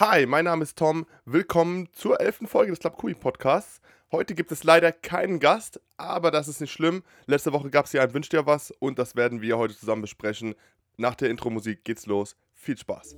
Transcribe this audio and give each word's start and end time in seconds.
Hi, 0.00 0.26
mein 0.26 0.44
Name 0.44 0.62
ist 0.62 0.78
Tom. 0.78 1.06
Willkommen 1.24 1.88
zur 1.92 2.20
elften 2.20 2.46
Folge 2.46 2.70
des 2.70 2.78
Club 2.78 2.96
Kui 2.96 3.14
Podcasts. 3.14 3.80
Heute 4.12 4.36
gibt 4.36 4.52
es 4.52 4.62
leider 4.62 4.92
keinen 4.92 5.40
Gast, 5.40 5.80
aber 5.96 6.30
das 6.30 6.46
ist 6.46 6.60
nicht 6.60 6.70
schlimm. 6.70 7.02
Letzte 7.26 7.52
Woche 7.52 7.68
gab 7.68 7.86
es 7.86 7.90
hier 7.90 8.02
ein 8.02 8.14
Wünsch 8.14 8.28
dir 8.28 8.46
was 8.46 8.70
und 8.70 9.00
das 9.00 9.16
werden 9.16 9.42
wir 9.42 9.58
heute 9.58 9.76
zusammen 9.76 10.02
besprechen. 10.02 10.54
Nach 10.98 11.16
der 11.16 11.30
Intro-Musik 11.30 11.82
geht's 11.82 12.06
los. 12.06 12.36
Viel 12.54 12.78
Spaß. 12.78 13.16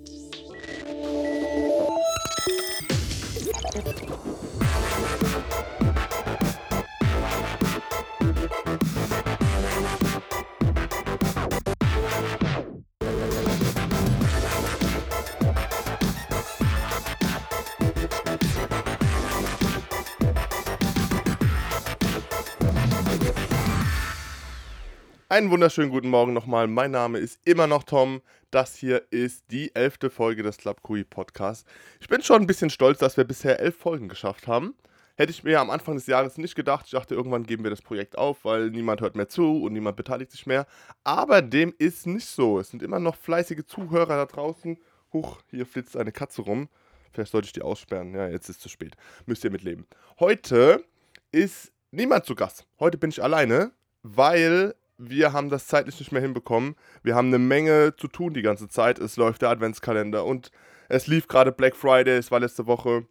Einen 25.31 25.53
wunderschönen 25.53 25.91
guten 25.91 26.09
Morgen 26.09 26.33
nochmal. 26.33 26.67
Mein 26.67 26.91
Name 26.91 27.19
ist 27.19 27.39
immer 27.45 27.69
noch 27.69 27.85
Tom. 27.85 28.21
Das 28.51 28.75
hier 28.75 29.05
ist 29.13 29.45
die 29.53 29.73
elfte 29.77 30.11
Folge 30.11 30.43
des 30.43 30.57
Club 30.57 30.83
Kui 30.83 31.05
Podcasts. 31.05 31.71
Ich 32.01 32.09
bin 32.09 32.21
schon 32.21 32.43
ein 32.43 32.49
bisschen 32.49 32.69
stolz, 32.69 32.99
dass 32.99 33.17
wir 33.17 33.23
bisher 33.23 33.61
elf 33.61 33.77
Folgen 33.77 34.09
geschafft 34.09 34.49
haben. 34.49 34.75
Hätte 35.15 35.31
ich 35.31 35.45
mir 35.45 35.61
am 35.61 35.71
Anfang 35.71 35.95
des 35.95 36.09
Jahres 36.09 36.37
nicht 36.37 36.57
gedacht. 36.57 36.87
Ich 36.87 36.91
dachte, 36.91 37.15
irgendwann 37.15 37.47
geben 37.47 37.63
wir 37.63 37.71
das 37.71 37.81
Projekt 37.81 38.19
auf, 38.19 38.45
weil 38.45 38.71
niemand 38.71 39.03
hört 39.03 39.15
mehr 39.15 39.29
zu 39.29 39.63
und 39.63 39.73
niemand 39.73 39.97
beteiligt 39.97 40.33
sich 40.33 40.47
mehr. 40.47 40.67
Aber 41.05 41.43
dem 41.43 41.73
ist 41.79 42.09
nicht 42.09 42.27
so. 42.27 42.59
Es 42.59 42.71
sind 42.71 42.83
immer 42.83 42.99
noch 42.99 43.15
fleißige 43.15 43.65
Zuhörer 43.65 44.17
da 44.17 44.27
draußen. 44.27 44.79
Huch, 45.13 45.43
hier 45.49 45.65
flitzt 45.65 45.97
eine 45.97 46.11
Katze 46.11 46.43
rum. 46.43 46.69
Vielleicht 47.13 47.31
sollte 47.31 47.47
ich 47.47 47.53
die 47.53 47.63
aussperren. 47.63 48.17
Ja, 48.17 48.27
jetzt 48.27 48.49
ist 48.49 48.57
es 48.57 48.63
zu 48.63 48.69
spät. 48.69 48.97
Müsst 49.27 49.45
ihr 49.45 49.53
mitleben. 49.53 49.87
Heute 50.19 50.85
ist 51.31 51.71
niemand 51.93 52.25
zu 52.25 52.35
Gast. 52.35 52.67
Heute 52.81 52.99
bin 52.99 53.11
ich 53.11 53.23
alleine, 53.23 53.71
weil 54.03 54.75
wir 55.01 55.33
haben 55.33 55.49
das 55.49 55.67
zeitlich 55.67 55.99
nicht 55.99 56.13
mehr 56.13 56.21
hinbekommen. 56.21 56.77
Wir 57.03 57.15
haben 57.15 57.29
eine 57.29 57.39
Menge 57.39 57.95
zu 57.97 58.07
tun 58.07 58.35
die 58.35 58.43
ganze 58.43 58.69
Zeit. 58.69 58.99
Es 58.99 59.17
läuft 59.17 59.43
der 59.43 59.49
Adventskalender 59.49 60.25
und 60.25 60.51
es 60.89 61.07
lief 61.07 61.27
gerade 61.27 61.53
Black 61.53 61.75
Friday, 61.75 62.19
es 62.19 62.31
war 62.31 62.41
letzte 62.41 62.67
Woche. 62.67 63.07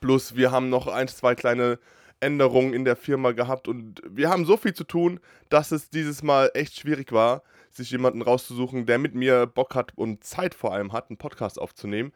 Plus 0.00 0.36
wir 0.36 0.50
haben 0.50 0.70
noch 0.70 0.86
ein, 0.86 1.08
zwei 1.08 1.34
kleine 1.34 1.78
Änderungen 2.20 2.72
in 2.72 2.84
der 2.84 2.96
Firma 2.96 3.32
gehabt 3.32 3.68
und 3.68 4.00
wir 4.08 4.30
haben 4.30 4.46
so 4.46 4.56
viel 4.56 4.72
zu 4.72 4.84
tun, 4.84 5.20
dass 5.50 5.70
es 5.70 5.90
dieses 5.90 6.22
Mal 6.22 6.50
echt 6.54 6.78
schwierig 6.78 7.12
war, 7.12 7.42
sich 7.70 7.90
jemanden 7.90 8.22
rauszusuchen, 8.22 8.86
der 8.86 8.98
mit 8.98 9.14
mir 9.14 9.46
Bock 9.46 9.74
hat 9.74 9.92
und 9.96 10.24
Zeit 10.24 10.54
vor 10.54 10.72
allem 10.72 10.92
hat, 10.92 11.10
einen 11.10 11.18
Podcast 11.18 11.60
aufzunehmen. 11.60 12.12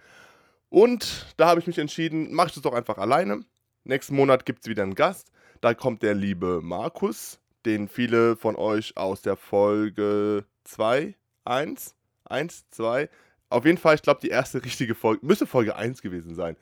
Und 0.71 1.35
da 1.37 1.49
habe 1.49 1.61
ich 1.61 1.67
mich 1.67 1.79
entschieden, 1.79 2.33
mache 2.33 2.49
ich 2.49 2.55
das 2.55 2.63
doch 2.63 2.73
einfach 2.73 2.97
alleine. 2.97 3.45
Nächsten 3.85 4.17
Monat 4.17 4.47
gibt 4.47 4.61
es 4.61 4.69
wieder 4.69 4.85
einen 4.85 4.95
Gast. 4.95 5.31
Da 5.61 5.75
kommt 5.75 6.03
der 6.03 6.15
liebe 6.15 6.61
Markus 6.63 7.40
den 7.67 7.89
viele 7.89 8.37
von 8.37 8.57
euch 8.57 8.97
aus 8.97 9.23
der 9.23 9.37
Folge 9.37 10.45
2, 10.65 11.15
1, 11.45 11.95
1, 12.25 12.71
2, 12.71 13.09
auf 13.51 13.65
jeden 13.65 13.79
Fall, 13.79 13.97
ich 13.97 14.03
glaube, 14.03 14.21
die 14.23 14.29
erste 14.29 14.65
richtige 14.65 14.95
Folge, 14.95 15.27
müsste 15.27 15.47
Folge 15.47 15.77
1 15.77 16.03
gewesen 16.03 16.35
sein, 16.35 16.57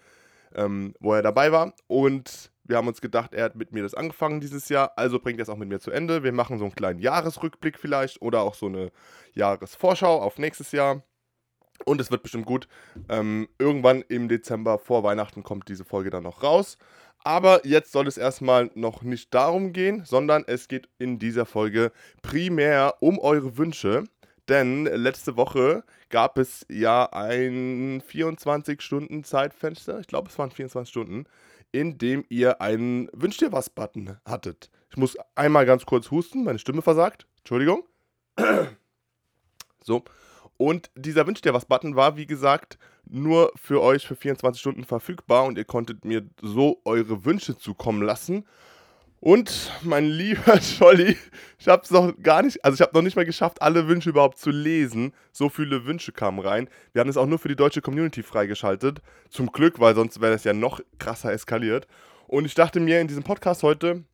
ähm, 0.55 0.95
wo 1.01 1.13
er 1.13 1.23
dabei 1.23 1.53
war. 1.53 1.75
Und 1.87 2.51
wir 2.65 2.77
haben 2.77 2.89
uns 2.89 3.01
gedacht, 3.01 3.35
er 3.35 3.45
hat 3.45 3.57
mit 3.57 3.73
mir 3.73 3.83
das 3.83 3.95
angefangen 3.95 4.41
dieses 4.41 4.69
Jahr, 4.69 4.93
also 4.97 5.19
bringt 5.19 5.39
er 5.39 5.43
es 5.43 5.49
auch 5.51 5.57
mit 5.57 5.69
mir 5.69 5.81
zu 5.81 5.91
Ende. 5.91 6.25
Wir 6.25 6.33
machen 6.33 6.59
so 6.59 6.65
einen 6.65 6.75
kleinen 6.75 6.99
Jahresrückblick 6.99 7.79
vielleicht 7.79 8.23
oder 8.23 8.41
auch 8.41 8.55
so 8.55 8.67
eine 8.67 8.91
Jahresvorschau 9.35 10.21
auf 10.21 10.39
nächstes 10.39 10.73
Jahr. 10.73 11.03
Und 11.85 12.01
es 12.01 12.11
wird 12.11 12.23
bestimmt 12.23 12.47
gut. 12.47 12.69
Ähm, 13.09 13.49
irgendwann 13.59 14.03
im 14.09 14.29
Dezember 14.29 14.79
vor 14.79 15.03
Weihnachten 15.03 15.43
kommt 15.43 15.69
diese 15.69 15.85
Folge 15.85 16.11
dann 16.11 16.25
noch 16.25 16.43
raus. 16.43 16.79
Aber 17.25 17.67
jetzt 17.67 17.93
soll 17.93 18.07
es 18.07 18.17
erstmal 18.17 18.71
noch 18.75 19.03
nicht 19.03 19.35
darum 19.35 19.73
gehen, 19.73 20.05
sondern 20.05 20.45
es 20.47 20.69
geht 20.69 20.89
in 20.99 21.19
dieser 21.19 21.47
Folge 21.47 21.93
primär 22.23 22.95
um 23.01 23.19
eure 23.19 23.59
Wünsche. 23.59 24.05
Denn 24.49 24.87
letzte 24.87 25.37
Woche 25.37 25.85
gab 26.09 26.39
es 26.39 26.65
ja 26.71 27.13
ein 27.13 28.01
24-Stunden-Zeitfenster, 28.01 30.01
ich 30.01 30.07
glaube 30.07 30.31
es 30.31 30.39
waren 30.39 30.51
24 30.51 30.91
Stunden, 30.91 31.27
in 31.71 31.99
dem 31.99 32.25
ihr 32.31 32.63
einen 32.63 33.11
Wünsch 33.13 33.37
dir 33.37 33.53
was 33.53 33.69
Button 33.69 34.17
hattet. 34.25 34.71
Ich 34.91 34.97
muss 34.97 35.19
einmal 35.35 35.67
ganz 35.67 35.85
kurz 35.85 36.11
husten, 36.11 36.45
meine 36.45 36.59
Stimme 36.59 36.81
versagt. 36.83 37.27
Entschuldigung. 37.39 37.85
So. 39.85 40.03
Und 40.59 40.91
dieser 40.97 41.27
Wünsch 41.27 41.41
dir 41.41 41.55
was 41.55 41.65
Button 41.65 41.97
war, 41.97 42.17
wie 42.17 42.27
gesagt, 42.27 42.79
nur 43.09 43.53
für 43.57 43.81
euch 43.81 44.07
für 44.07 44.17
24 44.17 44.61
Stunden 44.61 44.85
verfügbar 44.85 45.45
und 45.45 45.57
ihr 45.57 45.65
konntet 45.65 46.05
mir 46.05 46.27
so 46.43 46.81
eure 46.85 47.25
Wünsche 47.25 47.57
zukommen 47.57 48.03
lassen. 48.03 48.45
Und 49.21 49.73
mein 49.83 50.05
lieber 50.05 50.59
Jolly, 50.79 51.17
ich 51.59 51.69
habe 51.69 51.83
es 51.83 51.91
noch 51.91 52.13
gar 52.23 52.43
nicht, 52.43 52.65
also 52.65 52.75
ich 52.75 52.81
habe 52.81 52.95
noch 52.95 53.03
nicht 53.03 53.17
mal 53.17 53.25
geschafft, 53.25 53.63
alle 53.63 53.89
Wünsche 53.89 54.11
überhaupt 54.11 54.39
zu 54.39 54.51
lesen. 54.51 55.13
So 55.33 55.49
viele 55.49 55.87
Wünsche 55.87 56.13
kamen 56.13 56.41
rein. 56.41 56.69
Wir 56.93 57.01
haben 57.01 57.09
es 57.09 57.17
auch 57.17 57.27
nur 57.27 57.39
für 57.39 57.49
die 57.49 57.57
deutsche 57.57 57.81
Community 57.81 58.23
freigeschaltet. 58.23 59.01
Zum 59.31 59.51
Glück, 59.51 59.81
weil 59.81 59.95
sonst 59.95 60.21
wäre 60.21 60.33
das 60.33 60.45
ja 60.45 60.53
noch 60.53 60.81
krasser 60.99 61.33
eskaliert. 61.33 61.87
Und 62.27 62.45
ich 62.45 62.55
dachte 62.55 62.79
mir 62.79 63.01
in 63.01 63.09
diesem 63.09 63.23
Podcast 63.23 63.63
heute, 63.63 64.05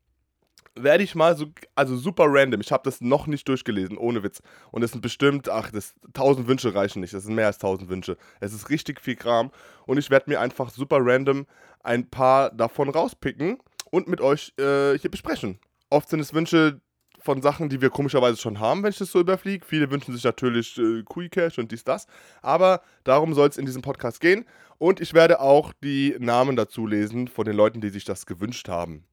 werde 0.76 1.04
ich 1.04 1.14
mal 1.14 1.36
so, 1.36 1.46
also 1.74 1.96
super 1.96 2.24
random. 2.28 2.60
Ich 2.60 2.72
habe 2.72 2.82
das 2.84 3.00
noch 3.00 3.26
nicht 3.26 3.48
durchgelesen, 3.48 3.96
ohne 3.96 4.22
Witz. 4.22 4.42
Und 4.70 4.82
es 4.82 4.92
sind 4.92 5.00
bestimmt, 5.00 5.48
ach, 5.48 5.70
das 5.70 5.94
1000 6.08 6.48
Wünsche 6.48 6.74
reichen 6.74 7.00
nicht. 7.00 7.14
Das 7.14 7.24
sind 7.24 7.34
mehr 7.34 7.46
als 7.46 7.56
1000 7.56 7.88
Wünsche. 7.88 8.16
Es 8.40 8.52
ist 8.52 8.70
richtig 8.70 9.00
viel 9.00 9.16
Kram. 9.16 9.50
Und 9.86 9.98
ich 9.98 10.10
werde 10.10 10.30
mir 10.30 10.40
einfach 10.40 10.70
super 10.70 10.98
random 11.00 11.46
ein 11.82 12.08
paar 12.08 12.50
davon 12.50 12.88
rauspicken 12.88 13.58
und 13.90 14.08
mit 14.08 14.20
euch 14.20 14.52
äh, 14.58 14.98
hier 14.98 15.10
besprechen. 15.10 15.58
Oft 15.90 16.08
sind 16.08 16.20
es 16.20 16.34
Wünsche 16.34 16.80
von 17.20 17.40
Sachen, 17.40 17.68
die 17.68 17.80
wir 17.80 17.90
komischerweise 17.90 18.36
schon 18.36 18.58
haben, 18.58 18.82
wenn 18.82 18.90
ich 18.90 18.98
das 18.98 19.12
so 19.12 19.20
überfliege. 19.20 19.64
Viele 19.64 19.90
wünschen 19.90 20.12
sich 20.12 20.24
natürlich 20.24 20.78
äh, 20.78 21.02
Cash 21.28 21.58
und 21.58 21.70
dies, 21.72 21.84
das. 21.84 22.06
Aber 22.42 22.82
darum 23.04 23.32
soll 23.32 23.48
es 23.48 23.56
in 23.56 23.66
diesem 23.66 23.82
Podcast 23.82 24.20
gehen. 24.20 24.44
Und 24.78 25.00
ich 25.00 25.14
werde 25.14 25.40
auch 25.40 25.72
die 25.82 26.16
Namen 26.18 26.56
dazu 26.56 26.86
lesen 26.86 27.28
von 27.28 27.44
den 27.44 27.56
Leuten, 27.56 27.80
die 27.80 27.90
sich 27.90 28.04
das 28.04 28.26
gewünscht 28.26 28.68
haben 28.68 29.04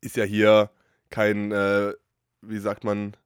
ist 0.00 0.16
ja 0.16 0.24
hier 0.24 0.70
kein, 1.10 1.52
äh, 1.52 1.92
wie 2.42 2.58
sagt 2.58 2.84
man, 2.84 3.16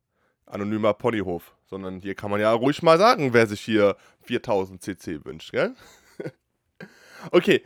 anonymer 0.46 0.94
Ponyhof, 0.94 1.54
sondern 1.66 2.00
hier 2.00 2.14
kann 2.14 2.30
man 2.30 2.40
ja 2.40 2.52
ruhig 2.52 2.82
mal 2.82 2.98
sagen, 2.98 3.32
wer 3.32 3.46
sich 3.46 3.60
hier 3.60 3.96
4000 4.22 4.82
CC 4.82 5.24
wünscht, 5.24 5.52
gell? 5.52 5.74
okay, 7.30 7.62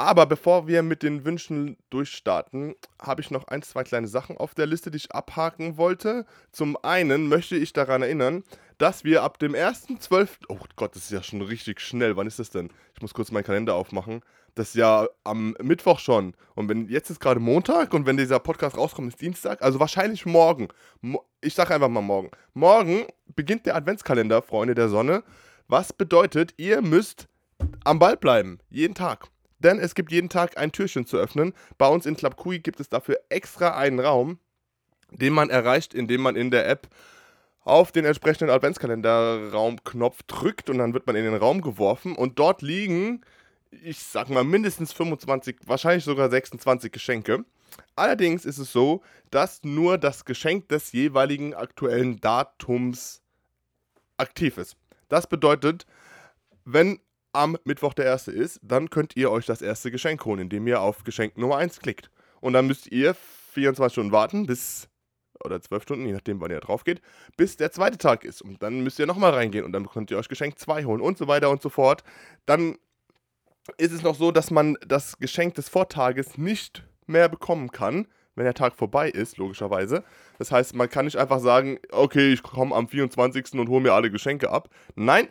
aber 0.00 0.24
bevor 0.24 0.66
wir 0.66 0.82
mit 0.82 1.02
den 1.02 1.26
Wünschen 1.26 1.76
durchstarten, 1.90 2.74
habe 2.98 3.20
ich 3.20 3.30
noch 3.30 3.48
ein, 3.48 3.60
zwei 3.60 3.84
kleine 3.84 4.08
Sachen 4.08 4.38
auf 4.38 4.54
der 4.54 4.64
Liste, 4.64 4.90
die 4.90 4.96
ich 4.96 5.14
abhaken 5.14 5.76
wollte. 5.76 6.24
Zum 6.52 6.82
einen 6.82 7.28
möchte 7.28 7.54
ich 7.54 7.74
daran 7.74 8.00
erinnern, 8.00 8.42
dass 8.78 9.04
wir 9.04 9.22
ab 9.22 9.38
dem 9.38 9.52
1.12. 9.52 10.28
Oh 10.48 10.56
Gott, 10.76 10.96
das 10.96 11.02
ist 11.02 11.10
ja 11.10 11.22
schon 11.22 11.42
richtig 11.42 11.82
schnell. 11.82 12.16
Wann 12.16 12.26
ist 12.26 12.38
das 12.38 12.48
denn? 12.48 12.70
Ich 12.94 13.02
muss 13.02 13.12
kurz 13.12 13.30
meinen 13.30 13.44
Kalender 13.44 13.74
aufmachen. 13.74 14.22
Das 14.54 14.68
ist 14.68 14.76
ja 14.76 15.06
am 15.22 15.54
Mittwoch 15.60 15.98
schon. 15.98 16.32
Und 16.54 16.70
wenn 16.70 16.88
jetzt 16.88 17.10
ist 17.10 17.20
gerade 17.20 17.38
Montag 17.38 17.92
und 17.92 18.06
wenn 18.06 18.16
dieser 18.16 18.38
Podcast 18.38 18.78
rauskommt, 18.78 19.08
ist 19.08 19.20
Dienstag. 19.20 19.60
Also 19.60 19.80
wahrscheinlich 19.80 20.24
morgen. 20.24 20.68
Ich 21.42 21.52
sage 21.52 21.74
einfach 21.74 21.90
mal 21.90 22.00
morgen. 22.00 22.30
Morgen 22.54 23.04
beginnt 23.36 23.66
der 23.66 23.76
Adventskalender, 23.76 24.40
Freunde 24.40 24.74
der 24.74 24.88
Sonne. 24.88 25.24
Was 25.68 25.92
bedeutet, 25.92 26.54
ihr 26.56 26.80
müsst 26.80 27.28
am 27.84 27.98
Ball 27.98 28.16
bleiben. 28.16 28.60
Jeden 28.70 28.94
Tag. 28.94 29.28
Denn 29.60 29.78
es 29.78 29.94
gibt 29.94 30.10
jeden 30.10 30.28
Tag 30.28 30.58
ein 30.58 30.72
Türchen 30.72 31.06
zu 31.06 31.16
öffnen. 31.16 31.54
Bei 31.78 31.86
uns 31.86 32.06
in 32.06 32.16
Club 32.16 32.36
Kui 32.36 32.58
gibt 32.58 32.80
es 32.80 32.88
dafür 32.88 33.18
extra 33.28 33.76
einen 33.76 34.00
Raum, 34.00 34.38
den 35.10 35.32
man 35.32 35.50
erreicht, 35.50 35.94
indem 35.94 36.22
man 36.22 36.36
in 36.36 36.50
der 36.50 36.68
App 36.68 36.88
auf 37.62 37.92
den 37.92 38.04
entsprechenden 38.04 38.50
Adventskalender-Raumknopf 38.50 40.22
drückt 40.24 40.70
und 40.70 40.78
dann 40.78 40.94
wird 40.94 41.06
man 41.06 41.14
in 41.14 41.24
den 41.24 41.34
Raum 41.34 41.60
geworfen 41.60 42.16
und 42.16 42.38
dort 42.38 42.62
liegen 42.62 43.22
ich 43.70 44.02
sag 44.02 44.28
mal, 44.28 44.44
mindestens 44.44 44.92
25, 44.92 45.56
wahrscheinlich 45.66 46.04
sogar 46.04 46.30
26 46.30 46.92
Geschenke. 46.92 47.44
Allerdings 47.94 48.44
ist 48.44 48.58
es 48.58 48.72
so, 48.72 49.02
dass 49.30 49.62
nur 49.62 49.98
das 49.98 50.24
Geschenk 50.24 50.68
des 50.68 50.92
jeweiligen 50.92 51.54
aktuellen 51.54 52.20
Datums 52.20 53.22
aktiv 54.16 54.58
ist. 54.58 54.76
Das 55.08 55.28
bedeutet, 55.28 55.86
wenn 56.64 57.00
am 57.32 57.56
Mittwoch 57.64 57.94
der 57.94 58.06
erste 58.06 58.32
ist, 58.32 58.60
dann 58.62 58.90
könnt 58.90 59.16
ihr 59.16 59.30
euch 59.30 59.46
das 59.46 59.62
erste 59.62 59.90
Geschenk 59.90 60.24
holen, 60.24 60.40
indem 60.40 60.66
ihr 60.66 60.80
auf 60.80 61.04
Geschenk 61.04 61.36
Nummer 61.38 61.56
1 61.58 61.80
klickt. 61.80 62.10
Und 62.40 62.54
dann 62.54 62.66
müsst 62.66 62.90
ihr 62.90 63.14
24 63.14 63.92
Stunden 63.92 64.12
warten, 64.12 64.46
bis, 64.46 64.88
oder 65.44 65.60
12 65.60 65.82
Stunden, 65.82 66.06
je 66.06 66.12
nachdem, 66.12 66.40
wann 66.40 66.50
ihr 66.50 66.60
drauf 66.60 66.84
geht, 66.84 67.00
bis 67.36 67.56
der 67.56 67.70
zweite 67.72 67.98
Tag 67.98 68.24
ist. 68.24 68.42
Und 68.42 68.62
dann 68.62 68.82
müsst 68.82 68.98
ihr 68.98 69.06
nochmal 69.06 69.32
reingehen 69.32 69.64
und 69.64 69.72
dann 69.72 69.88
könnt 69.88 70.10
ihr 70.10 70.18
euch 70.18 70.28
Geschenk 70.28 70.58
2 70.58 70.84
holen 70.84 71.00
und 71.00 71.18
so 71.18 71.28
weiter 71.28 71.50
und 71.50 71.62
so 71.62 71.68
fort. 71.68 72.02
Dann 72.46 72.76
ist 73.76 73.92
es 73.92 74.02
noch 74.02 74.14
so, 74.14 74.32
dass 74.32 74.50
man 74.50 74.76
das 74.86 75.18
Geschenk 75.18 75.54
des 75.54 75.68
Vortages 75.68 76.38
nicht 76.38 76.84
mehr 77.06 77.28
bekommen 77.28 77.70
kann, 77.70 78.06
wenn 78.34 78.44
der 78.44 78.54
Tag 78.54 78.74
vorbei 78.74 79.10
ist, 79.10 79.36
logischerweise. 79.36 80.04
Das 80.38 80.50
heißt, 80.50 80.74
man 80.74 80.88
kann 80.88 81.04
nicht 81.04 81.16
einfach 81.16 81.40
sagen, 81.40 81.78
okay, 81.90 82.32
ich 82.32 82.42
komme 82.42 82.74
am 82.74 82.88
24. 82.88 83.54
und 83.54 83.68
hole 83.68 83.82
mir 83.82 83.92
alle 83.92 84.10
Geschenke 84.10 84.50
ab. 84.50 84.70
Nein, 84.94 85.28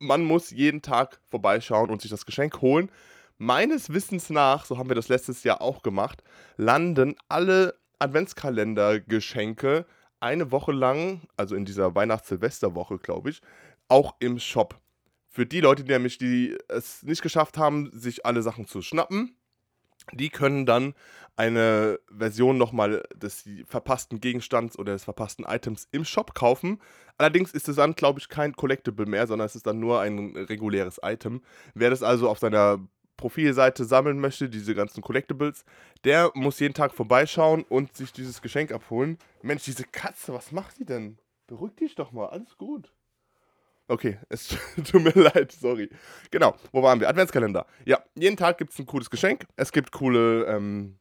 man 0.00 0.24
muss 0.24 0.50
jeden 0.50 0.82
Tag 0.82 1.20
vorbeischauen 1.30 1.90
und 1.90 2.02
sich 2.02 2.10
das 2.10 2.26
Geschenk 2.26 2.60
holen. 2.60 2.90
Meines 3.38 3.92
Wissens 3.92 4.30
nach, 4.30 4.64
so 4.64 4.76
haben 4.76 4.90
wir 4.90 4.96
das 4.96 5.08
letztes 5.08 5.44
Jahr 5.44 5.62
auch 5.62 5.82
gemacht, 5.82 6.22
landen 6.56 7.14
alle 7.28 7.78
Adventskalender-Geschenke 8.00 9.86
eine 10.18 10.50
Woche 10.50 10.72
lang, 10.72 11.22
also 11.36 11.54
in 11.54 11.64
dieser 11.64 11.94
Weihnachts-Silvester-Woche, 11.94 12.98
glaube 12.98 13.30
ich, 13.30 13.40
auch 13.88 14.16
im 14.18 14.38
Shop. 14.38 14.78
Für 15.28 15.46
die 15.46 15.60
Leute, 15.60 15.84
die 15.84 15.92
nämlich 15.92 16.18
die 16.18 16.58
es 16.68 17.02
nicht 17.02 17.22
geschafft 17.22 17.56
haben, 17.56 17.90
sich 17.92 18.26
alle 18.26 18.42
Sachen 18.42 18.66
zu 18.66 18.82
schnappen, 18.82 19.36
die 20.12 20.30
können 20.30 20.66
dann 20.66 20.94
eine 21.36 21.98
Version 22.14 22.58
nochmal 22.58 23.02
des 23.14 23.48
verpassten 23.64 24.20
Gegenstands 24.20 24.78
oder 24.78 24.92
des 24.92 25.04
verpassten 25.04 25.46
Items 25.46 25.88
im 25.90 26.04
Shop 26.04 26.34
kaufen. 26.34 26.80
Allerdings 27.16 27.52
ist 27.52 27.68
es 27.68 27.76
dann, 27.76 27.94
glaube 27.94 28.18
ich, 28.18 28.28
kein 28.28 28.54
Collectible 28.54 29.06
mehr, 29.06 29.26
sondern 29.26 29.46
es 29.46 29.56
ist 29.56 29.66
dann 29.66 29.80
nur 29.80 30.00
ein 30.00 30.36
reguläres 30.36 31.00
Item. 31.02 31.40
Wer 31.74 31.90
das 31.90 32.02
also 32.02 32.28
auf 32.28 32.38
seiner 32.38 32.78
Profilseite 33.16 33.84
sammeln 33.84 34.18
möchte, 34.18 34.48
diese 34.48 34.74
ganzen 34.74 35.02
Collectibles, 35.02 35.64
der 36.04 36.30
muss 36.34 36.58
jeden 36.60 36.74
Tag 36.74 36.92
vorbeischauen 36.92 37.64
und 37.68 37.96
sich 37.96 38.12
dieses 38.12 38.40
Geschenk 38.42 38.72
abholen. 38.72 39.18
Mensch, 39.42 39.64
diese 39.64 39.84
Katze, 39.84 40.32
was 40.32 40.52
macht 40.52 40.76
sie 40.76 40.86
denn? 40.86 41.18
Beruhig 41.46 41.74
dich 41.76 41.94
doch 41.94 42.12
mal, 42.12 42.28
alles 42.28 42.56
gut. 42.56 42.92
Okay, 43.90 44.18
es 44.28 44.56
tut 44.84 45.02
mir 45.02 45.20
leid, 45.20 45.50
sorry. 45.50 45.90
Genau, 46.30 46.54
wo 46.70 46.80
waren 46.80 47.00
wir? 47.00 47.08
Adventskalender. 47.08 47.66
Ja, 47.84 47.98
jeden 48.14 48.36
Tag 48.36 48.56
gibt 48.56 48.72
es 48.72 48.78
ein 48.78 48.86
cooles 48.86 49.10
Geschenk. 49.10 49.46
Es 49.56 49.72
gibt 49.72 49.90
coole, 49.90 50.44
ähm, 50.44 51.00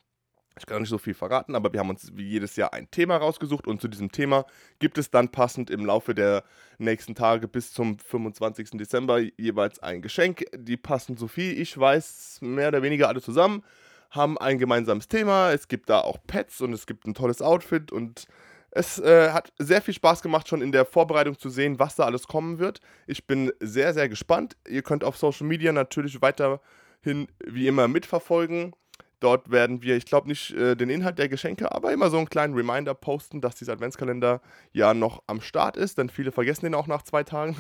ich 0.58 0.66
kann 0.66 0.82
nicht 0.82 0.90
so 0.90 0.98
viel 0.98 1.14
verraten, 1.14 1.56
aber 1.56 1.72
wir 1.72 1.82
haben 1.82 1.92
uns 1.92 2.12
wie 2.16 2.28
jedes 2.28 2.56
Jahr 2.56 2.74
ein 2.74 2.90
Thema 2.90 3.18
rausgesucht 3.18 3.68
und 3.68 3.80
zu 3.80 3.88
diesem 3.88 4.12
Thema 4.12 4.44
gibt 4.80 4.98
es 4.98 5.12
dann 5.12 5.30
passend 5.30 5.70
im 5.70 5.86
Laufe 5.86 6.16
der 6.16 6.44
nächsten 6.80 7.14
Tage 7.14 7.48
bis 7.48 7.72
zum 7.74 8.00
25. 8.00 8.72
Dezember 8.72 9.20
jeweils 9.38 9.78
ein 9.78 10.02
Geschenk. 10.02 10.46
Die 10.58 10.76
passen 10.76 11.16
so 11.16 11.28
viel 11.28 11.62
ich 11.62 11.78
weiß, 11.78 12.40
mehr 12.42 12.70
oder 12.70 12.82
weniger 12.82 13.08
alle 13.08 13.22
zusammen, 13.22 13.64
haben 14.10 14.40
ein 14.40 14.58
gemeinsames 14.58 15.08
Thema. 15.08 15.52
Es 15.52 15.68
gibt 15.68 15.92
da 15.92 16.00
auch 16.00 16.18
Pets 16.26 16.60
und 16.62 16.74
es 16.74 16.88
gibt 16.88 17.06
ein 17.06 17.14
tolles 17.14 17.44
Outfit 17.44 17.92
und 17.92 18.26
es 18.72 19.00
äh, 19.00 19.32
hat 19.32 19.52
sehr 19.58 19.82
viel 19.82 19.94
Spaß 19.94 20.22
gemacht, 20.22 20.48
schon 20.48 20.62
in 20.62 20.72
der 20.72 20.86
Vorbereitung 20.86 21.38
zu 21.38 21.50
sehen, 21.50 21.80
was 21.80 21.96
da 21.96 22.06
alles 22.06 22.28
kommen 22.28 22.60
wird. 22.60 22.82
Ich 23.08 23.26
bin 23.26 23.52
sehr, 23.60 23.94
sehr 23.94 24.10
gespannt. 24.10 24.58
Ihr 24.68 24.84
könnt 24.84 25.04
auf 25.04 25.18
Social 25.18 25.48
Media 25.48 25.72
natürlich 25.72 26.22
weiterhin 26.22 27.28
wie 27.46 27.68
immer 27.68 27.88
mitverfolgen. 27.88 28.74
Dort 29.20 29.52
werden 29.52 29.82
wir, 29.82 29.98
ich 29.98 30.06
glaube 30.06 30.30
nicht 30.30 30.52
äh, 30.52 30.76
den 30.76 30.90
Inhalt 30.90 31.20
der 31.20 31.28
Geschenke, 31.28 31.74
aber 31.74 31.92
immer 31.92 32.10
so 32.10 32.18
einen 32.18 32.30
kleinen 32.30 32.54
Reminder 32.54 32.94
posten, 32.94 33.42
dass 33.42 33.56
dieser 33.56 33.74
Adventskalender 33.74 34.42
ja 34.72 34.94
noch 34.94 35.24
am 35.28 35.42
Start 35.42 35.76
ist, 35.76 35.98
denn 35.98 36.10
viele 36.10 36.32
vergessen 36.32 36.66
den 36.66 36.76
auch 36.76 36.88
nach 36.88 37.02
zwei 37.02 37.24
Tagen. 37.24 37.58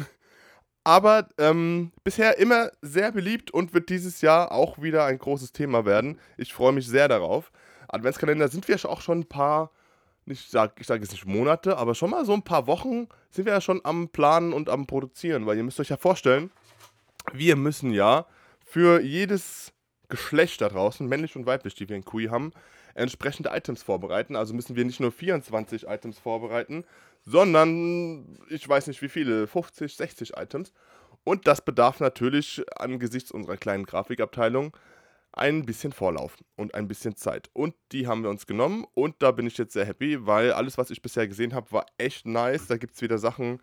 Aber 0.85 1.27
ähm, 1.37 1.91
bisher 2.05 2.37
immer 2.37 2.71
sehr 2.81 3.11
beliebt 3.11 3.51
und 3.51 3.73
wird 3.73 3.89
dieses 3.89 4.21
Jahr 4.21 4.53
auch 4.53 4.81
wieder 4.81 5.05
ein 5.05 5.19
großes 5.19 5.51
Thema 5.51 5.85
werden. 5.85 6.19
Ich 6.37 6.53
freue 6.53 6.71
mich 6.71 6.87
sehr 6.87 7.09
darauf. 7.09 7.51
Adventskalender 7.89 8.47
sind 8.47 8.67
wir 8.67 8.77
auch 8.85 9.01
schon 9.01 9.19
ein 9.19 9.29
paar 9.29 9.71
nicht, 10.29 10.49
sag, 10.49 10.79
ich 10.79 10.87
sage 10.87 11.01
jetzt 11.01 11.11
nicht 11.11 11.25
Monate, 11.25 11.77
aber 11.77 11.95
schon 11.95 12.11
mal 12.11 12.25
so 12.25 12.33
ein 12.33 12.43
paar 12.43 12.67
Wochen 12.67 13.07
sind 13.31 13.45
wir 13.45 13.53
ja 13.53 13.61
schon 13.61 13.81
am 13.83 14.09
Planen 14.09 14.53
und 14.53 14.69
am 14.69 14.87
Produzieren, 14.87 15.45
weil 15.45 15.57
ihr 15.57 15.63
müsst 15.63 15.79
euch 15.79 15.89
ja 15.89 15.97
vorstellen, 15.97 16.51
wir 17.33 17.55
müssen 17.55 17.91
ja 17.91 18.25
für 18.65 19.01
jedes 19.01 19.73
Geschlecht 20.07 20.61
da 20.61 20.69
draußen, 20.69 21.07
männlich 21.07 21.35
und 21.35 21.45
weiblich, 21.45 21.75
die 21.75 21.87
wir 21.89 21.95
in 21.95 22.05
Kui 22.05 22.25
haben, 22.25 22.51
entsprechende 22.95 23.49
Items 23.49 23.83
vorbereiten. 23.83 24.35
Also 24.35 24.53
müssen 24.53 24.75
wir 24.75 24.85
nicht 24.85 24.99
nur 24.99 25.11
24 25.11 25.87
Items 25.87 26.19
vorbereiten, 26.19 26.83
sondern 27.25 28.39
ich 28.49 28.67
weiß 28.67 28.87
nicht 28.87 29.01
wie 29.01 29.09
viele, 29.09 29.47
50, 29.47 29.95
60 29.95 30.37
Items. 30.37 30.73
Und 31.23 31.47
das 31.47 31.61
bedarf 31.61 31.99
natürlich 31.99 32.63
angesichts 32.75 33.31
unserer 33.31 33.57
kleinen 33.57 33.85
Grafikabteilung 33.85 34.75
ein 35.31 35.65
bisschen 35.65 35.91
Vorlauf 35.91 36.37
und 36.55 36.75
ein 36.75 36.87
bisschen 36.87 37.15
Zeit. 37.15 37.49
Und 37.53 37.75
die 37.91 38.07
haben 38.07 38.23
wir 38.23 38.29
uns 38.29 38.47
genommen 38.47 38.85
und 38.93 39.15
da 39.19 39.31
bin 39.31 39.47
ich 39.47 39.57
jetzt 39.57 39.73
sehr 39.73 39.85
happy, 39.85 40.25
weil 40.25 40.51
alles, 40.51 40.77
was 40.77 40.89
ich 40.89 41.01
bisher 41.01 41.27
gesehen 41.27 41.53
habe, 41.53 41.71
war 41.71 41.85
echt 41.97 42.25
nice. 42.25 42.67
Da 42.67 42.77
gibt 42.77 42.95
es 42.95 43.01
wieder 43.01 43.17
Sachen, 43.17 43.61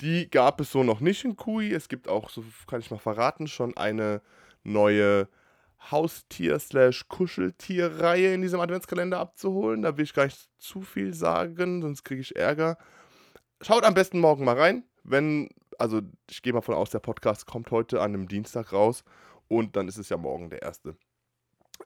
die 0.00 0.30
gab 0.30 0.60
es 0.60 0.72
so 0.72 0.82
noch 0.82 1.00
nicht 1.00 1.24
in 1.24 1.36
Kui. 1.36 1.72
Es 1.72 1.88
gibt 1.88 2.08
auch, 2.08 2.30
so 2.30 2.42
kann 2.66 2.80
ich 2.80 2.90
mal 2.90 2.98
verraten, 2.98 3.46
schon 3.46 3.76
eine 3.76 4.22
neue 4.64 5.28
Haustier-Kuscheltier-Reihe 5.90 8.34
in 8.34 8.42
diesem 8.42 8.60
Adventskalender 8.60 9.18
abzuholen. 9.18 9.82
Da 9.82 9.96
will 9.96 10.04
ich 10.04 10.14
gar 10.14 10.24
nicht 10.24 10.48
zu 10.58 10.82
viel 10.82 11.14
sagen, 11.14 11.82
sonst 11.82 12.04
kriege 12.04 12.20
ich 12.20 12.36
Ärger. 12.36 12.78
Schaut 13.60 13.84
am 13.84 13.94
besten 13.94 14.20
morgen 14.20 14.44
mal 14.44 14.58
rein, 14.58 14.84
wenn, 15.04 15.48
also 15.78 16.00
ich 16.30 16.42
gehe 16.42 16.52
mal 16.52 16.62
von 16.62 16.74
aus, 16.74 16.90
der 16.90 17.00
Podcast 17.00 17.46
kommt 17.46 17.70
heute 17.70 18.00
an 18.00 18.14
einem 18.14 18.28
Dienstag 18.28 18.72
raus 18.72 19.04
und 19.48 19.76
dann 19.76 19.88
ist 19.88 19.98
es 19.98 20.08
ja 20.08 20.16
morgen 20.16 20.50
der 20.50 20.62
erste. 20.62 20.96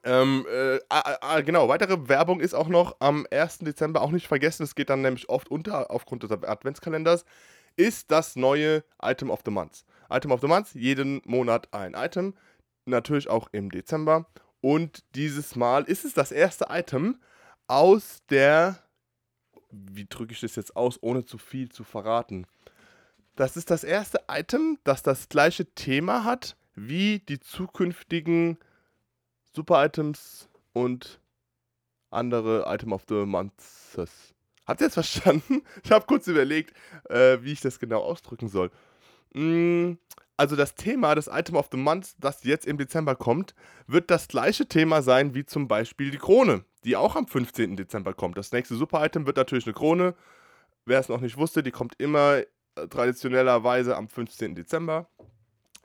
Ähm, 0.03 0.45
äh, 0.49 0.77
äh, 0.77 1.43
genau, 1.43 1.67
weitere 1.69 2.07
Werbung 2.07 2.39
ist 2.39 2.53
auch 2.53 2.67
noch 2.67 2.97
am 2.99 3.25
1. 3.31 3.59
Dezember, 3.59 4.01
auch 4.01 4.11
nicht 4.11 4.27
vergessen, 4.27 4.63
es 4.63 4.75
geht 4.75 4.89
dann 4.89 5.01
nämlich 5.01 5.29
oft 5.29 5.49
unter 5.49 5.91
aufgrund 5.91 6.23
des 6.23 6.31
Adventskalenders, 6.31 7.25
ist 7.75 8.11
das 8.11 8.35
neue 8.35 8.83
Item 9.01 9.29
of 9.29 9.41
the 9.45 9.51
Month. 9.51 9.85
Item 10.09 10.31
of 10.31 10.41
the 10.41 10.47
Month, 10.47 10.73
jeden 10.73 11.21
Monat 11.25 11.73
ein 11.73 11.93
Item, 11.93 12.33
natürlich 12.85 13.29
auch 13.29 13.49
im 13.51 13.71
Dezember. 13.71 14.27
Und 14.61 15.03
dieses 15.15 15.55
Mal 15.55 15.83
ist 15.83 16.05
es 16.05 16.13
das 16.13 16.31
erste 16.31 16.67
Item 16.69 17.19
aus 17.67 18.23
der, 18.29 18.79
wie 19.71 20.05
drücke 20.05 20.33
ich 20.33 20.39
das 20.39 20.55
jetzt 20.55 20.75
aus, 20.75 20.97
ohne 21.01 21.25
zu 21.25 21.37
viel 21.37 21.69
zu 21.69 21.83
verraten. 21.83 22.47
Das 23.35 23.55
ist 23.55 23.69
das 23.69 23.83
erste 23.83 24.21
Item, 24.29 24.79
das 24.83 25.03
das 25.03 25.29
gleiche 25.29 25.65
Thema 25.73 26.23
hat 26.23 26.55
wie 26.77 27.19
die 27.19 27.39
zukünftigen 27.39 28.57
Super-Items 29.53 30.47
und 30.73 31.19
andere 32.11 32.65
Item 32.67 32.93
of 32.93 33.03
the 33.09 33.25
Months. 33.25 33.97
Habt 34.65 34.81
ihr 34.81 34.85
jetzt 34.85 34.93
verstanden? 34.93 35.63
Ich 35.83 35.91
habe 35.91 36.05
kurz 36.05 36.27
überlegt, 36.27 36.73
äh, 37.09 37.39
wie 37.41 37.51
ich 37.51 37.61
das 37.61 37.79
genau 37.79 38.01
ausdrücken 38.01 38.47
soll. 38.47 38.69
Mm, 39.33 39.93
also 40.37 40.55
das 40.55 40.75
Thema 40.75 41.15
des 41.15 41.27
Item 41.27 41.55
of 41.55 41.69
the 41.71 41.77
Month, 41.77 42.15
das 42.19 42.43
jetzt 42.43 42.67
im 42.67 42.77
Dezember 42.77 43.15
kommt, 43.15 43.55
wird 43.87 44.11
das 44.11 44.27
gleiche 44.27 44.67
Thema 44.67 45.01
sein 45.01 45.33
wie 45.33 45.45
zum 45.45 45.67
Beispiel 45.67 46.11
die 46.11 46.19
Krone, 46.19 46.63
die 46.83 46.95
auch 46.95 47.15
am 47.15 47.27
15. 47.27 47.75
Dezember 47.75 48.13
kommt. 48.13 48.37
Das 48.37 48.51
nächste 48.51 48.75
Super-Item 48.75 49.25
wird 49.25 49.37
natürlich 49.37 49.65
eine 49.65 49.73
Krone. 49.73 50.13
Wer 50.85 50.99
es 50.99 51.09
noch 51.09 51.21
nicht 51.21 51.37
wusste, 51.37 51.63
die 51.63 51.71
kommt 51.71 51.95
immer 51.97 52.43
traditionellerweise 52.91 53.97
am 53.97 54.07
15. 54.07 54.53
Dezember. 54.53 55.09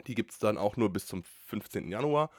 Die 0.06 0.14
gibt 0.14 0.32
es 0.32 0.38
dann 0.38 0.58
auch 0.58 0.76
nur 0.76 0.92
bis 0.92 1.06
zum 1.06 1.24
15. 1.46 1.88
Januar. 1.88 2.30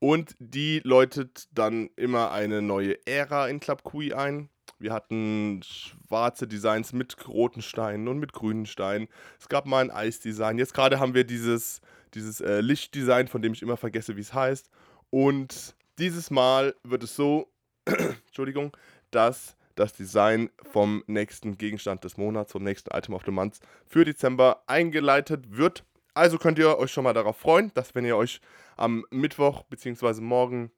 Und 0.00 0.36
die 0.38 0.80
läutet 0.84 1.48
dann 1.52 1.90
immer 1.96 2.30
eine 2.30 2.62
neue 2.62 3.04
Ära 3.06 3.48
in 3.48 3.60
Club 3.60 3.82
Kui 3.82 4.14
ein. 4.14 4.48
Wir 4.78 4.92
hatten 4.92 5.60
schwarze 5.64 6.46
Designs 6.46 6.92
mit 6.92 7.26
roten 7.26 7.62
Steinen 7.62 8.06
und 8.06 8.18
mit 8.18 8.32
grünen 8.32 8.66
Steinen. 8.66 9.08
Es 9.40 9.48
gab 9.48 9.66
mal 9.66 9.82
ein 9.82 9.90
Eisdesign. 9.90 10.56
Jetzt 10.56 10.72
gerade 10.72 11.00
haben 11.00 11.14
wir 11.14 11.24
dieses, 11.24 11.80
dieses 12.14 12.40
äh, 12.40 12.60
Lichtdesign, 12.60 13.26
von 13.26 13.42
dem 13.42 13.52
ich 13.52 13.62
immer 13.62 13.76
vergesse, 13.76 14.16
wie 14.16 14.20
es 14.20 14.32
heißt. 14.32 14.70
Und 15.10 15.74
dieses 15.98 16.30
Mal 16.30 16.76
wird 16.84 17.02
es 17.02 17.16
so, 17.16 17.50
Entschuldigung, 17.86 18.76
dass 19.10 19.56
das 19.74 19.92
Design 19.92 20.50
vom 20.72 21.02
nächsten 21.06 21.56
Gegenstand 21.56 22.04
des 22.04 22.16
Monats, 22.16 22.52
vom 22.52 22.62
nächsten 22.62 22.90
Item 22.96 23.14
of 23.14 23.22
the 23.24 23.30
Month 23.30 23.58
für 23.86 24.04
Dezember 24.04 24.62
eingeleitet 24.66 25.56
wird. 25.56 25.84
Also 26.18 26.36
könnt 26.36 26.58
ihr 26.58 26.76
euch 26.78 26.90
schon 26.90 27.04
mal 27.04 27.12
darauf 27.12 27.36
freuen, 27.36 27.70
dass 27.74 27.94
wenn 27.94 28.04
ihr 28.04 28.16
euch 28.16 28.40
am 28.76 29.04
Mittwoch 29.10 29.62
bzw. 29.62 30.20
morgen 30.20 30.72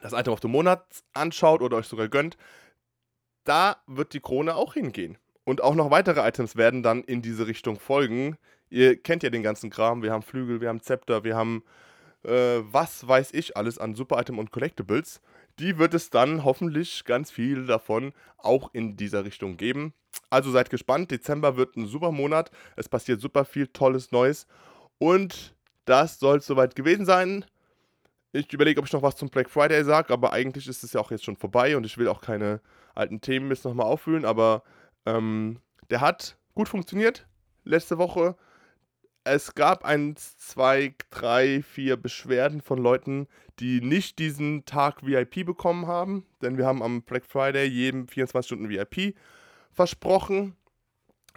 das 0.00 0.12
Item 0.12 0.32
of 0.32 0.38
the 0.42 0.46
Monat 0.46 0.86
anschaut 1.12 1.60
oder 1.60 1.76
euch 1.78 1.86
sogar 1.86 2.06
gönnt, 2.06 2.36
da 3.42 3.82
wird 3.88 4.12
die 4.12 4.20
Krone 4.20 4.54
auch 4.54 4.74
hingehen. 4.74 5.18
Und 5.42 5.60
auch 5.60 5.74
noch 5.74 5.90
weitere 5.90 6.20
Items 6.20 6.54
werden 6.54 6.84
dann 6.84 7.02
in 7.02 7.20
diese 7.20 7.48
Richtung 7.48 7.80
folgen. 7.80 8.36
Ihr 8.68 8.96
kennt 9.02 9.24
ja 9.24 9.30
den 9.30 9.42
ganzen 9.42 9.70
Kram. 9.70 10.04
Wir 10.04 10.12
haben 10.12 10.22
Flügel, 10.22 10.60
wir 10.60 10.68
haben 10.68 10.80
Zepter, 10.80 11.24
wir 11.24 11.34
haben 11.34 11.64
äh, 12.22 12.60
was 12.62 13.08
weiß 13.08 13.34
ich 13.34 13.56
alles 13.56 13.76
an 13.76 13.96
Super-Item 13.96 14.38
und 14.38 14.52
Collectibles. 14.52 15.20
Die 15.60 15.76
wird 15.76 15.92
es 15.92 16.08
dann 16.08 16.42
hoffentlich 16.42 17.04
ganz 17.04 17.30
viel 17.30 17.66
davon 17.66 18.14
auch 18.38 18.72
in 18.72 18.96
dieser 18.96 19.26
Richtung 19.26 19.58
geben. 19.58 19.92
Also 20.30 20.50
seid 20.50 20.70
gespannt. 20.70 21.10
Dezember 21.10 21.58
wird 21.58 21.76
ein 21.76 21.86
super 21.86 22.12
Monat. 22.12 22.50
Es 22.76 22.88
passiert 22.88 23.20
super 23.20 23.44
viel 23.44 23.66
Tolles 23.66 24.10
Neues. 24.10 24.46
Und 24.96 25.54
das 25.84 26.18
soll 26.18 26.38
es 26.38 26.46
soweit 26.46 26.74
gewesen 26.76 27.04
sein. 27.04 27.44
Ich 28.32 28.50
überlege, 28.54 28.80
ob 28.80 28.86
ich 28.86 28.92
noch 28.94 29.02
was 29.02 29.16
zum 29.16 29.28
Black 29.28 29.50
Friday 29.50 29.84
sage, 29.84 30.12
aber 30.14 30.32
eigentlich 30.32 30.66
ist 30.66 30.82
es 30.82 30.94
ja 30.94 31.00
auch 31.00 31.10
jetzt 31.10 31.24
schon 31.24 31.36
vorbei 31.36 31.76
und 31.76 31.84
ich 31.84 31.98
will 31.98 32.08
auch 32.08 32.20
keine 32.20 32.60
alten 32.94 33.20
Themen 33.20 33.50
jetzt 33.50 33.64
nochmal 33.64 33.86
auffüllen. 33.86 34.24
Aber 34.24 34.62
ähm, 35.04 35.58
der 35.90 36.00
hat 36.00 36.38
gut 36.54 36.70
funktioniert 36.70 37.26
letzte 37.64 37.98
Woche. 37.98 38.34
Es 39.24 39.54
gab 39.54 39.84
ein, 39.84 40.16
zwei, 40.16 40.94
drei, 41.10 41.62
vier 41.62 41.98
Beschwerden 41.98 42.62
von 42.62 42.78
Leuten, 42.78 43.28
die 43.60 43.80
nicht 43.80 44.18
diesen 44.18 44.64
Tag 44.64 45.06
VIP 45.06 45.44
bekommen 45.44 45.86
haben. 45.86 46.24
Denn 46.42 46.58
wir 46.58 46.66
haben 46.66 46.82
am 46.82 47.02
Black 47.02 47.24
Friday 47.26 47.66
jedem 47.66 48.08
24 48.08 48.46
Stunden 48.46 48.68
VIP 48.68 49.14
versprochen. 49.70 50.56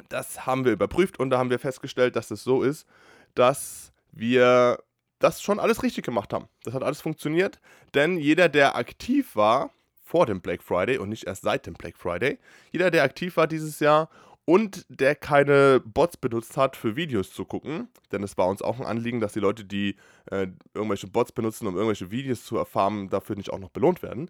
Das 0.09 0.45
haben 0.45 0.65
wir 0.65 0.71
überprüft 0.71 1.19
und 1.19 1.29
da 1.29 1.37
haben 1.37 1.49
wir 1.49 1.59
festgestellt, 1.59 2.15
dass 2.15 2.31
es 2.31 2.43
so 2.43 2.63
ist, 2.63 2.87
dass 3.35 3.93
wir 4.11 4.79
das 5.19 5.41
schon 5.41 5.59
alles 5.59 5.83
richtig 5.83 6.03
gemacht 6.03 6.33
haben. 6.33 6.47
Das 6.63 6.73
hat 6.73 6.83
alles 6.83 7.01
funktioniert, 7.01 7.59
denn 7.93 8.17
jeder, 8.17 8.49
der 8.49 8.75
aktiv 8.75 9.35
war 9.35 9.71
vor 10.01 10.25
dem 10.25 10.41
Black 10.41 10.63
Friday 10.63 10.97
und 10.97 11.09
nicht 11.09 11.25
erst 11.25 11.43
seit 11.43 11.65
dem 11.65 11.75
Black 11.75 11.97
Friday, 11.97 12.39
jeder, 12.71 12.91
der 12.91 13.03
aktiv 13.03 13.37
war 13.37 13.47
dieses 13.47 13.79
Jahr 13.79 14.09
und 14.45 14.85
der 14.89 15.15
keine 15.15 15.81
Bots 15.85 16.17
benutzt 16.17 16.57
hat, 16.57 16.75
für 16.75 16.95
Videos 16.95 17.31
zu 17.31 17.45
gucken, 17.45 17.87
denn 18.11 18.23
es 18.23 18.37
war 18.37 18.47
uns 18.47 18.61
auch 18.61 18.79
ein 18.79 18.85
Anliegen, 18.85 19.19
dass 19.19 19.33
die 19.33 19.39
Leute, 19.39 19.63
die 19.63 19.95
äh, 20.29 20.47
irgendwelche 20.73 21.07
Bots 21.07 21.31
benutzen, 21.31 21.67
um 21.67 21.75
irgendwelche 21.75 22.11
Videos 22.11 22.43
zu 22.43 22.57
erfahren, 22.57 23.09
dafür 23.09 23.35
nicht 23.35 23.51
auch 23.51 23.59
noch 23.59 23.69
belohnt 23.69 24.03
werden, 24.03 24.29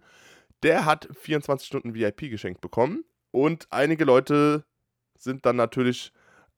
der 0.62 0.84
hat 0.84 1.08
24 1.20 1.66
Stunden 1.66 1.94
VIP 1.94 2.30
geschenkt 2.30 2.60
bekommen 2.60 3.04
und 3.32 3.66
einige 3.70 4.04
Leute 4.04 4.64
sind 5.18 5.46
dann 5.46 5.56
natürlich 5.56 6.12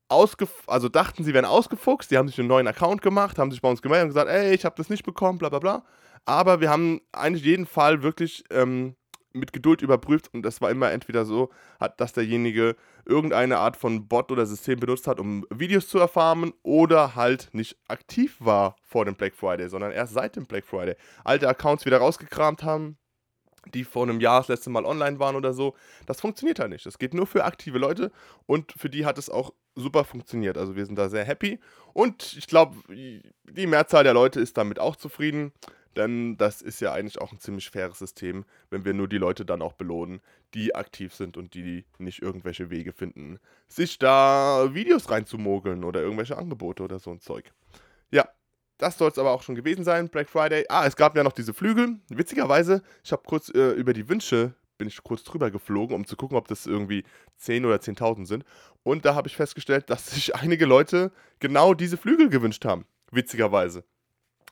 ausgef 0.09 0.63
also 0.67 0.89
dachten, 0.89 1.23
sie 1.23 1.33
wären 1.33 1.45
ausgefuchst, 1.45 2.11
die 2.11 2.17
haben 2.17 2.27
sich 2.27 2.39
einen 2.39 2.47
neuen 2.47 2.67
Account 2.67 3.01
gemacht, 3.01 3.39
haben 3.39 3.51
sich 3.51 3.61
bei 3.61 3.69
uns 3.69 3.81
gemeldet 3.81 4.05
und 4.05 4.09
gesagt, 4.09 4.29
ey, 4.29 4.53
ich 4.53 4.65
habe 4.65 4.75
das 4.77 4.89
nicht 4.89 5.03
bekommen, 5.03 5.37
bla 5.37 5.49
bla 5.49 5.59
bla. 5.59 5.85
Aber 6.25 6.61
wir 6.61 6.69
haben 6.69 7.01
eigentlich 7.11 7.43
jeden 7.43 7.65
Fall 7.65 8.03
wirklich 8.03 8.43
ähm, 8.49 8.95
mit 9.37 9.53
Geduld 9.53 9.81
überprüft 9.81 10.33
und 10.33 10.43
das 10.43 10.61
war 10.61 10.69
immer 10.69 10.91
entweder 10.91 11.25
so, 11.25 11.49
dass 11.97 12.13
derjenige 12.13 12.75
irgendeine 13.05 13.57
Art 13.57 13.77
von 13.77 14.07
Bot 14.07 14.31
oder 14.31 14.45
System 14.45 14.79
benutzt 14.79 15.07
hat, 15.07 15.19
um 15.19 15.45
Videos 15.49 15.87
zu 15.87 15.97
erfahren 15.99 16.53
oder 16.63 17.15
halt 17.15 17.49
nicht 17.53 17.77
aktiv 17.87 18.35
war 18.39 18.75
vor 18.81 19.05
dem 19.05 19.15
Black 19.15 19.35
Friday, 19.35 19.69
sondern 19.69 19.91
erst 19.91 20.13
seit 20.13 20.35
dem 20.35 20.45
Black 20.45 20.65
Friday. 20.65 20.95
Alte 21.23 21.47
Accounts 21.47 21.85
wieder 21.85 21.97
rausgekramt 21.97 22.63
haben, 22.63 22.97
die 23.73 23.83
vor 23.83 24.03
einem 24.03 24.19
Jahr 24.19 24.39
das 24.41 24.47
letzte 24.49 24.69
Mal 24.69 24.85
online 24.85 25.19
waren 25.19 25.35
oder 25.35 25.53
so. 25.53 25.75
Das 26.05 26.21
funktioniert 26.21 26.59
halt 26.59 26.71
nicht. 26.71 26.85
Das 26.85 26.97
geht 26.97 27.13
nur 27.13 27.27
für 27.27 27.43
aktive 27.45 27.77
Leute 27.77 28.11
und 28.45 28.71
für 28.77 28.89
die 28.89 29.05
hat 29.05 29.17
es 29.17 29.29
auch 29.29 29.53
super 29.75 30.03
funktioniert. 30.03 30.57
Also 30.57 30.75
wir 30.75 30.85
sind 30.85 30.97
da 30.97 31.09
sehr 31.09 31.23
happy 31.23 31.59
und 31.93 32.35
ich 32.37 32.47
glaube, 32.47 32.77
die 32.89 33.67
Mehrzahl 33.67 34.03
der 34.03 34.13
Leute 34.13 34.39
ist 34.39 34.57
damit 34.57 34.79
auch 34.79 34.95
zufrieden. 34.95 35.53
Denn 35.97 36.37
das 36.37 36.61
ist 36.61 36.79
ja 36.79 36.93
eigentlich 36.93 37.19
auch 37.19 37.31
ein 37.31 37.39
ziemlich 37.39 37.71
faires 37.71 37.97
System, 37.97 38.45
wenn 38.69 38.85
wir 38.85 38.93
nur 38.93 39.07
die 39.07 39.17
Leute 39.17 39.45
dann 39.45 39.63
auch 39.63 39.73
belohnen, 39.73 40.21
die 40.53 40.75
aktiv 40.75 41.13
sind 41.15 41.37
und 41.37 41.55
die 41.55 41.85
nicht 41.97 42.21
irgendwelche 42.21 42.69
Wege 42.69 42.93
finden, 42.93 43.39
sich 43.67 43.97
da 43.97 44.69
Videos 44.75 45.09
reinzumogeln 45.09 45.83
oder 45.83 46.01
irgendwelche 46.01 46.37
Angebote 46.37 46.83
oder 46.83 46.99
so 46.99 47.09
ein 47.09 47.19
Zeug. 47.19 47.51
Ja, 48.11 48.29
das 48.77 48.99
soll 48.99 49.09
es 49.09 49.17
aber 49.17 49.31
auch 49.31 49.41
schon 49.41 49.55
gewesen 49.55 49.83
sein, 49.83 50.07
Black 50.09 50.29
Friday. 50.29 50.65
Ah, 50.69 50.85
es 50.85 50.95
gab 50.95 51.17
ja 51.17 51.23
noch 51.23 51.31
diese 51.31 51.55
Flügel. 51.55 51.99
Witzigerweise, 52.09 52.83
ich 53.03 53.11
habe 53.11 53.23
kurz 53.25 53.49
äh, 53.49 53.71
über 53.71 53.93
die 53.93 54.07
Wünsche, 54.07 54.53
bin 54.77 54.87
ich 54.87 55.01
kurz 55.01 55.23
drüber 55.23 55.49
geflogen, 55.49 55.95
um 55.95 56.05
zu 56.05 56.15
gucken, 56.15 56.37
ob 56.37 56.47
das 56.47 56.67
irgendwie 56.67 57.05
10 57.37 57.65
oder 57.65 57.77
10.000 57.77 58.27
sind. 58.27 58.45
Und 58.83 59.03
da 59.05 59.15
habe 59.15 59.27
ich 59.27 59.35
festgestellt, 59.35 59.89
dass 59.89 60.11
sich 60.11 60.35
einige 60.35 60.67
Leute 60.67 61.11
genau 61.39 61.73
diese 61.73 61.97
Flügel 61.97 62.29
gewünscht 62.29 62.65
haben. 62.65 62.85
Witzigerweise 63.11 63.83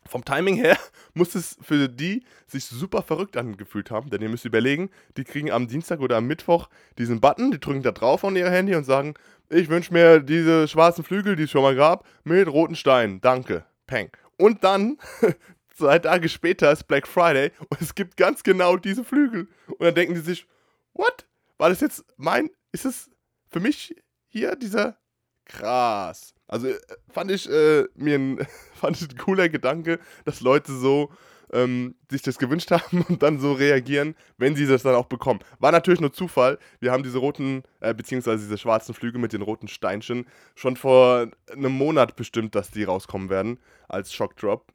vom 0.08 0.24
Timing 0.24 0.56
her 0.56 0.78
muss 1.14 1.36
es 1.36 1.58
für 1.62 1.90
die 1.90 2.24
sich 2.48 2.66
super 2.66 3.02
verrückt 3.02 3.38
angefühlt 3.38 3.92
haben, 3.92 4.10
denn 4.10 4.22
ihr 4.22 4.30
müsst 4.30 4.46
überlegen, 4.46 4.90
die 5.18 5.24
kriegen 5.24 5.52
am 5.52 5.68
Dienstag 5.68 6.00
oder 6.00 6.18
am 6.18 6.28
Mittwoch 6.28 6.70
diesen 6.98 7.22
Button, 7.22 7.52
die 7.52 7.60
drücken 7.60 7.84
da 7.84 7.92
drauf 7.92 8.22
von 8.22 8.36
ihr 8.36 8.50
Handy 8.50 8.76
und 8.76 8.84
sagen, 8.84 9.16
ich 9.50 9.70
wünsche 9.70 9.94
mir 9.94 10.20
diese 10.20 10.68
schwarzen 10.68 11.04
Flügel, 11.04 11.36
die 11.36 11.44
es 11.44 11.52
schon 11.52 11.62
mal 11.62 11.76
gab, 11.76 12.06
mit 12.24 12.48
roten 12.48 12.76
Steinen. 12.76 13.22
Danke. 13.22 13.66
Peng. 13.88 14.10
Und 14.38 14.64
dann, 14.64 14.98
zwei 15.76 16.00
Tage 16.00 16.30
später 16.30 16.72
ist 16.72 16.88
Black 16.88 17.08
Friday 17.08 17.52
und 17.70 17.82
es 17.82 17.96
gibt 17.96 18.18
ganz 18.18 18.44
genau 18.44 18.78
diese 18.78 19.04
Flügel. 19.04 19.48
Und 19.68 19.82
dann 19.82 19.96
denken 19.96 20.16
die 20.16 20.22
sich, 20.22 20.48
what? 20.94 21.26
War 21.58 21.70
das 21.70 21.80
jetzt 21.80 22.04
mein, 22.18 22.50
ist 22.72 22.86
es 22.86 23.10
für 23.50 23.60
mich 23.60 23.96
hier 24.28 24.56
dieser 24.56 24.98
krass. 25.46 26.35
Also 26.48 26.68
äh, 26.68 26.80
fand 27.10 27.32
ich 27.32 27.50
äh, 27.50 27.86
mir 27.96 28.16
ein, 28.16 28.48
fand 28.74 29.02
ich 29.02 29.10
ein 29.10 29.18
cooler 29.18 29.50
Gedanke, 29.50 30.00
dass 30.26 30.42
Leute 30.42 30.74
so 30.74 31.12
ähm, 31.54 31.96
sich 32.10 32.22
das 32.22 32.38
gewünscht 32.38 32.72
haben 32.72 33.02
und 33.04 33.24
dann 33.24 33.40
so 33.40 33.54
reagieren, 33.54 34.16
wenn 34.38 34.56
sie 34.56 34.68
das 34.68 34.84
dann 34.84 34.96
auch 34.96 35.06
bekommen. 35.06 35.40
War 35.60 35.72
natürlich 35.72 36.02
nur 36.02 36.14
Zufall. 36.14 36.60
Wir 36.80 36.92
haben 36.92 37.04
diese 37.04 37.18
roten, 37.18 37.64
äh, 37.80 37.94
beziehungsweise 37.94 38.44
diese 38.44 38.58
schwarzen 38.58 38.94
Flüge 38.94 39.20
mit 39.20 39.34
den 39.34 39.42
roten 39.42 39.68
Steinchen 39.68 40.26
schon 40.56 40.76
vor 40.76 41.28
einem 41.52 41.72
Monat 41.72 42.16
bestimmt, 42.16 42.56
dass 42.56 42.72
die 42.72 42.84
rauskommen 42.84 43.30
werden 43.30 43.60
als 43.88 44.14
Shockdrop. 44.14 44.72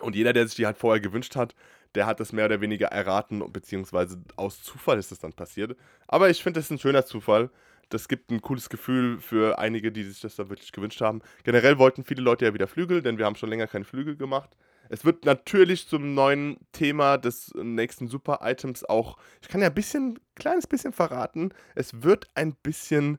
Und 0.00 0.14
jeder, 0.14 0.32
der 0.32 0.46
sich 0.46 0.56
die 0.56 0.66
halt 0.66 0.76
vorher 0.76 1.00
gewünscht 1.00 1.36
hat, 1.36 1.54
der 1.94 2.06
hat 2.06 2.20
das 2.20 2.32
mehr 2.32 2.44
oder 2.44 2.60
weniger 2.60 2.88
erraten, 2.88 3.42
beziehungsweise 3.52 4.20
aus 4.36 4.62
Zufall 4.62 4.98
ist 4.98 5.10
das 5.10 5.20
dann 5.20 5.32
passiert. 5.32 5.76
Aber 6.06 6.28
ich 6.28 6.42
finde, 6.42 6.58
das 6.58 6.66
ist 6.66 6.70
ein 6.72 6.78
schöner 6.78 7.06
Zufall 7.06 7.50
das 7.88 8.08
gibt 8.08 8.30
ein 8.30 8.42
cooles 8.42 8.68
Gefühl 8.68 9.20
für 9.20 9.58
einige, 9.58 9.92
die 9.92 10.02
sich 10.02 10.20
das 10.20 10.36
da 10.36 10.48
wirklich 10.48 10.72
gewünscht 10.72 11.00
haben. 11.00 11.22
Generell 11.44 11.78
wollten 11.78 12.04
viele 12.04 12.22
Leute 12.22 12.44
ja 12.44 12.54
wieder 12.54 12.66
Flügel, 12.66 13.02
denn 13.02 13.18
wir 13.18 13.26
haben 13.26 13.36
schon 13.36 13.50
länger 13.50 13.66
keine 13.66 13.84
Flügel 13.84 14.16
gemacht. 14.16 14.56
Es 14.88 15.04
wird 15.04 15.24
natürlich 15.24 15.88
zum 15.88 16.14
neuen 16.14 16.58
Thema 16.72 17.18
des 17.18 17.52
nächsten 17.54 18.08
Super-Items 18.08 18.84
auch, 18.84 19.18
ich 19.40 19.48
kann 19.48 19.60
ja 19.60 19.68
ein 19.68 19.74
bisschen, 19.74 20.18
kleines 20.34 20.66
bisschen 20.66 20.92
verraten, 20.92 21.52
es 21.74 22.02
wird 22.02 22.28
ein 22.34 22.54
bisschen 22.54 23.18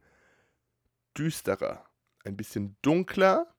düsterer, 1.18 1.86
ein 2.24 2.38
bisschen 2.38 2.78
dunkler. 2.82 3.54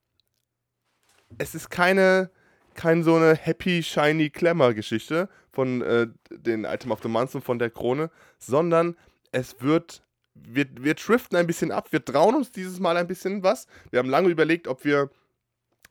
Es 1.36 1.54
ist 1.54 1.70
keine, 1.70 2.30
keine 2.74 3.02
so 3.02 3.16
eine 3.16 3.34
happy, 3.34 3.82
shiny 3.82 4.30
Glamour-Geschichte 4.30 5.28
von 5.50 5.82
äh, 5.82 6.08
den 6.30 6.64
Item 6.64 6.92
of 6.92 7.02
the 7.02 7.08
Month 7.08 7.34
und 7.34 7.44
von 7.44 7.58
der 7.58 7.70
Krone, 7.70 8.10
sondern 8.38 8.96
es 9.32 9.60
wird 9.60 10.02
wir, 10.46 10.66
wir 10.78 10.94
driften 10.94 11.36
ein 11.36 11.46
bisschen 11.46 11.72
ab, 11.72 11.92
wir 11.92 12.04
trauen 12.04 12.34
uns 12.34 12.50
dieses 12.50 12.80
Mal 12.80 12.96
ein 12.96 13.06
bisschen 13.06 13.42
was. 13.42 13.66
Wir 13.90 13.98
haben 13.98 14.10
lange 14.10 14.28
überlegt, 14.28 14.68
ob 14.68 14.84
wir 14.84 15.10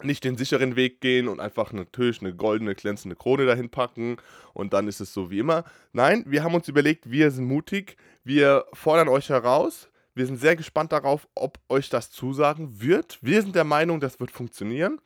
nicht 0.03 0.23
den 0.23 0.37
sicheren 0.37 0.75
Weg 0.75 1.01
gehen 1.01 1.27
und 1.27 1.39
einfach 1.39 1.73
natürlich 1.73 2.21
eine 2.21 2.35
goldene, 2.35 2.75
glänzende 2.75 3.15
Krone 3.15 3.45
dahin 3.45 3.69
packen 3.69 4.17
und 4.53 4.73
dann 4.73 4.87
ist 4.87 4.99
es 4.99 5.13
so 5.13 5.31
wie 5.31 5.39
immer. 5.39 5.63
Nein, 5.91 6.23
wir 6.27 6.43
haben 6.43 6.53
uns 6.53 6.67
überlegt, 6.67 7.09
wir 7.09 7.31
sind 7.31 7.45
mutig, 7.45 7.97
wir 8.23 8.65
fordern 8.73 9.07
euch 9.07 9.29
heraus. 9.29 9.89
Wir 10.13 10.25
sind 10.25 10.37
sehr 10.37 10.55
gespannt 10.55 10.91
darauf, 10.91 11.27
ob 11.35 11.59
euch 11.69 11.89
das 11.89 12.09
zusagen 12.09 12.81
wird. 12.81 13.19
Wir 13.21 13.41
sind 13.41 13.55
der 13.55 13.63
Meinung, 13.63 13.99
das 13.99 14.19
wird 14.19 14.31
funktionieren. 14.31 14.99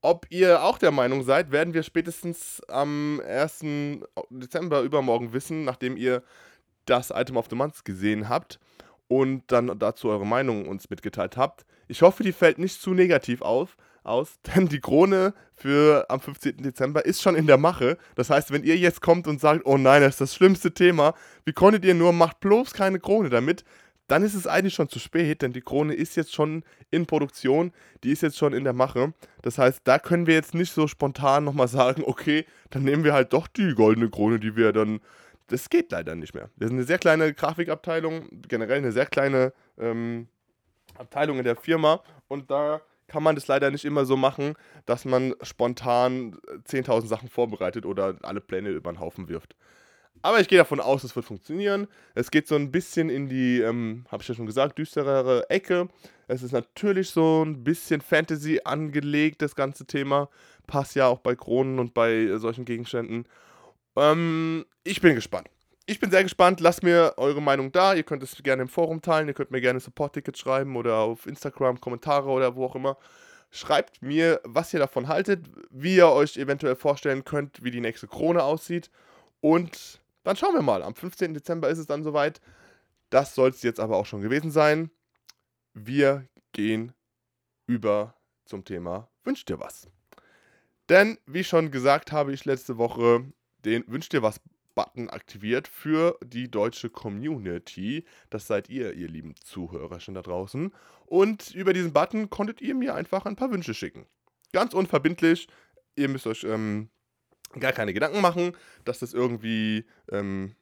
Ob 0.00 0.26
ihr 0.28 0.62
auch 0.62 0.78
der 0.78 0.90
Meinung 0.90 1.22
seid, 1.22 1.50
werden 1.50 1.72
wir 1.72 1.82
spätestens 1.82 2.60
am 2.68 3.22
1. 3.26 3.64
Dezember 4.30 4.82
übermorgen 4.82 5.32
wissen, 5.32 5.64
nachdem 5.64 5.96
ihr 5.96 6.22
das 6.86 7.10
Item 7.10 7.36
of 7.36 7.46
the 7.50 7.56
Month 7.56 7.84
gesehen 7.84 8.28
habt 8.28 8.58
und 9.08 9.42
dann 9.48 9.78
dazu 9.78 10.08
eure 10.08 10.26
Meinung 10.26 10.66
uns 10.68 10.90
mitgeteilt 10.90 11.36
habt. 11.36 11.64
Ich 11.88 12.02
hoffe, 12.02 12.22
die 12.22 12.32
fällt 12.32 12.58
nicht 12.58 12.80
zu 12.80 12.94
negativ 12.94 13.42
auf, 13.42 13.76
aus, 14.02 14.38
denn 14.54 14.68
die 14.68 14.80
Krone 14.80 15.34
für 15.52 16.06
am 16.08 16.20
15. 16.20 16.58
Dezember 16.58 17.04
ist 17.04 17.22
schon 17.22 17.36
in 17.36 17.46
der 17.46 17.58
Mache. 17.58 17.98
Das 18.16 18.30
heißt, 18.30 18.50
wenn 18.50 18.64
ihr 18.64 18.76
jetzt 18.76 19.00
kommt 19.00 19.26
und 19.26 19.40
sagt, 19.40 19.66
oh 19.66 19.78
nein, 19.78 20.02
das 20.02 20.14
ist 20.14 20.20
das 20.20 20.34
schlimmste 20.34 20.72
Thema, 20.72 21.14
wie 21.44 21.52
konntet 21.52 21.84
ihr 21.84 21.94
nur, 21.94 22.12
macht 22.12 22.40
bloß 22.40 22.72
keine 22.72 23.00
Krone 23.00 23.30
damit, 23.30 23.64
dann 24.06 24.22
ist 24.22 24.34
es 24.34 24.46
eigentlich 24.46 24.74
schon 24.74 24.90
zu 24.90 24.98
spät, 24.98 25.40
denn 25.40 25.52
die 25.52 25.62
Krone 25.62 25.94
ist 25.94 26.14
jetzt 26.16 26.34
schon 26.34 26.62
in 26.90 27.06
Produktion, 27.06 27.72
die 28.02 28.10
ist 28.10 28.20
jetzt 28.20 28.36
schon 28.36 28.52
in 28.52 28.64
der 28.64 28.74
Mache. 28.74 29.14
Das 29.40 29.56
heißt, 29.56 29.80
da 29.84 29.98
können 29.98 30.26
wir 30.26 30.34
jetzt 30.34 30.54
nicht 30.54 30.72
so 30.72 30.86
spontan 30.86 31.44
nochmal 31.44 31.68
sagen, 31.68 32.02
okay, 32.04 32.44
dann 32.70 32.82
nehmen 32.82 33.04
wir 33.04 33.14
halt 33.14 33.32
doch 33.32 33.46
die 33.46 33.74
goldene 33.74 34.10
Krone, 34.10 34.38
die 34.38 34.56
wir 34.56 34.72
dann 34.72 35.00
das 35.48 35.68
geht 35.70 35.92
leider 35.92 36.14
nicht 36.14 36.34
mehr. 36.34 36.50
Wir 36.56 36.68
sind 36.68 36.76
eine 36.76 36.86
sehr 36.86 36.98
kleine 36.98 37.34
Grafikabteilung, 37.34 38.28
generell 38.48 38.78
eine 38.78 38.92
sehr 38.92 39.06
kleine 39.06 39.52
ähm, 39.78 40.28
Abteilung 40.96 41.38
in 41.38 41.44
der 41.44 41.56
Firma 41.56 42.02
und 42.28 42.50
da 42.50 42.80
kann 43.06 43.22
man 43.22 43.34
das 43.34 43.46
leider 43.46 43.70
nicht 43.70 43.84
immer 43.84 44.06
so 44.06 44.16
machen, 44.16 44.54
dass 44.86 45.04
man 45.04 45.34
spontan 45.42 46.36
10.000 46.66 47.06
Sachen 47.06 47.28
vorbereitet 47.28 47.84
oder 47.84 48.16
alle 48.22 48.40
Pläne 48.40 48.70
über 48.70 48.92
den 48.92 49.00
Haufen 49.00 49.28
wirft. 49.28 49.54
Aber 50.22 50.40
ich 50.40 50.48
gehe 50.48 50.56
davon 50.56 50.80
aus, 50.80 51.04
es 51.04 51.14
wird 51.14 51.26
funktionieren. 51.26 51.86
Es 52.14 52.30
geht 52.30 52.48
so 52.48 52.54
ein 52.54 52.70
bisschen 52.72 53.10
in 53.10 53.28
die, 53.28 53.60
ähm, 53.60 54.06
habe 54.10 54.22
ich 54.22 54.28
ja 54.28 54.34
schon 54.34 54.46
gesagt, 54.46 54.78
düsterere 54.78 55.50
Ecke. 55.50 55.88
Es 56.28 56.42
ist 56.42 56.52
natürlich 56.52 57.10
so 57.10 57.44
ein 57.44 57.62
bisschen 57.62 58.00
Fantasy 58.00 58.60
angelegt, 58.64 59.42
das 59.42 59.54
ganze 59.54 59.84
Thema. 59.84 60.30
Passt 60.66 60.94
ja 60.94 61.08
auch 61.08 61.18
bei 61.18 61.34
Kronen 61.34 61.78
und 61.78 61.92
bei 61.92 62.12
äh, 62.12 62.38
solchen 62.38 62.64
Gegenständen. 62.64 63.26
Ähm, 63.96 64.64
ich 64.82 65.00
bin 65.00 65.14
gespannt. 65.14 65.48
Ich 65.86 66.00
bin 66.00 66.10
sehr 66.10 66.22
gespannt. 66.22 66.60
Lasst 66.60 66.82
mir 66.82 67.14
eure 67.16 67.42
Meinung 67.42 67.70
da. 67.72 67.94
Ihr 67.94 68.04
könnt 68.04 68.22
es 68.22 68.42
gerne 68.42 68.62
im 68.62 68.68
Forum 68.68 69.02
teilen. 69.02 69.28
Ihr 69.28 69.34
könnt 69.34 69.50
mir 69.50 69.60
gerne 69.60 69.80
Support-Tickets 69.80 70.38
schreiben 70.38 70.76
oder 70.76 70.96
auf 70.96 71.26
Instagram 71.26 71.80
Kommentare 71.80 72.28
oder 72.28 72.56
wo 72.56 72.64
auch 72.64 72.74
immer. 72.74 72.96
Schreibt 73.50 74.02
mir, 74.02 74.40
was 74.44 74.72
ihr 74.72 74.80
davon 74.80 75.08
haltet, 75.08 75.46
wie 75.70 75.96
ihr 75.96 76.08
euch 76.08 76.36
eventuell 76.36 76.74
vorstellen 76.74 77.24
könnt, 77.24 77.62
wie 77.62 77.70
die 77.70 77.80
nächste 77.80 78.08
Krone 78.08 78.42
aussieht. 78.42 78.90
Und 79.40 80.00
dann 80.24 80.36
schauen 80.36 80.54
wir 80.54 80.62
mal. 80.62 80.82
Am 80.82 80.94
15. 80.94 81.34
Dezember 81.34 81.68
ist 81.68 81.78
es 81.78 81.86
dann 81.86 82.02
soweit. 82.02 82.40
Das 83.10 83.34
soll 83.34 83.50
es 83.50 83.62
jetzt 83.62 83.78
aber 83.78 83.96
auch 83.96 84.06
schon 84.06 84.22
gewesen 84.22 84.50
sein. 84.50 84.90
Wir 85.74 86.26
gehen 86.52 86.92
über 87.66 88.14
zum 88.46 88.64
Thema 88.64 89.08
Wünscht 89.24 89.48
dir 89.48 89.58
was? 89.58 89.88
Denn, 90.88 91.18
wie 91.26 91.44
schon 91.44 91.70
gesagt, 91.70 92.12
habe 92.12 92.32
ich 92.32 92.44
letzte 92.44 92.76
Woche 92.76 93.24
den 93.64 93.84
Wünsch 93.86 94.08
dir 94.08 94.22
was 94.22 94.40
Button 94.74 95.08
aktiviert 95.08 95.68
für 95.68 96.18
die 96.24 96.50
deutsche 96.50 96.90
Community. 96.90 98.04
Das 98.30 98.46
seid 98.46 98.68
ihr, 98.68 98.92
ihr 98.94 99.08
lieben 99.08 99.34
Zuhörer 99.36 100.00
schon 100.00 100.14
da 100.14 100.22
draußen. 100.22 100.72
Und 101.06 101.54
über 101.54 101.72
diesen 101.72 101.92
Button 101.92 102.30
konntet 102.30 102.60
ihr 102.60 102.74
mir 102.74 102.94
einfach 102.94 103.24
ein 103.26 103.36
paar 103.36 103.50
Wünsche 103.50 103.74
schicken. 103.74 104.06
Ganz 104.52 104.74
unverbindlich. 104.74 105.48
Ihr 105.96 106.08
müsst 106.08 106.26
euch 106.26 106.44
ähm, 106.44 106.88
gar 107.58 107.72
keine 107.72 107.94
Gedanken 107.94 108.20
machen, 108.20 108.56
dass 108.84 108.98
das 108.98 109.14
irgendwie 109.14 109.84
ähm, 110.10 110.56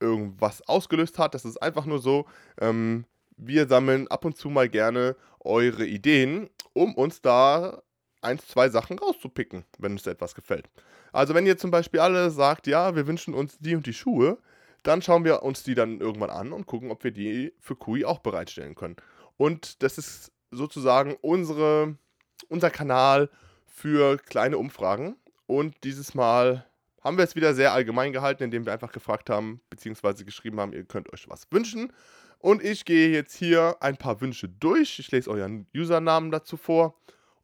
irgendwas 0.00 0.66
ausgelöst 0.66 1.18
hat. 1.18 1.34
Das 1.34 1.44
ist 1.44 1.58
einfach 1.58 1.84
nur 1.84 1.98
so, 1.98 2.26
ähm, 2.60 3.04
wir 3.36 3.68
sammeln 3.68 4.08
ab 4.08 4.24
und 4.24 4.36
zu 4.36 4.50
mal 4.50 4.68
gerne 4.68 5.16
eure 5.40 5.86
Ideen, 5.86 6.48
um 6.72 6.94
uns 6.94 7.20
da 7.20 7.82
ein, 8.20 8.38
zwei 8.38 8.68
Sachen 8.68 8.98
rauszupicken, 8.98 9.64
wenn 9.78 9.92
uns 9.92 10.06
etwas 10.06 10.34
gefällt. 10.34 10.68
Also 11.12 11.34
wenn 11.34 11.46
ihr 11.46 11.58
zum 11.58 11.70
Beispiel 11.70 12.00
alle 12.00 12.30
sagt, 12.30 12.66
ja, 12.66 12.94
wir 12.94 13.06
wünschen 13.06 13.34
uns 13.34 13.58
die 13.58 13.74
und 13.74 13.86
die 13.86 13.92
Schuhe, 13.92 14.38
dann 14.82 15.02
schauen 15.02 15.24
wir 15.24 15.42
uns 15.42 15.62
die 15.62 15.74
dann 15.74 16.00
irgendwann 16.00 16.30
an 16.30 16.52
und 16.52 16.66
gucken, 16.66 16.90
ob 16.90 17.04
wir 17.04 17.10
die 17.10 17.52
für 17.60 17.76
Kui 17.76 18.04
auch 18.04 18.20
bereitstellen 18.20 18.74
können. 18.74 18.96
Und 19.36 19.82
das 19.82 19.98
ist 19.98 20.32
sozusagen 20.50 21.16
unsere, 21.20 21.96
unser 22.48 22.70
Kanal 22.70 23.30
für 23.66 24.16
kleine 24.18 24.58
Umfragen. 24.58 25.16
Und 25.46 25.74
dieses 25.84 26.14
Mal 26.14 26.66
haben 27.02 27.16
wir 27.16 27.24
es 27.24 27.36
wieder 27.36 27.54
sehr 27.54 27.72
allgemein 27.72 28.12
gehalten, 28.12 28.42
indem 28.42 28.66
wir 28.66 28.72
einfach 28.72 28.92
gefragt 28.92 29.30
haben, 29.30 29.60
beziehungsweise 29.70 30.24
geschrieben 30.24 30.60
haben, 30.60 30.72
ihr 30.72 30.84
könnt 30.84 31.12
euch 31.12 31.28
was 31.28 31.46
wünschen. 31.50 31.92
Und 32.38 32.62
ich 32.62 32.84
gehe 32.84 33.10
jetzt 33.10 33.34
hier 33.34 33.76
ein 33.80 33.96
paar 33.96 34.20
Wünsche 34.20 34.48
durch. 34.48 34.98
Ich 34.98 35.10
lese 35.10 35.30
euren 35.30 35.66
Usernamen 35.74 36.30
dazu 36.30 36.56
vor 36.56 36.94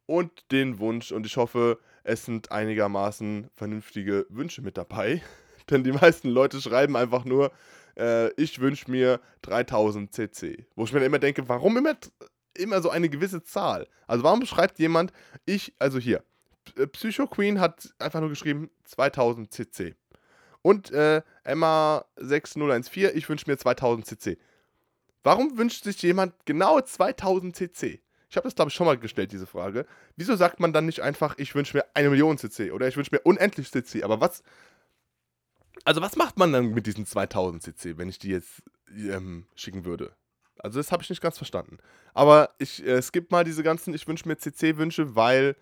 und 0.05 0.51
den 0.51 0.79
Wunsch. 0.79 1.11
Und 1.11 1.25
ich 1.25 1.37
hoffe, 1.37 1.79
es 2.03 2.25
sind 2.25 2.51
einigermaßen 2.51 3.49
vernünftige 3.53 4.25
Wünsche 4.29 4.61
mit 4.61 4.77
dabei. 4.77 5.21
Denn 5.69 5.83
die 5.83 5.91
meisten 5.91 6.29
Leute 6.29 6.61
schreiben 6.61 6.95
einfach 6.95 7.25
nur, 7.25 7.51
äh, 7.97 8.29
ich 8.41 8.59
wünsche 8.59 8.89
mir 8.89 9.19
3000 9.41 10.13
CC. 10.13 10.67
Wo 10.75 10.83
ich 10.83 10.93
mir 10.93 11.03
immer 11.03 11.19
denke, 11.19 11.47
warum 11.49 11.77
immer, 11.77 11.97
immer 12.55 12.81
so 12.81 12.89
eine 12.89 13.09
gewisse 13.09 13.43
Zahl? 13.43 13.87
Also 14.07 14.23
warum 14.23 14.45
schreibt 14.45 14.79
jemand, 14.79 15.11
ich, 15.45 15.73
also 15.79 15.97
hier, 15.97 16.23
äh, 16.77 16.87
Psycho 16.87 17.27
Queen 17.27 17.59
hat 17.59 17.93
einfach 17.99 18.19
nur 18.19 18.29
geschrieben 18.29 18.69
2000 18.85 19.51
CC. 19.51 19.95
Und 20.61 20.91
äh, 20.91 21.21
Emma6014, 21.45 23.11
ich 23.13 23.29
wünsche 23.29 23.49
mir 23.49 23.57
2000 23.57 24.05
CC. 24.07 24.37
Warum 25.23 25.57
wünscht 25.57 25.83
sich 25.83 26.01
jemand 26.01 26.33
genau 26.45 26.81
2000 26.81 27.55
CC? 27.55 28.01
Ich 28.29 28.37
habe 28.37 28.45
das, 28.45 28.55
glaube 28.55 28.69
ich, 28.69 28.75
schon 28.75 28.87
mal 28.87 28.97
gestellt, 28.97 29.31
diese 29.31 29.47
Frage. 29.47 29.85
Wieso 30.15 30.35
sagt 30.35 30.59
man 30.59 30.73
dann 30.73 30.85
nicht 30.85 31.01
einfach, 31.01 31.37
ich 31.37 31.53
wünsche 31.55 31.77
mir 31.77 31.85
eine 31.93 32.09
Million 32.09 32.37
CC 32.37 32.71
oder 32.71 32.87
ich 32.87 32.97
wünsche 32.97 33.13
mir 33.13 33.21
unendlich 33.21 33.71
CC? 33.71 34.03
Aber 34.03 34.21
was. 34.21 34.43
Also, 35.83 36.01
was 36.01 36.15
macht 36.15 36.37
man 36.37 36.51
dann 36.51 36.73
mit 36.73 36.87
diesen 36.87 37.05
2000 37.05 37.61
CC, 37.61 37.97
wenn 37.97 38.09
ich 38.09 38.17
die 38.17 38.29
jetzt 38.29 38.63
ähm, 38.89 39.45
schicken 39.55 39.85
würde? 39.85 40.13
Also, 40.57 40.79
das 40.79 40.91
habe 40.91 41.03
ich 41.03 41.09
nicht 41.09 41.21
ganz 41.21 41.37
verstanden. 41.37 41.77
Aber 42.13 42.51
ich 42.57 42.85
äh, 42.85 43.01
skippe 43.01 43.27
mal 43.29 43.43
diese 43.43 43.61
ganzen 43.61 43.93
Ich 43.93 44.07
wünsche 44.07 44.27
mir 44.27 44.37
CC-Wünsche, 44.37 45.15
weil 45.15 45.55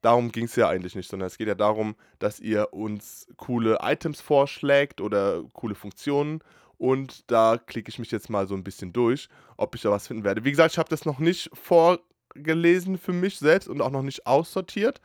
darum 0.00 0.32
ging 0.32 0.44
es 0.44 0.56
ja 0.56 0.68
eigentlich 0.68 0.94
nicht, 0.94 1.10
sondern 1.10 1.26
es 1.26 1.36
geht 1.36 1.48
ja 1.48 1.54
darum, 1.54 1.96
dass 2.18 2.40
ihr 2.40 2.72
uns 2.72 3.26
coole 3.36 3.78
Items 3.82 4.20
vorschlägt 4.20 5.00
oder 5.00 5.42
coole 5.52 5.74
Funktionen 5.74 6.40
und 6.78 7.30
da 7.30 7.58
klicke 7.58 7.88
ich 7.88 7.98
mich 7.98 8.10
jetzt 8.10 8.30
mal 8.30 8.46
so 8.46 8.54
ein 8.54 8.64
bisschen 8.64 8.92
durch, 8.92 9.28
ob 9.56 9.74
ich 9.74 9.82
da 9.82 9.90
was 9.90 10.06
finden 10.06 10.24
werde. 10.24 10.44
Wie 10.44 10.50
gesagt, 10.50 10.72
ich 10.72 10.78
habe 10.78 10.88
das 10.88 11.04
noch 11.04 11.18
nicht 11.18 11.50
vorgelesen 11.54 12.98
für 12.98 13.12
mich 13.12 13.38
selbst 13.38 13.68
und 13.68 13.80
auch 13.80 13.90
noch 13.90 14.02
nicht 14.02 14.26
aussortiert, 14.26 15.00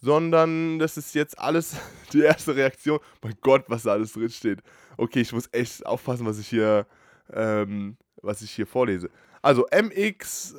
sondern 0.00 0.78
das 0.78 0.96
ist 0.96 1.14
jetzt 1.14 1.38
alles 1.38 1.76
die 2.12 2.22
erste 2.22 2.56
Reaktion. 2.56 3.00
Mein 3.22 3.36
Gott, 3.40 3.64
was 3.68 3.82
da 3.82 3.92
alles 3.92 4.12
drin 4.12 4.30
steht. 4.30 4.60
Okay, 4.96 5.20
ich 5.20 5.32
muss 5.32 5.48
echt 5.52 5.84
aufpassen, 5.86 6.26
was 6.26 6.38
ich 6.38 6.48
hier, 6.48 6.86
ähm, 7.32 7.96
was 8.22 8.42
ich 8.42 8.50
hier 8.50 8.66
vorlese. 8.66 9.10
Also 9.42 9.66
MX 9.70 10.54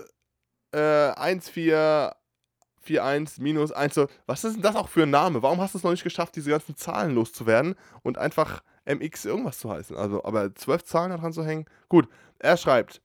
äh, 0.73 1.11
1441 1.15 3.39
minus 3.39 3.71
1. 3.71 3.99
Was 4.25 4.43
ist 4.43 4.55
denn 4.55 4.63
das 4.63 4.75
auch 4.75 4.89
für 4.89 5.03
ein 5.03 5.09
Name? 5.09 5.41
Warum 5.43 5.59
hast 5.59 5.73
du 5.73 5.77
es 5.77 5.83
noch 5.83 5.91
nicht 5.91 6.03
geschafft, 6.03 6.35
diese 6.35 6.49
ganzen 6.49 6.75
Zahlen 6.75 7.15
loszuwerden 7.15 7.75
und 8.03 8.17
einfach 8.17 8.61
MX 8.85 9.25
irgendwas 9.25 9.59
zu 9.59 9.69
heißen. 9.71 9.95
Also, 9.95 10.23
aber 10.23 10.53
zwölf 10.55 10.83
Zahlen 10.83 11.11
daran 11.11 11.33
zu 11.33 11.45
hängen. 11.45 11.65
Gut, 11.89 12.07
er 12.39 12.57
schreibt, 12.57 13.01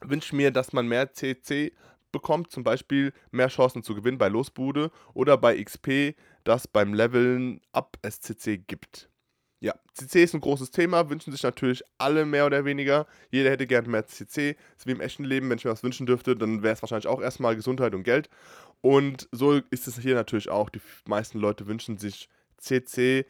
wünsche 0.00 0.36
mir, 0.36 0.50
dass 0.50 0.72
man 0.72 0.86
mehr 0.86 1.12
CC 1.12 1.72
bekommt, 2.12 2.50
zum 2.50 2.62
Beispiel 2.62 3.12
mehr 3.32 3.48
Chancen 3.48 3.82
zu 3.82 3.94
gewinnen 3.94 4.18
bei 4.18 4.28
Losbude 4.28 4.90
oder 5.14 5.36
bei 5.36 5.62
XP, 5.62 6.14
das 6.44 6.68
beim 6.68 6.94
Leveln 6.94 7.60
ab 7.72 7.96
SCC 8.08 8.58
gibt. 8.58 9.08
Ja, 9.60 9.74
CC 9.94 10.22
ist 10.22 10.34
ein 10.34 10.42
großes 10.42 10.70
Thema, 10.70 11.08
wünschen 11.08 11.32
sich 11.32 11.42
natürlich 11.42 11.82
alle 11.96 12.26
mehr 12.26 12.44
oder 12.46 12.64
weniger. 12.64 13.06
Jeder 13.30 13.50
hätte 13.50 13.66
gerne 13.66 13.88
mehr 13.88 14.06
CC. 14.06 14.56
ist 14.76 14.86
wie 14.86 14.92
im 14.92 15.00
echten 15.00 15.24
Leben, 15.24 15.48
wenn 15.48 15.56
ich 15.56 15.64
mir 15.64 15.70
was 15.70 15.82
wünschen 15.82 16.06
dürfte, 16.06 16.36
dann 16.36 16.62
wäre 16.62 16.74
es 16.74 16.82
wahrscheinlich 16.82 17.06
auch 17.06 17.20
erstmal 17.20 17.56
Gesundheit 17.56 17.94
und 17.94 18.04
Geld. 18.04 18.28
Und 18.82 19.26
so 19.32 19.54
ist 19.70 19.88
es 19.88 19.98
hier 19.98 20.14
natürlich 20.14 20.50
auch. 20.50 20.68
Die 20.68 20.82
meisten 21.06 21.38
Leute 21.38 21.66
wünschen 21.66 21.96
sich 21.96 22.28
CC, 22.58 23.24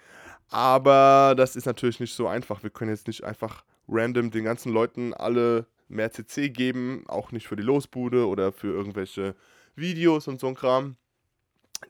aber 0.51 1.35
das 1.37 1.57
ist 1.57 1.67
natürlich 1.67 2.01
nicht 2.01 2.15
so 2.15 2.27
einfach. 2.27 2.63
Wir 2.63 2.71
können 2.71 2.91
jetzt 2.91 3.07
nicht 3.07 3.25
einfach 3.25 3.65
random 3.89 4.31
den 4.31 4.45
ganzen 4.45 4.73
Leuten 4.73 5.15
alle 5.15 5.67
mehr 5.89 6.11
CC 6.11 6.51
geben, 6.51 7.05
auch 7.09 7.33
nicht 7.33 7.47
für 7.47 7.57
die 7.57 7.63
Losbude 7.63 8.27
oder 8.27 8.53
für 8.53 8.69
irgendwelche 8.69 9.35
Videos 9.77 10.29
und 10.29 10.41
so 10.41 10.49
ein 10.49 10.55
Kram. 10.55 10.97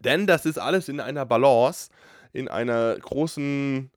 Denn 0.00 0.26
das 0.26 0.46
ist 0.46 0.58
alles 0.58 0.88
in 0.88 1.00
einer 1.00 1.24
Balance, 1.24 1.90
in 2.32 2.48
einer 2.48 2.96
großen, 2.96 3.90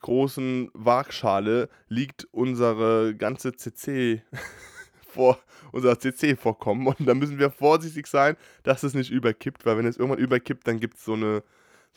großen 0.00 0.70
Waagschale 0.72 1.68
liegt 1.88 2.26
unsere 2.32 3.14
ganze 3.14 3.52
CC 3.52 4.22
vor, 5.10 5.38
unser 5.72 5.98
CC-Vorkommen. 5.98 6.86
Und 6.86 7.06
da 7.06 7.14
müssen 7.14 7.38
wir 7.38 7.50
vorsichtig 7.50 8.06
sein, 8.06 8.36
dass 8.62 8.82
es 8.82 8.94
nicht 8.94 9.10
überkippt, 9.10 9.66
weil 9.66 9.76
wenn 9.76 9.86
es 9.86 9.98
irgendwann 9.98 10.22
überkippt, 10.22 10.66
dann 10.66 10.80
gibt 10.80 10.96
es 10.96 11.04
so 11.04 11.14
eine 11.14 11.42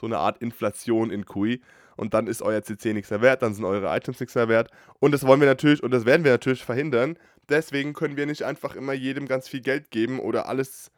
so 0.03 0.07
eine 0.07 0.17
Art 0.17 0.39
Inflation 0.39 1.11
in 1.11 1.25
QI. 1.25 1.61
Und 1.95 2.13
dann 2.13 2.27
ist 2.27 2.41
euer 2.41 2.61
CC 2.61 2.93
nichts 2.93 3.09
mehr 3.09 3.21
wert, 3.21 3.41
dann 3.41 3.53
sind 3.53 3.63
eure 3.63 3.95
Items 3.95 4.19
nichts 4.19 4.35
mehr 4.35 4.49
wert. 4.49 4.69
Und 4.99 5.11
das 5.13 5.25
wollen 5.25 5.39
wir 5.39 5.47
natürlich 5.47 5.81
und 5.81 5.91
das 5.91 6.05
werden 6.05 6.25
wir 6.25 6.31
natürlich 6.31 6.65
verhindern. 6.65 7.17
Deswegen 7.47 7.93
können 7.93 8.17
wir 8.17 8.25
nicht 8.25 8.43
einfach 8.43 8.75
immer 8.75 8.91
jedem 8.91 9.27
ganz 9.27 9.47
viel 9.47 9.61
Geld 9.61 9.91
geben 9.91 10.19
oder 10.19 10.49
alles 10.49 10.91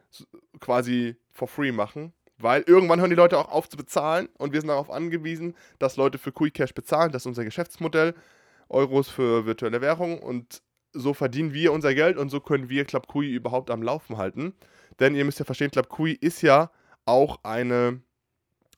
quasi 0.58 1.16
for 1.30 1.46
free 1.46 1.70
machen. 1.70 2.12
Weil 2.38 2.64
irgendwann 2.66 2.98
hören 2.98 3.10
die 3.10 3.16
Leute 3.16 3.38
auch 3.38 3.50
auf 3.50 3.68
zu 3.68 3.76
bezahlen 3.76 4.28
und 4.38 4.52
wir 4.52 4.60
sind 4.60 4.68
darauf 4.68 4.90
angewiesen, 4.90 5.54
dass 5.78 5.96
Leute 5.96 6.18
für 6.18 6.32
QI 6.32 6.50
Cash 6.50 6.74
bezahlen. 6.74 7.12
Das 7.12 7.22
ist 7.22 7.26
unser 7.26 7.44
Geschäftsmodell. 7.44 8.14
Euros 8.68 9.08
für 9.08 9.46
virtuelle 9.46 9.80
Währung 9.80 10.18
und 10.18 10.62
so 10.92 11.14
verdienen 11.14 11.52
wir 11.52 11.72
unser 11.72 11.94
Geld 11.94 12.16
und 12.16 12.30
so 12.30 12.40
können 12.40 12.68
wir 12.68 12.84
Club 12.84 13.06
QI 13.06 13.32
überhaupt 13.32 13.70
am 13.70 13.82
Laufen 13.82 14.16
halten. 14.16 14.54
Denn 14.98 15.14
ihr 15.14 15.24
müsst 15.24 15.38
ja 15.38 15.44
verstehen, 15.44 15.70
Club 15.70 15.88
QI 15.88 16.12
ist 16.12 16.42
ja 16.42 16.70
auch 17.04 17.38
eine 17.44 18.00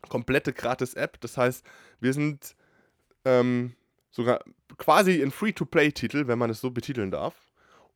komplette 0.08 0.52
Gratis-App. 0.52 1.20
Das 1.20 1.36
heißt, 1.36 1.64
wir 2.00 2.12
sind 2.12 2.54
ähm, 3.24 3.74
sogar 4.10 4.40
quasi 4.76 5.22
ein 5.22 5.30
Free-to-Play-Titel, 5.30 6.26
wenn 6.26 6.38
man 6.38 6.50
es 6.50 6.60
so 6.60 6.70
betiteln 6.70 7.10
darf. 7.10 7.34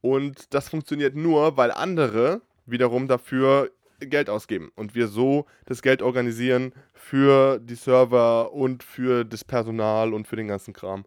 Und 0.01 0.53
das 0.53 0.69
funktioniert 0.69 1.15
nur, 1.15 1.57
weil 1.57 1.71
andere 1.71 2.43
wiederum 2.67 3.09
dafür 3.09 3.71
Geld 4.01 4.29
ausgeben 4.29 4.73
und 4.75 4.95
wir 4.95 5.07
so 5.07 5.47
das 5.67 5.83
Geld 5.83 6.03
organisieren 6.03 6.73
für 6.93 7.61
die 7.61 7.77
Server 7.77 8.53
und 8.53 8.83
für 8.83 9.25
das 9.25 9.45
Personal 9.45 10.12
und 10.12 10.27
für 10.27 10.37
den 10.37 10.49
ganzen 10.49 10.75
Kram. 10.75 11.05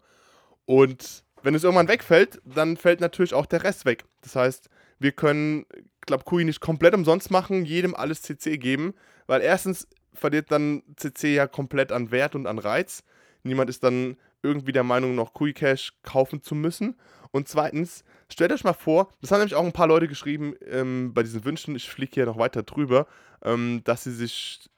Und 0.65 1.23
wenn 1.43 1.55
es 1.55 1.63
irgendwann 1.63 1.87
wegfällt, 1.87 2.41
dann 2.45 2.77
fällt 2.77 3.01
natürlich 3.01 3.33
auch 3.33 3.45
der 3.45 3.63
Rest 3.63 3.85
weg. 3.85 4.05
Das 4.21 4.35
heißt, 4.35 4.69
wir 4.99 5.11
können 5.11 5.65
Club 6.05 6.25
Kui 6.25 6.45
nicht 6.45 6.61
komplett 6.61 6.93
umsonst 6.93 7.31
machen, 7.31 7.65
jedem 7.65 7.95
alles 7.95 8.21
CC 8.21 8.57
geben, 8.57 8.93
weil 9.27 9.41
erstens 9.41 9.87
verliert 10.15 10.51
dann 10.51 10.83
CC 10.95 11.35
ja 11.35 11.47
komplett 11.47 11.91
an 11.91 12.11
Wert 12.11 12.35
und 12.35 12.47
an 12.47 12.59
Reiz. 12.59 13.03
Niemand 13.43 13.69
ist 13.69 13.83
dann 13.83 14.17
irgendwie 14.41 14.71
der 14.71 14.83
Meinung, 14.83 15.15
noch 15.15 15.33
Kui 15.33 15.53
Cash 15.53 15.93
kaufen 16.03 16.41
zu 16.41 16.55
müssen. 16.55 16.95
Und 17.31 17.49
zweitens, 17.49 18.03
stellt 18.31 18.51
euch 18.51 18.63
mal 18.63 18.73
vor, 18.73 19.09
das 19.21 19.31
haben 19.31 19.39
nämlich 19.39 19.55
auch 19.55 19.65
ein 19.65 19.73
paar 19.73 19.87
Leute 19.87 20.07
geschrieben 20.07 20.55
ähm, 20.65 21.13
bei 21.13 21.23
diesen 21.23 21.43
Wünschen, 21.43 21.75
ich 21.75 21.89
fliege 21.89 22.13
hier 22.13 22.25
noch 22.25 22.37
weiter 22.37 22.63
drüber, 22.63 23.07
ähm, 23.43 23.81
dass 23.83 24.03
sie 24.03 24.13
sich 24.13 24.69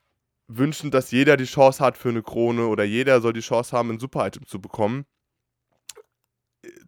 wünschen, 0.48 0.92
dass 0.92 1.12
jeder 1.12 1.38
die 1.38 1.46
Chance 1.46 1.84
hat 1.84 1.98
für 1.98 2.10
eine 2.10 2.24
Krone 2.24 2.68
oder 2.68 2.84
jeder 2.84 3.22
soll 3.22 3.34
die 3.34 3.42
Chance 3.42 3.76
haben, 3.76 3.92
ein 3.92 4.00
Super-Item 4.00 4.48
zu 4.48 4.60
bekommen. 4.60 5.06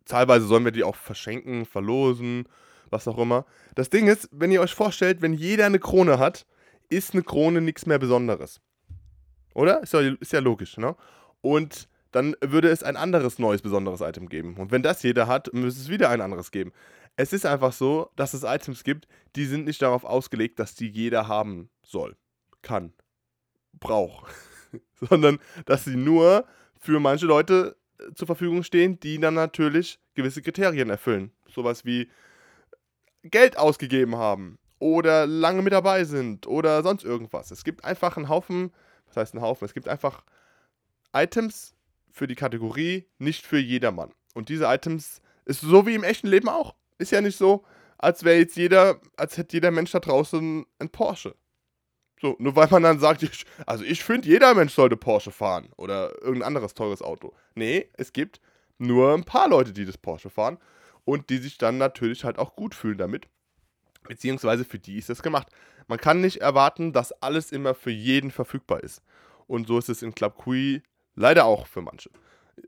Teilweise 0.06 0.48
sollen 0.48 0.66
wir 0.66 0.72
die 0.72 0.84
auch 0.84 0.96
verschenken, 0.96 1.66
verlosen, 1.66 2.48
was 2.90 3.08
auch 3.08 3.18
immer. 3.18 3.46
Das 3.76 3.90
Ding 3.90 4.08
ist, 4.08 4.30
wenn 4.32 4.52
ihr 4.52 4.62
euch 4.62 4.74
vorstellt, 4.74 5.22
wenn 5.22 5.34
jeder 5.34 5.66
eine 5.66 5.80
Krone 5.80 6.18
hat, 6.18 6.46
ist 6.90 7.14
eine 7.14 7.24
Krone 7.24 7.62
nichts 7.62 7.86
mehr 7.86 8.00
Besonderes. 8.00 8.62
Oder? 9.54 9.82
Ist 9.82 9.94
ja, 9.94 10.02
ist 10.02 10.34
ja 10.34 10.40
logisch, 10.40 10.78
ne? 10.78 10.96
Und 11.42 11.88
dann 12.12 12.36
würde 12.42 12.70
es 12.70 12.84
ein 12.84 12.98
anderes 12.98 13.40
neues 13.40 13.62
besonderes 13.62 14.02
Item 14.02 14.30
geben. 14.30 14.56
Und 14.58 14.72
wenn 14.72 14.82
das 14.82 15.04
jeder 15.04 15.28
hat, 15.28 15.54
müsste 15.54 15.82
es 15.82 15.90
wieder 15.90 16.10
ein 16.10 16.22
anderes 16.22 16.52
geben. 16.52 16.72
Es 17.16 17.34
ist 17.34 17.46
einfach 17.46 17.74
so, 17.74 18.10
dass 18.16 18.34
es 18.34 18.44
Items 18.44 18.84
gibt, 18.84 19.08
die 19.36 19.46
sind 19.46 19.66
nicht 19.66 19.82
darauf 19.82 20.04
ausgelegt, 20.04 20.60
dass 20.60 20.76
die 20.76 20.88
jeder 20.88 21.28
haben 21.28 21.70
soll, 21.84 22.16
kann, 22.62 22.94
braucht, 23.74 24.34
sondern 25.10 25.40
dass 25.66 25.86
sie 25.86 25.96
nur 25.96 26.46
für 26.80 27.00
manche 27.00 27.26
Leute 27.26 27.76
äh, 28.00 28.14
zur 28.14 28.26
Verfügung 28.26 28.64
stehen, 28.64 29.00
die 29.00 29.20
dann 29.20 29.34
natürlich 29.34 30.00
gewisse 30.16 30.42
Kriterien 30.42 30.90
erfüllen. 30.90 31.32
Sowas 31.48 31.86
wie 31.86 32.10
Geld 33.24 33.58
ausgegeben 33.58 34.16
haben 34.16 34.58
oder 34.80 35.28
lange 35.28 35.62
mit 35.62 35.74
dabei 35.74 36.04
sind 36.04 36.48
oder 36.48 36.82
sonst 36.84 37.04
irgendwas. 37.04 37.52
Es 37.52 37.64
gibt 37.64 37.84
einfach 37.84 38.18
einen 38.18 38.30
Haufen, 38.30 38.72
was 39.08 39.18
heißt 39.18 39.36
ein 39.36 39.42
Haufen? 39.42 39.66
Es 39.66 39.74
gibt 39.74 39.88
einfach 39.88 40.24
Items 41.14 41.76
für 42.12 42.28
die 42.28 42.36
Kategorie 42.36 43.08
nicht 43.18 43.46
für 43.46 43.60
jedermann. 43.60 44.12
Und 44.34 44.50
diese 44.50 44.66
Items 44.66 45.22
ist 45.46 45.62
so 45.62 45.86
wie 45.86 45.96
im 45.96 46.04
echten 46.04 46.28
Leben 46.28 46.50
auch. 46.50 46.76
Ist 46.98 47.12
ja 47.12 47.22
nicht 47.22 47.38
so, 47.38 47.66
als 47.98 48.24
wäre 48.24 48.38
jetzt 48.38 48.56
jeder, 48.56 49.00
als 49.18 49.38
hätte 49.38 49.58
jeder 49.58 49.72
Mensch 49.72 49.92
da 49.92 50.00
draußen 50.00 50.66
ein 50.80 50.90
Porsche. 50.90 51.36
So, 52.22 52.36
nur 52.40 52.56
weil 52.56 52.68
man 52.70 52.84
dann 52.84 53.00
sagt, 53.00 53.24
ich, 53.24 53.46
also 53.66 53.84
ich 53.84 54.04
finde, 54.04 54.28
jeder 54.28 54.54
Mensch 54.54 54.74
sollte 54.74 54.98
Porsche 54.98 55.32
fahren 55.32 55.70
oder 55.78 56.22
irgendein 56.22 56.48
anderes 56.48 56.74
teures 56.74 57.02
Auto. 57.02 57.34
Nee, 57.56 57.90
es 57.94 58.12
gibt 58.12 58.42
nur 58.78 59.14
ein 59.14 59.24
paar 59.24 59.48
Leute, 59.48 59.72
die 59.72 59.86
das 59.86 59.98
Porsche 59.98 60.30
fahren 60.30 60.58
und 61.06 61.30
die 61.30 61.38
sich 61.38 61.58
dann 61.58 61.78
natürlich 61.78 62.26
halt 62.26 62.38
auch 62.38 62.56
gut 62.56 62.76
fühlen 62.76 62.98
damit. 62.98 63.28
Beziehungsweise 64.08 64.66
für 64.66 64.80
die 64.80 64.98
ist 64.98 65.10
das 65.10 65.22
gemacht. 65.22 65.48
Man 65.88 66.00
kann 66.00 66.22
nicht 66.22 66.38
erwarten, 66.42 66.94
dass 66.94 67.12
alles 67.22 67.52
immer 67.52 67.74
für 67.74 67.92
jeden 67.92 68.32
verfügbar 68.32 68.84
ist. 68.84 69.02
Und 69.48 69.68
so 69.68 69.78
ist 69.78 69.90
es 69.90 70.02
in 70.02 70.14
Club 70.14 70.38
Kui 70.38 70.84
leider 71.16 71.46
auch 71.46 71.68
für 71.68 71.82
manche. 71.82 72.10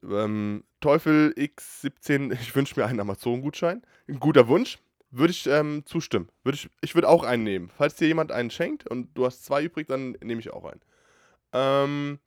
Ähm, 0.04 0.64
Teufel 0.80 1.34
X17, 1.38 2.34
ich 2.42 2.56
wünsche 2.56 2.80
mir 2.80 2.86
einen 2.86 3.00
Amazon-Gutschein. 3.00 3.84
Ein 4.08 4.20
guter 4.20 4.48
Wunsch. 4.48 4.80
Würde 5.14 5.32
ich 5.32 5.46
ähm, 5.46 5.84
zustimmen. 5.86 6.30
Würde 6.44 6.56
ich 6.56 6.70
ich 6.80 6.96
würde 6.96 7.10
auch 7.10 7.24
einen 7.24 7.44
nehmen. 7.44 7.70
Falls 7.76 7.96
dir 7.96 8.08
jemand 8.08 8.32
einen 8.32 8.50
schenkt 8.50 8.88
und 8.88 9.14
du 9.14 9.26
hast 9.26 9.44
zwei 9.44 9.64
übrig, 9.64 9.88
dann 9.88 10.14
nehme 10.24 10.40
ich 10.40 10.54
auch 10.54 10.64
einen. 10.64 10.80
Ähm, 11.52 12.20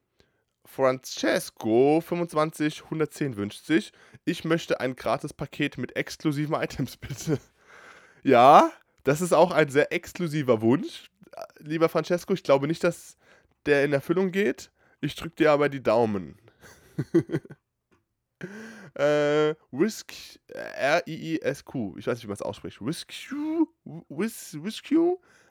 Francesco 0.67 2.01
25 2.01 2.85
110 2.85 3.37
wünscht 3.37 3.65
sich, 3.65 3.93
ich 4.25 4.45
möchte 4.45 4.81
ein 4.81 4.97
gratis 4.97 5.33
Paket 5.33 5.79
mit 5.79 5.97
exklusiven 5.97 6.55
Items, 6.55 6.97
bitte. 6.99 7.39
ja, 8.23 8.71
das 9.05 9.21
ist 9.21 9.33
auch 9.33 9.51
ein 9.51 9.69
sehr 9.69 9.93
exklusiver 9.93 10.61
Wunsch, 10.61 11.11
lieber 11.59 11.89
Francesco. 11.89 12.35
Ich 12.35 12.43
glaube 12.43 12.67
nicht, 12.67 12.83
dass 12.85 13.17
der 13.67 13.85
in 13.85 13.93
Erfüllung 13.93 14.33
geht. 14.33 14.71
Ich 15.01 15.15
drücke 15.15 15.37
dir 15.37 15.53
aber 15.53 15.69
die 15.69 15.83
Daumen. 15.83 16.37
Äh, 18.95 19.57
Risk, 19.73 20.13
R-I-I-S-Q, 20.49 21.97
ich 21.99 22.07
weiß 22.07 22.15
nicht, 22.15 22.25
wie 22.25 22.29
man 22.29 22.35
es 22.35 22.43
ausspricht. 22.43 22.81
Risk, 22.81 23.13
Risk, 24.11 24.55
Risk 24.63 24.91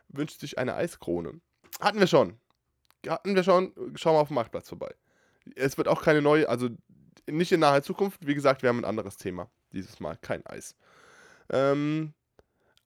wünscht 0.07 0.39
sich 0.39 0.57
eine 0.57 0.75
Eiskrone. 0.75 1.41
Hatten 1.81 1.99
wir 1.99 2.07
schon. 2.07 2.39
Hatten 3.05 3.35
wir 3.35 3.43
schon. 3.43 3.73
Schauen 3.95 4.15
wir 4.15 4.21
auf 4.21 4.29
dem 4.29 4.35
Marktplatz 4.35 4.69
vorbei. 4.69 4.93
Es 5.55 5.77
wird 5.77 5.89
auch 5.89 6.03
keine 6.03 6.21
neue, 6.21 6.47
also 6.47 6.69
nicht 7.29 7.51
in 7.51 7.59
naher 7.59 7.83
Zukunft. 7.83 8.25
Wie 8.25 8.35
gesagt, 8.35 8.61
wir 8.61 8.69
haben 8.69 8.79
ein 8.79 8.85
anderes 8.85 9.17
Thema. 9.17 9.49
Dieses 9.73 9.99
Mal 9.99 10.17
kein 10.21 10.45
Eis. 10.45 10.75
Ähm, 11.49 12.13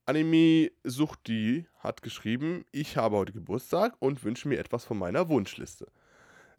Anime 0.08 0.72
Suchti 0.86 1.66
hat 1.80 2.02
geschrieben, 2.02 2.66
ich 2.72 2.96
habe 2.96 3.18
heute 3.18 3.34
Geburtstag 3.34 3.94
und 4.00 4.24
wünsche 4.24 4.48
mir 4.48 4.58
etwas 4.58 4.86
von 4.86 4.98
meiner 4.98 5.28
Wunschliste. 5.28 5.88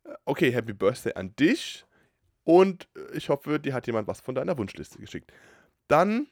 Äh, 0.05 0.11
okay, 0.27 0.53
Happy 0.53 0.75
Birthday 0.75 1.15
an 1.15 1.35
dich. 1.37 1.87
Und 2.45 2.89
ich 3.15 3.31
hoffe, 3.31 3.59
dir 3.59 3.73
hat 3.73 3.87
jemand 3.87 4.07
was 4.07 4.21
von 4.21 4.35
deiner 4.35 4.59
Wunschliste 4.59 4.99
geschickt. 4.99 5.33
Dann, 5.89 6.27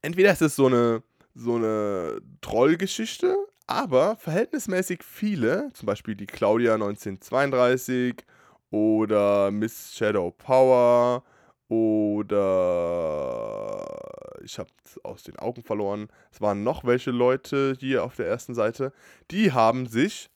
entweder 0.00 0.32
ist 0.32 0.40
es 0.40 0.56
so 0.56 0.66
eine, 0.66 1.02
so 1.34 1.56
eine 1.56 2.22
Trollgeschichte, 2.40 3.36
aber 3.66 4.16
verhältnismäßig 4.16 5.04
viele, 5.04 5.68
zum 5.74 5.86
Beispiel 5.86 6.14
die 6.14 6.26
Claudia 6.26 6.74
1932 6.74 8.16
oder 8.70 9.50
Miss 9.50 9.94
Shadow 9.94 10.30
Power 10.30 11.22
oder 11.68 12.40
ich 14.42 14.58
habe 14.58 14.70
es 14.84 15.02
aus 15.04 15.22
den 15.22 15.38
Augen 15.38 15.62
verloren. 15.62 16.08
Es 16.32 16.40
waren 16.40 16.62
noch 16.62 16.84
welche 16.84 17.10
Leute 17.10 17.76
hier 17.78 18.04
auf 18.04 18.16
der 18.16 18.26
ersten 18.26 18.54
Seite, 18.54 18.92
die 19.30 19.52
haben 19.52 19.86
sich 19.86 20.30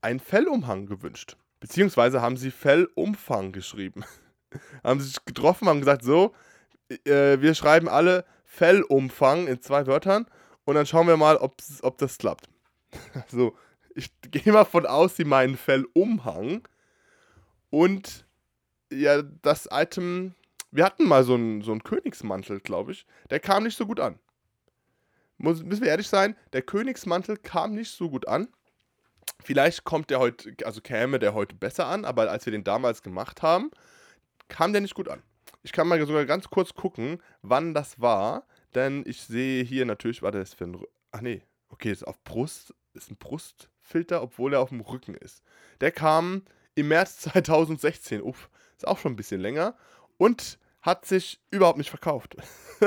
einen 0.00 0.20
Fellumhang 0.20 0.86
gewünscht. 0.86 1.36
Beziehungsweise 1.60 2.22
haben 2.22 2.36
sie 2.36 2.50
Fellumfang 2.50 3.52
geschrieben. 3.52 4.04
haben 4.84 5.00
sich 5.00 5.24
getroffen, 5.24 5.68
haben 5.68 5.80
gesagt, 5.80 6.04
so, 6.04 6.34
äh, 7.04 7.40
wir 7.40 7.54
schreiben 7.54 7.88
alle 7.88 8.24
Fellumfang 8.44 9.46
in 9.46 9.60
zwei 9.60 9.86
Wörtern 9.86 10.26
und 10.64 10.74
dann 10.74 10.86
schauen 10.86 11.06
wir 11.06 11.16
mal, 11.16 11.36
ob 11.36 11.98
das 11.98 12.18
klappt. 12.18 12.48
Also, 13.14 13.54
ich 13.94 14.10
gehe 14.22 14.52
mal 14.52 14.64
von 14.64 14.86
aus, 14.86 15.16
sie 15.16 15.24
meinen 15.24 15.56
Fellumhang. 15.56 16.66
Und 17.70 18.26
ja, 18.90 19.22
das 19.22 19.68
Item, 19.70 20.34
wir 20.70 20.84
hatten 20.84 21.06
mal 21.06 21.24
so 21.24 21.34
einen, 21.34 21.62
so 21.62 21.72
einen 21.72 21.82
Königsmantel, 21.82 22.60
glaube 22.60 22.92
ich. 22.92 23.06
Der 23.30 23.40
kam 23.40 23.64
nicht 23.64 23.76
so 23.76 23.86
gut 23.86 24.00
an. 24.00 24.18
Muss, 25.38 25.62
müssen 25.62 25.82
wir 25.82 25.90
ehrlich 25.90 26.08
sein, 26.08 26.36
der 26.52 26.62
Königsmantel 26.62 27.36
kam 27.36 27.74
nicht 27.74 27.90
so 27.90 28.10
gut 28.10 28.26
an. 28.26 28.48
Vielleicht 29.42 29.84
kommt 29.84 30.10
der 30.10 30.18
heute, 30.18 30.52
also 30.64 30.80
käme 30.80 31.18
der 31.18 31.32
heute 31.32 31.54
besser 31.54 31.86
an, 31.86 32.04
aber 32.04 32.30
als 32.30 32.44
wir 32.44 32.50
den 32.50 32.64
damals 32.64 33.02
gemacht 33.02 33.42
haben, 33.42 33.70
kam 34.48 34.72
der 34.72 34.80
nicht 34.80 34.94
gut 34.94 35.08
an. 35.08 35.22
Ich 35.62 35.72
kann 35.72 35.86
mal 35.86 36.04
sogar 36.04 36.24
ganz 36.24 36.48
kurz 36.50 36.74
gucken, 36.74 37.22
wann 37.42 37.72
das 37.72 38.00
war, 38.00 38.46
denn 38.74 39.04
ich 39.06 39.22
sehe 39.22 39.62
hier 39.62 39.86
natürlich, 39.86 40.22
war 40.22 40.32
das 40.32 40.54
für 40.54 40.64
ein. 40.64 40.80
Ach 41.12 41.20
nee, 41.20 41.42
okay, 41.68 41.92
ist 41.92 42.06
auf 42.06 42.22
Brust, 42.24 42.74
ist 42.94 43.10
ein 43.10 43.16
Brustfilter, 43.16 44.22
obwohl 44.22 44.54
er 44.54 44.60
auf 44.60 44.70
dem 44.70 44.80
Rücken 44.80 45.14
ist. 45.14 45.42
Der 45.80 45.92
kam 45.92 46.42
im 46.74 46.88
März 46.88 47.18
2016, 47.20 48.22
uff, 48.22 48.50
ist 48.76 48.86
auch 48.86 48.98
schon 48.98 49.12
ein 49.12 49.16
bisschen 49.16 49.40
länger 49.40 49.76
und 50.18 50.58
hat 50.82 51.06
sich 51.06 51.40
überhaupt 51.50 51.78
nicht 51.78 51.90
verkauft. 51.90 52.36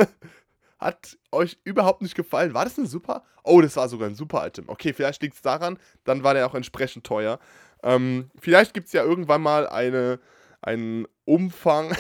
Hat 0.80 1.16
euch 1.32 1.60
überhaupt 1.64 2.02
nicht 2.02 2.16
gefallen. 2.16 2.56
War 2.56 2.64
das 2.64 2.78
ein 2.80 2.88
super? 2.88 3.24
Oh, 3.44 3.62
das 3.62 3.76
war 3.76 3.88
sogar 3.88 4.10
ein 4.10 4.16
super 4.16 4.48
Item. 4.48 4.68
Okay, 4.68 4.94
vielleicht 4.94 5.22
liegt 5.22 5.36
es 5.36 5.42
daran, 5.44 5.78
dann 6.06 6.24
war 6.24 6.34
der 6.34 6.48
auch 6.48 6.56
entsprechend 6.56 7.06
teuer. 7.06 7.40
Ähm, 7.84 8.32
vielleicht 8.40 8.74
gibt 8.74 8.88
es 8.88 8.94
ja 8.94 9.04
irgendwann 9.04 9.44
mal 9.44 9.68
eine, 9.68 10.20
einen 10.60 11.08
Umfang, 11.24 11.96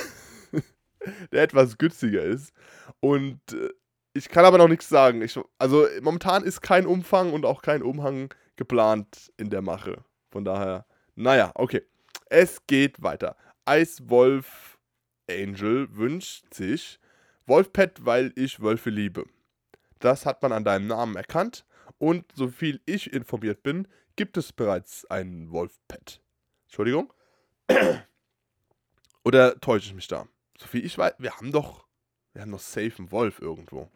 der 1.31 1.43
etwas 1.43 1.77
günstiger 1.77 2.23
ist. 2.23 2.53
Und 2.99 3.39
äh, 3.53 3.69
ich 4.13 4.29
kann 4.29 4.45
aber 4.45 4.57
noch 4.57 4.67
nichts 4.67 4.89
sagen. 4.89 5.21
Ich, 5.21 5.39
also 5.59 5.85
momentan 6.01 6.43
ist 6.43 6.61
kein 6.61 6.87
Umfang 6.87 7.33
und 7.33 7.45
auch 7.45 7.61
kein 7.61 7.83
Umhang 7.83 8.33
geplant 8.55 9.31
in 9.37 9.51
der 9.51 9.61
Mache. 9.61 10.03
Von 10.31 10.43
daher, 10.43 10.85
naja, 11.15 11.51
okay. 11.53 11.83
Es 12.29 12.65
geht 12.65 13.03
weiter. 13.03 13.35
Eiswolf 13.65 14.70
Angel 15.31 15.95
wünscht 15.95 16.53
sich 16.53 16.99
Wolfpet, 17.45 18.05
weil 18.05 18.33
ich 18.35 18.61
Wölfe 18.61 18.89
liebe. 18.89 19.25
Das 19.99 20.25
hat 20.25 20.41
man 20.41 20.51
an 20.51 20.63
deinem 20.63 20.87
Namen 20.87 21.15
erkannt 21.15 21.65
und 21.97 22.25
soviel 22.33 22.81
ich 22.85 23.13
informiert 23.13 23.63
bin, 23.63 23.87
gibt 24.15 24.37
es 24.37 24.51
bereits 24.51 25.05
einen 25.09 25.51
Wolfpet. 25.51 26.21
Entschuldigung. 26.65 27.13
Oder 29.23 29.59
täusche 29.59 29.87
ich 29.87 29.93
mich 29.93 30.07
da? 30.07 30.27
Soviel 30.59 30.85
ich 30.85 30.97
weiß, 30.97 31.13
wir 31.19 31.35
haben 31.35 31.51
doch, 31.51 31.85
wir 32.33 32.41
haben 32.41 32.51
doch 32.51 32.59
safe 32.59 32.93
einen 32.97 33.11
Wolf 33.11 33.39
irgendwo. 33.39 33.89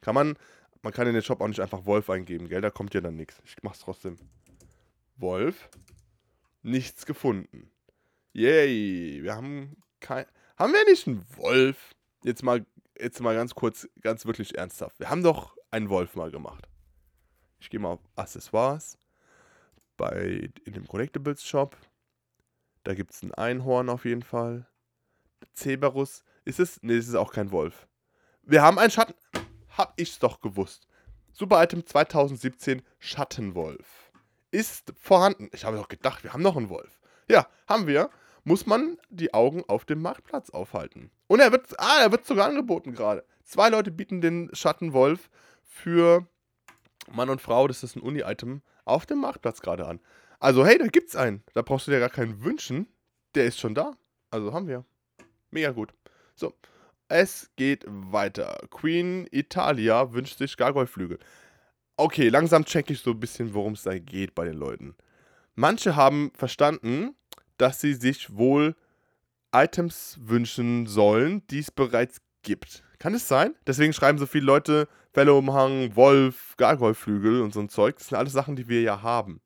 Kann 0.00 0.14
man, 0.14 0.36
man 0.82 0.92
kann 0.92 1.06
in 1.06 1.14
den 1.14 1.22
Shop 1.22 1.40
auch 1.40 1.48
nicht 1.48 1.60
einfach 1.60 1.86
Wolf 1.86 2.10
eingeben, 2.10 2.48
gell? 2.48 2.60
Da 2.60 2.70
kommt 2.70 2.94
ja 2.94 3.00
dann 3.00 3.16
nichts. 3.16 3.40
Ich 3.44 3.56
mach's 3.62 3.80
trotzdem. 3.80 4.18
Wolf. 5.16 5.70
Nichts 6.62 7.06
gefunden. 7.06 7.70
Yay, 8.32 9.22
wir 9.22 9.34
haben 9.34 9.76
kein. 10.00 10.26
Haben 10.56 10.72
wir 10.72 10.84
nicht 10.84 11.06
einen 11.06 11.24
Wolf? 11.36 11.94
Jetzt 12.22 12.42
mal 12.42 12.64
jetzt 12.98 13.20
mal 13.20 13.34
ganz 13.34 13.54
kurz, 13.54 13.88
ganz 14.00 14.26
wirklich 14.26 14.56
ernsthaft. 14.56 14.98
Wir 14.98 15.10
haben 15.10 15.22
doch 15.22 15.56
einen 15.70 15.88
Wolf 15.88 16.14
mal 16.14 16.30
gemacht. 16.30 16.68
Ich 17.58 17.70
gehe 17.70 17.80
mal 17.80 17.92
auf 17.92 18.00
Accessoires 18.16 18.98
bei 19.96 20.50
in 20.64 20.72
dem 20.72 20.86
Collectibles 20.86 21.44
Shop. 21.44 21.76
Da 22.84 22.94
gibt 22.94 23.12
es 23.12 23.22
ein 23.22 23.34
Einhorn 23.34 23.88
auf 23.88 24.04
jeden 24.04 24.22
Fall. 24.22 24.68
Cerberus. 25.54 26.24
Ist 26.44 26.60
es? 26.60 26.82
Ne, 26.82 26.96
das 26.96 27.08
ist 27.08 27.14
auch 27.14 27.32
kein 27.32 27.50
Wolf. 27.50 27.86
Wir 28.42 28.62
haben 28.62 28.78
einen 28.78 28.90
Schatten. 28.90 29.14
Hab 29.76 29.94
ich's 29.96 30.18
doch 30.18 30.40
gewusst. 30.40 30.86
Super 31.32 31.62
Item 31.62 31.84
2017 31.84 32.82
Schattenwolf. 32.98 34.12
Ist 34.50 34.92
vorhanden. 34.96 35.48
Ich 35.52 35.64
habe 35.64 35.76
doch 35.76 35.88
gedacht, 35.88 36.22
wir 36.22 36.32
haben 36.32 36.42
noch 36.42 36.56
einen 36.56 36.68
Wolf. 36.68 37.00
Ja, 37.28 37.48
haben 37.66 37.86
wir 37.86 38.10
muss 38.44 38.66
man 38.66 38.98
die 39.08 39.34
Augen 39.34 39.64
auf 39.66 39.84
dem 39.84 40.02
Marktplatz 40.02 40.50
aufhalten. 40.50 41.10
Und 41.26 41.40
er 41.40 41.50
wird, 41.50 41.78
ah, 41.78 42.00
er 42.02 42.12
wird 42.12 42.26
sogar 42.26 42.48
angeboten 42.48 42.94
gerade. 42.94 43.24
Zwei 43.42 43.70
Leute 43.70 43.90
bieten 43.90 44.20
den 44.20 44.50
Schattenwolf 44.52 45.30
für 45.62 46.26
Mann 47.10 47.30
und 47.30 47.40
Frau, 47.40 47.66
das 47.66 47.82
ist 47.82 47.96
ein 47.96 48.02
Uni-Item, 48.02 48.62
auf 48.84 49.06
dem 49.06 49.18
Marktplatz 49.18 49.60
gerade 49.60 49.86
an. 49.86 50.00
Also, 50.38 50.66
hey, 50.66 50.78
da 50.78 50.86
gibt's 50.86 51.16
einen. 51.16 51.42
Da 51.54 51.62
brauchst 51.62 51.86
du 51.86 51.90
dir 51.90 52.00
gar 52.00 52.10
keinen 52.10 52.44
wünschen. 52.44 52.86
Der 53.34 53.46
ist 53.46 53.58
schon 53.58 53.74
da. 53.74 53.96
Also 54.30 54.52
haben 54.52 54.68
wir. 54.68 54.84
Mega 55.50 55.70
gut. 55.70 55.94
So, 56.34 56.52
es 57.08 57.50
geht 57.56 57.84
weiter. 57.86 58.66
Queen 58.70 59.26
Italia 59.30 60.12
wünscht 60.12 60.38
sich 60.38 60.56
Gargoylflügel. 60.56 61.18
Okay, 61.96 62.28
langsam 62.28 62.64
check 62.64 62.90
ich 62.90 63.00
so 63.00 63.12
ein 63.12 63.20
bisschen, 63.20 63.54
worum 63.54 63.74
es 63.74 63.84
da 63.84 63.96
geht 63.98 64.34
bei 64.34 64.44
den 64.44 64.56
Leuten. 64.56 64.96
Manche 65.54 65.94
haben 65.94 66.32
verstanden, 66.34 67.14
dass 67.58 67.80
sie 67.80 67.94
sich 67.94 68.36
wohl 68.36 68.74
Items 69.52 70.18
wünschen 70.20 70.86
sollen, 70.86 71.46
die 71.48 71.60
es 71.60 71.70
bereits 71.70 72.20
gibt. 72.42 72.82
Kann 72.98 73.14
es 73.14 73.28
sein? 73.28 73.54
Deswegen 73.66 73.92
schreiben 73.92 74.18
so 74.18 74.26
viele 74.26 74.46
Leute 74.46 74.88
Fellumhang, 75.12 75.94
Wolf, 75.94 76.54
Gargoylflügel 76.56 77.40
und 77.40 77.52
so 77.54 77.60
ein 77.60 77.68
Zeug. 77.68 77.96
Das 77.98 78.08
sind 78.08 78.18
alles 78.18 78.32
Sachen, 78.32 78.56
die 78.56 78.68
wir 78.68 78.82
ja 78.82 79.02
haben. 79.02 79.40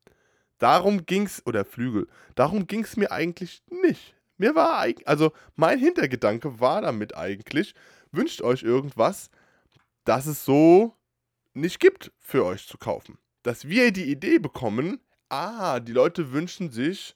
Darum 0.57 1.05
ging's, 1.05 1.41
oder 1.45 1.63
Flügel, 1.63 2.07
darum 2.35 2.67
ging's 2.67 2.97
mir 2.97 3.11
eigentlich 3.11 3.63
nicht. 3.69 4.15
Mir 4.37 4.55
war 4.55 4.79
eigentlich, 4.79 5.07
also 5.07 5.31
mein 5.55 5.79
Hintergedanke 5.79 6.59
war 6.59 6.81
damit 6.81 7.15
eigentlich, 7.15 7.73
wünscht 8.11 8.41
euch 8.41 8.63
irgendwas, 8.63 9.29
das 10.03 10.25
es 10.25 10.43
so 10.43 10.95
nicht 11.53 11.79
gibt 11.79 12.11
für 12.19 12.45
euch 12.45 12.67
zu 12.67 12.77
kaufen. 12.77 13.17
Dass 13.43 13.67
wir 13.67 13.91
die 13.91 14.09
Idee 14.09 14.39
bekommen, 14.39 14.99
ah, 15.29 15.79
die 15.79 15.93
Leute 15.93 16.31
wünschen 16.31 16.71
sich 16.71 17.15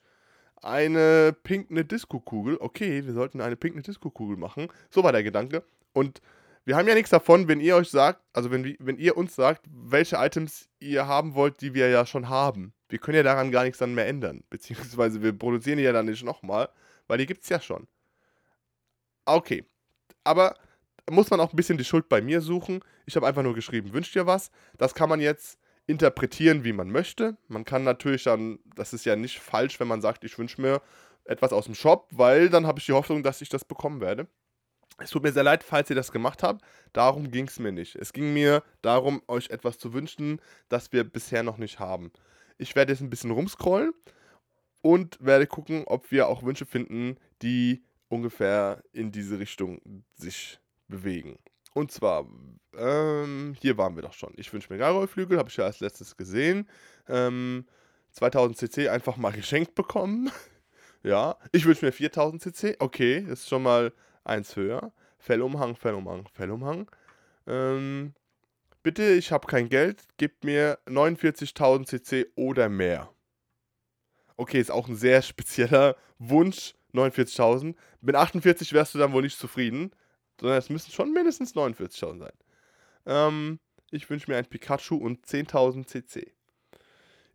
eine 0.64 1.36
pinkne 1.44 1.86
Disco-Kugel. 1.86 2.58
Okay, 2.60 3.06
wir 3.06 3.14
sollten 3.14 3.42
eine 3.42 3.56
pinkne 3.56 3.82
Disco-Kugel 3.82 4.38
machen. 4.38 4.68
So 4.90 5.04
war 5.04 5.12
der 5.12 5.24
Gedanke. 5.24 5.64
Und 5.94 6.22
wir 6.66 6.78
haben 6.78 6.88
ja 6.88 6.96
nichts 6.96 7.10
davon, 7.10 7.48
wenn 7.48 7.60
ihr 7.60 7.76
euch 7.76 7.90
sagt, 7.90 8.22
also 8.32 8.50
wenn, 8.52 8.76
wenn 8.80 8.98
ihr 8.98 9.18
uns 9.18 9.36
sagt, 9.36 9.66
welche 9.70 10.16
Items 10.16 10.70
ihr 10.80 11.08
haben 11.08 11.36
wollt, 11.36 11.62
die 11.62 11.74
wir 11.74 11.90
ja 11.90 12.06
schon 12.06 12.30
haben. 12.30 12.74
Wir 12.88 13.00
können 13.00 13.18
ja 13.18 13.24
daran 13.24 13.52
gar 13.52 13.64
nichts 13.64 13.80
dann 13.80 13.94
mehr 13.94 14.08
ändern. 14.08 14.44
Beziehungsweise 14.50 15.22
wir 15.22 15.38
produzieren 15.38 15.78
die 15.78 15.84
ja 15.84 15.92
dann 15.92 16.06
nicht 16.06 16.24
nochmal, 16.24 16.70
weil 17.08 17.18
die 17.18 17.26
gibt 17.26 17.44
es 17.44 17.50
ja 17.50 17.60
schon. 17.60 17.88
Okay. 19.26 19.66
Aber 20.24 20.56
muss 21.10 21.30
man 21.30 21.42
auch 21.42 21.52
ein 21.52 21.56
bisschen 21.58 21.78
die 21.78 21.84
Schuld 21.84 22.08
bei 22.08 22.22
mir 22.22 22.40
suchen. 22.40 22.82
Ich 23.06 23.16
habe 23.18 23.28
einfach 23.28 23.44
nur 23.44 23.54
geschrieben, 23.54 23.92
wünscht 23.94 24.16
ihr 24.16 24.26
was? 24.26 24.52
Das 24.78 24.96
kann 24.96 25.10
man 25.10 25.20
jetzt 25.20 25.60
interpretieren, 25.86 26.64
wie 26.64 26.74
man 26.74 26.90
möchte. 26.90 27.38
Man 27.48 27.66
kann 27.66 27.84
natürlich 27.84 28.24
dann, 28.24 28.60
das 28.76 28.94
ist 28.94 29.06
ja 29.06 29.16
nicht 29.16 29.40
falsch, 29.40 29.80
wenn 29.80 29.88
man 29.88 30.02
sagt, 30.02 30.24
ich 30.24 30.38
wünsche 30.38 30.62
mir 30.62 30.82
etwas 31.26 31.54
aus 31.54 31.66
dem 31.66 31.76
Shop, 31.76 32.08
weil 32.12 32.50
dann 32.50 32.68
habe 32.68 32.80
ich 32.80 32.86
die 32.86 32.94
Hoffnung, 32.94 33.24
dass 33.24 33.42
ich 33.42 33.50
das 33.50 33.66
bekommen 33.66 34.02
werde. 34.02 34.28
Es 35.00 35.10
tut 35.10 35.24
mir 35.24 35.32
sehr 35.32 35.44
leid, 35.44 35.64
falls 35.64 35.90
ihr 35.90 35.96
das 35.96 36.12
gemacht 36.12 36.44
habt. 36.44 36.64
Darum 36.94 37.32
ging 37.32 37.48
es 37.48 37.60
mir 37.60 37.72
nicht. 37.72 37.96
Es 37.96 38.14
ging 38.14 38.34
mir 38.34 38.64
darum, 38.82 39.22
euch 39.28 39.50
etwas 39.50 39.78
zu 39.78 39.94
wünschen, 39.94 40.40
das 40.70 40.92
wir 40.94 41.04
bisher 41.04 41.44
noch 41.44 41.58
nicht 41.58 41.80
haben. 41.80 42.12
Ich 42.58 42.76
werde 42.76 42.94
jetzt 42.94 43.02
ein 43.02 43.10
bisschen 43.10 43.32
rumscrollen 43.32 43.94
und 44.82 45.18
werde 45.20 45.48
gucken, 45.48 45.84
ob 45.88 46.12
wir 46.12 46.28
auch 46.28 46.44
Wünsche 46.44 46.66
finden, 46.66 47.18
die 47.42 47.84
ungefähr 48.08 48.84
in 48.92 49.12
diese 49.12 49.40
Richtung 49.40 50.04
sich 50.14 50.60
bewegen. 50.88 51.40
Und 51.74 51.92
zwar, 51.92 52.28
ähm, 52.78 53.56
hier 53.60 53.78
waren 53.78 53.96
wir 53.96 54.04
doch 54.04 54.14
schon. 54.14 54.34
Ich 54.38 54.52
wünsche 54.54 54.72
mir 54.72 54.80
Gargoyle-Flügel, 54.80 55.38
habe 55.38 55.50
ich 55.50 55.58
ja 55.58 55.66
als 55.66 55.80
letztes 55.80 56.18
gesehen. 56.18 56.70
Ähm, 57.08 57.66
2000 58.12 58.58
CC 58.58 58.90
einfach 58.90 59.18
mal 59.18 59.32
geschenkt 59.34 59.76
bekommen. 59.76 60.32
ja, 61.04 61.38
ich 61.52 61.66
wünsche 61.66 61.86
mir 61.86 61.92
4000 61.92 62.42
CC. 62.42 62.76
Okay, 62.80 63.26
das 63.28 63.42
ist 63.42 63.50
schon 63.50 63.64
mal 63.64 63.94
eins 64.24 64.56
höher. 64.56 64.94
Fellumhang, 65.18 65.76
Fellumhang, 65.76 66.28
Fellumhang. 66.34 66.90
Ähm, 67.48 68.14
bitte, 68.84 69.04
ich 69.14 69.32
habe 69.32 69.48
kein 69.48 69.70
Geld, 69.70 70.04
gib 70.18 70.44
mir 70.44 70.80
49.000 70.86 71.86
CC 71.86 72.28
oder 72.36 72.70
mehr. 72.70 73.10
Okay, 74.38 74.60
ist 74.60 74.72
auch 74.72 74.88
ein 74.88 74.96
sehr 74.96 75.22
spezieller 75.24 75.96
Wunsch, 76.20 76.76
49.000. 76.94 77.76
Mit 78.02 78.16
48 78.16 78.74
wärst 78.74 78.94
du 78.94 79.00
dann 79.00 79.14
wohl 79.14 79.24
nicht 79.24 79.40
zufrieden, 79.40 79.92
sondern 80.40 80.58
es 80.58 80.70
müssen 80.70 80.92
schon 80.92 81.14
mindestens 81.14 81.56
49.000 81.56 82.20
sein. 82.20 82.34
Ähm, 83.06 83.60
ich 83.92 84.10
wünsche 84.10 84.30
mir 84.30 84.38
ein 84.38 84.46
Pikachu 84.46 84.96
und 84.96 85.26
10.000 85.26 85.86
CC. 85.86 86.34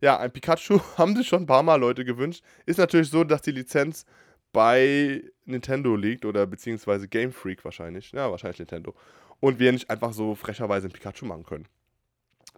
Ja, 0.01 0.17
ein 0.17 0.31
Pikachu 0.31 0.79
haben 0.97 1.15
sich 1.15 1.27
schon 1.27 1.43
ein 1.43 1.47
paar 1.47 1.63
Mal 1.63 1.75
Leute 1.75 2.05
gewünscht. 2.05 2.43
Ist 2.65 2.77
natürlich 2.77 3.09
so, 3.09 3.23
dass 3.23 3.41
die 3.41 3.51
Lizenz 3.51 4.05
bei 4.51 5.23
Nintendo 5.45 5.95
liegt 5.95 6.25
oder 6.25 6.47
beziehungsweise 6.47 7.07
Game 7.07 7.31
Freak 7.31 7.63
wahrscheinlich. 7.63 8.11
Ja, 8.11 8.31
wahrscheinlich 8.31 8.59
Nintendo. 8.59 8.95
Und 9.39 9.59
wir 9.59 9.71
nicht 9.71 9.89
einfach 9.89 10.13
so 10.13 10.35
frecherweise 10.35 10.87
ein 10.87 10.91
Pikachu 10.91 11.25
machen 11.25 11.43
können. 11.43 11.67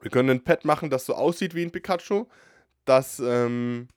Wir 0.01 0.09
können 0.09 0.29
ein 0.29 0.43
Pad 0.43 0.65
machen, 0.65 0.89
das 0.89 1.05
so 1.05 1.13
aussieht 1.13 1.53
wie 1.53 1.63
ein 1.63 1.71
Pikachu, 1.71 2.25
das 2.85 3.19
ähm, 3.19 3.87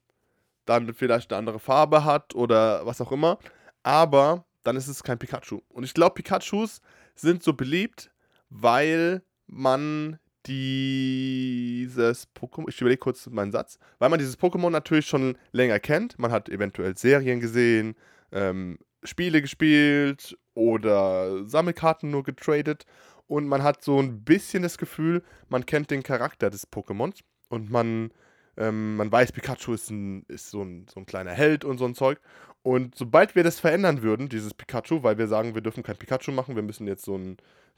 dann 0.67 0.93
vielleicht 0.93 1.33
eine 1.33 1.39
andere 1.39 1.59
Farbe 1.59 2.05
hat 2.05 2.35
oder 2.35 2.85
was 2.85 3.01
auch 3.01 3.13
immer. 3.13 3.39
Aber 3.83 4.45
dann 4.65 4.77
ist 4.77 4.89
es 4.89 5.03
kein 5.03 5.19
Pikachu. 5.19 5.61
Und 5.69 5.85
ich 5.85 5.95
glaube, 5.95 6.15
Pikachus 6.15 6.81
sind 7.15 7.43
so 7.43 7.53
beliebt, 7.53 8.11
weil 8.51 9.23
man 9.47 10.19
dieses 10.47 12.29
Pokémon, 12.35 12.69
ich 12.69 12.81
überlege 12.81 12.99
kurz 12.99 13.27
meinen 13.29 13.53
Satz, 13.53 13.79
weil 13.99 14.11
man 14.11 14.19
dieses 14.19 14.39
Pokémon 14.39 14.71
natürlich 14.71 15.07
schon 15.07 15.39
länger 15.53 15.81
kennt. 15.81 16.19
Man 16.19 16.33
hat 16.33 16.49
eventuell 16.49 16.97
Serien 16.97 17.41
gesehen, 17.41 17.95
ähm, 18.33 18.79
Spiele 19.05 19.41
gespielt 19.41 20.37
oder 20.55 21.47
Sammelkarten 21.47 22.11
nur 22.11 22.25
getradet 22.25 22.85
und 23.27 23.47
man 23.47 23.63
hat 23.63 23.83
so 23.83 23.99
ein 23.99 24.23
bisschen 24.25 24.63
das 24.63 24.79
Gefühl, 24.79 25.23
man 25.49 25.67
kennt 25.67 25.91
den 25.91 26.03
Charakter 26.03 26.51
des 26.51 26.71
Pokémons 26.71 27.21
und 27.49 27.71
man, 27.71 28.11
ähm, 28.57 28.97
man 28.97 29.11
weiß, 29.11 29.33
Pikachu 29.33 29.75
ist, 29.75 29.91
ein, 29.91 30.25
ist 30.29 30.51
so, 30.51 30.63
ein, 30.63 30.87
so 30.93 31.01
ein 31.01 31.07
kleiner 31.07 31.33
Held 31.33 31.65
und 31.65 31.79
so 31.79 31.87
ein 31.87 31.95
Zeug. 31.95 32.21
Und 32.65 32.95
sobald 32.95 33.35
wir 33.35 33.45
das 33.45 33.61
verändern 33.61 34.01
würden, 34.01 34.31
dieses 34.31 34.55
Pikachu, 34.55 35.03
weil 35.03 35.19
wir 35.19 35.29
sagen, 35.29 35.55
wir 35.55 35.61
dürfen 35.61 35.83
kein 35.83 35.99
Pikachu 35.99 36.33
machen, 36.33 36.57
wir 36.57 36.63
müssen 36.63 36.87
jetzt 36.87 37.05
so 37.05 37.15
ein 37.15 37.37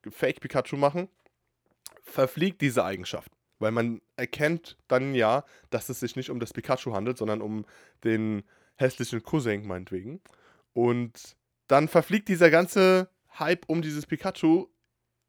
Fake-Pikachu 0.09 0.77
machen, 0.77 1.09
verfliegt 2.03 2.61
diese 2.61 2.85
Eigenschaft. 2.85 3.33
Weil 3.59 3.73
man 3.73 4.01
erkennt 4.15 4.77
dann 4.87 5.13
ja, 5.17 5.45
dass 5.71 5.89
es 5.89 5.99
sich 5.99 6.15
nicht 6.15 6.31
um 6.31 6.39
das 6.39 6.53
Pikachu 6.53 6.95
handelt, 6.95 7.19
sondern 7.19 7.43
um 7.43 7.65
den 8.05 8.45
hässlichen 8.77 9.25
Cousin 9.25 9.67
meinetwegen. 9.67 10.21
Und 10.73 11.37
dann 11.67 11.89
verfliegt 11.89 12.29
dieser 12.29 12.51
ganze 12.51 13.11
Hype 13.41 13.65
um 13.67 13.83
dieses 13.83 14.07
Pikachu 14.07 14.69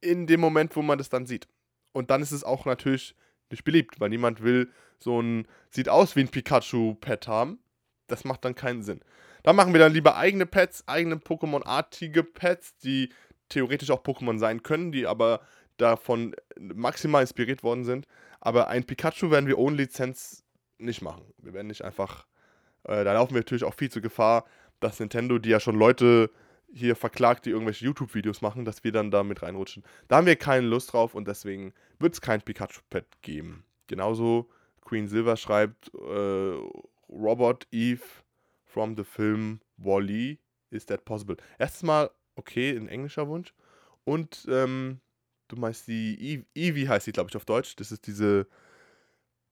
in 0.01 0.27
dem 0.27 0.39
Moment, 0.39 0.75
wo 0.75 0.83
man 0.83 0.99
das 0.99 1.09
dann 1.09 1.25
sieht. 1.25 1.47
Und 1.93 2.11
dann 2.11 2.21
ist 2.21 2.31
es 2.31 2.43
auch 2.43 2.65
natürlich 2.65 3.15
nicht 3.49 3.63
beliebt, 3.63 3.99
weil 3.99 4.09
niemand 4.09 4.43
will 4.43 4.71
so 4.99 5.19
ein, 5.19 5.47
sieht 5.71 5.89
aus 5.89 6.15
wie 6.15 6.19
ein 6.19 6.29
Pikachu-Pet 6.29 7.27
haben. 7.27 7.57
Das 8.05 8.23
macht 8.23 8.45
dann 8.45 8.53
keinen 8.53 8.83
Sinn. 8.83 9.01
Da 9.43 9.53
machen 9.53 9.73
wir 9.73 9.79
dann 9.79 9.93
lieber 9.93 10.17
eigene 10.17 10.45
Pets, 10.45 10.87
eigene 10.87 11.15
Pokémon-artige 11.15 12.23
Pets, 12.23 12.77
die 12.77 13.09
theoretisch 13.49 13.91
auch 13.91 14.03
Pokémon 14.03 14.39
sein 14.39 14.63
können, 14.63 14.91
die 14.91 15.07
aber 15.07 15.41
davon 15.77 16.35
maximal 16.59 17.21
inspiriert 17.21 17.63
worden 17.63 17.85
sind. 17.85 18.07
Aber 18.39 18.67
ein 18.67 18.83
Pikachu 18.83 19.31
werden 19.31 19.47
wir 19.47 19.57
ohne 19.57 19.77
Lizenz 19.77 20.43
nicht 20.77 21.01
machen. 21.01 21.23
Wir 21.37 21.53
werden 21.53 21.67
nicht 21.67 21.83
einfach. 21.83 22.25
Äh, 22.83 23.03
da 23.03 23.13
laufen 23.13 23.33
wir 23.33 23.39
natürlich 23.39 23.63
auch 23.63 23.73
viel 23.73 23.91
zu 23.91 24.01
Gefahr, 24.01 24.45
dass 24.79 24.99
Nintendo, 24.99 25.39
die 25.39 25.49
ja 25.49 25.59
schon 25.59 25.77
Leute 25.77 26.29
hier 26.71 26.95
verklagt, 26.95 27.45
die 27.45 27.51
irgendwelche 27.51 27.85
YouTube-Videos 27.85 28.41
machen, 28.41 28.65
dass 28.65 28.83
wir 28.83 28.91
dann 28.91 29.09
da 29.09 29.23
mit 29.23 29.41
reinrutschen. 29.41 29.83
Da 30.07 30.17
haben 30.17 30.27
wir 30.27 30.35
keine 30.35 30.67
Lust 30.67 30.93
drauf 30.93 31.15
und 31.15 31.27
deswegen 31.27 31.73
wird 31.99 32.13
es 32.13 32.21
kein 32.21 32.41
Pikachu-Pet 32.41 33.05
geben. 33.21 33.63
Genauso 33.87 34.49
Queen 34.81 35.07
Silver 35.07 35.37
schreibt, 35.37 35.93
äh, 35.93 36.57
Robot 37.09 37.67
Eve 37.71 38.01
from 38.77 38.95
the 38.95 39.03
film 39.03 39.59
Wally, 39.77 40.39
is 40.69 40.85
that 40.85 41.05
possible? 41.05 41.35
Erstes 41.57 41.83
Mal, 41.83 42.11
okay, 42.35 42.75
ein 42.75 42.87
englischer 42.87 43.27
Wunsch. 43.27 43.53
Und 44.05 44.45
ähm, 44.49 45.01
Du 45.47 45.55
meinst 45.55 45.87
die 45.87 46.45
Eevee 46.55 46.87
heißt 46.87 47.05
sie, 47.05 47.11
glaube 47.11 47.29
ich, 47.29 47.37
auf 47.37 47.45
Deutsch. 47.45 47.75
Das 47.77 47.91
ist 47.91 48.05
diese 48.07 48.47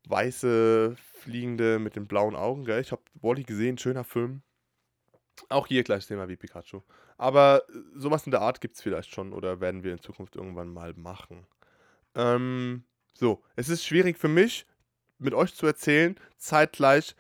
weiße, 0.08 0.96
fliegende 0.98 1.80
mit 1.80 1.96
den 1.96 2.08
blauen 2.08 2.36
Augen, 2.36 2.66
gell? 2.66 2.82
Ich 2.82 2.92
habe 2.92 3.02
Wally 3.22 3.44
gesehen, 3.44 3.78
schöner 3.78 4.04
Film. 4.04 4.42
Auch 5.50 5.68
hier 5.68 5.84
gleiches 5.84 6.08
Thema 6.08 6.28
wie 6.28 6.36
Pikachu. 6.36 6.82
Aber 7.18 7.64
äh, 7.70 7.74
sowas 7.96 8.26
in 8.26 8.32
der 8.32 8.42
Art 8.42 8.62
gibt 8.62 8.76
es 8.76 8.82
vielleicht 8.82 9.14
schon 9.14 9.34
oder 9.34 9.62
werden 9.62 9.84
wir 9.84 9.94
in 9.94 10.02
Zukunft 10.02 10.36
irgendwann 10.36 10.70
mal 10.70 10.94
machen. 10.94 11.48
Ähm, 12.14 12.84
so, 13.14 13.42
es 13.56 13.70
ist 13.70 13.86
schwierig 13.86 14.18
für 14.18 14.28
mich, 14.28 14.66
mit 15.18 15.34
euch 15.34 15.54
zu 15.56 15.66
erzählen, 15.66 16.16
zeitgleich 16.38 17.16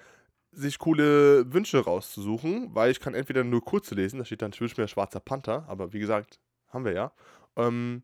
sich 0.55 0.79
coole 0.79 1.51
Wünsche 1.53 1.83
rauszusuchen, 1.83 2.73
weil 2.73 2.91
ich 2.91 2.99
kann 2.99 3.13
entweder 3.13 3.43
nur 3.43 3.63
kurze 3.63 3.95
lesen, 3.95 4.19
da 4.19 4.25
steht 4.25 4.41
dann 4.41 4.53
zwischen 4.53 4.79
mir 4.79 4.87
Schwarzer 4.87 5.19
Panther, 5.19 5.65
aber 5.67 5.93
wie 5.93 5.99
gesagt, 5.99 6.39
haben 6.69 6.85
wir 6.85 6.93
ja. 6.93 7.11
Ähm, 7.55 8.03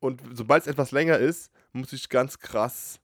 und 0.00 0.20
sobald 0.32 0.62
es 0.62 0.68
etwas 0.68 0.90
länger 0.90 1.18
ist, 1.18 1.52
muss 1.72 1.92
ich 1.92 2.08
ganz 2.08 2.38
krass 2.38 3.00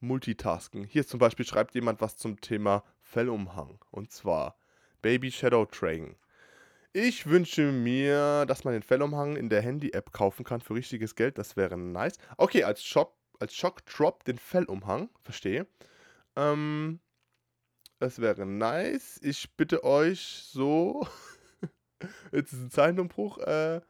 multitasken. 0.00 0.84
Hier 0.84 1.06
zum 1.06 1.18
Beispiel 1.18 1.44
schreibt 1.44 1.74
jemand 1.74 2.00
was 2.00 2.16
zum 2.16 2.40
Thema 2.40 2.84
Fellumhang. 3.00 3.78
Und 3.90 4.12
zwar 4.12 4.56
Baby 5.02 5.30
Shadow 5.30 5.64
Train. 5.66 6.16
Ich 6.92 7.26
wünsche 7.26 7.70
mir, 7.70 8.46
dass 8.46 8.64
man 8.64 8.74
den 8.74 8.82
Fellumhang 8.82 9.36
in 9.36 9.48
der 9.48 9.62
Handy-App 9.62 10.12
kaufen 10.12 10.44
kann 10.44 10.60
für 10.60 10.74
richtiges 10.74 11.14
Geld. 11.14 11.38
Das 11.38 11.56
wäre 11.56 11.76
nice. 11.76 12.18
Okay, 12.36 12.64
als 12.64 12.82
Shock, 12.82 13.14
als 13.38 13.54
Shock 13.54 13.84
Drop 13.86 14.24
den 14.24 14.38
Fellumhang. 14.38 15.08
Verstehe. 15.22 15.66
Ähm, 16.36 17.00
das 18.00 18.18
wäre 18.18 18.46
nice. 18.46 19.20
Ich 19.22 19.54
bitte 19.56 19.84
euch 19.84 20.42
so. 20.50 21.06
Jetzt 22.32 22.52
ist 22.52 22.60
ein 22.60 22.70
Zeichenumbruch. 22.70 23.38
Äh, 23.38 23.80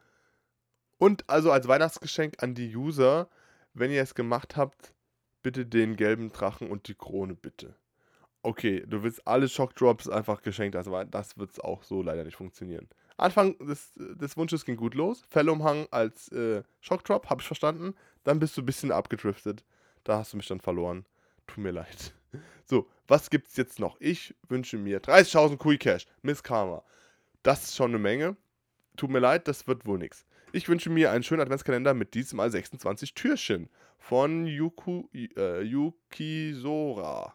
und 0.98 1.28
also 1.30 1.50
als 1.52 1.66
Weihnachtsgeschenk 1.68 2.42
an 2.42 2.54
die 2.54 2.76
User, 2.76 3.30
wenn 3.72 3.90
ihr 3.90 4.02
es 4.02 4.14
gemacht 4.14 4.56
habt, 4.56 4.92
bitte 5.42 5.64
den 5.64 5.96
gelben 5.96 6.32
Drachen 6.32 6.70
und 6.70 6.88
die 6.88 6.94
Krone 6.94 7.34
bitte. 7.34 7.74
okay, 8.42 8.84
du 8.86 9.02
willst 9.02 9.26
alle 9.26 9.48
Shockdrops 9.48 10.08
einfach 10.08 10.42
geschenkt, 10.42 10.74
also 10.76 11.02
das 11.04 11.36
wird 11.38 11.62
auch 11.62 11.82
so 11.82 12.02
leider 12.02 12.24
nicht 12.24 12.36
funktionieren. 12.36 12.88
Anfang 13.16 13.56
des, 13.58 13.92
des 13.94 14.36
Wunsches 14.36 14.64
ging 14.64 14.76
gut 14.76 14.94
los. 14.94 15.22
Fellumhang 15.28 15.86
als 15.90 16.32
äh, 16.32 16.62
Shockdrop, 16.80 17.28
habe 17.28 17.42
ich 17.42 17.46
verstanden. 17.46 17.94
Dann 18.24 18.38
bist 18.38 18.56
du 18.56 18.62
ein 18.62 18.66
bisschen 18.66 18.92
abgedriftet. 18.92 19.64
Da 20.04 20.18
hast 20.18 20.32
du 20.32 20.38
mich 20.38 20.48
dann 20.48 20.60
verloren. 20.60 21.04
Tut 21.46 21.58
mir 21.58 21.72
leid. 21.72 22.14
So, 22.64 22.88
was 23.10 23.28
gibt's 23.28 23.56
jetzt 23.56 23.80
noch? 23.80 23.96
Ich 24.00 24.34
wünsche 24.48 24.78
mir 24.78 25.02
30.000 25.02 25.56
Kui 25.56 25.78
Cash, 25.78 26.06
Miss 26.22 26.42
Karma. 26.42 26.84
Das 27.42 27.64
ist 27.64 27.76
schon 27.76 27.90
eine 27.90 27.98
Menge. 27.98 28.36
Tut 28.96 29.10
mir 29.10 29.18
leid, 29.18 29.48
das 29.48 29.66
wird 29.66 29.84
wohl 29.84 29.98
nichts. 29.98 30.24
Ich 30.52 30.68
wünsche 30.68 30.90
mir 30.90 31.10
einen 31.10 31.24
schönen 31.24 31.40
Adventskalender 31.40 31.92
mit 31.92 32.14
diesmal 32.14 32.50
26 32.50 33.14
Türchen 33.14 33.68
von 33.98 34.46
Yuku, 34.46 35.08
äh, 35.12 35.60
Yukisora. 35.62 37.34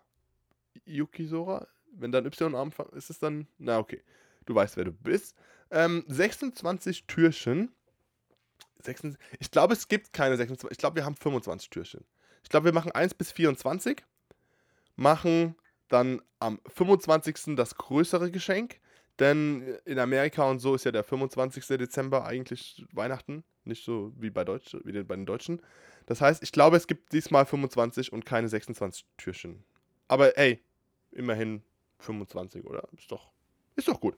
Yukisora? 0.85 1.67
Wenn 1.91 2.11
dann 2.11 2.25
Y 2.25 2.47
am 2.47 2.55
Anfang 2.55 2.87
ist 2.89 3.09
es 3.09 3.19
dann. 3.19 3.47
Na, 3.57 3.77
okay. 3.77 4.01
Du 4.45 4.55
weißt, 4.55 4.77
wer 4.77 4.85
du 4.85 4.91
bist. 4.91 5.35
Ähm, 5.71 6.05
26 6.07 7.05
Türchen. 7.05 7.71
26, 8.83 9.19
ich 9.39 9.51
glaube, 9.51 9.73
es 9.73 9.87
gibt 9.87 10.13
keine 10.13 10.37
26. 10.37 10.71
Ich 10.71 10.77
glaube, 10.77 10.97
wir 10.97 11.05
haben 11.05 11.15
25 11.15 11.69
Türchen. 11.69 12.05
Ich 12.43 12.49
glaube, 12.49 12.65
wir 12.65 12.73
machen 12.73 12.91
1 12.91 13.13
bis 13.15 13.31
24. 13.31 14.03
Machen 14.95 15.55
dann 15.87 16.21
am 16.39 16.59
25. 16.67 17.55
das 17.55 17.75
größere 17.75 18.31
Geschenk. 18.31 18.79
Denn 19.19 19.77
in 19.85 19.97
Amerika 19.97 20.49
und 20.49 20.59
so 20.59 20.75
ist 20.75 20.83
ja 20.83 20.91
der 20.91 21.03
25. 21.03 21.65
Dezember 21.77 22.25
eigentlich 22.25 22.85
Weihnachten. 22.91 23.43
Nicht 23.63 23.85
so 23.85 24.11
wie 24.17 24.29
bei, 24.29 24.43
Deutsch, 24.43 24.75
wie 24.83 25.03
bei 25.03 25.15
den 25.15 25.25
Deutschen. 25.25 25.61
Das 26.05 26.21
heißt, 26.21 26.43
ich 26.43 26.51
glaube, 26.51 26.77
es 26.77 26.87
gibt 26.87 27.13
diesmal 27.13 27.45
25 27.45 28.11
und 28.11 28.25
keine 28.25 28.49
26 28.49 29.05
Türchen. 29.17 29.63
Aber 30.07 30.33
hey, 30.35 30.61
immerhin 31.11 31.63
25, 31.99 32.65
oder? 32.65 32.87
Ist 32.97 33.11
doch, 33.11 33.31
ist 33.75 33.87
doch 33.87 33.99
gut. 33.99 34.17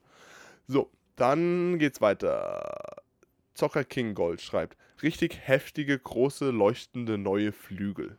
So, 0.67 0.91
dann 1.15 1.79
geht's 1.79 2.01
weiter. 2.01 3.03
Zocker 3.53 3.83
King 3.83 4.15
Gold 4.15 4.41
schreibt: 4.41 4.77
Richtig 5.01 5.39
heftige, 5.47 5.97
große, 5.97 6.49
leuchtende 6.49 7.17
neue 7.17 7.51
Flügel. 7.51 8.17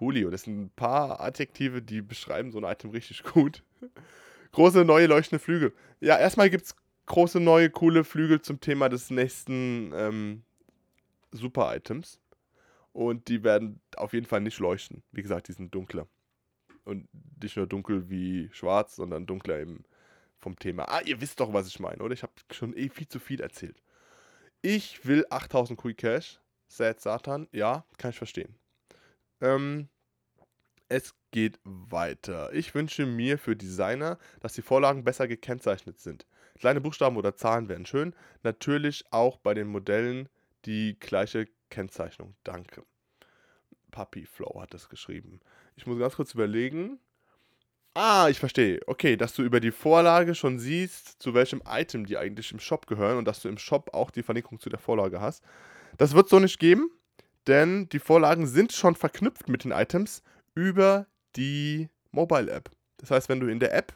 Coolio, 0.00 0.30
das 0.30 0.44
sind 0.44 0.58
ein 0.58 0.70
paar 0.70 1.20
Adjektive, 1.20 1.82
die 1.82 2.00
beschreiben 2.00 2.52
so 2.52 2.58
ein 2.58 2.64
Item 2.64 2.88
richtig 2.88 3.22
gut. 3.34 3.62
große, 4.52 4.82
neue, 4.86 5.06
leuchtende 5.06 5.38
Flügel. 5.44 5.74
Ja, 6.00 6.18
erstmal 6.18 6.48
gibt's 6.48 6.74
große, 7.04 7.38
neue, 7.38 7.68
coole 7.68 8.02
Flügel 8.02 8.40
zum 8.40 8.60
Thema 8.60 8.88
des 8.88 9.10
nächsten 9.10 9.92
ähm, 9.94 10.42
Super-Items. 11.32 12.18
Und 12.94 13.28
die 13.28 13.44
werden 13.44 13.82
auf 13.94 14.14
jeden 14.14 14.24
Fall 14.24 14.40
nicht 14.40 14.58
leuchten. 14.58 15.02
Wie 15.12 15.20
gesagt, 15.20 15.48
die 15.48 15.52
sind 15.52 15.74
dunkler. 15.74 16.06
Und 16.84 17.06
nicht 17.42 17.58
nur 17.58 17.66
dunkel 17.66 18.08
wie 18.08 18.48
schwarz, 18.52 18.96
sondern 18.96 19.26
dunkler 19.26 19.60
eben 19.60 19.84
vom 20.38 20.58
Thema. 20.58 20.84
Ah, 20.84 21.02
ihr 21.04 21.20
wisst 21.20 21.40
doch, 21.40 21.52
was 21.52 21.68
ich 21.68 21.78
meine, 21.78 22.02
oder? 22.02 22.14
Ich 22.14 22.22
habe 22.22 22.32
schon 22.52 22.74
eh 22.74 22.88
viel 22.88 23.06
zu 23.06 23.20
viel 23.20 23.42
erzählt. 23.42 23.82
Ich 24.62 25.04
will 25.04 25.26
8000 25.28 25.78
Quick 25.78 25.98
Cash. 25.98 26.40
Sad 26.68 27.00
Satan. 27.02 27.48
Ja, 27.52 27.84
kann 27.98 28.12
ich 28.12 28.18
verstehen. 28.18 28.54
Ähm, 29.40 29.88
es 30.88 31.14
geht 31.30 31.60
weiter. 31.64 32.52
Ich 32.52 32.74
wünsche 32.74 33.06
mir 33.06 33.38
für 33.38 33.56
Designer, 33.56 34.18
dass 34.40 34.54
die 34.54 34.62
Vorlagen 34.62 35.04
besser 35.04 35.28
gekennzeichnet 35.28 36.00
sind. 36.00 36.26
Kleine 36.58 36.80
Buchstaben 36.80 37.16
oder 37.16 37.36
Zahlen 37.36 37.68
wären 37.68 37.86
schön. 37.86 38.14
Natürlich 38.42 39.04
auch 39.10 39.38
bei 39.38 39.54
den 39.54 39.68
Modellen 39.68 40.28
die 40.64 40.98
gleiche 40.98 41.46
Kennzeichnung. 41.70 42.34
Danke. 42.44 42.84
Puppy 43.90 44.26
Flow 44.26 44.60
hat 44.60 44.74
das 44.74 44.88
geschrieben. 44.88 45.40
Ich 45.76 45.86
muss 45.86 45.98
ganz 45.98 46.16
kurz 46.16 46.34
überlegen. 46.34 46.98
Ah, 47.94 48.28
ich 48.28 48.38
verstehe. 48.38 48.80
Okay, 48.86 49.16
dass 49.16 49.34
du 49.34 49.42
über 49.42 49.58
die 49.60 49.72
Vorlage 49.72 50.34
schon 50.34 50.58
siehst, 50.58 51.20
zu 51.20 51.34
welchem 51.34 51.62
Item 51.66 52.06
die 52.06 52.18
eigentlich 52.18 52.52
im 52.52 52.60
Shop 52.60 52.86
gehören 52.86 53.18
und 53.18 53.24
dass 53.24 53.42
du 53.42 53.48
im 53.48 53.58
Shop 53.58 53.94
auch 53.94 54.10
die 54.10 54.22
Verlinkung 54.22 54.60
zu 54.60 54.68
der 54.68 54.78
Vorlage 54.78 55.20
hast. 55.20 55.42
Das 55.98 56.14
wird 56.14 56.28
so 56.28 56.38
nicht 56.38 56.58
geben, 56.58 56.90
denn 57.46 57.88
die 57.88 57.98
Vorlagen 57.98 58.46
sind 58.46 58.72
schon 58.72 58.94
verknüpft 58.94 59.48
mit 59.48 59.64
den 59.64 59.72
Items 59.72 60.22
über 60.54 61.06
die 61.36 61.88
Mobile 62.10 62.50
App. 62.50 62.70
Das 62.98 63.10
heißt, 63.10 63.28
wenn 63.28 63.40
du 63.40 63.46
in 63.46 63.60
der 63.60 63.74
App 63.74 63.94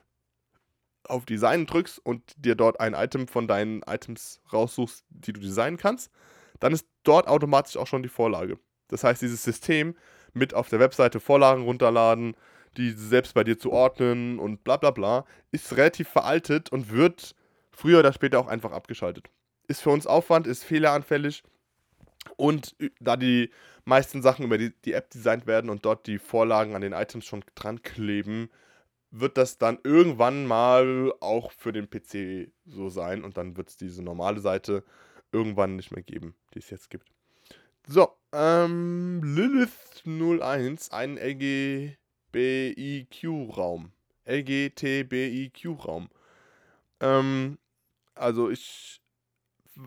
auf 1.07 1.26
Design 1.26 1.66
drückst 1.66 1.98
und 1.98 2.22
dir 2.37 2.54
dort 2.54 2.80
ein 2.80 2.94
Item 2.94 3.28
von 3.28 3.46
deinen 3.46 3.83
Items 3.83 4.40
raussuchst, 4.52 5.04
die 5.11 5.33
du 5.33 5.40
designen 5.40 5.76
kannst, 5.76 6.11
dann 6.61 6.72
ist 6.72 6.87
dort 7.02 7.28
automatisch 7.28 7.76
auch 7.76 7.87
schon 7.87 8.02
die 8.02 8.09
Vorlage. 8.09 8.59
Das 8.88 9.04
heißt, 9.04 9.20
dieses 9.20 9.42
System 9.42 9.96
mit 10.33 10.54
auf 10.54 10.68
der 10.68 10.80
Webseite 10.80 11.20
Vorlagen 11.20 11.64
runterladen, 11.64 12.37
die 12.76 12.90
selbst 12.90 13.35
bei 13.35 13.44
dir 13.44 13.59
zu 13.59 13.72
ordnen 13.72 14.38
und 14.38 14.64
bla 14.64 14.76
bla 14.76 14.90
bla, 14.90 15.26
ist 15.52 15.76
relativ 15.76 16.09
veraltet 16.09 16.72
und 16.72 16.90
wird 16.90 17.35
früher 17.70 18.00
oder 18.00 18.12
später 18.12 18.38
auch 18.40 18.48
einfach 18.48 18.72
abgeschaltet. 18.72 19.30
Ist 19.68 19.83
für 19.83 19.90
uns 19.90 20.07
Aufwand, 20.07 20.46
ist 20.46 20.64
fehleranfällig 20.64 21.42
und 22.37 22.76
da 23.00 23.16
die 23.16 23.50
meisten 23.84 24.22
Sachen 24.22 24.44
über 24.44 24.58
die, 24.58 24.72
die 24.84 24.92
App 24.92 25.10
designt 25.10 25.46
werden 25.46 25.70
und 25.70 25.84
dort 25.84 26.06
die 26.06 26.18
Vorlagen 26.18 26.74
an 26.74 26.82
den 26.82 26.92
Items 26.92 27.24
schon 27.26 27.44
dran 27.54 27.82
kleben, 27.82 28.50
wird 29.10 29.37
das 29.38 29.58
dann 29.58 29.78
irgendwann 29.84 30.46
mal 30.46 31.12
auch 31.20 31.52
für 31.52 31.72
den 31.72 31.88
PC 31.88 32.50
so 32.66 32.88
sein 32.88 33.22
und 33.22 33.37
dann 33.37 33.56
wird 33.56 33.68
es 33.68 33.76
diese 33.76 34.02
normale 34.02 34.40
Seite 34.40 34.82
irgendwann 35.32 35.76
nicht 35.76 35.92
mehr 35.92 36.02
geben, 36.02 36.34
die 36.54 36.58
es 36.58 36.70
jetzt 36.70 36.90
gibt. 36.90 37.12
So, 37.87 38.08
ähm, 38.32 39.20
Lilith01, 39.22 40.90
ein 40.90 41.18
LGBIQ-Raum. 42.32 43.92
LGTBIQ-Raum. 44.26 46.08
Ähm, 47.00 47.58
also 48.14 48.48
ich, 48.50 49.02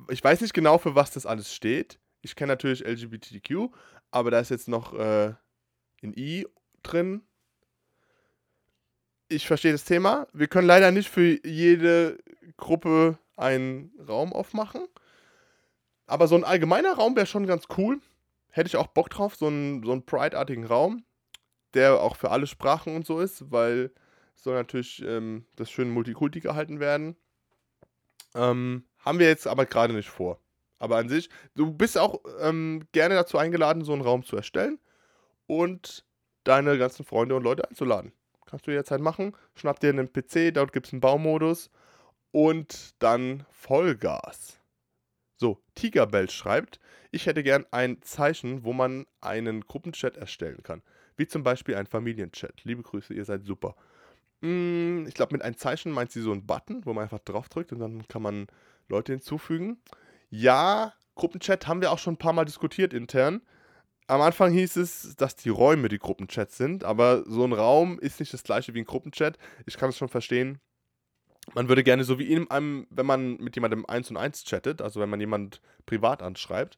ich 0.10 0.24
weiß 0.24 0.42
nicht 0.42 0.54
genau, 0.54 0.78
für 0.78 0.94
was 0.96 1.12
das 1.12 1.26
alles 1.26 1.54
steht. 1.54 2.00
Ich 2.28 2.36
kenne 2.36 2.52
natürlich 2.52 2.86
LGBTQ, 2.86 3.70
aber 4.12 4.32
da 4.32 4.40
ist 4.42 4.50
jetzt 4.50 4.68
noch 4.68 4.94
äh, 4.94 5.34
ein 6.04 6.14
I 6.14 6.46
drin. 6.84 7.22
Ich 9.30 9.48
verstehe 9.48 9.72
das 9.72 9.86
Thema. 9.86 10.28
Wir 10.34 10.48
können 10.48 10.68
leider 10.68 10.92
nicht 10.92 11.08
für 11.08 11.40
jede 11.48 12.18
Gruppe 12.58 13.18
einen 13.38 13.94
Raum 14.06 14.34
aufmachen. 14.34 14.88
Aber 16.06 16.28
so 16.28 16.36
ein 16.36 16.44
allgemeiner 16.44 16.96
Raum 16.96 17.16
wäre 17.16 17.28
schon 17.28 17.48
ganz 17.48 17.64
cool. 17.78 18.02
Hätte 18.50 18.68
ich 18.68 18.76
auch 18.76 18.88
Bock 18.88 19.10
drauf, 19.10 19.36
so 19.36 19.48
einen, 19.48 19.82
so 19.84 19.94
einen 19.94 20.06
Pride-artigen 20.06 20.66
Raum, 20.66 21.06
der 21.76 22.02
auch 22.02 22.18
für 22.18 22.32
alle 22.32 22.48
Sprachen 22.48 22.94
und 22.94 23.06
so 23.06 23.22
ist, 23.22 23.54
weil 23.54 23.92
soll 24.36 24.56
natürlich 24.56 25.02
ähm, 25.02 25.46
das 25.56 25.72
schön 25.72 25.92
Multikulti 25.92 26.42
gehalten 26.42 26.82
werden. 26.82 27.16
Ähm, 28.36 28.84
haben 29.00 29.20
wir 29.20 29.28
jetzt 29.28 29.48
aber 29.48 29.66
gerade 29.66 29.94
nicht 29.94 30.10
vor. 30.10 30.42
Aber 30.80 30.98
an 30.98 31.10
sich, 31.10 31.30
du 31.56 31.72
bist 31.72 31.98
auch 31.98 32.22
ähm, 32.40 32.88
gerne 32.92 33.16
dazu 33.16 33.38
eingeladen, 33.38 33.84
so 33.84 33.94
einen 33.94 34.02
Raum 34.02 34.24
zu 34.24 34.36
erstellen 34.36 34.80
und 35.48 36.06
deine 36.44 36.78
ganzen 36.78 37.06
Freunde 37.06 37.36
und 37.36 37.44
Leute 37.44 37.68
einzuladen. 37.68 38.12
Kannst 38.46 38.68
du 38.68 38.72
jederzeit 38.72 39.02
machen. 39.02 39.36
Schnapp 39.56 39.80
dir 39.80 39.90
einen 39.90 40.12
PC, 40.12 40.54
dort 40.54 40.72
gibt 40.72 40.88
es 40.88 40.94
einen 40.94 41.02
Baumodus 41.02 41.70
und 42.32 42.96
dann 43.00 43.46
Vollgas. 43.52 44.60
So, 45.36 45.62
Tigerbell 45.76 46.30
schreibt, 46.30 46.80
ich 47.12 47.26
hätte 47.26 47.44
gern 47.44 47.66
ein 47.72 48.02
Zeichen, 48.02 48.64
wo 48.64 48.74
man 48.74 49.06
einen 49.22 49.62
Gruppenchat 49.62 50.18
erstellen 50.18 50.64
kann. 50.64 50.82
Wie 51.16 51.28
zum 51.28 51.44
Beispiel 51.44 51.76
ein 51.76 51.88
Familienchat. 51.88 52.64
Liebe 52.64 52.84
Grüße, 52.84 53.14
ihr 53.14 53.26
seid 53.26 53.44
super. 53.44 53.76
Hm, 54.42 55.06
ich 55.08 55.14
glaube, 55.14 55.34
mit 55.34 55.42
einem 55.42 55.58
Zeichen 55.58 55.92
meint 55.92 56.12
sie 56.12 56.22
so 56.22 56.32
einen 56.32 56.46
Button, 56.46 56.86
wo 56.86 56.94
man 56.94 57.04
einfach 57.04 57.20
draufdrückt 57.20 57.72
und 57.72 57.80
dann 57.80 58.08
kann 58.08 58.22
man 58.22 58.48
Leute 58.88 59.14
hinzufügen. 59.14 59.78
Ja, 60.30 60.94
Gruppenchat 61.16 61.68
haben 61.68 61.82
wir 61.82 61.92
auch 61.92 62.00
schon 62.00 62.16
ein 62.16 62.20
paar 62.20 62.34
Mal 62.34 62.46
diskutiert 62.46 62.94
intern. 62.94 63.42
Am 64.08 64.22
Anfang 64.22 64.52
hieß 64.54 64.78
es, 64.78 65.16
dass 65.18 65.36
die 65.36 65.50
Räume 65.50 65.90
die 65.90 66.00
Gruppenchats 66.00 66.58
sind, 66.58 66.84
aber 66.84 67.24
so 67.28 67.44
ein 67.44 67.54
Raum 67.54 68.00
ist 68.00 68.20
nicht 68.20 68.34
das 68.34 68.44
gleiche 68.44 68.74
wie 68.74 68.80
ein 68.80 68.86
Gruppenchat. 68.86 69.38
Ich 69.66 69.78
kann 69.78 69.90
es 69.90 69.98
schon 69.98 70.10
verstehen 70.10 70.62
man 71.54 71.70
würde 71.70 71.84
gerne 71.84 72.04
so 72.04 72.20
wie 72.20 72.32
in 72.32 72.50
einem, 72.52 72.88
wenn 72.90 73.06
man 73.06 73.38
mit 73.38 73.56
jemandem 73.56 73.86
eins 73.86 74.10
und 74.10 74.18
eins 74.18 74.44
chattet, 74.44 74.82
also 74.82 75.00
wenn 75.00 75.10
man 75.10 75.20
jemand 75.20 75.62
privat 75.86 76.22
anschreibt, 76.22 76.78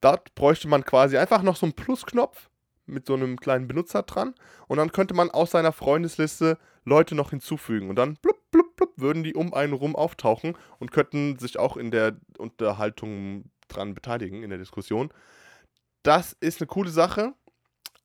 dort 0.00 0.34
bräuchte 0.34 0.68
man 0.68 0.84
quasi 0.84 1.16
einfach 1.16 1.42
noch 1.42 1.56
so 1.56 1.66
einen 1.66 1.74
Plusknopf 1.74 2.50
mit 2.86 3.06
so 3.06 3.14
einem 3.14 3.38
kleinen 3.38 3.68
Benutzer 3.68 4.02
dran 4.02 4.34
und 4.66 4.78
dann 4.78 4.92
könnte 4.92 5.14
man 5.14 5.30
aus 5.30 5.50
seiner 5.50 5.72
Freundesliste 5.72 6.58
Leute 6.84 7.14
noch 7.14 7.30
hinzufügen 7.30 7.90
und 7.90 7.96
dann 7.96 8.16
blub, 8.16 8.38
blub, 8.78 8.92
würden 8.96 9.22
die 9.22 9.34
um 9.34 9.52
einen 9.52 9.74
rum 9.74 9.94
auftauchen 9.94 10.56
und 10.78 10.90
könnten 10.90 11.38
sich 11.38 11.58
auch 11.58 11.76
in 11.76 11.90
der 11.90 12.16
Unterhaltung 12.38 13.50
dran 13.68 13.94
beteiligen, 13.94 14.42
in 14.42 14.48
der 14.48 14.58
Diskussion. 14.58 15.10
Das 16.02 16.34
ist 16.40 16.60
eine 16.60 16.68
coole 16.68 16.90
Sache, 16.90 17.34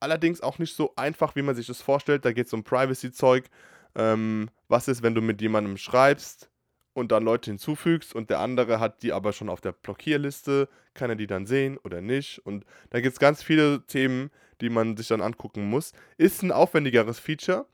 allerdings 0.01 0.41
auch 0.41 0.59
nicht 0.59 0.75
so 0.75 0.93
einfach, 0.97 1.37
wie 1.37 1.41
man 1.41 1.55
sich 1.55 1.67
das 1.67 1.81
vorstellt. 1.81 2.25
Da 2.25 2.33
geht 2.33 2.47
es 2.47 2.53
um 2.53 2.65
Privacy-Zeug 2.65 3.49
ähm, 3.95 4.49
was 4.67 4.87
ist, 4.87 5.03
wenn 5.03 5.15
du 5.15 5.21
mit 5.21 5.41
jemandem 5.41 5.77
schreibst 5.77 6.49
und 6.93 7.11
dann 7.11 7.23
Leute 7.23 7.51
hinzufügst 7.51 8.13
und 8.13 8.29
der 8.29 8.39
andere 8.39 8.79
hat 8.79 9.03
die 9.03 9.13
aber 9.13 9.33
schon 9.33 9.49
auf 9.49 9.61
der 9.61 9.71
Blockierliste, 9.71 10.69
kann 10.93 11.09
er 11.09 11.15
die 11.15 11.27
dann 11.27 11.45
sehen 11.45 11.77
oder 11.83 12.01
nicht? 12.01 12.39
Und 12.45 12.65
da 12.89 13.01
gibt 13.01 13.13
es 13.13 13.19
ganz 13.19 13.43
viele 13.43 13.85
Themen, 13.85 14.31
die 14.61 14.69
man 14.69 14.97
sich 14.97 15.07
dann 15.07 15.21
angucken 15.21 15.69
muss. 15.69 15.93
Ist 16.17 16.43
ein 16.43 16.51
aufwendigeres 16.51 17.19
Feature. 17.19 17.65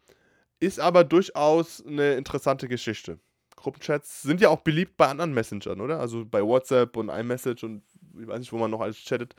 Ist 0.59 0.79
aber 0.79 1.03
durchaus 1.03 1.85
eine 1.85 2.15
interessante 2.15 2.67
Geschichte. 2.67 3.19
Gruppenchats 3.55 4.21
sind 4.21 4.41
ja 4.41 4.49
auch 4.49 4.61
beliebt 4.61 4.95
bei 4.97 5.07
anderen 5.07 5.33
Messengern, 5.33 5.81
oder? 5.81 5.99
Also 5.99 6.25
bei 6.25 6.41
WhatsApp 6.41 6.95
und 6.95 7.09
iMessage 7.09 7.63
und 7.63 7.83
ich 8.19 8.27
weiß 8.27 8.39
nicht, 8.39 8.53
wo 8.53 8.57
man 8.57 8.71
noch 8.71 8.81
alles 8.81 8.97
chattet. 8.97 9.35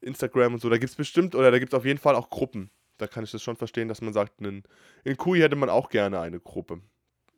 Instagram 0.00 0.54
und 0.54 0.60
so. 0.60 0.68
Da 0.68 0.78
gibt 0.78 0.90
es 0.90 0.96
bestimmt, 0.96 1.34
oder 1.34 1.50
da 1.50 1.58
gibt 1.58 1.72
es 1.72 1.76
auf 1.76 1.84
jeden 1.84 1.98
Fall 1.98 2.14
auch 2.14 2.30
Gruppen. 2.30 2.70
Da 2.98 3.06
kann 3.06 3.24
ich 3.24 3.30
das 3.30 3.42
schon 3.42 3.56
verstehen, 3.56 3.88
dass 3.88 4.02
man 4.02 4.12
sagt, 4.12 4.40
in, 4.40 4.62
in 5.02 5.16
Kui 5.16 5.40
hätte 5.40 5.56
man 5.56 5.70
auch 5.70 5.88
gerne 5.88 6.20
eine 6.20 6.40
Gruppe. 6.40 6.80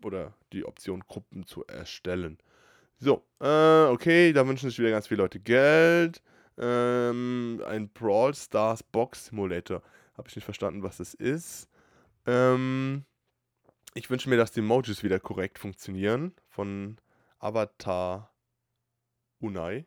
Oder 0.05 0.35
die 0.53 0.64
Option, 0.64 1.05
Gruppen 1.07 1.47
zu 1.47 1.64
erstellen. 1.67 2.39
So, 2.99 3.23
äh, 3.41 3.85
okay, 3.85 4.33
da 4.33 4.47
wünschen 4.47 4.69
sich 4.69 4.79
wieder 4.79 4.91
ganz 4.91 5.07
viele 5.07 5.23
Leute 5.23 5.41
Geld. 5.41 6.23
Ähm, 6.59 7.62
ein 7.67 7.89
Brawl 7.91 8.35
Stars 8.35 8.83
Box 8.83 9.27
Simulator. 9.27 9.83
Habe 10.17 10.29
ich 10.29 10.37
nicht 10.37 10.45
verstanden, 10.45 10.83
was 10.83 10.99
das 10.99 11.14
ist. 11.14 11.69
Ähm, 12.27 13.05
ich 13.95 14.11
wünsche 14.11 14.29
mir, 14.29 14.37
dass 14.37 14.53
die 14.53 14.61
Emojis 14.61 15.03
wieder 15.03 15.20
korrekt 15.20 15.59
funktionieren. 15.59 16.35
Von 16.49 16.99
Avatar 17.39 18.33
Unai. 19.41 19.87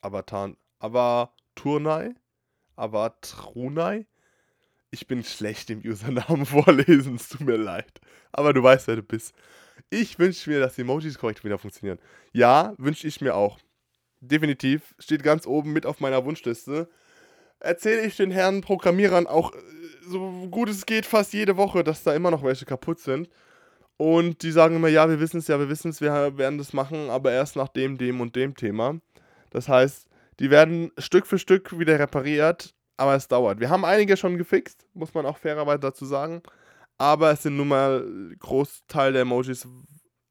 Avatar. 0.00 0.54
Avaturnai. 0.78 2.14
Avatrunai. 2.76 4.06
Ich 4.90 5.06
bin 5.06 5.24
schlecht 5.24 5.70
im 5.70 5.80
Usernamen 5.80 6.44
vorlesen, 6.46 7.14
es 7.14 7.28
tut 7.28 7.42
mir 7.42 7.56
leid. 7.56 8.00
Aber 8.32 8.52
du 8.52 8.62
weißt, 8.62 8.88
wer 8.88 8.96
du 8.96 9.02
bist. 9.02 9.34
Ich 9.88 10.18
wünsche 10.18 10.50
mir, 10.50 10.60
dass 10.60 10.74
die 10.74 10.82
Emojis 10.82 11.18
korrekt 11.18 11.44
wieder 11.44 11.58
funktionieren. 11.58 11.98
Ja, 12.32 12.74
wünsche 12.78 13.06
ich 13.06 13.20
mir 13.20 13.34
auch. 13.34 13.58
Definitiv. 14.20 14.94
Steht 14.98 15.22
ganz 15.22 15.46
oben 15.46 15.72
mit 15.72 15.86
auf 15.86 16.00
meiner 16.00 16.24
Wunschliste. 16.24 16.88
Erzähle 17.58 18.02
ich 18.02 18.16
den 18.16 18.30
Herren 18.30 18.60
Programmierern 18.60 19.26
auch 19.26 19.54
äh, 19.54 19.58
so 20.06 20.48
gut 20.50 20.68
es 20.68 20.86
geht 20.86 21.06
fast 21.06 21.32
jede 21.32 21.56
Woche, 21.56 21.84
dass 21.84 22.02
da 22.02 22.14
immer 22.14 22.30
noch 22.30 22.42
welche 22.42 22.64
kaputt 22.64 22.98
sind. 22.98 23.28
Und 23.96 24.42
die 24.42 24.50
sagen 24.50 24.76
immer, 24.76 24.88
ja, 24.88 25.08
wir 25.08 25.20
wissen 25.20 25.38
es, 25.38 25.48
ja, 25.48 25.58
wir 25.58 25.68
wissen 25.68 25.90
es, 25.90 26.00
wir 26.00 26.36
werden 26.36 26.58
das 26.58 26.72
machen, 26.72 27.10
aber 27.10 27.32
erst 27.32 27.56
nach 27.56 27.68
dem, 27.68 27.98
dem 27.98 28.20
und 28.20 28.34
dem 28.34 28.56
Thema. 28.56 28.98
Das 29.50 29.68
heißt, 29.68 30.08
die 30.40 30.50
werden 30.50 30.90
Stück 30.98 31.26
für 31.26 31.38
Stück 31.38 31.78
wieder 31.78 31.98
repariert, 31.98 32.74
aber 32.96 33.14
es 33.14 33.28
dauert. 33.28 33.60
Wir 33.60 33.70
haben 33.70 33.84
einige 33.84 34.16
schon 34.16 34.38
gefixt, 34.38 34.86
muss 34.94 35.14
man 35.14 35.26
auch 35.26 35.38
fairerweise 35.38 35.80
dazu 35.80 36.04
sagen. 36.04 36.42
Aber 36.98 37.30
es 37.32 37.42
sind 37.42 37.56
nun 37.56 37.68
mal 37.68 38.34
Großteil 38.38 39.12
der 39.12 39.22
Emojis 39.22 39.66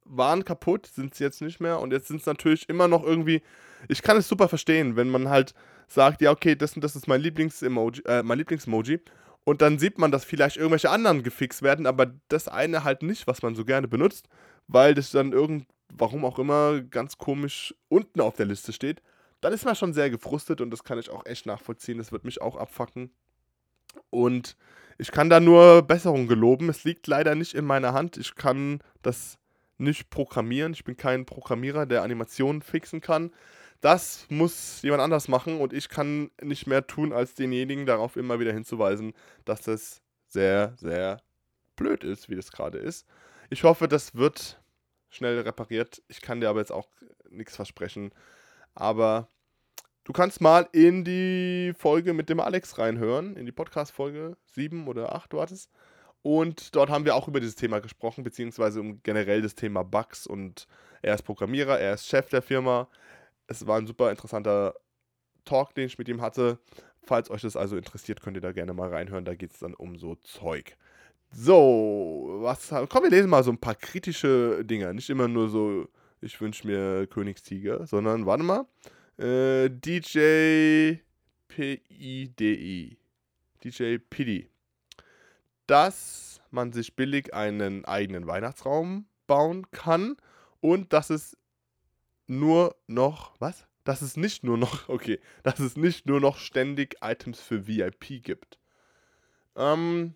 waren 0.03 0.43
kaputt, 0.43 0.87
sind 0.87 1.15
sie 1.15 1.23
jetzt 1.23 1.41
nicht 1.41 1.59
mehr. 1.59 1.79
Und 1.79 1.93
jetzt 1.93 2.07
sind 2.07 2.19
es 2.19 2.25
natürlich 2.25 2.67
immer 2.67 2.87
noch 2.87 3.03
irgendwie. 3.03 3.41
Ich 3.87 4.01
kann 4.01 4.17
es 4.17 4.27
super 4.27 4.49
verstehen, 4.49 4.95
wenn 4.95 5.09
man 5.09 5.29
halt 5.29 5.53
sagt, 5.87 6.21
ja, 6.21 6.31
okay, 6.31 6.55
das 6.55 6.73
das 6.75 6.95
ist 6.95 7.07
mein 7.07 7.21
Lieblings-Emoji, 7.21 8.03
äh, 8.05 8.23
mein 8.23 8.37
Lieblings-Emoji. 8.37 8.99
Und 9.43 9.61
dann 9.61 9.79
sieht 9.79 9.97
man, 9.97 10.11
dass 10.11 10.23
vielleicht 10.23 10.57
irgendwelche 10.57 10.89
anderen 10.89 11.23
gefixt 11.23 11.61
werden, 11.61 11.87
aber 11.87 12.13
das 12.27 12.47
eine 12.47 12.83
halt 12.83 13.01
nicht, 13.01 13.27
was 13.27 13.41
man 13.41 13.55
so 13.55 13.65
gerne 13.65 13.87
benutzt, 13.87 14.27
weil 14.67 14.93
das 14.93 15.11
dann 15.11 15.31
irgend, 15.31 15.67
warum 15.91 16.25
auch 16.25 16.37
immer, 16.37 16.81
ganz 16.81 17.17
komisch 17.17 17.73
unten 17.89 18.21
auf 18.21 18.35
der 18.35 18.45
Liste 18.45 18.71
steht. 18.71 19.01
Dann 19.41 19.53
ist 19.53 19.65
man 19.65 19.75
schon 19.75 19.93
sehr 19.93 20.11
gefrustet 20.11 20.61
und 20.61 20.69
das 20.69 20.83
kann 20.83 20.99
ich 20.99 21.09
auch 21.09 21.25
echt 21.25 21.47
nachvollziehen. 21.47 21.97
Das 21.97 22.11
wird 22.11 22.23
mich 22.23 22.41
auch 22.41 22.55
abfacken. 22.55 23.11
Und 24.11 24.55
ich 24.99 25.11
kann 25.11 25.31
da 25.31 25.39
nur 25.39 25.81
Besserung 25.81 26.27
geloben. 26.27 26.69
Es 26.69 26.83
liegt 26.83 27.07
leider 27.07 27.33
nicht 27.33 27.55
in 27.55 27.65
meiner 27.65 27.93
Hand. 27.93 28.17
Ich 28.17 28.35
kann 28.35 28.79
das 29.01 29.39
nicht 29.79 30.11
programmieren. 30.11 30.73
Ich 30.73 30.83
bin 30.83 30.95
kein 30.95 31.25
Programmierer, 31.25 31.87
der 31.87 32.03
Animationen 32.03 32.61
fixen 32.61 33.01
kann. 33.01 33.31
Das 33.81 34.27
muss 34.29 34.81
jemand 34.83 35.01
anders 35.01 35.27
machen 35.27 35.59
und 35.59 35.73
ich 35.73 35.89
kann 35.89 36.29
nicht 36.41 36.67
mehr 36.67 36.85
tun, 36.85 37.11
als 37.13 37.33
denjenigen 37.33 37.87
darauf 37.87 38.15
immer 38.15 38.39
wieder 38.39 38.53
hinzuweisen, 38.53 39.13
dass 39.43 39.61
das 39.61 40.01
sehr, 40.27 40.73
sehr 40.77 41.21
blöd 41.75 42.03
ist, 42.03 42.29
wie 42.29 42.35
das 42.35 42.51
gerade 42.51 42.77
ist. 42.77 43.07
Ich 43.49 43.63
hoffe, 43.63 43.87
das 43.87 44.15
wird 44.15 44.61
schnell 45.09 45.39
repariert. 45.41 46.01
Ich 46.07 46.21
kann 46.21 46.41
dir 46.41 46.49
aber 46.49 46.59
jetzt 46.59 46.71
auch 46.71 46.87
nichts 47.29 47.55
versprechen. 47.55 48.11
Aber 48.75 49.27
du 50.03 50.13
kannst 50.13 50.41
mal 50.41 50.69
in 50.71 51.03
die 51.03 51.73
Folge 51.77 52.13
mit 52.13 52.29
dem 52.29 52.39
Alex 52.39 52.77
reinhören, 52.77 53.35
in 53.35 53.45
die 53.45 53.51
Podcast-Folge 53.51 54.37
7 54.45 54.87
oder 54.87 55.15
8 55.15 55.33
war 55.33 55.47
das. 55.47 55.69
Und 56.21 56.75
dort 56.75 56.91
haben 56.91 57.05
wir 57.05 57.15
auch 57.15 57.27
über 57.27 57.39
dieses 57.39 57.55
Thema 57.55 57.79
gesprochen, 57.79 58.23
beziehungsweise 58.23 58.79
um 58.79 59.01
generell 59.01 59.41
das 59.41 59.55
Thema 59.55 59.83
Bugs. 59.83 60.27
Und 60.27 60.67
er 61.01 61.15
ist 61.15 61.23
Programmierer, 61.23 61.79
er 61.79 61.95
ist 61.95 62.07
Chef 62.07 62.29
der 62.29 62.43
Firma, 62.43 62.87
es 63.51 63.67
war 63.67 63.77
ein 63.77 63.87
super 63.87 64.09
interessanter 64.09 64.73
Talk, 65.45 65.75
den 65.75 65.85
ich 65.85 65.97
mit 65.97 66.07
ihm 66.07 66.21
hatte. 66.21 66.59
Falls 67.03 67.29
euch 67.29 67.41
das 67.41 67.55
also 67.55 67.77
interessiert, 67.77 68.21
könnt 68.21 68.37
ihr 68.37 68.41
da 68.41 68.51
gerne 68.51 68.73
mal 68.73 68.89
reinhören. 68.89 69.25
Da 69.25 69.35
geht 69.35 69.53
es 69.53 69.59
dann 69.59 69.73
um 69.73 69.97
so 69.97 70.15
Zeug. 70.15 70.77
So, 71.31 72.39
was 72.41 72.69
komm, 72.89 73.03
wir 73.03 73.09
lesen 73.09 73.29
mal 73.29 73.43
so 73.43 73.51
ein 73.51 73.57
paar 73.57 73.75
kritische 73.75 74.63
Dinge. 74.65 74.93
Nicht 74.93 75.09
immer 75.09 75.27
nur 75.27 75.49
so, 75.49 75.87
ich 76.19 76.39
wünsche 76.41 76.67
mir 76.67 77.07
Königstiger, 77.07 77.87
sondern 77.87 78.25
warte 78.25 78.43
mal. 78.43 78.65
Äh, 79.17 79.69
DJ 79.69 80.99
PIDI. 81.47 82.97
DJ 83.63 83.97
PD. 84.09 84.49
Dass 85.67 86.41
man 86.51 86.73
sich 86.73 86.95
billig 86.95 87.33
einen 87.33 87.85
eigenen 87.85 88.27
Weihnachtsraum 88.27 89.05
bauen 89.25 89.71
kann 89.71 90.17
und 90.59 90.91
dass 90.93 91.09
es 91.09 91.37
nur 92.31 92.75
noch, 92.87 93.33
was? 93.39 93.67
Dass 93.83 94.01
es 94.01 94.17
nicht 94.17 94.43
nur 94.43 94.57
noch, 94.57 94.89
okay, 94.89 95.19
dass 95.43 95.59
es 95.59 95.75
nicht 95.75 96.07
nur 96.07 96.19
noch 96.19 96.37
ständig 96.37 96.95
Items 97.01 97.39
für 97.39 97.67
VIP 97.67 98.23
gibt. 98.23 98.57
Ähm, 99.55 100.15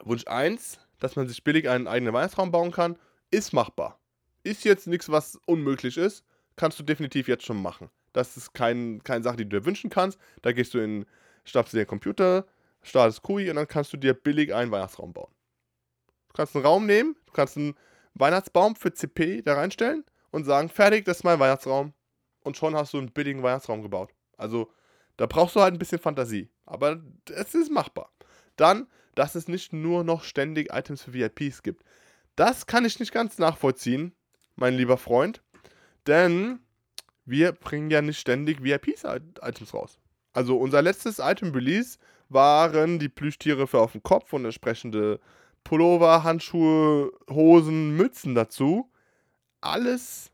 Wunsch 0.00 0.26
1, 0.26 0.78
dass 1.00 1.16
man 1.16 1.26
sich 1.26 1.42
billig 1.42 1.68
einen 1.68 1.88
eigenen 1.88 2.14
Weihnachtsraum 2.14 2.52
bauen 2.52 2.70
kann, 2.70 2.98
ist 3.30 3.52
machbar. 3.52 3.98
Ist 4.44 4.64
jetzt 4.64 4.86
nichts, 4.86 5.08
was 5.08 5.38
unmöglich 5.46 5.96
ist, 5.96 6.24
kannst 6.56 6.78
du 6.78 6.82
definitiv 6.82 7.28
jetzt 7.28 7.46
schon 7.46 7.60
machen. 7.60 7.90
Das 8.12 8.36
ist 8.36 8.52
kein, 8.52 9.02
keine 9.02 9.24
Sache, 9.24 9.36
die 9.36 9.48
du 9.48 9.58
dir 9.60 9.64
wünschen 9.64 9.88
kannst. 9.88 10.18
Da 10.42 10.52
gehst 10.52 10.74
du 10.74 10.78
in, 10.78 11.06
dir 11.46 11.64
den 11.72 11.86
Computer, 11.86 12.46
startest 12.82 13.22
QI 13.22 13.48
und 13.48 13.56
dann 13.56 13.68
kannst 13.68 13.92
du 13.92 13.96
dir 13.96 14.12
billig 14.12 14.52
einen 14.54 14.70
Weihnachtsraum 14.70 15.12
bauen. 15.12 15.32
Du 16.28 16.34
kannst 16.34 16.54
einen 16.54 16.66
Raum 16.66 16.86
nehmen, 16.86 17.16
du 17.26 17.32
kannst 17.32 17.56
einen 17.56 17.74
Weihnachtsbaum 18.14 18.76
für 18.76 18.92
CP 18.92 19.42
da 19.42 19.54
reinstellen 19.54 20.04
und 20.32 20.44
sagen, 20.44 20.68
fertig, 20.68 21.04
das 21.04 21.18
ist 21.18 21.24
mein 21.24 21.38
Weihnachtsraum. 21.38 21.92
Und 22.42 22.56
schon 22.56 22.74
hast 22.74 22.92
du 22.92 22.98
einen 22.98 23.12
billigen 23.12 23.44
Weihnachtsraum 23.44 23.82
gebaut. 23.82 24.10
Also, 24.36 24.72
da 25.16 25.26
brauchst 25.26 25.54
du 25.54 25.60
halt 25.60 25.74
ein 25.74 25.78
bisschen 25.78 26.00
Fantasie. 26.00 26.50
Aber 26.66 27.00
es 27.30 27.54
ist 27.54 27.70
machbar. 27.70 28.10
Dann, 28.56 28.88
dass 29.14 29.36
es 29.36 29.46
nicht 29.46 29.72
nur 29.72 30.02
noch 30.02 30.24
ständig 30.24 30.72
Items 30.72 31.02
für 31.02 31.12
VIPs 31.12 31.62
gibt. 31.62 31.84
Das 32.34 32.66
kann 32.66 32.84
ich 32.84 32.98
nicht 32.98 33.12
ganz 33.12 33.38
nachvollziehen, 33.38 34.16
mein 34.56 34.74
lieber 34.74 34.96
Freund. 34.96 35.42
Denn 36.06 36.60
wir 37.24 37.52
bringen 37.52 37.90
ja 37.90 38.02
nicht 38.02 38.18
ständig 38.18 38.64
VIP-Items 38.64 39.74
raus. 39.74 39.98
Also 40.32 40.56
unser 40.56 40.82
letztes 40.82 41.18
Item-Release 41.18 41.98
waren 42.30 42.98
die 42.98 43.10
Plüschtiere 43.10 43.66
für 43.66 43.80
auf 43.80 43.92
den 43.92 44.02
Kopf 44.02 44.32
und 44.32 44.46
entsprechende 44.46 45.20
Pullover, 45.62 46.24
Handschuhe, 46.24 47.12
Hosen, 47.28 47.96
Mützen 47.96 48.34
dazu 48.34 48.91
alles 49.62 50.30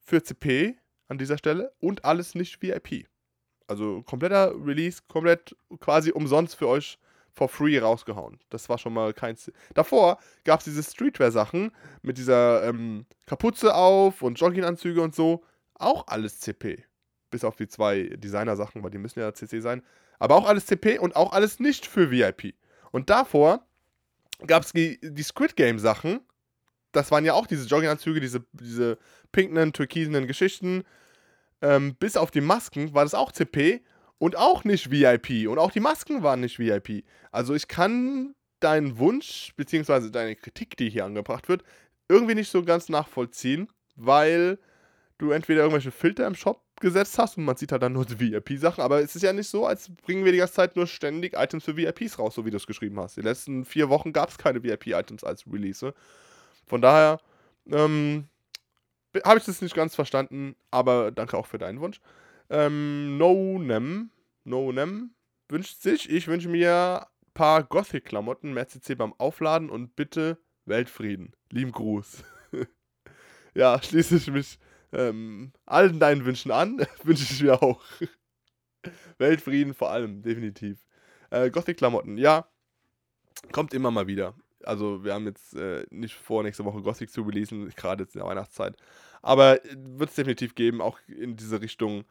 für 0.00 0.22
CP 0.22 0.76
an 1.08 1.18
dieser 1.18 1.38
Stelle 1.38 1.72
und 1.80 2.04
alles 2.04 2.34
nicht 2.34 2.62
VIP. 2.62 3.06
Also 3.66 4.02
kompletter 4.02 4.52
Release, 4.54 5.02
komplett 5.08 5.56
quasi 5.80 6.10
umsonst 6.10 6.56
für 6.56 6.68
euch 6.68 6.98
for 7.32 7.48
free 7.48 7.78
rausgehauen. 7.78 8.38
Das 8.50 8.68
war 8.68 8.78
schon 8.78 8.94
mal 8.94 9.12
kein. 9.12 9.36
Z 9.36 9.52
Davor 9.74 10.18
gab 10.44 10.60
es 10.60 10.64
diese 10.64 10.82
Streetwear-Sachen 10.82 11.72
mit 12.02 12.18
dieser 12.18 12.64
ähm, 12.64 13.06
Kapuze 13.26 13.74
auf 13.74 14.22
und 14.22 14.38
Jogginganzüge 14.38 15.00
und 15.02 15.14
so. 15.14 15.44
Auch 15.74 16.06
alles 16.06 16.40
CP. 16.40 16.84
Bis 17.30 17.42
auf 17.42 17.56
die 17.56 17.66
zwei 17.66 18.04
Designer-Sachen, 18.16 18.82
weil 18.82 18.90
die 18.90 18.98
müssen 18.98 19.18
ja 19.18 19.34
CC 19.34 19.60
sein. 19.60 19.82
Aber 20.18 20.36
auch 20.36 20.46
alles 20.46 20.66
CP 20.66 20.98
und 20.98 21.16
auch 21.16 21.32
alles 21.32 21.58
nicht 21.58 21.86
für 21.86 22.10
VIP. 22.10 22.54
Und 22.92 23.10
davor 23.10 23.66
gab 24.46 24.62
es 24.62 24.72
die, 24.72 25.00
die 25.02 25.22
Squid 25.22 25.56
Game-Sachen, 25.56 26.20
das 26.94 27.10
waren 27.10 27.24
ja 27.24 27.34
auch 27.34 27.46
diese 27.46 27.66
Jogginganzüge, 27.66 28.20
diese, 28.20 28.44
diese 28.52 28.98
pinken, 29.32 29.72
türkisenen 29.72 30.26
Geschichten. 30.26 30.84
Ähm, 31.60 31.94
bis 31.98 32.16
auf 32.16 32.30
die 32.30 32.40
Masken 32.40 32.94
war 32.94 33.04
das 33.04 33.14
auch 33.14 33.32
CP 33.32 33.82
und 34.18 34.36
auch 34.36 34.64
nicht 34.64 34.90
VIP. 34.90 35.48
Und 35.48 35.58
auch 35.58 35.70
die 35.70 35.80
Masken 35.80 36.22
waren 36.22 36.40
nicht 36.40 36.58
VIP. 36.58 37.04
Also 37.32 37.54
ich 37.54 37.68
kann 37.68 38.34
deinen 38.60 38.98
Wunsch, 38.98 39.52
beziehungsweise 39.56 40.10
deine 40.10 40.36
Kritik, 40.36 40.76
die 40.76 40.88
hier 40.88 41.04
angebracht 41.04 41.48
wird, 41.48 41.62
irgendwie 42.08 42.34
nicht 42.34 42.50
so 42.50 42.62
ganz 42.62 42.88
nachvollziehen, 42.88 43.68
weil 43.96 44.58
du 45.18 45.30
entweder 45.30 45.60
irgendwelche 45.60 45.90
Filter 45.90 46.26
im 46.26 46.34
Shop 46.34 46.60
gesetzt 46.80 47.18
hast 47.18 47.38
und 47.38 47.44
man 47.44 47.56
sieht 47.56 47.72
halt 47.72 47.82
dann 47.82 47.92
nur 47.92 48.06
VIP-Sachen, 48.08 48.82
aber 48.82 49.00
es 49.00 49.14
ist 49.14 49.22
ja 49.22 49.32
nicht 49.32 49.48
so, 49.48 49.66
als 49.66 49.90
bringen 50.02 50.24
wir 50.24 50.32
die 50.32 50.38
ganze 50.38 50.54
Zeit 50.54 50.76
nur 50.76 50.86
ständig 50.86 51.34
Items 51.34 51.64
für 51.64 51.76
VIPs 51.76 52.18
raus, 52.18 52.34
so 52.34 52.44
wie 52.44 52.50
du 52.50 52.56
es 52.56 52.66
geschrieben 52.66 52.98
hast. 52.98 53.16
Die 53.16 53.22
letzten 53.22 53.64
vier 53.64 53.88
Wochen 53.88 54.12
gab 54.12 54.30
es 54.30 54.38
keine 54.38 54.62
VIP-Items 54.62 55.24
als 55.24 55.44
Release. 55.50 55.94
Von 56.66 56.80
daher 56.80 57.20
ähm, 57.70 58.28
habe 59.24 59.38
ich 59.38 59.44
das 59.44 59.62
nicht 59.62 59.74
ganz 59.74 59.94
verstanden, 59.94 60.56
aber 60.70 61.10
danke 61.10 61.36
auch 61.36 61.46
für 61.46 61.58
deinen 61.58 61.80
Wunsch. 61.80 62.00
Ähm, 62.50 63.16
no 63.16 63.58
Nem, 63.58 64.10
No 64.44 64.72
Nem 64.72 65.10
wünscht 65.48 65.80
sich, 65.80 66.10
ich 66.10 66.26
wünsche 66.26 66.48
mir 66.48 67.06
paar 67.34 67.64
Gothic-Klamotten, 67.64 68.54
mehr 68.54 68.68
CC 68.68 68.94
beim 68.94 69.12
Aufladen 69.14 69.68
und 69.68 69.96
bitte 69.96 70.38
Weltfrieden. 70.64 71.34
Lieben 71.50 71.72
Gruß. 71.72 72.24
ja, 73.54 73.82
schließe 73.82 74.16
ich 74.16 74.30
mich 74.30 74.58
ähm, 74.92 75.52
allen 75.66 75.98
deinen 75.98 76.24
Wünschen 76.24 76.52
an. 76.52 76.86
Wünsche 77.02 77.24
ich 77.24 77.42
mir 77.42 77.60
auch. 77.60 77.82
Weltfrieden 79.18 79.74
vor 79.74 79.90
allem, 79.90 80.22
definitiv. 80.22 80.86
Äh, 81.30 81.50
Gothic-Klamotten, 81.50 82.16
ja. 82.16 82.48
Kommt 83.52 83.74
immer 83.74 83.90
mal 83.90 84.06
wieder. 84.06 84.34
Also, 84.66 85.04
wir 85.04 85.14
haben 85.14 85.26
jetzt 85.26 85.54
äh, 85.54 85.86
nicht 85.90 86.14
vor, 86.14 86.42
nächste 86.42 86.64
Woche 86.64 86.82
Gothic 86.82 87.10
zu 87.10 87.22
releasen, 87.22 87.68
gerade 87.76 88.04
jetzt 88.04 88.14
in 88.14 88.20
der 88.20 88.28
Weihnachtszeit. 88.28 88.76
Aber 89.22 89.64
äh, 89.64 89.76
wird 89.76 90.10
es 90.10 90.16
definitiv 90.16 90.54
geben, 90.54 90.80
auch 90.80 90.98
in 91.08 91.36
diese 91.36 91.60
Richtung. 91.60 92.04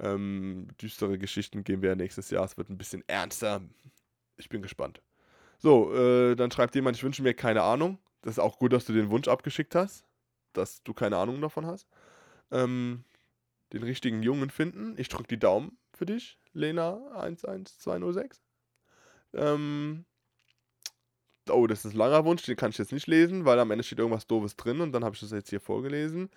Ähm, 0.00 0.66
düstere 0.82 1.18
Geschichten 1.18 1.62
gehen 1.62 1.80
wir 1.80 1.94
nächstes 1.94 2.30
Jahr. 2.30 2.44
Es 2.44 2.56
wird 2.56 2.68
ein 2.68 2.78
bisschen 2.78 3.04
ernster. 3.06 3.62
Ich 4.36 4.48
bin 4.48 4.60
gespannt. 4.60 5.00
So, 5.58 5.94
äh, 5.94 6.34
dann 6.34 6.50
schreibt 6.50 6.74
jemand, 6.74 6.96
ich 6.96 7.04
wünsche 7.04 7.22
mir 7.22 7.34
keine 7.34 7.62
Ahnung. 7.62 7.98
Das 8.22 8.32
ist 8.32 8.38
auch 8.38 8.58
gut, 8.58 8.72
dass 8.72 8.86
du 8.86 8.92
den 8.92 9.10
Wunsch 9.10 9.28
abgeschickt 9.28 9.74
hast, 9.74 10.04
dass 10.52 10.82
du 10.82 10.94
keine 10.94 11.16
Ahnung 11.16 11.40
davon 11.40 11.66
hast. 11.66 11.86
Ähm, 12.50 13.04
den 13.72 13.82
richtigen 13.82 14.22
Jungen 14.22 14.50
finden. 14.50 14.94
Ich 14.98 15.08
drücke 15.08 15.28
die 15.28 15.38
Daumen 15.38 15.78
für 15.92 16.06
dich, 16.06 16.38
Lena 16.52 17.00
11206. 17.14 18.42
Ähm, 19.34 20.04
oh, 21.50 21.66
das 21.66 21.84
ist 21.84 21.94
ein 21.94 21.98
langer 21.98 22.24
Wunsch, 22.24 22.44
den 22.44 22.56
kann 22.56 22.70
ich 22.70 22.78
jetzt 22.78 22.92
nicht 22.92 23.06
lesen, 23.06 23.44
weil 23.44 23.58
am 23.58 23.70
Ende 23.70 23.84
steht 23.84 23.98
irgendwas 23.98 24.26
Doofes 24.26 24.56
drin 24.56 24.80
und 24.80 24.92
dann 24.92 25.04
habe 25.04 25.14
ich 25.14 25.20
das 25.20 25.30
jetzt 25.30 25.50
hier 25.50 25.60
vorgelesen. 25.60 26.30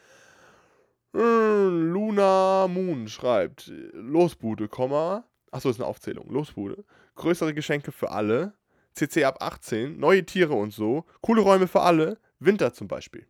Hm, 1.14 1.92
Luna 1.92 2.68
Moon 2.68 3.08
schreibt, 3.08 3.72
Losbude, 3.94 4.68
Komma. 4.68 5.24
Achso, 5.52 5.70
ist 5.70 5.80
eine 5.80 5.88
Aufzählung. 5.88 6.30
Losbude. 6.30 6.84
Größere 7.16 7.54
Geschenke 7.54 7.92
für 7.92 8.12
alle. 8.12 8.54
CC 8.94 9.24
ab 9.24 9.42
18. 9.42 10.00
Neue 10.00 10.26
Tiere 10.26 10.54
und 10.54 10.74
so. 10.74 11.06
Coole 11.22 11.42
Räume 11.42 11.68
für 11.68 11.82
alle. 11.82 12.20
Winter 12.40 12.74
zum 12.74 12.88
Beispiel. 12.88 13.28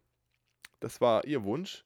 Das 0.79 1.01
war 1.01 1.25
ihr 1.25 1.43
Wunsch. 1.43 1.85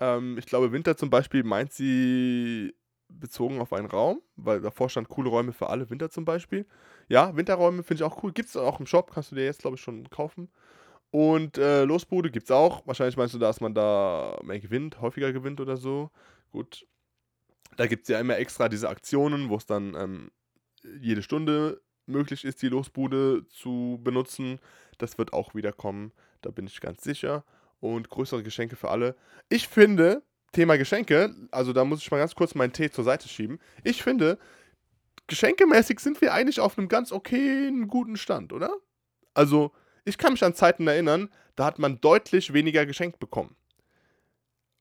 Ähm, 0.00 0.36
ich 0.38 0.46
glaube, 0.46 0.72
Winter 0.72 0.96
zum 0.96 1.10
Beispiel 1.10 1.44
meint 1.44 1.72
sie 1.72 2.74
bezogen 3.10 3.60
auf 3.60 3.72
einen 3.72 3.86
Raum, 3.86 4.20
weil 4.36 4.60
davor 4.60 4.88
stand 4.88 5.08
coole 5.08 5.30
Räume 5.30 5.52
für 5.52 5.68
alle, 5.68 5.90
Winter 5.90 6.10
zum 6.10 6.24
Beispiel. 6.24 6.66
Ja, 7.08 7.36
Winterräume 7.36 7.82
finde 7.82 8.02
ich 8.02 8.10
auch 8.10 8.22
cool. 8.22 8.32
Gibt 8.32 8.48
es 8.48 8.56
auch 8.56 8.80
im 8.80 8.86
Shop, 8.86 9.10
kannst 9.12 9.32
du 9.32 9.36
dir 9.36 9.44
jetzt, 9.44 9.60
glaube 9.60 9.76
ich, 9.76 9.82
schon 9.82 10.08
kaufen. 10.10 10.48
Und 11.10 11.58
äh, 11.58 11.84
Losbude 11.84 12.30
gibt 12.30 12.44
es 12.44 12.50
auch. 12.50 12.86
Wahrscheinlich 12.86 13.16
meinst 13.16 13.34
du, 13.34 13.38
dass 13.38 13.60
man 13.60 13.74
da 13.74 14.38
mehr 14.44 14.60
gewinnt, 14.60 15.00
häufiger 15.00 15.32
gewinnt 15.32 15.60
oder 15.60 15.76
so. 15.76 16.10
Gut. 16.52 16.86
Da 17.76 17.86
gibt 17.86 18.02
es 18.02 18.08
ja 18.08 18.20
immer 18.20 18.38
extra 18.38 18.68
diese 18.68 18.88
Aktionen, 18.88 19.48
wo 19.48 19.56
es 19.56 19.66
dann 19.66 19.94
ähm, 19.94 20.30
jede 21.00 21.22
Stunde 21.22 21.80
möglich 22.06 22.44
ist, 22.44 22.62
die 22.62 22.68
Losbude 22.68 23.46
zu 23.48 24.00
benutzen. 24.02 24.60
Das 24.98 25.18
wird 25.18 25.32
auch 25.32 25.54
wieder 25.54 25.72
kommen, 25.72 26.12
da 26.42 26.50
bin 26.50 26.66
ich 26.66 26.80
ganz 26.80 27.02
sicher. 27.02 27.44
Und 27.80 28.10
größere 28.10 28.42
Geschenke 28.42 28.76
für 28.76 28.90
alle. 28.90 29.16
Ich 29.48 29.66
finde, 29.66 30.22
Thema 30.52 30.76
Geschenke, 30.76 31.34
also 31.50 31.72
da 31.72 31.84
muss 31.84 32.00
ich 32.00 32.10
mal 32.10 32.18
ganz 32.18 32.34
kurz 32.34 32.54
meinen 32.54 32.72
Tee 32.72 32.90
zur 32.90 33.04
Seite 33.04 33.28
schieben. 33.28 33.60
Ich 33.84 34.02
finde, 34.02 34.38
geschenkemäßig 35.26 36.00
sind 36.00 36.20
wir 36.20 36.34
eigentlich 36.34 36.60
auf 36.60 36.76
einem 36.76 36.88
ganz 36.88 37.12
okayen, 37.12 37.88
guten 37.88 38.16
Stand, 38.16 38.52
oder? 38.52 38.74
Also, 39.34 39.72
ich 40.04 40.18
kann 40.18 40.32
mich 40.32 40.42
an 40.42 40.54
Zeiten 40.54 40.86
erinnern, 40.88 41.28
da 41.56 41.64
hat 41.66 41.78
man 41.78 42.00
deutlich 42.00 42.52
weniger 42.52 42.84
geschenkt 42.86 43.20
bekommen. 43.20 43.54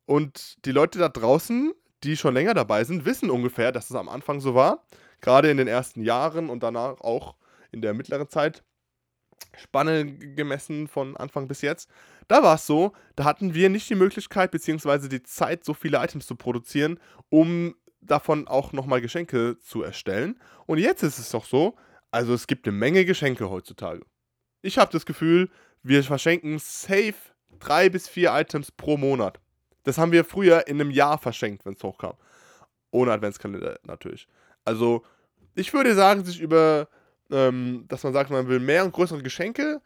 Und 0.06 0.66
die 0.66 0.72
Leute 0.72 0.98
da 0.98 1.08
draußen, 1.08 1.74
die 2.04 2.18
schon 2.18 2.34
länger 2.34 2.56
dabei 2.56 2.84
sind, 2.84 3.06
wissen 3.06 3.30
ungefähr, 3.30 3.72
dass 3.72 3.90
es 3.90 3.96
am 3.96 4.10
Anfang 4.10 4.40
so 4.40 4.56
war. 4.56 4.86
Gerade 5.22 5.52
in 5.52 5.58
den 5.58 5.68
ersten 5.68 6.02
Jahren 6.02 6.50
und 6.50 6.64
danach 6.64 7.02
auch 7.02 7.36
in 7.72 7.82
der 7.82 7.94
mittleren 7.94 8.30
Zeit. 8.30 8.64
Spanne 9.58 10.06
gemessen 10.18 10.88
von 10.88 11.16
Anfang 11.18 11.48
bis 11.48 11.62
jetzt. 11.62 11.90
Da 12.30 12.44
war 12.44 12.56
es 12.56 12.68
so, 12.68 12.94
da 13.16 13.26
hatten 13.26 13.56
wir 13.56 13.70
nicht 13.70 13.90
die 13.90 13.96
Möglichkeit 13.96 14.52
bzw. 14.52 15.10
die 15.10 15.24
Zeit, 15.24 15.66
so 15.66 15.74
viele 15.74 15.98
Items 15.98 16.28
zu 16.28 16.36
produzieren, 16.36 17.00
um 17.30 17.76
davon 18.02 18.48
auch 18.48 18.72
nochmal 18.72 19.02
Geschenke 19.02 19.58
zu 19.60 19.82
erstellen. 19.82 20.40
Und 20.68 20.78
jetzt 20.78 21.02
ist 21.04 21.18
es 21.18 21.32
doch 21.32 21.44
so, 21.44 21.76
also 22.12 22.34
es 22.36 22.46
gibt 22.46 22.68
eine 22.68 22.78
Menge 22.78 23.04
Geschenke 23.04 23.50
heutzutage. 23.50 24.02
Ich 24.62 24.78
habe 24.78 24.92
das 24.92 25.08
Gefühl, 25.08 25.50
wir 25.82 26.04
verschenken 26.04 26.60
safe 26.60 27.16
drei 27.58 27.90
bis 27.90 28.08
vier 28.08 28.32
Items 28.34 28.72
pro 28.72 28.96
Monat. 28.96 29.40
Das 29.84 29.98
haben 29.98 30.12
wir 30.12 30.24
früher 30.24 30.68
in 30.68 30.80
einem 30.80 30.92
Jahr 30.92 31.18
verschenkt, 31.18 31.66
wenn 31.66 31.74
es 31.74 31.84
hochkam. 31.84 32.14
Ohne 32.92 33.12
Adventskalender 33.12 33.80
natürlich. 33.84 34.28
Also, 34.66 35.04
ich 35.56 35.74
würde 35.74 35.96
sagen, 35.96 36.24
sich 36.24 36.40
über, 36.40 36.90
ähm, 37.32 37.86
dass 37.88 38.04
man 38.04 38.14
sagt, 38.14 38.30
man 38.30 38.48
will 38.48 38.60
mehr 38.60 38.86
und 38.86 38.92
größere 38.92 39.24
Geschenke, 39.24 39.82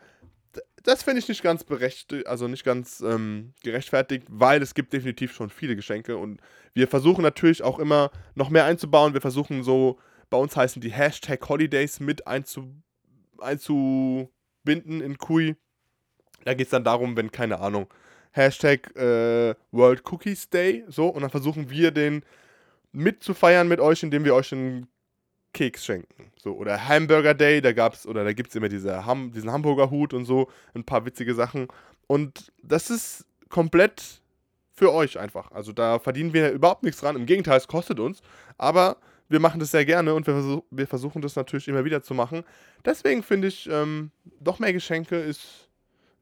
das 0.83 1.03
finde 1.03 1.19
ich 1.19 1.29
nicht 1.29 1.41
ganz 1.41 1.63
berechtigt, 1.63 2.27
also 2.27 2.47
nicht 2.47 2.63
ganz 2.63 3.01
ähm, 3.01 3.53
gerechtfertigt, 3.63 4.27
weil 4.29 4.61
es 4.61 4.73
gibt 4.73 4.93
definitiv 4.93 5.33
schon 5.33 5.49
viele 5.49 5.75
Geschenke 5.75 6.17
und 6.17 6.41
wir 6.73 6.87
versuchen 6.87 7.21
natürlich 7.21 7.63
auch 7.63 7.79
immer 7.79 8.11
noch 8.35 8.49
mehr 8.49 8.65
einzubauen. 8.65 9.13
Wir 9.13 9.21
versuchen 9.21 9.63
so, 9.63 9.97
bei 10.29 10.37
uns 10.37 10.55
heißen 10.55 10.81
die 10.81 10.91
Hashtag 10.91 11.47
Holidays 11.47 11.99
mit 11.99 12.27
einzu, 12.27 12.75
einzu 13.39 14.29
binden 14.63 14.99
in 14.99 15.17
Kui. 15.17 15.55
Da 16.43 16.53
geht 16.53 16.67
es 16.67 16.71
dann 16.71 16.83
darum, 16.83 17.15
wenn, 17.15 17.31
keine 17.31 17.59
Ahnung, 17.59 17.87
Hashtag 18.31 18.93
äh, 18.97 19.55
World 19.71 20.03
Cookies 20.11 20.49
Day, 20.49 20.83
so, 20.87 21.07
und 21.07 21.21
dann 21.21 21.29
versuchen 21.29 21.69
wir 21.69 21.91
den 21.91 22.23
mitzufeiern 22.91 23.67
mit 23.67 23.79
euch, 23.79 24.03
indem 24.03 24.25
wir 24.25 24.35
euch 24.35 24.51
einen 24.51 24.87
Keks 25.53 25.85
schenken. 25.85 26.31
So, 26.37 26.53
oder 26.53 26.87
Hamburger 26.87 27.33
Day, 27.33 27.61
da 27.61 27.71
gab's, 27.71 28.05
oder 28.05 28.23
da 28.23 28.33
gibt 28.33 28.49
es 28.49 28.55
immer 28.55 28.69
diese 28.69 29.05
Ham, 29.05 29.31
diesen 29.31 29.51
Hamburger 29.51 29.89
Hut 29.89 30.13
und 30.13 30.25
so, 30.25 30.49
ein 30.73 30.83
paar 30.83 31.05
witzige 31.05 31.35
Sachen. 31.35 31.67
Und 32.07 32.51
das 32.61 32.89
ist 32.89 33.25
komplett 33.49 34.21
für 34.73 34.91
euch 34.91 35.19
einfach. 35.19 35.51
Also 35.51 35.71
da 35.71 35.99
verdienen 35.99 36.33
wir 36.33 36.51
überhaupt 36.51 36.83
nichts 36.83 36.99
dran. 36.99 37.15
Im 37.15 37.25
Gegenteil, 37.25 37.57
es 37.57 37.67
kostet 37.67 37.99
uns. 37.99 38.21
Aber 38.57 38.97
wir 39.29 39.39
machen 39.39 39.59
das 39.59 39.71
sehr 39.71 39.85
gerne 39.85 40.13
und 40.13 40.27
wir, 40.27 40.33
versuch, 40.33 40.63
wir 40.69 40.87
versuchen 40.87 41.21
das 41.21 41.35
natürlich 41.35 41.67
immer 41.67 41.85
wieder 41.85 42.03
zu 42.03 42.13
machen. 42.13 42.43
Deswegen 42.85 43.23
finde 43.23 43.47
ich, 43.47 43.69
ähm, 43.71 44.11
doch 44.39 44.59
mehr 44.59 44.73
Geschenke 44.73 45.17
ist 45.17 45.69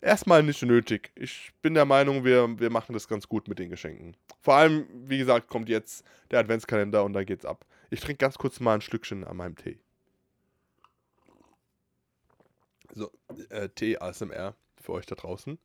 erstmal 0.02 0.44
nicht 0.44 0.62
nötig. 0.64 1.12
Ich 1.16 1.52
bin 1.62 1.74
der 1.74 1.86
Meinung, 1.86 2.24
wir, 2.26 2.60
wir 2.60 2.70
machen 2.70 2.94
das 2.94 3.08
ganz 3.08 3.28
gut 3.28 3.48
mit 3.48 3.60
den 3.60 3.70
Geschenken. 3.70 4.16
Vor 4.42 4.56
allem, 4.56 4.86
wie 5.06 5.18
gesagt, 5.18 5.48
kommt 5.48 5.70
jetzt 5.70 6.06
der 6.32 6.40
Adventskalender 6.40 7.04
und 7.04 7.14
da 7.14 7.24
geht's 7.24 7.46
ab. 7.46 7.66
Ich 7.92 8.00
trinke 8.00 8.20
ganz 8.20 8.38
kurz 8.38 8.62
mal 8.62 8.74
ein 8.74 8.82
Schlückchen 8.82 9.26
an 9.26 9.36
meinem 9.36 9.58
Tee. 9.58 9.78
So, 12.94 13.12
äh, 13.50 13.68
Tee 13.68 13.98
ASMR 13.98 14.56
für 14.82 14.94
euch 14.94 15.06
da 15.06 15.16
draußen. 15.16 15.60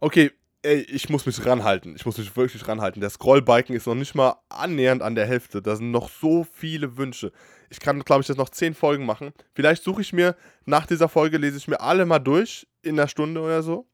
Okay, 0.00 0.30
ey, 0.62 0.82
ich 0.82 1.08
muss 1.08 1.26
mich 1.26 1.44
ranhalten. 1.44 1.96
Ich 1.96 2.06
muss 2.06 2.16
mich 2.16 2.36
wirklich 2.36 2.66
ranhalten. 2.68 3.00
Der 3.00 3.10
Scrollbalken 3.10 3.74
ist 3.74 3.88
noch 3.88 3.96
nicht 3.96 4.14
mal 4.14 4.36
annähernd 4.48 5.02
an 5.02 5.16
der 5.16 5.26
Hälfte. 5.26 5.60
Da 5.60 5.74
sind 5.74 5.90
noch 5.90 6.08
so 6.08 6.44
viele 6.44 6.96
Wünsche. 6.96 7.32
Ich 7.70 7.80
kann, 7.80 8.04
glaube 8.04 8.22
ich, 8.22 8.28
jetzt 8.28 8.38
noch 8.38 8.50
zehn 8.50 8.72
Folgen 8.72 9.04
machen. 9.04 9.32
Vielleicht 9.54 9.82
suche 9.82 10.00
ich 10.00 10.12
mir, 10.12 10.36
nach 10.64 10.86
dieser 10.86 11.08
Folge 11.08 11.38
lese 11.38 11.56
ich 11.56 11.66
mir 11.66 11.80
alle 11.80 12.06
mal 12.06 12.20
durch, 12.20 12.68
in 12.82 12.98
einer 12.98 13.08
Stunde 13.08 13.40
oder 13.40 13.64
so. 13.64 13.87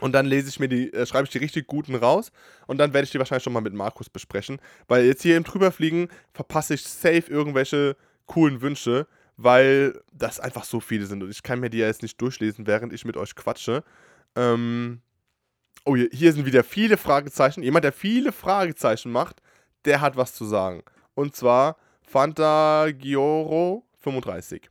Und 0.00 0.12
dann 0.12 0.26
lese 0.26 0.48
ich 0.48 0.60
mir 0.60 0.68
die, 0.68 0.92
äh, 0.92 1.06
schreibe 1.06 1.24
ich 1.24 1.30
die 1.30 1.38
richtig 1.38 1.66
guten 1.66 1.94
raus. 1.94 2.30
Und 2.66 2.78
dann 2.78 2.92
werde 2.92 3.04
ich 3.04 3.10
die 3.10 3.18
wahrscheinlich 3.18 3.44
schon 3.44 3.52
mal 3.52 3.60
mit 3.60 3.74
Markus 3.74 4.08
besprechen. 4.08 4.60
Weil 4.86 5.04
jetzt 5.04 5.22
hier 5.22 5.36
im 5.36 5.44
Drüberfliegen 5.44 6.08
verpasse 6.32 6.74
ich 6.74 6.84
safe 6.84 7.24
irgendwelche 7.28 7.96
coolen 8.26 8.60
Wünsche, 8.60 9.06
weil 9.36 10.00
das 10.12 10.40
einfach 10.40 10.64
so 10.64 10.80
viele 10.80 11.06
sind. 11.06 11.22
Und 11.22 11.30
ich 11.30 11.42
kann 11.42 11.60
mir 11.60 11.70
die 11.70 11.78
ja 11.78 11.86
jetzt 11.86 12.02
nicht 12.02 12.20
durchlesen, 12.20 12.66
während 12.66 12.92
ich 12.92 13.04
mit 13.04 13.16
euch 13.16 13.34
quatsche. 13.34 13.82
Ähm, 14.36 15.00
Oh, 15.84 15.96
hier 15.96 16.32
sind 16.34 16.44
wieder 16.44 16.64
viele 16.64 16.98
Fragezeichen. 16.98 17.62
Jemand, 17.62 17.82
der 17.82 17.94
viele 17.94 18.32
Fragezeichen 18.32 19.10
macht, 19.10 19.40
der 19.86 20.02
hat 20.02 20.18
was 20.18 20.34
zu 20.34 20.44
sagen. 20.44 20.82
Und 21.14 21.34
zwar 21.34 21.78
Fantagioro35. 22.12 24.64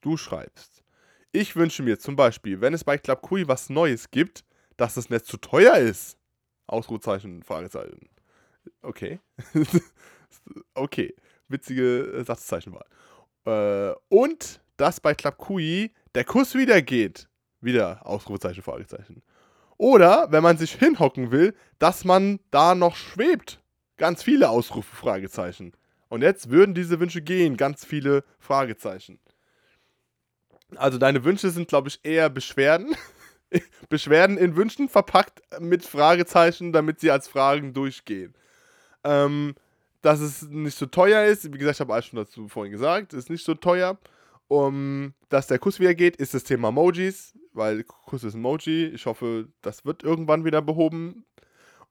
Du 0.00 0.16
schreibst. 0.16 0.84
Ich 1.32 1.56
wünsche 1.56 1.82
mir 1.82 1.98
zum 1.98 2.14
Beispiel, 2.14 2.60
wenn 2.60 2.74
es 2.74 2.84
bei 2.84 2.96
Club 2.96 3.22
Kui 3.22 3.48
was 3.48 3.70
Neues 3.70 4.12
gibt, 4.12 4.44
dass 4.76 4.96
es 4.96 5.10
nicht 5.10 5.26
zu 5.26 5.36
teuer 5.36 5.76
ist. 5.76 6.16
Ausrufezeichen, 6.66 7.42
Fragezeichen. 7.42 8.08
Okay. 8.82 9.20
okay. 10.74 11.14
Witzige 11.48 12.24
Satzzeichenwahl. 12.26 12.86
Äh, 13.44 13.94
und 14.08 14.60
dass 14.76 15.00
bei 15.00 15.14
Club 15.14 15.38
Kui 15.38 15.92
der 16.14 16.24
Kuss 16.24 16.54
wieder 16.54 16.80
geht. 16.82 17.28
Wieder 17.60 18.06
Ausrufezeichen, 18.06 18.62
Fragezeichen. 18.62 19.22
Oder, 19.76 20.30
wenn 20.30 20.42
man 20.42 20.58
sich 20.58 20.72
hinhocken 20.74 21.30
will, 21.30 21.54
dass 21.78 22.04
man 22.04 22.40
da 22.50 22.74
noch 22.74 22.96
schwebt. 22.96 23.60
Ganz 23.96 24.22
viele 24.22 24.48
Ausrufe, 24.48 24.94
Fragezeichen. 24.94 25.72
Und 26.08 26.22
jetzt 26.22 26.50
würden 26.50 26.74
diese 26.74 27.00
Wünsche 27.00 27.22
gehen, 27.22 27.56
ganz 27.56 27.84
viele 27.84 28.24
Fragezeichen. 28.38 29.18
Also 30.76 30.98
deine 30.98 31.24
Wünsche 31.24 31.50
sind, 31.50 31.68
glaube 31.68 31.88
ich, 31.88 32.00
eher 32.02 32.30
Beschwerden. 32.30 32.94
Beschwerden 33.88 34.38
in 34.38 34.56
Wünschen 34.56 34.88
verpackt 34.88 35.42
mit 35.60 35.84
Fragezeichen, 35.84 36.72
damit 36.72 37.00
sie 37.00 37.10
als 37.10 37.28
Fragen 37.28 37.72
durchgehen. 37.74 38.34
Ähm, 39.04 39.54
dass 40.02 40.20
es 40.20 40.42
nicht 40.42 40.76
so 40.76 40.86
teuer 40.86 41.24
ist, 41.24 41.52
wie 41.52 41.58
gesagt, 41.58 41.76
ich 41.76 41.80
habe 41.80 41.92
alles 41.94 42.06
schon 42.06 42.18
dazu 42.18 42.48
vorhin 42.48 42.72
gesagt, 42.72 43.14
ist 43.14 43.30
nicht 43.30 43.44
so 43.44 43.54
teuer. 43.54 43.98
um, 44.48 45.14
dass 45.30 45.46
der 45.46 45.58
Kuss 45.58 45.80
wieder 45.80 45.94
geht, 45.94 46.16
ist 46.16 46.34
das 46.34 46.44
Thema 46.44 46.68
Emojis, 46.68 47.32
weil 47.54 47.84
Kuss 47.84 48.22
ist 48.24 48.34
ein 48.34 48.40
Emoji. 48.40 48.86
Ich 48.88 49.06
hoffe, 49.06 49.48
das 49.62 49.84
wird 49.86 50.02
irgendwann 50.02 50.44
wieder 50.44 50.60
behoben. 50.60 51.24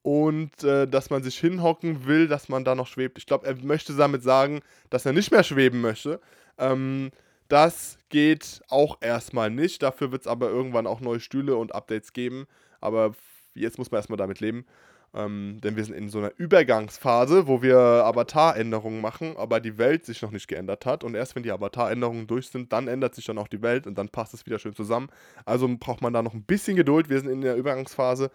Und 0.04 0.64
äh, 0.64 0.88
dass 0.88 1.10
man 1.10 1.24
sich 1.24 1.40
hinhocken 1.40 2.06
will, 2.06 2.28
dass 2.28 2.50
man 2.50 2.64
da 2.64 2.76
noch 2.76 2.88
schwebt. 2.88 3.18
Ich 3.18 3.26
glaube, 3.28 3.48
er 3.48 3.56
möchte 3.64 3.96
damit 3.96 4.24
sagen, 4.24 4.62
dass 4.90 5.06
er 5.06 5.14
nicht 5.14 5.32
mehr 5.32 5.44
schweben 5.44 5.82
möchte. 5.82 6.20
Ähm, 6.58 7.12
das 7.52 7.98
geht 8.10 8.62
auch 8.70 8.98
erstmal 9.02 9.50
nicht. 9.50 9.84
Dafür 9.84 10.12
wird 10.12 10.22
es 10.22 10.28
aber 10.28 10.50
irgendwann 10.50 10.88
auch 10.88 11.02
neue 11.02 11.20
Stühle 11.20 11.58
und 11.58 11.76
Updates 11.76 12.14
geben. 12.14 12.48
Aber 12.80 13.14
jetzt 13.54 13.78
muss 13.78 13.92
man 13.92 14.00
erstmal 14.00 14.18
damit 14.18 14.40
leben. 14.40 14.66
Ähm, 15.14 15.60
denn 15.62 15.76
wir 15.76 15.84
sind 15.84 15.96
in 15.96 16.08
so 16.08 16.20
einer 16.20 16.32
Übergangsphase, 16.38 17.48
wo 17.48 17.62
wir 17.62 17.78
Avatar-Änderungen 17.78 19.02
machen, 19.02 19.36
aber 19.36 19.60
die 19.60 19.78
Welt 19.78 20.06
sich 20.06 20.22
noch 20.22 20.32
nicht 20.32 20.48
geändert 20.48 20.86
hat. 20.86 21.04
Und 21.04 21.16
erst 21.16 21.36
wenn 21.36 21.44
die 21.44 21.52
Avatar-Änderungen 21.52 22.28
durch 22.28 22.48
sind, 22.48 22.72
dann 22.72 22.88
ändert 22.88 23.16
sich 23.16 23.26
dann 23.26 23.38
auch 23.38 23.50
die 23.50 23.62
Welt 23.62 23.86
und 23.86 23.98
dann 23.98 24.08
passt 24.08 24.34
es 24.34 24.46
wieder 24.46 24.58
schön 24.58 24.74
zusammen. 24.74 25.10
Also 25.44 25.68
braucht 25.78 26.02
man 26.02 26.14
da 26.14 26.22
noch 26.22 26.34
ein 26.34 26.44
bisschen 26.44 26.78
Geduld. 26.78 27.10
Wir 27.10 27.20
sind 27.20 27.30
in 27.30 27.42
der 27.42 27.58
Übergangsphase 27.58 28.32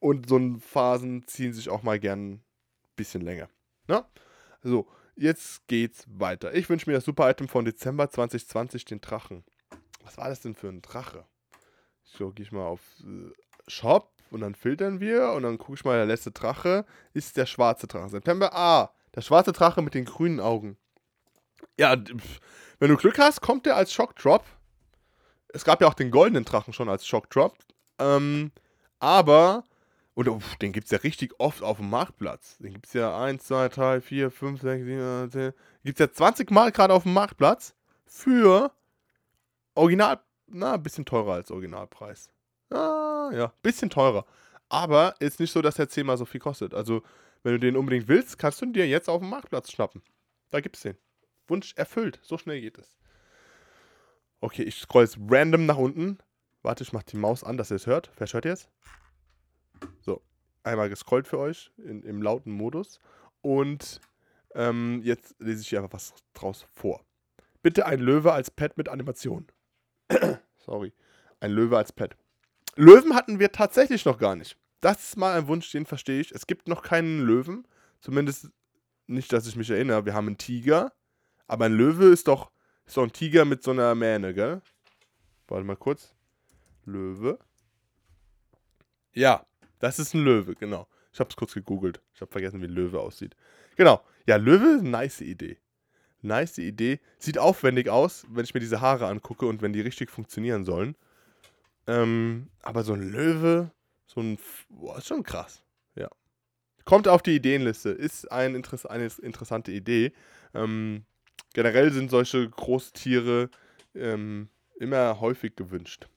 und 0.00 0.28
so 0.28 0.40
Phasen 0.58 1.24
ziehen 1.28 1.52
sich 1.52 1.68
auch 1.68 1.84
mal 1.84 2.00
gern 2.00 2.32
ein 2.32 2.44
bisschen 2.96 3.22
länger. 3.22 3.48
Ne? 3.86 4.04
So, 4.64 4.88
jetzt 5.16 5.66
geht's 5.66 6.04
weiter. 6.08 6.54
Ich 6.54 6.68
wünsche 6.68 6.88
mir 6.88 6.94
das 6.94 7.04
Super-Item 7.04 7.48
von 7.48 7.64
Dezember 7.64 8.08
2020, 8.10 8.84
den 8.84 9.00
Drachen. 9.00 9.44
Was 10.04 10.16
war 10.18 10.28
das 10.28 10.40
denn 10.40 10.54
für 10.54 10.68
ein 10.68 10.82
Drache? 10.82 11.24
So, 12.04 12.30
gehe 12.30 12.44
ich 12.44 12.52
mal 12.52 12.66
auf 12.66 12.80
äh, 13.00 13.32
Shop 13.66 14.12
und 14.30 14.40
dann 14.40 14.54
filtern 14.54 15.00
wir 15.00 15.30
und 15.32 15.42
dann 15.42 15.58
gucke 15.58 15.74
ich 15.74 15.84
mal, 15.84 15.96
der 15.96 16.06
letzte 16.06 16.30
Drache 16.30 16.84
ist 17.12 17.36
der 17.36 17.46
schwarze 17.46 17.86
Drache. 17.86 18.10
September, 18.10 18.54
ah, 18.54 18.92
der 19.14 19.22
schwarze 19.22 19.52
Drache 19.52 19.82
mit 19.82 19.94
den 19.94 20.04
grünen 20.04 20.40
Augen. 20.40 20.76
Ja, 21.78 21.96
wenn 22.78 22.90
du 22.90 22.96
Glück 22.96 23.18
hast, 23.18 23.40
kommt 23.40 23.66
der 23.66 23.76
als 23.76 23.92
Shock 23.92 24.16
Drop. 24.16 24.44
Es 25.48 25.64
gab 25.64 25.80
ja 25.80 25.88
auch 25.88 25.94
den 25.94 26.10
goldenen 26.10 26.44
Drachen 26.44 26.72
schon 26.72 26.88
als 26.88 27.06
Shock 27.06 27.30
Drop. 27.30 27.56
Ähm, 27.98 28.52
aber, 28.98 29.64
und 30.16 30.28
uff, 30.30 30.56
den 30.56 30.72
gibt 30.72 30.86
es 30.86 30.90
ja 30.92 30.98
richtig 30.98 31.38
oft 31.38 31.62
auf 31.62 31.76
dem 31.76 31.90
Marktplatz. 31.90 32.56
Den 32.56 32.72
gibt 32.72 32.86
es 32.86 32.94
ja 32.94 33.22
1, 33.22 33.44
2, 33.44 33.68
3, 33.68 34.00
4, 34.00 34.30
5, 34.30 34.62
6, 34.62 34.84
7, 34.86 35.30
10. 35.30 35.52
Gibt 35.84 36.00
es 36.00 36.06
ja 36.06 36.10
20 36.10 36.50
Mal 36.50 36.72
gerade 36.72 36.94
auf 36.94 37.02
dem 37.02 37.12
Marktplatz 37.12 37.74
für 38.06 38.72
Original, 39.74 40.18
na, 40.46 40.72
ein 40.72 40.82
bisschen 40.82 41.04
teurer 41.04 41.34
als 41.34 41.50
Originalpreis. 41.50 42.30
Ah, 42.70 43.30
ja, 43.34 43.52
bisschen 43.60 43.90
teurer. 43.90 44.24
Aber 44.70 45.14
ist 45.18 45.38
nicht 45.38 45.52
so, 45.52 45.60
dass 45.60 45.74
der 45.74 45.90
zehnmal 45.90 46.16
so 46.16 46.24
viel 46.24 46.40
kostet. 46.40 46.72
Also, 46.72 47.02
wenn 47.42 47.52
du 47.52 47.60
den 47.60 47.76
unbedingt 47.76 48.08
willst, 48.08 48.38
kannst 48.38 48.62
du 48.62 48.64
ihn 48.64 48.72
dir 48.72 48.88
jetzt 48.88 49.10
auf 49.10 49.20
dem 49.20 49.28
Marktplatz 49.28 49.70
schnappen. 49.70 50.00
Da 50.48 50.60
gibt's 50.60 50.80
den. 50.80 50.96
Wunsch 51.46 51.74
erfüllt. 51.76 52.20
So 52.22 52.38
schnell 52.38 52.62
geht 52.62 52.78
es. 52.78 52.96
Okay, 54.40 54.62
ich 54.62 54.76
scroll 54.76 55.04
jetzt 55.04 55.18
random 55.28 55.66
nach 55.66 55.76
unten. 55.76 56.16
Warte, 56.62 56.84
ich 56.84 56.94
mach 56.94 57.02
die 57.02 57.18
Maus 57.18 57.44
an, 57.44 57.58
dass 57.58 57.70
ihr 57.70 57.76
es 57.76 57.86
hört. 57.86 58.10
Wer 58.16 58.26
hört 58.28 58.46
jetzt? 58.46 58.70
So, 60.00 60.22
einmal 60.62 60.88
gescrollt 60.88 61.26
für 61.28 61.38
euch 61.38 61.70
in, 61.78 62.02
im 62.02 62.22
lauten 62.22 62.52
Modus. 62.52 63.00
Und 63.40 64.00
ähm, 64.54 65.00
jetzt 65.02 65.34
lese 65.38 65.60
ich 65.60 65.68
hier 65.68 65.80
einfach 65.80 65.94
was 65.94 66.14
draus 66.34 66.66
vor. 66.72 67.04
Bitte 67.62 67.86
ein 67.86 68.00
Löwe 68.00 68.32
als 68.32 68.50
Pet 68.50 68.76
mit 68.76 68.88
Animation. 68.88 69.46
Sorry. 70.56 70.92
Ein 71.40 71.52
Löwe 71.52 71.76
als 71.76 71.92
Pet. 71.92 72.16
Löwen 72.76 73.14
hatten 73.14 73.38
wir 73.38 73.52
tatsächlich 73.52 74.04
noch 74.04 74.18
gar 74.18 74.36
nicht. 74.36 74.56
Das 74.80 75.08
ist 75.08 75.16
mal 75.16 75.36
ein 75.36 75.48
Wunsch, 75.48 75.70
den 75.72 75.86
verstehe 75.86 76.20
ich. 76.20 76.32
Es 76.32 76.46
gibt 76.46 76.68
noch 76.68 76.82
keinen 76.82 77.20
Löwen. 77.20 77.66
Zumindest 78.00 78.50
nicht, 79.06 79.32
dass 79.32 79.46
ich 79.46 79.56
mich 79.56 79.70
erinnere. 79.70 80.04
Wir 80.04 80.14
haben 80.14 80.26
einen 80.26 80.38
Tiger. 80.38 80.92
Aber 81.46 81.66
ein 81.66 81.72
Löwe 81.72 82.06
ist 82.06 82.28
doch, 82.28 82.50
doch 82.92 83.02
ein 83.02 83.12
Tiger 83.12 83.44
mit 83.44 83.62
so 83.62 83.70
einer 83.70 83.94
Mähne, 83.94 84.34
gell? 84.34 84.62
Warte 85.48 85.64
mal 85.64 85.76
kurz. 85.76 86.14
Löwe. 86.84 87.38
Ja, 89.12 89.46
das 89.78 89.98
ist 89.98 90.14
ein 90.14 90.24
Löwe, 90.24 90.54
genau. 90.54 90.86
Ich 91.12 91.20
habe 91.20 91.30
es 91.30 91.36
kurz 91.36 91.54
gegoogelt. 91.54 92.00
Ich 92.14 92.20
habe 92.20 92.30
vergessen, 92.30 92.60
wie 92.60 92.66
ein 92.66 92.72
Löwe 92.72 93.00
aussieht. 93.00 93.36
Genau. 93.76 94.02
Ja, 94.26 94.36
Löwe, 94.36 94.82
nice 94.82 95.22
Idee. 95.22 95.58
Nice 96.22 96.58
Idee. 96.58 97.00
Sieht 97.18 97.38
aufwendig 97.38 97.88
aus, 97.88 98.26
wenn 98.28 98.44
ich 98.44 98.54
mir 98.54 98.60
diese 98.60 98.80
Haare 98.80 99.06
angucke 99.06 99.46
und 99.46 99.62
wenn 99.62 99.72
die 99.72 99.80
richtig 99.80 100.10
funktionieren 100.10 100.64
sollen. 100.64 100.96
Ähm, 101.86 102.48
aber 102.62 102.82
so 102.82 102.92
ein 102.92 103.10
Löwe, 103.10 103.70
so 104.06 104.20
ein. 104.20 104.38
Boah, 104.68 104.98
ist 104.98 105.06
schon 105.06 105.22
krass. 105.22 105.62
Ja. 105.94 106.08
Kommt 106.84 107.08
auf 107.08 107.22
die 107.22 107.36
Ideenliste. 107.36 107.90
Ist 107.90 108.30
ein 108.30 108.54
Interess 108.54 108.86
eine 108.86 109.10
interessante 109.22 109.72
Idee. 109.72 110.12
Ähm, 110.52 111.04
generell 111.54 111.92
sind 111.92 112.10
solche 112.10 112.48
Großtiere 112.48 113.50
ähm, 113.94 114.48
immer 114.78 115.20
häufig 115.20 115.56
gewünscht. 115.56 116.08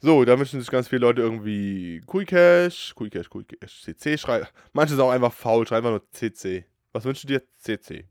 So, 0.00 0.24
da 0.24 0.38
wünschen 0.38 0.60
sich 0.60 0.70
ganz 0.70 0.88
viele 0.88 1.00
Leute 1.00 1.22
irgendwie 1.22 2.00
Kuicash, 2.06 2.94
Kuicash, 2.94 3.28
Kuicash, 3.28 3.82
CC 3.82 4.16
schreiben. 4.16 4.46
Manche 4.72 4.94
sind 4.94 5.02
auch 5.02 5.10
einfach 5.10 5.32
faul, 5.32 5.66
schreiben 5.66 5.86
einfach 5.88 6.00
nur 6.00 6.10
CC. 6.12 6.66
Was 6.92 7.04
wünschst 7.04 7.24
du 7.24 7.28
dir? 7.28 7.42
CC. 7.56 8.04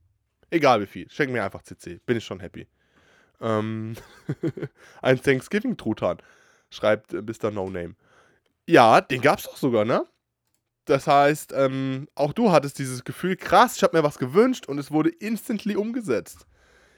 Egal 0.49 0.81
wie 0.81 0.85
viel. 0.85 1.09
Schenk 1.09 1.31
mir 1.31 1.43
einfach 1.43 1.63
CC. 1.63 1.99
Bin 2.05 2.17
ich 2.17 2.25
schon 2.25 2.41
happy. 2.41 2.67
Ähm, 3.39 3.95
ein 5.01 5.21
Thanksgiving-Truthahn 5.21 6.17
schreibt 6.69 7.13
äh, 7.13 7.21
Mr. 7.21 7.51
No 7.51 7.69
Name. 7.69 7.95
Ja, 8.67 8.99
den 9.01 9.21
gab's 9.21 9.43
doch 9.43 9.57
sogar, 9.57 9.85
ne? 9.85 10.05
Das 10.85 11.07
heißt, 11.07 11.53
ähm, 11.53 12.07
auch 12.15 12.33
du 12.33 12.51
hattest 12.51 12.79
dieses 12.79 13.03
Gefühl, 13.03 13.35
krass, 13.35 13.75
ich 13.77 13.83
habe 13.83 13.97
mir 13.97 14.03
was 14.03 14.17
gewünscht 14.17 14.67
und 14.67 14.77
es 14.77 14.91
wurde 14.91 15.09
instantly 15.09 15.75
umgesetzt. 15.75 16.47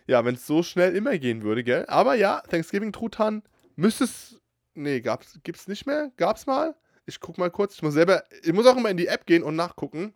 Ja, 0.07 0.23
wenn 0.25 0.35
es 0.35 0.45
so 0.45 0.63
schnell 0.63 0.95
immer 0.95 1.17
gehen 1.17 1.43
würde, 1.43 1.63
gell? 1.63 1.85
Aber 1.87 2.15
ja, 2.15 2.41
Thanksgiving 2.49 2.91
Truthahn 2.91 3.43
müsste 3.75 4.05
es. 4.05 4.39
Nee, 4.73 5.01
gab's, 5.01 5.39
gibt's 5.43 5.67
nicht 5.67 5.85
mehr? 5.85 6.11
Gab's 6.17 6.45
mal? 6.45 6.75
Ich 7.05 7.19
guck 7.19 7.37
mal 7.37 7.49
kurz. 7.49 7.75
Ich 7.75 7.81
muss 7.81 7.93
selber. 7.93 8.23
Ich 8.43 8.53
muss 8.53 8.67
auch 8.67 8.77
immer 8.77 8.89
in 8.89 8.97
die 8.97 9.07
App 9.07 9.25
gehen 9.25 9.43
und 9.43 9.55
nachgucken. 9.55 10.13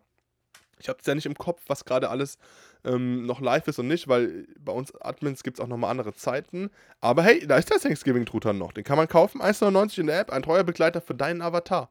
Ich 0.78 0.88
habe 0.88 0.98
es 1.00 1.06
ja 1.06 1.14
nicht 1.14 1.26
im 1.26 1.34
Kopf, 1.34 1.62
was 1.66 1.84
gerade 1.84 2.10
alles 2.10 2.38
ähm, 2.84 3.24
noch 3.26 3.40
live 3.40 3.66
ist 3.68 3.78
und 3.78 3.88
nicht, 3.88 4.08
weil 4.08 4.46
bei 4.58 4.72
uns 4.72 4.94
Admins 5.00 5.42
gibt 5.42 5.58
es 5.58 5.64
auch 5.64 5.68
nochmal 5.68 5.90
andere 5.90 6.14
Zeiten. 6.14 6.70
Aber 7.00 7.22
hey, 7.22 7.46
da 7.46 7.56
ist 7.56 7.70
der 7.70 7.78
Thanksgiving-Truthahn 7.78 8.58
noch. 8.58 8.72
Den 8.72 8.84
kann 8.84 8.96
man 8.96 9.08
kaufen. 9.08 9.40
1,99 9.40 10.00
in 10.00 10.06
der 10.08 10.20
App. 10.20 10.30
Ein 10.32 10.42
treuer 10.42 10.64
Begleiter 10.64 11.00
für 11.00 11.14
deinen 11.14 11.42
Avatar. 11.42 11.90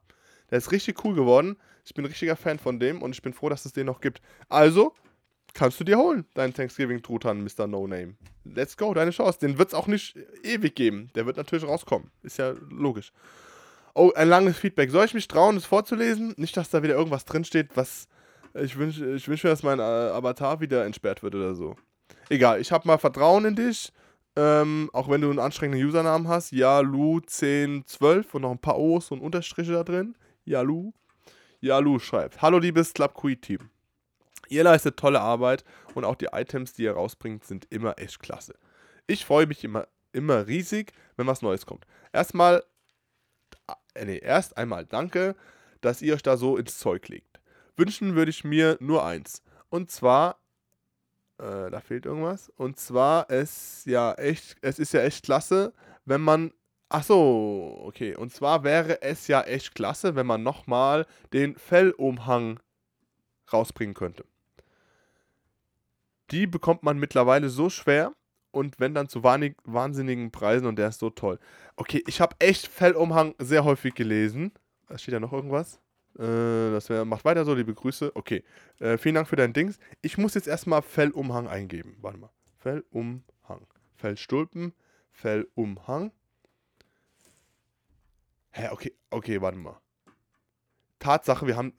Der 0.52 0.58
ist 0.58 0.72
richtig 0.72 1.04
cool 1.04 1.16
geworden. 1.16 1.58
Ich 1.86 1.94
bin 1.94 2.06
ein 2.06 2.10
richtiger 2.10 2.36
Fan 2.36 2.60
von 2.60 2.80
dem 2.80 3.02
und 3.02 3.14
ich 3.14 3.22
bin 3.22 3.34
froh, 3.34 3.50
dass 3.50 3.66
es 3.66 3.74
den 3.74 3.88
noch 3.88 4.02
gibt. 4.02 4.22
Also, 4.50 4.94
kannst 5.54 5.80
du 5.80 5.84
dir 5.84 5.98
holen, 5.98 6.26
deinen 6.34 6.54
Thanksgiving-Truthahn, 6.54 7.44
Mr. 7.44 7.68
No 7.68 7.88
Name. 7.88 8.16
Let's 8.44 8.78
go, 8.78 8.94
deine 8.94 9.12
Chance. 9.12 9.40
Den 9.40 9.58
wird 9.58 9.70
es 9.70 9.74
auch 9.74 9.88
nicht 9.88 10.18
ewig 10.44 10.76
geben. 10.76 11.10
Der 11.16 11.26
wird 11.26 11.38
natürlich 11.38 11.66
rauskommen. 11.66 12.12
Ist 12.24 12.38
ja 12.38 12.54
logisch. 12.70 13.14
Oh, 13.96 14.12
ein 14.16 14.28
langes 14.28 14.58
Feedback. 14.58 14.90
Soll 14.90 15.06
ich 15.06 15.14
mich 15.14 15.28
trauen, 15.28 15.56
es 15.56 15.66
vorzulesen? 15.66 16.34
Nicht, 16.38 16.58
dass 16.58 16.72
da 16.72 16.82
wieder 16.82 16.96
irgendwas 16.96 17.26
drinsteht, 17.26 17.70
was 17.76 18.08
ich 18.56 18.78
wünsche 18.78 19.16
ich 19.16 19.28
wünsch 19.28 19.44
mir, 19.44 19.50
dass 19.50 19.64
mein 19.64 19.80
äh, 19.80 19.82
Avatar 19.82 20.60
wieder 20.60 20.86
entsperrt 20.86 21.24
wird 21.24 21.36
oder 21.36 21.56
so. 21.56 21.76
Egal, 22.30 22.62
ich 22.62 22.72
habe 22.72 22.88
mal 22.88 22.98
Vertrauen 22.98 23.46
in 23.46 23.56
dich. 23.56 23.92
Ähm, 24.36 24.90
auch 24.94 25.10
wenn 25.10 25.22
du 25.22 25.30
einen 25.30 25.40
anstrengenden 25.40 25.88
Usernamen 25.88 26.28
hast. 26.28 26.52
Ja, 26.52 26.80
Lu1012 26.80 28.26
und 28.34 28.42
noch 28.42 28.52
ein 28.52 28.60
paar 28.60 28.80
O's 28.80 29.12
und 29.12 29.22
Unterstriche 29.22 29.74
da 29.74 29.84
drin. 29.84 30.16
Ja, 30.44 30.62
Lu. 30.62 30.94
Ja, 31.60 31.80
Lu 31.80 32.00
schreibt. 32.00 32.42
Hallo, 32.42 32.58
liebes 32.58 32.94
Club 32.94 33.14
Queen 33.14 33.40
Team. 33.40 33.70
Ihr 34.54 34.64
leistet 34.64 34.98
tolle 34.98 35.20
Arbeit 35.20 35.64
und 35.96 36.06
auch 36.06 36.16
die 36.16 36.28
Items, 36.32 36.74
die 36.74 36.84
ihr 36.84 36.94
rausbringt, 36.94 37.44
sind 37.44 37.66
immer 37.72 37.98
echt 37.98 38.20
klasse. 38.20 38.54
Ich 39.08 39.26
freue 39.26 39.48
mich 39.48 39.64
immer, 39.64 39.88
immer 40.12 40.46
riesig, 40.46 40.94
wenn 41.18 41.26
was 41.26 41.42
Neues 41.42 41.66
kommt. 41.66 41.88
Erstmal, 42.12 42.64
äh, 43.96 44.06
nee, 44.06 44.20
erst 44.20 44.56
einmal 44.56 44.86
danke, 44.86 45.36
dass 45.82 46.04
ihr 46.04 46.14
euch 46.14 46.22
da 46.22 46.38
so 46.38 46.56
ins 46.56 46.78
Zeug 46.78 47.08
legt. 47.08 47.42
Wünschen 47.78 48.14
würde 48.14 48.30
ich 48.30 48.44
mir 48.44 48.78
nur 48.80 49.04
eins. 49.04 49.42
Und 49.70 49.90
zwar, 49.90 50.38
äh, 51.40 51.72
da 51.72 51.82
fehlt 51.82 52.06
irgendwas. 52.06 52.50
Und 52.56 52.80
zwar, 52.80 53.32
es 53.32 53.84
ja 53.86 54.14
echt, 54.14 54.58
es 54.62 54.78
ist 54.78 54.94
ja 54.94 55.02
echt 55.02 55.26
klasse, 55.26 55.74
wenn 56.06 56.22
man 56.22 56.54
Ach 56.96 57.02
so, 57.02 57.82
okay. 57.86 58.16
Und 58.16 58.32
zwar 58.32 58.64
wäre 58.64 59.02
es 59.02 59.26
ja 59.28 59.42
echt 59.42 59.74
klasse, 59.74 60.14
wenn 60.14 60.28
man 60.28 60.44
nochmal 60.44 61.08
den 61.34 61.56
Fellumhang 61.56 62.60
rausbringen 63.52 63.96
könnte. 63.96 64.26
Die 66.34 66.48
bekommt 66.48 66.82
man 66.82 66.98
mittlerweile 66.98 67.48
so 67.50 67.70
schwer 67.70 68.12
und 68.50 68.80
wenn 68.80 68.96
dann 68.96 69.08
zu 69.08 69.24
wahnsinnigen 69.24 70.32
Preisen 70.32 70.66
und 70.66 70.78
der 70.78 70.88
ist 70.88 70.98
so 71.00 71.12
toll. 71.12 71.38
Okay, 71.76 72.04
ich 72.08 72.22
habe 72.22 72.36
echt 72.40 72.66
Fellumhang 72.66 73.36
sehr 73.38 73.64
häufig 73.64 73.94
gelesen. 73.94 74.52
Da 74.88 74.98
steht 74.98 75.14
ja 75.14 75.20
noch 75.20 75.32
irgendwas. 75.32 75.80
Äh, 76.18 76.72
das 76.72 76.90
macht 77.06 77.24
weiter 77.24 77.46
so, 77.46 77.54
liebe 77.54 77.76
Grüße. 77.76 78.16
Okay. 78.16 78.44
Äh, 78.80 78.98
vielen 78.98 79.14
Dank 79.14 79.28
für 79.28 79.36
dein 79.36 79.54
Dings. 79.54 79.78
Ich 80.02 80.18
muss 80.18 80.34
jetzt 80.34 80.48
erstmal 80.48 80.82
Fellumhang 80.82 81.48
eingeben. 81.48 81.98
Warte 82.02 82.18
mal. 82.18 82.32
Fellumhang. 82.58 83.68
Fellstulpen. 83.96 84.74
Fellumhang. 85.12 86.12
Hä, 88.50 88.70
okay, 88.72 88.96
okay, 89.12 89.40
warte 89.40 89.60
mal. 89.60 89.80
Tatsache, 90.98 91.46
wir 91.46 91.58
haben 91.58 91.74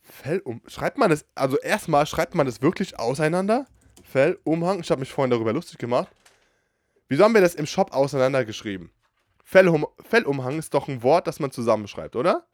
Fellum. 0.00 0.62
Schreibt 0.66 0.96
man 0.96 1.10
das, 1.10 1.26
also 1.34 1.58
erstmal 1.58 2.06
schreibt 2.06 2.34
man 2.34 2.46
das 2.46 2.62
wirklich 2.62 2.98
auseinander? 2.98 3.66
Fellumhang. 4.10 4.80
Ich 4.80 4.90
habe 4.90 5.00
mich 5.00 5.12
vorhin 5.12 5.30
darüber 5.30 5.52
lustig 5.52 5.78
gemacht. 5.78 6.08
Wieso 7.08 7.24
haben 7.24 7.34
wir 7.34 7.40
das 7.40 7.54
im 7.54 7.66
Shop 7.66 7.92
auseinandergeschrieben? 7.92 8.90
Fellum 9.44 9.86
Fellumhang 10.00 10.58
ist 10.58 10.74
doch 10.74 10.88
ein 10.88 11.02
Wort, 11.02 11.26
das 11.26 11.40
man 11.40 11.50
zusammenschreibt, 11.50 12.16
oder? 12.16 12.46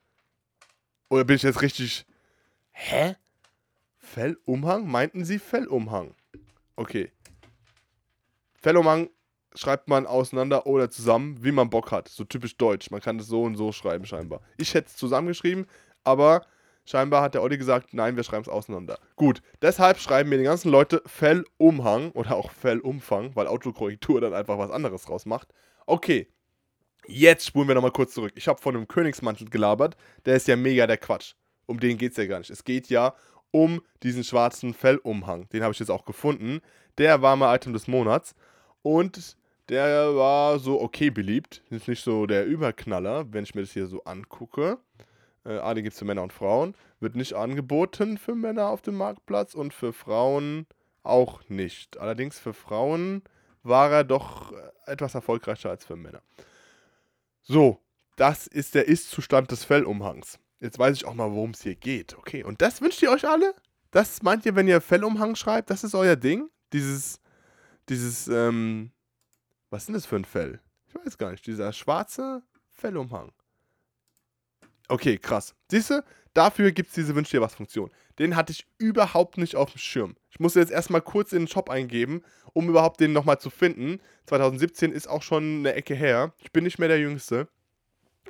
Oder 1.08 1.24
bin 1.24 1.36
ich 1.36 1.42
jetzt 1.42 1.62
richtig. 1.62 2.06
Hä? 2.70 3.16
Fellumhang? 3.96 4.86
Meinten 4.86 5.24
Sie 5.24 5.38
Fellumhang? 5.38 6.14
Okay. 6.76 7.10
Fellumhang 8.60 9.10
schreibt 9.54 9.88
man 9.88 10.06
auseinander 10.06 10.66
oder 10.66 10.90
zusammen, 10.90 11.42
wie 11.42 11.52
man 11.52 11.70
Bock 11.70 11.92
hat. 11.92 12.08
So 12.08 12.24
typisch 12.24 12.56
deutsch. 12.56 12.90
Man 12.90 13.00
kann 13.00 13.18
das 13.18 13.28
so 13.28 13.42
und 13.42 13.56
so 13.56 13.72
schreiben, 13.72 14.06
scheinbar. 14.06 14.40
Ich 14.56 14.74
hätte 14.74 14.88
es 14.88 14.96
zusammengeschrieben, 14.96 15.66
aber 16.02 16.46
scheinbar 16.84 17.22
hat 17.22 17.34
der 17.34 17.42
Olli 17.42 17.58
gesagt, 17.58 17.94
nein, 17.94 18.16
wir 18.16 18.24
schreiben 18.24 18.42
es 18.42 18.48
auseinander. 18.48 18.98
Gut, 19.16 19.42
deshalb 19.62 19.98
schreiben 19.98 20.28
mir 20.30 20.38
die 20.38 20.44
ganzen 20.44 20.70
Leute 20.70 21.02
Fellumhang 21.06 22.10
oder 22.12 22.36
auch 22.36 22.50
Fellumfang, 22.50 23.34
weil 23.34 23.46
Autokorrektur 23.46 24.20
dann 24.20 24.34
einfach 24.34 24.58
was 24.58 24.70
anderes 24.70 25.04
draus 25.04 25.26
macht. 25.26 25.48
Okay, 25.86 26.28
jetzt 27.06 27.46
spulen 27.46 27.68
wir 27.68 27.74
nochmal 27.74 27.92
kurz 27.92 28.14
zurück. 28.14 28.32
Ich 28.36 28.48
habe 28.48 28.60
von 28.60 28.76
einem 28.76 28.88
Königsmantel 28.88 29.48
gelabert, 29.48 29.96
der 30.24 30.36
ist 30.36 30.48
ja 30.48 30.56
mega 30.56 30.86
der 30.86 30.98
Quatsch. 30.98 31.34
Um 31.66 31.80
den 31.80 31.96
geht 31.96 32.12
es 32.12 32.18
ja 32.18 32.26
gar 32.26 32.38
nicht. 32.38 32.50
Es 32.50 32.64
geht 32.64 32.88
ja 32.88 33.14
um 33.50 33.80
diesen 34.02 34.24
schwarzen 34.24 34.74
Fellumhang. 34.74 35.48
Den 35.50 35.62
habe 35.62 35.72
ich 35.72 35.78
jetzt 35.78 35.90
auch 35.90 36.04
gefunden. 36.04 36.60
Der 36.98 37.22
war 37.22 37.36
mal 37.36 37.54
Item 37.54 37.72
des 37.72 37.86
Monats. 37.86 38.34
Und 38.82 39.36
der 39.68 40.14
war 40.14 40.58
so 40.58 40.80
okay 40.80 41.10
beliebt. 41.10 41.62
Ist 41.70 41.88
nicht 41.88 42.02
so 42.02 42.26
der 42.26 42.44
Überknaller, 42.46 43.32
wenn 43.32 43.44
ich 43.44 43.54
mir 43.54 43.62
das 43.62 43.72
hier 43.72 43.86
so 43.86 44.02
angucke. 44.04 44.78
Äh, 45.44 45.58
ah, 45.58 45.74
den 45.74 45.84
gibt 45.84 45.94
es 45.94 45.98
für 45.98 46.04
Männer 46.04 46.22
und 46.22 46.32
Frauen. 46.32 46.74
Wird 47.00 47.16
nicht 47.16 47.34
angeboten 47.34 48.18
für 48.18 48.34
Männer 48.34 48.68
auf 48.68 48.82
dem 48.82 48.96
Marktplatz 48.96 49.54
und 49.54 49.74
für 49.74 49.92
Frauen 49.92 50.66
auch 51.02 51.48
nicht. 51.48 51.98
Allerdings 51.98 52.38
für 52.38 52.54
Frauen 52.54 53.22
war 53.62 53.90
er 53.90 54.04
doch 54.04 54.52
etwas 54.86 55.14
erfolgreicher 55.14 55.70
als 55.70 55.84
für 55.84 55.96
Männer. 55.96 56.22
So, 57.42 57.80
das 58.16 58.46
ist 58.46 58.74
der 58.74 58.88
Ist-Zustand 58.88 59.50
des 59.50 59.64
Fellumhangs. 59.64 60.38
Jetzt 60.60 60.78
weiß 60.78 60.96
ich 60.96 61.04
auch 61.04 61.14
mal, 61.14 61.30
worum 61.30 61.50
es 61.50 61.62
hier 61.62 61.74
geht. 61.74 62.16
Okay, 62.16 62.42
und 62.42 62.62
das 62.62 62.80
wünscht 62.80 63.02
ihr 63.02 63.10
euch 63.10 63.28
alle? 63.28 63.54
Das 63.90 64.22
meint 64.22 64.46
ihr, 64.46 64.56
wenn 64.56 64.66
ihr 64.66 64.80
Fellumhang 64.80 65.36
schreibt? 65.36 65.70
Das 65.70 65.84
ist 65.84 65.94
euer 65.94 66.16
Ding? 66.16 66.48
Dieses, 66.72 67.20
dieses, 67.88 68.28
ähm, 68.28 68.92
was 69.70 69.88
ist 69.88 69.94
das 69.94 70.06
für 70.06 70.16
ein 70.16 70.24
Fell? 70.24 70.60
Ich 70.88 70.94
weiß 70.94 71.18
gar 71.18 71.30
nicht. 71.30 71.46
Dieser 71.46 71.72
schwarze 71.72 72.42
Fellumhang. 72.70 73.32
Okay, 74.88 75.18
krass. 75.18 75.54
Siehst 75.70 75.90
du, 75.90 76.04
dafür 76.34 76.72
gibt 76.72 76.90
es 76.90 76.94
diese 76.94 77.14
Wünsch 77.14 77.30
dir 77.30 77.40
was 77.40 77.54
Funktion. 77.54 77.90
Den 78.18 78.36
hatte 78.36 78.52
ich 78.52 78.66
überhaupt 78.78 79.38
nicht 79.38 79.56
auf 79.56 79.72
dem 79.72 79.78
Schirm. 79.78 80.16
Ich 80.30 80.40
musste 80.40 80.60
jetzt 80.60 80.72
erstmal 80.72 81.00
kurz 81.00 81.32
in 81.32 81.42
den 81.42 81.48
Shop 81.48 81.70
eingeben, 81.70 82.22
um 82.52 82.68
überhaupt 82.68 83.00
den 83.00 83.12
nochmal 83.12 83.38
zu 83.38 83.50
finden. 83.50 84.00
2017 84.26 84.92
ist 84.92 85.08
auch 85.08 85.22
schon 85.22 85.58
eine 85.58 85.74
Ecke 85.74 85.94
her. 85.94 86.32
Ich 86.38 86.52
bin 86.52 86.64
nicht 86.64 86.78
mehr 86.78 86.88
der 86.88 87.00
Jüngste. 87.00 87.48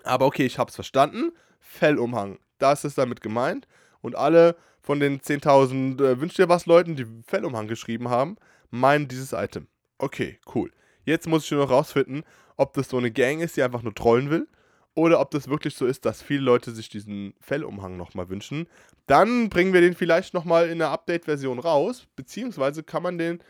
Aber 0.05 0.26
okay, 0.26 0.44
ich 0.46 0.59
hab's 0.59 0.74
verstanden. 0.74 1.32
Fellumhang. 1.61 2.38
Das 2.59 2.84
ist 2.84 2.98
damit 2.98 3.20
gemeint. 3.20 3.66
Und 4.00 4.16
alle 4.16 4.57
von 4.80 5.00
den 5.00 5.20
10.000 5.20 6.02
äh, 6.02 6.20
Wünsch 6.20 6.34
dir 6.34 6.48
was 6.48 6.66
Leuten, 6.66 6.94
die 6.94 7.07
Fellumhang 7.26 7.68
geschrieben 7.68 8.11
haben, 8.11 8.36
meinen 8.70 9.09
dieses 9.09 9.32
Item. 9.32 9.66
Okay, 9.98 10.38
cool. 10.55 10.70
Jetzt 11.05 11.26
muss 11.26 11.44
ich 11.44 11.50
nur 11.50 11.64
noch 11.64 11.70
rausfinden, 11.70 12.22
ob 12.57 12.74
das 12.74 12.88
so 12.88 12.98
eine 12.98 13.11
Gang 13.11 13.40
ist, 13.40 13.57
die 13.57 13.62
einfach 13.62 13.82
nur 13.82 13.94
trollen 13.94 14.30
will. 14.30 14.46
Oder 14.95 15.20
ob 15.20 15.30
das 15.32 15.49
wirklich 15.49 15.74
so 15.74 15.86
ist, 15.86 16.05
dass 16.05 16.22
viele 16.22 16.42
Leute 16.42 16.70
sich 16.70 16.88
diesen 16.88 17.34
Fellumhang 17.40 17.97
nochmal 17.97 18.28
wünschen. 18.28 18.68
Dann 19.07 19.49
bringen 19.49 19.72
wir 19.72 19.80
den 19.80 19.95
vielleicht 19.95 20.34
nochmal 20.34 20.68
in 20.68 20.78
der 20.78 20.90
Update-Version 20.90 21.59
raus. 21.59 22.07
Beziehungsweise 22.14 22.84
kann 22.84 23.03
man 23.03 23.18
den, 23.18 23.42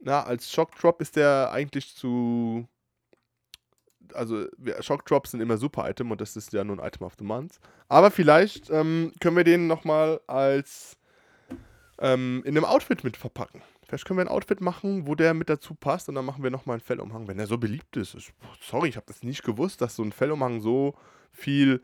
na, 0.00 0.22
als 0.22 0.50
Shock 0.50 0.74
Drop 0.76 1.00
ist 1.00 1.16
der 1.16 1.50
eigentlich 1.52 1.94
zu. 1.94 2.66
Also, 4.14 4.46
Shock 4.80 5.06
Drops 5.06 5.30
sind 5.30 5.40
immer 5.40 5.56
super 5.56 5.88
Item 5.88 6.10
und 6.10 6.20
das 6.20 6.36
ist 6.36 6.52
ja 6.52 6.64
nur 6.64 6.78
ein 6.78 6.86
Item 6.86 7.06
of 7.06 7.14
the 7.18 7.24
Month. 7.24 7.60
Aber 7.88 8.10
vielleicht 8.10 8.68
ähm, 8.68 9.12
können 9.20 9.36
wir 9.36 9.44
den 9.44 9.66
nochmal 9.66 10.20
als 10.26 10.98
ähm, 11.98 12.42
in 12.44 12.56
einem 12.56 12.64
Outfit 12.64 13.04
mit 13.04 13.16
verpacken. 13.16 13.62
Vielleicht 13.92 14.06
können 14.06 14.16
wir 14.16 14.24
ein 14.24 14.28
Outfit 14.28 14.62
machen, 14.62 15.06
wo 15.06 15.14
der 15.14 15.34
mit 15.34 15.50
dazu 15.50 15.74
passt 15.74 16.08
und 16.08 16.14
dann 16.14 16.24
machen 16.24 16.42
wir 16.42 16.50
nochmal 16.50 16.76
einen 16.76 16.80
Fellumhang, 16.80 17.28
wenn 17.28 17.36
der 17.36 17.46
so 17.46 17.58
beliebt 17.58 17.94
ist. 17.98 18.16
Sorry, 18.62 18.88
ich 18.88 18.96
habe 18.96 19.04
das 19.04 19.22
nicht 19.22 19.42
gewusst, 19.42 19.82
dass 19.82 19.96
so 19.96 20.02
ein 20.02 20.12
Fellumhang 20.12 20.62
so 20.62 20.94
viel 21.30 21.82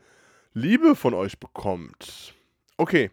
Liebe 0.51 0.95
von 0.95 1.13
euch 1.13 1.39
bekommt. 1.39 2.33
Okay. 2.77 3.11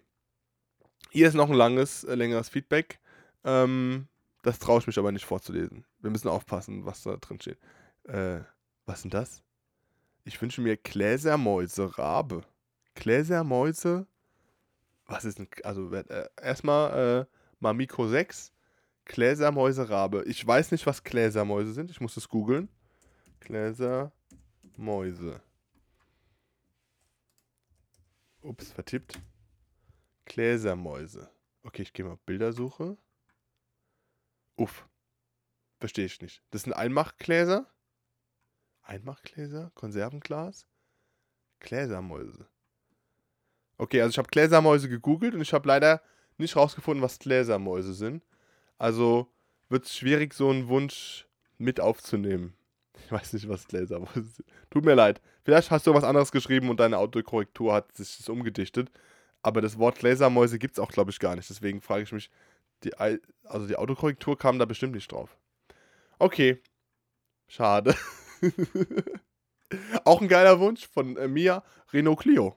Hier 1.10 1.28
ist 1.28 1.34
noch 1.34 1.50
ein 1.50 1.56
langes, 1.56 2.04
äh, 2.04 2.14
längeres 2.14 2.48
Feedback. 2.48 2.98
Ähm, 3.44 4.08
das 4.40 4.60
traue 4.60 4.78
ich 4.78 4.86
mich 4.86 4.98
aber 4.98 5.12
nicht 5.12 5.26
vorzulesen. 5.26 5.84
Wir 5.98 6.08
müssen 6.08 6.28
aufpassen, 6.28 6.86
was 6.86 7.02
da 7.02 7.18
drin 7.18 7.38
steht. 7.38 7.58
Äh, 8.04 8.40
was 8.86 9.02
sind 9.02 9.12
das? 9.12 9.42
Ich 10.24 10.40
wünsche 10.40 10.62
mir 10.62 10.78
Gläsermäuse 10.78 11.98
Rabe. 11.98 12.44
Gläsermäuse? 12.94 14.06
Was 15.04 15.26
ist 15.26 15.38
denn. 15.38 15.48
Also, 15.64 15.92
äh, 15.92 16.28
erstmal 16.40 17.26
äh, 17.28 17.34
Mamiko 17.60 18.08
6. 18.08 18.54
Gläsermäuse-Rabe. 19.06 20.24
Ich 20.26 20.46
weiß 20.46 20.72
nicht, 20.72 20.86
was 20.86 21.02
Gläsermäuse 21.02 21.72
sind. 21.72 21.90
Ich 21.90 22.00
muss 22.00 22.16
es 22.16 22.28
googeln. 22.28 22.68
Gläsermäuse. 23.40 24.12
Ups, 28.42 28.72
vertippt. 28.72 29.20
Gläsermäuse. 30.24 31.30
Okay, 31.62 31.82
ich 31.82 31.92
gehe 31.92 32.04
mal 32.04 32.18
Bildersuche. 32.26 32.96
Uff. 34.56 34.88
Verstehe 35.78 36.06
ich 36.06 36.20
nicht. 36.20 36.42
Das 36.50 36.62
sind 36.62 36.72
Einmachgläser? 36.72 37.70
Einmachgläser? 38.82 39.70
Konservenglas? 39.74 40.66
Gläsermäuse. 41.60 42.48
Okay, 43.78 44.00
also 44.00 44.10
ich 44.10 44.18
habe 44.18 44.28
Gläsermäuse 44.28 44.88
gegoogelt 44.88 45.34
und 45.34 45.42
ich 45.42 45.52
habe 45.52 45.68
leider 45.68 46.02
nicht 46.38 46.56
rausgefunden, 46.56 47.02
was 47.02 47.18
Gläsermäuse 47.18 47.94
sind. 47.94 48.22
Also 48.78 49.32
wird 49.68 49.86
es 49.86 49.96
schwierig, 49.96 50.34
so 50.34 50.50
einen 50.50 50.68
Wunsch 50.68 51.26
mit 51.58 51.80
aufzunehmen. 51.80 52.54
Ich 53.04 53.12
weiß 53.12 53.32
nicht, 53.34 53.48
was 53.48 53.70
Laser 53.72 54.02
ist. 54.14 54.42
Tut 54.70 54.84
mir 54.84 54.94
leid. 54.94 55.20
Vielleicht 55.44 55.70
hast 55.70 55.86
du 55.86 55.94
was 55.94 56.04
anderes 56.04 56.32
geschrieben 56.32 56.70
und 56.70 56.80
deine 56.80 56.98
Autokorrektur 56.98 57.72
hat 57.72 57.96
sich 57.96 58.16
das 58.16 58.28
umgedichtet. 58.28 58.90
Aber 59.42 59.60
das 59.60 59.78
Wort 59.78 60.02
Lasermäuse 60.02 60.58
gibt 60.58 60.74
es 60.74 60.80
auch, 60.80 60.90
glaube 60.90 61.10
ich, 61.10 61.18
gar 61.18 61.36
nicht. 61.36 61.48
Deswegen 61.48 61.80
frage 61.80 62.02
ich 62.02 62.12
mich, 62.12 62.30
die, 62.82 62.94
also 62.94 63.66
die 63.66 63.76
Autokorrektur 63.76 64.36
kam 64.36 64.58
da 64.58 64.64
bestimmt 64.64 64.94
nicht 64.94 65.10
drauf. 65.12 65.36
Okay. 66.18 66.60
Schade. 67.48 67.94
auch 70.04 70.20
ein 70.20 70.28
geiler 70.28 70.58
Wunsch 70.58 70.86
von 70.88 71.16
äh, 71.16 71.28
Mia 71.28 71.62
Renault 71.92 72.20
Clio. 72.20 72.56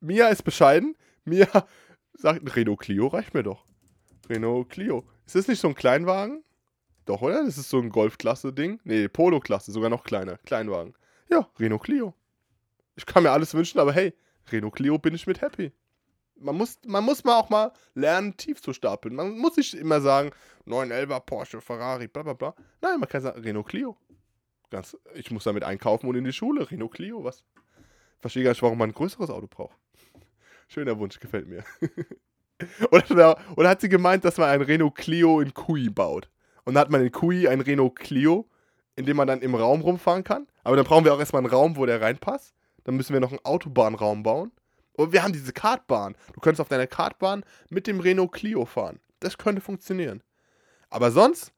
Mia 0.00 0.28
ist 0.28 0.42
bescheiden. 0.42 0.96
Mia 1.24 1.48
sagt, 2.14 2.56
Renault 2.56 2.80
Clio 2.80 3.06
reicht 3.06 3.34
mir 3.34 3.42
doch. 3.42 3.64
Renault 4.28 4.70
Clio. 4.70 5.04
Ist 5.26 5.34
das 5.34 5.48
nicht 5.48 5.60
so 5.60 5.68
ein 5.68 5.74
Kleinwagen? 5.74 6.42
Doch, 7.04 7.22
oder? 7.22 7.44
Das 7.44 7.58
ist 7.58 7.68
so 7.68 7.78
ein 7.78 7.90
Golfklasse-Ding. 7.90 8.80
Nee, 8.84 9.08
Polo-Klasse, 9.08 9.72
sogar 9.72 9.90
noch 9.90 10.04
kleiner. 10.04 10.38
Kleinwagen. 10.38 10.94
Ja, 11.30 11.48
Renault 11.58 11.82
Clio. 11.82 12.14
Ich 12.96 13.06
kann 13.06 13.22
mir 13.22 13.30
alles 13.30 13.54
wünschen, 13.54 13.78
aber 13.78 13.92
hey, 13.92 14.14
Renault 14.50 14.74
Clio 14.74 14.98
bin 14.98 15.14
ich 15.14 15.26
mit 15.26 15.40
happy. 15.40 15.72
Man 16.36 16.56
muss, 16.56 16.78
man 16.86 17.04
muss 17.04 17.24
mal 17.24 17.38
auch 17.38 17.50
mal 17.50 17.72
lernen, 17.94 18.36
tief 18.36 18.60
zu 18.60 18.72
stapeln. 18.72 19.14
Man 19.14 19.38
muss 19.38 19.56
nicht 19.56 19.74
immer 19.74 20.00
sagen, 20.00 20.30
911er, 20.66 21.20
Porsche, 21.20 21.60
Ferrari, 21.60 22.08
bla 22.08 22.22
bla 22.22 22.32
bla. 22.32 22.54
Nein, 22.80 23.00
man 23.00 23.08
kann 23.08 23.22
sagen, 23.22 23.40
Renault 23.40 23.68
Clio. 23.68 23.96
Ganz, 24.70 24.96
ich 25.14 25.30
muss 25.30 25.44
damit 25.44 25.62
einkaufen 25.62 26.08
und 26.08 26.16
in 26.16 26.24
die 26.24 26.32
Schule. 26.32 26.70
Renault 26.70 26.94
Clio, 26.94 27.22
was? 27.22 27.44
Verstehe 28.20 28.42
gar 28.42 28.50
nicht, 28.50 28.62
warum 28.62 28.78
man 28.78 28.90
ein 28.90 28.94
größeres 28.94 29.30
Auto 29.30 29.46
braucht. 29.46 29.76
Schöner 30.68 30.98
Wunsch, 30.98 31.20
gefällt 31.20 31.46
mir. 31.46 31.64
Oder, 32.90 33.38
oder 33.56 33.68
hat 33.68 33.80
sie 33.80 33.88
gemeint, 33.88 34.24
dass 34.24 34.38
man 34.38 34.48
ein 34.48 34.62
Renault 34.62 34.94
Clio 34.94 35.40
in 35.40 35.54
Kui 35.54 35.90
baut? 35.90 36.30
Und 36.64 36.74
dann 36.74 36.82
hat 36.82 36.90
man 36.90 37.02
in 37.02 37.12
Kui 37.12 37.48
ein 37.48 37.60
Renault 37.60 37.96
Clio, 37.96 38.48
in 38.96 39.06
dem 39.06 39.16
man 39.16 39.26
dann 39.26 39.42
im 39.42 39.54
Raum 39.54 39.80
rumfahren 39.80 40.24
kann. 40.24 40.46
Aber 40.62 40.76
dann 40.76 40.84
brauchen 40.84 41.04
wir 41.04 41.12
auch 41.12 41.18
erstmal 41.18 41.40
einen 41.40 41.52
Raum, 41.52 41.76
wo 41.76 41.84
der 41.84 42.00
reinpasst. 42.00 42.54
Dann 42.84 42.96
müssen 42.96 43.12
wir 43.12 43.20
noch 43.20 43.30
einen 43.30 43.44
Autobahnraum 43.44 44.22
bauen. 44.22 44.52
Und 44.92 45.12
wir 45.12 45.22
haben 45.22 45.32
diese 45.32 45.52
Kartbahn. 45.52 46.16
Du 46.32 46.40
könntest 46.40 46.60
auf 46.60 46.68
deiner 46.68 46.86
Kartbahn 46.86 47.44
mit 47.68 47.86
dem 47.86 48.00
Renault 48.00 48.32
Clio 48.32 48.64
fahren. 48.64 49.00
Das 49.20 49.38
könnte 49.38 49.60
funktionieren. 49.60 50.22
Aber 50.90 51.10
sonst 51.10 51.52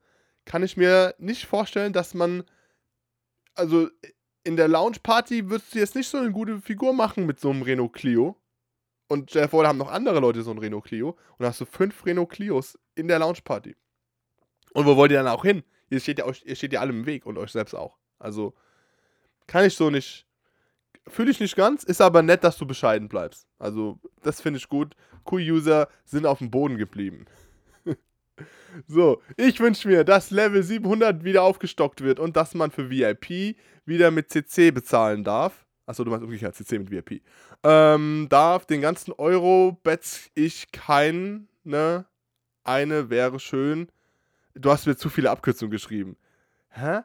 kann 0.44 0.62
ich 0.62 0.76
mir 0.76 1.14
nicht 1.18 1.46
vorstellen, 1.46 1.92
dass 1.92 2.14
man. 2.14 2.44
Also 3.54 3.88
in 4.44 4.56
der 4.56 4.68
Lounge 4.68 4.98
Party 5.02 5.50
würdest 5.50 5.74
du 5.74 5.78
jetzt 5.78 5.94
nicht 5.94 6.08
so 6.08 6.18
eine 6.18 6.30
gute 6.30 6.60
Figur 6.60 6.92
machen 6.92 7.26
mit 7.26 7.40
so 7.40 7.50
einem 7.50 7.62
Renault 7.62 7.94
Clio. 7.94 8.36
Und 9.08 9.30
stell 9.30 9.46
dir 9.46 9.62
da 9.62 9.68
haben 9.68 9.78
noch 9.78 9.90
andere 9.90 10.20
Leute 10.20 10.42
so 10.42 10.50
ein 10.50 10.58
Renault 10.58 10.84
Clio. 10.84 11.10
Und 11.10 11.40
dann 11.40 11.48
hast 11.48 11.60
du 11.60 11.64
fünf 11.64 12.04
Renault 12.04 12.30
Clios 12.30 12.78
in 12.94 13.08
der 13.08 13.18
Lounge 13.18 13.38
Party. 13.44 13.76
Und 14.72 14.86
wo 14.86 14.96
wollt 14.96 15.12
ihr 15.12 15.18
dann 15.18 15.28
auch 15.28 15.44
hin? 15.44 15.62
Ihr 15.88 16.00
steht 16.00 16.18
ja, 16.18 16.24
euch, 16.26 16.42
ihr 16.44 16.56
steht 16.56 16.72
ja 16.72 16.80
alle 16.80 16.90
im 16.90 17.06
Weg 17.06 17.26
und 17.26 17.38
euch 17.38 17.52
selbst 17.52 17.74
auch. 17.74 17.96
Also 18.18 18.54
kann 19.46 19.64
ich 19.64 19.74
so 19.74 19.90
nicht. 19.90 20.26
Fühle 21.08 21.30
ich 21.30 21.38
nicht 21.38 21.54
ganz, 21.54 21.84
ist 21.84 22.00
aber 22.00 22.22
nett, 22.22 22.42
dass 22.42 22.58
du 22.58 22.66
bescheiden 22.66 23.08
bleibst. 23.08 23.46
Also, 23.60 24.00
das 24.22 24.40
finde 24.40 24.58
ich 24.58 24.68
gut. 24.68 24.96
Cool-User 25.30 25.88
sind 26.04 26.26
auf 26.26 26.38
dem 26.38 26.50
Boden 26.50 26.76
geblieben. 26.76 27.26
So, 28.86 29.22
ich 29.38 29.58
wünsche 29.60 29.88
mir, 29.88 30.04
dass 30.04 30.30
Level 30.30 30.62
700 30.62 31.24
wieder 31.24 31.42
aufgestockt 31.42 32.02
wird 32.02 32.20
und 32.20 32.36
dass 32.36 32.52
man 32.54 32.70
für 32.70 32.90
VIP 32.90 33.56
wieder 33.86 34.10
mit 34.10 34.28
CC 34.28 34.70
bezahlen 34.72 35.24
darf. 35.24 35.65
Achso, 35.86 36.02
du 36.02 36.10
meinst 36.10 36.24
umgekehrt, 36.24 36.56
CC 36.56 36.78
mit 36.78 36.90
VIP. 36.90 37.22
Ähm, 37.62 38.26
darf 38.28 38.66
den 38.66 38.80
ganzen 38.80 39.12
Euro-Bets 39.12 40.30
ich 40.34 40.72
kein, 40.72 41.48
ne? 41.62 42.06
Eine 42.64 43.08
wäre 43.08 43.38
schön. 43.38 43.88
Du 44.54 44.70
hast 44.70 44.86
mir 44.86 44.96
zu 44.96 45.08
viele 45.08 45.30
Abkürzungen 45.30 45.70
geschrieben. 45.70 46.16
Hä? 46.70 47.02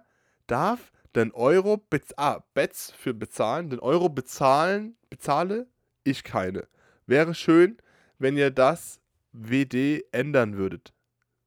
Darf 0.48 0.92
den 1.16 1.32
Euro, 1.34 1.78
bez 1.78 2.14
ah, 2.18 2.40
Bets 2.56 2.92
für 2.98 3.14
bezahlen, 3.14 3.70
den 3.70 3.80
Euro 3.80 4.10
bezahlen, 4.10 4.98
bezahle 5.10 5.68
ich 6.04 6.24
keine. 6.24 6.68
Wäre 7.06 7.36
schön, 7.36 7.78
wenn 8.18 8.38
ihr 8.38 8.50
das 8.50 9.00
WD 9.34 10.06
ändern 10.12 10.58
würdet. 10.58 10.94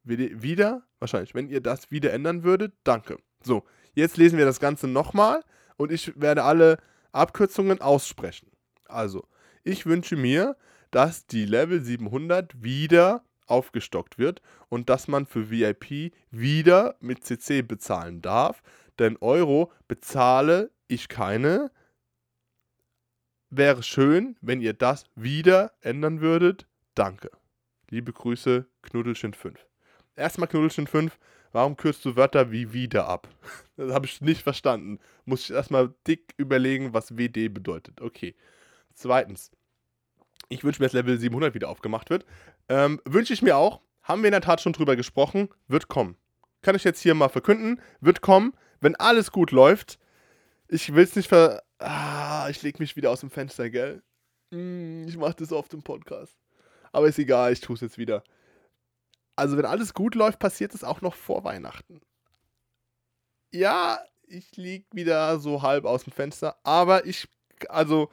WD 0.04 0.42
wieder? 0.42 0.82
Wahrscheinlich. 1.00 1.34
Wenn 1.34 1.48
ihr 1.48 1.60
das 1.60 1.90
wieder 1.90 2.12
ändern 2.12 2.44
würdet, 2.44 2.74
danke. 2.84 3.18
So, 3.42 3.64
jetzt 3.94 4.16
lesen 4.16 4.38
wir 4.38 4.44
das 4.44 4.60
Ganze 4.60 4.86
nochmal 4.86 5.42
und 5.76 5.90
ich 5.90 6.18
werde 6.20 6.44
alle 6.44 6.78
Abkürzungen 7.14 7.80
aussprechen. 7.80 8.50
Also, 8.86 9.26
ich 9.62 9.86
wünsche 9.86 10.16
mir, 10.16 10.56
dass 10.90 11.26
die 11.26 11.44
Level 11.46 11.82
700 11.82 12.62
wieder 12.62 13.24
aufgestockt 13.46 14.18
wird 14.18 14.42
und 14.68 14.88
dass 14.88 15.08
man 15.08 15.26
für 15.26 15.50
VIP 15.50 16.12
wieder 16.30 16.96
mit 17.00 17.24
CC 17.24 17.62
bezahlen 17.62 18.22
darf. 18.22 18.62
Denn 18.98 19.16
Euro 19.20 19.72
bezahle 19.88 20.70
ich 20.88 21.08
keine. 21.08 21.70
Wäre 23.50 23.82
schön, 23.82 24.36
wenn 24.40 24.60
ihr 24.60 24.72
das 24.72 25.04
wieder 25.14 25.72
ändern 25.80 26.20
würdet. 26.20 26.66
Danke. 26.94 27.30
Liebe 27.90 28.12
Grüße, 28.12 28.66
Knuddelchen 28.82 29.34
5. 29.34 29.66
Erstmal 30.16 30.48
Knuddelchen 30.48 30.86
5. 30.86 31.18
Warum 31.54 31.76
kürzt 31.76 32.04
du 32.04 32.16
Wörter 32.16 32.50
wie 32.50 32.72
wieder 32.72 33.08
ab? 33.08 33.28
Das 33.76 33.92
habe 33.92 34.06
ich 34.06 34.20
nicht 34.20 34.42
verstanden. 34.42 35.00
Muss 35.24 35.42
ich 35.42 35.50
erstmal 35.50 35.92
dick 36.06 36.32
überlegen, 36.36 36.94
was 36.94 37.18
WD 37.18 37.52
bedeutet. 37.52 38.00
Okay. 38.00 38.36
Zweitens. 38.92 39.50
Ich 40.48 40.62
wünsche 40.62 40.80
mir, 40.80 40.86
dass 40.86 40.92
Level 40.92 41.18
700 41.18 41.54
wieder 41.54 41.68
aufgemacht 41.68 42.08
wird. 42.08 42.24
Ähm, 42.68 43.00
wünsche 43.04 43.32
ich 43.32 43.42
mir 43.42 43.56
auch. 43.56 43.80
Haben 44.02 44.22
wir 44.22 44.28
in 44.28 44.32
der 44.32 44.42
Tat 44.42 44.60
schon 44.60 44.74
drüber 44.74 44.94
gesprochen. 44.94 45.48
Wird 45.66 45.88
kommen. 45.88 46.16
Kann 46.62 46.76
ich 46.76 46.84
jetzt 46.84 47.00
hier 47.00 47.14
mal 47.14 47.28
verkünden. 47.28 47.80
Wird 48.00 48.20
kommen. 48.20 48.52
Wenn 48.80 48.94
alles 48.94 49.32
gut 49.32 49.50
läuft. 49.50 49.98
Ich 50.68 50.94
will 50.94 51.02
es 51.04 51.16
nicht 51.16 51.28
ver... 51.28 51.64
Ah, 51.78 52.48
ich 52.50 52.62
lege 52.62 52.78
mich 52.80 52.94
wieder 52.94 53.10
aus 53.10 53.20
dem 53.20 53.30
Fenster, 53.30 53.70
gell? 53.70 54.02
Mm, 54.50 55.06
ich 55.08 55.16
mache 55.16 55.34
das 55.34 55.52
oft 55.52 55.74
im 55.74 55.82
Podcast. 55.82 56.36
Aber 56.92 57.08
ist 57.08 57.18
egal, 57.18 57.52
ich 57.52 57.60
tue 57.60 57.74
es 57.74 57.80
jetzt 57.80 57.98
wieder. 57.98 58.22
Also, 59.36 59.56
wenn 59.56 59.66
alles 59.66 59.94
gut 59.94 60.14
läuft, 60.14 60.38
passiert 60.38 60.74
es 60.74 60.84
auch 60.84 61.00
noch 61.00 61.14
vor 61.14 61.44
Weihnachten. 61.44 62.00
Ja, 63.52 63.98
ich 64.26 64.56
liege 64.56 64.86
wieder 64.92 65.38
so 65.38 65.62
halb 65.62 65.84
aus 65.84 66.04
dem 66.04 66.12
Fenster. 66.12 66.56
Aber 66.62 67.06
ich, 67.06 67.28
also, 67.68 68.10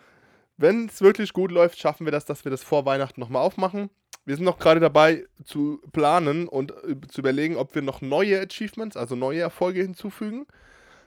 wenn 0.58 0.88
es 0.88 1.02
wirklich 1.02 1.34
gut 1.34 1.52
läuft, 1.52 1.80
schaffen 1.80 2.06
wir 2.06 2.12
das, 2.12 2.26
dass 2.26 2.44
wir 2.44 2.52
das 2.52 2.64
vor 2.64 2.86
Weihnachten 2.86 3.20
nochmal 3.20 3.44
aufmachen. 3.44 3.90
Wir 4.26 4.36
sind 4.36 4.46
noch 4.46 4.60
gerade 4.60 4.80
dabei 4.80 5.26
zu 5.44 5.82
planen 5.92 6.48
und 6.48 6.72
äh, 6.72 6.96
zu 7.08 7.22
überlegen, 7.22 7.58
ob 7.58 7.74
wir 7.74 7.82
noch 7.82 8.02
neue 8.02 8.40
Achievements, 8.40 8.96
also 8.96 9.16
neue 9.16 9.42
Erfolge 9.42 9.82
hinzufügen. 9.82 10.46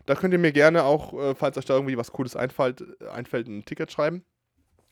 Da 0.07 0.15
könnt 0.15 0.35
ihr 0.35 0.41
mir 0.41 0.53
gerne 0.53 0.85
auch, 0.85 1.15
äh, 1.15 1.35
falls 1.35 1.57
euch 1.57 1.65
da 1.65 1.75
irgendwie 1.75 1.97
was 1.97 2.12
Cooles 2.12 2.37
einfällt, 2.37 2.83
einfällt 3.09 3.47
ein 3.47 3.65
Ticket 3.65 3.93
schreiben. 3.93 4.25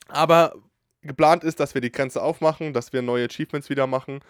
Aber 0.08 0.54
geplant 1.02 1.42
ist, 1.42 1.58
dass 1.58 1.74
wir 1.74 1.80
die 1.80 1.92
Grenze 1.92 2.22
aufmachen, 2.22 2.72
dass 2.72 2.92
wir 2.92 3.02
neue 3.02 3.24
Achievements 3.26 3.70
wieder 3.70 3.86
machen 3.86 4.20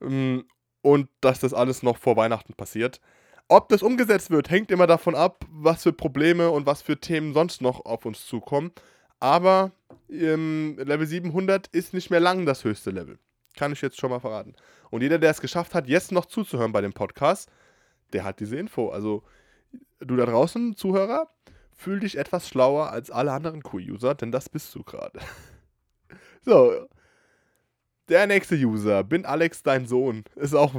und 0.00 1.08
dass 1.20 1.40
das 1.40 1.54
alles 1.54 1.82
noch 1.82 1.98
vor 1.98 2.16
Weihnachten 2.16 2.54
passiert. 2.54 3.00
Ob 3.48 3.68
das 3.68 3.82
umgesetzt 3.82 4.30
wird, 4.30 4.48
hängt 4.48 4.70
immer 4.70 4.86
davon 4.86 5.14
ab, 5.14 5.44
was 5.50 5.82
für 5.82 5.92
Probleme 5.92 6.50
und 6.50 6.66
was 6.66 6.82
für 6.82 7.00
Themen 7.00 7.34
sonst 7.34 7.60
noch 7.60 7.84
auf 7.84 8.06
uns 8.06 8.26
zukommen. 8.26 8.70
Aber 9.18 9.72
ähm, 10.08 10.76
Level 10.78 11.06
700 11.06 11.66
ist 11.68 11.92
nicht 11.92 12.10
mehr 12.10 12.20
lang 12.20 12.46
das 12.46 12.64
höchste 12.64 12.90
Level. 12.90 13.18
Kann 13.56 13.72
ich 13.72 13.82
jetzt 13.82 13.98
schon 13.98 14.10
mal 14.10 14.20
verraten. 14.20 14.54
Und 14.90 15.02
jeder, 15.02 15.18
der 15.18 15.30
es 15.30 15.40
geschafft 15.40 15.74
hat, 15.74 15.88
jetzt 15.88 16.12
noch 16.12 16.26
zuzuhören 16.26 16.72
bei 16.72 16.80
dem 16.80 16.92
Podcast, 16.92 17.50
der 18.12 18.24
hat 18.24 18.40
diese 18.40 18.56
Info. 18.56 18.90
Also, 18.90 19.24
du 19.98 20.16
da 20.16 20.26
draußen, 20.26 20.76
Zuhörer, 20.76 21.28
fühl 21.72 22.00
dich 22.00 22.18
etwas 22.18 22.48
schlauer 22.48 22.90
als 22.90 23.10
alle 23.10 23.32
anderen 23.32 23.62
Q-User, 23.62 24.14
denn 24.14 24.32
das 24.32 24.48
bist 24.48 24.74
du 24.74 24.82
gerade. 24.82 25.18
so. 26.42 26.86
Der 28.10 28.26
nächste 28.26 28.56
User, 28.56 29.04
bin 29.04 29.24
Alex 29.24 29.62
dein 29.62 29.86
Sohn. 29.86 30.24
Ist 30.36 30.54
auch. 30.54 30.74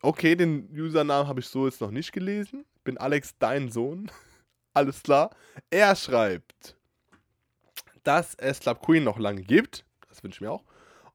Okay, 0.00 0.36
den 0.36 0.70
Usernamen 0.72 1.28
habe 1.28 1.40
ich 1.40 1.48
so 1.48 1.66
jetzt 1.66 1.80
noch 1.80 1.90
nicht 1.90 2.12
gelesen. 2.12 2.64
Bin 2.84 2.96
Alex 2.96 3.34
dein 3.38 3.70
Sohn. 3.70 4.10
Alles 4.74 5.02
klar. 5.02 5.30
Er 5.70 5.94
schreibt 5.96 6.76
dass 8.04 8.34
es 8.36 8.60
Club 8.60 8.80
Queen 8.82 9.02
noch 9.02 9.18
lange 9.18 9.42
gibt, 9.42 9.84
das 10.08 10.22
wünsche 10.22 10.36
ich 10.36 10.40
mir 10.42 10.52
auch, 10.52 10.64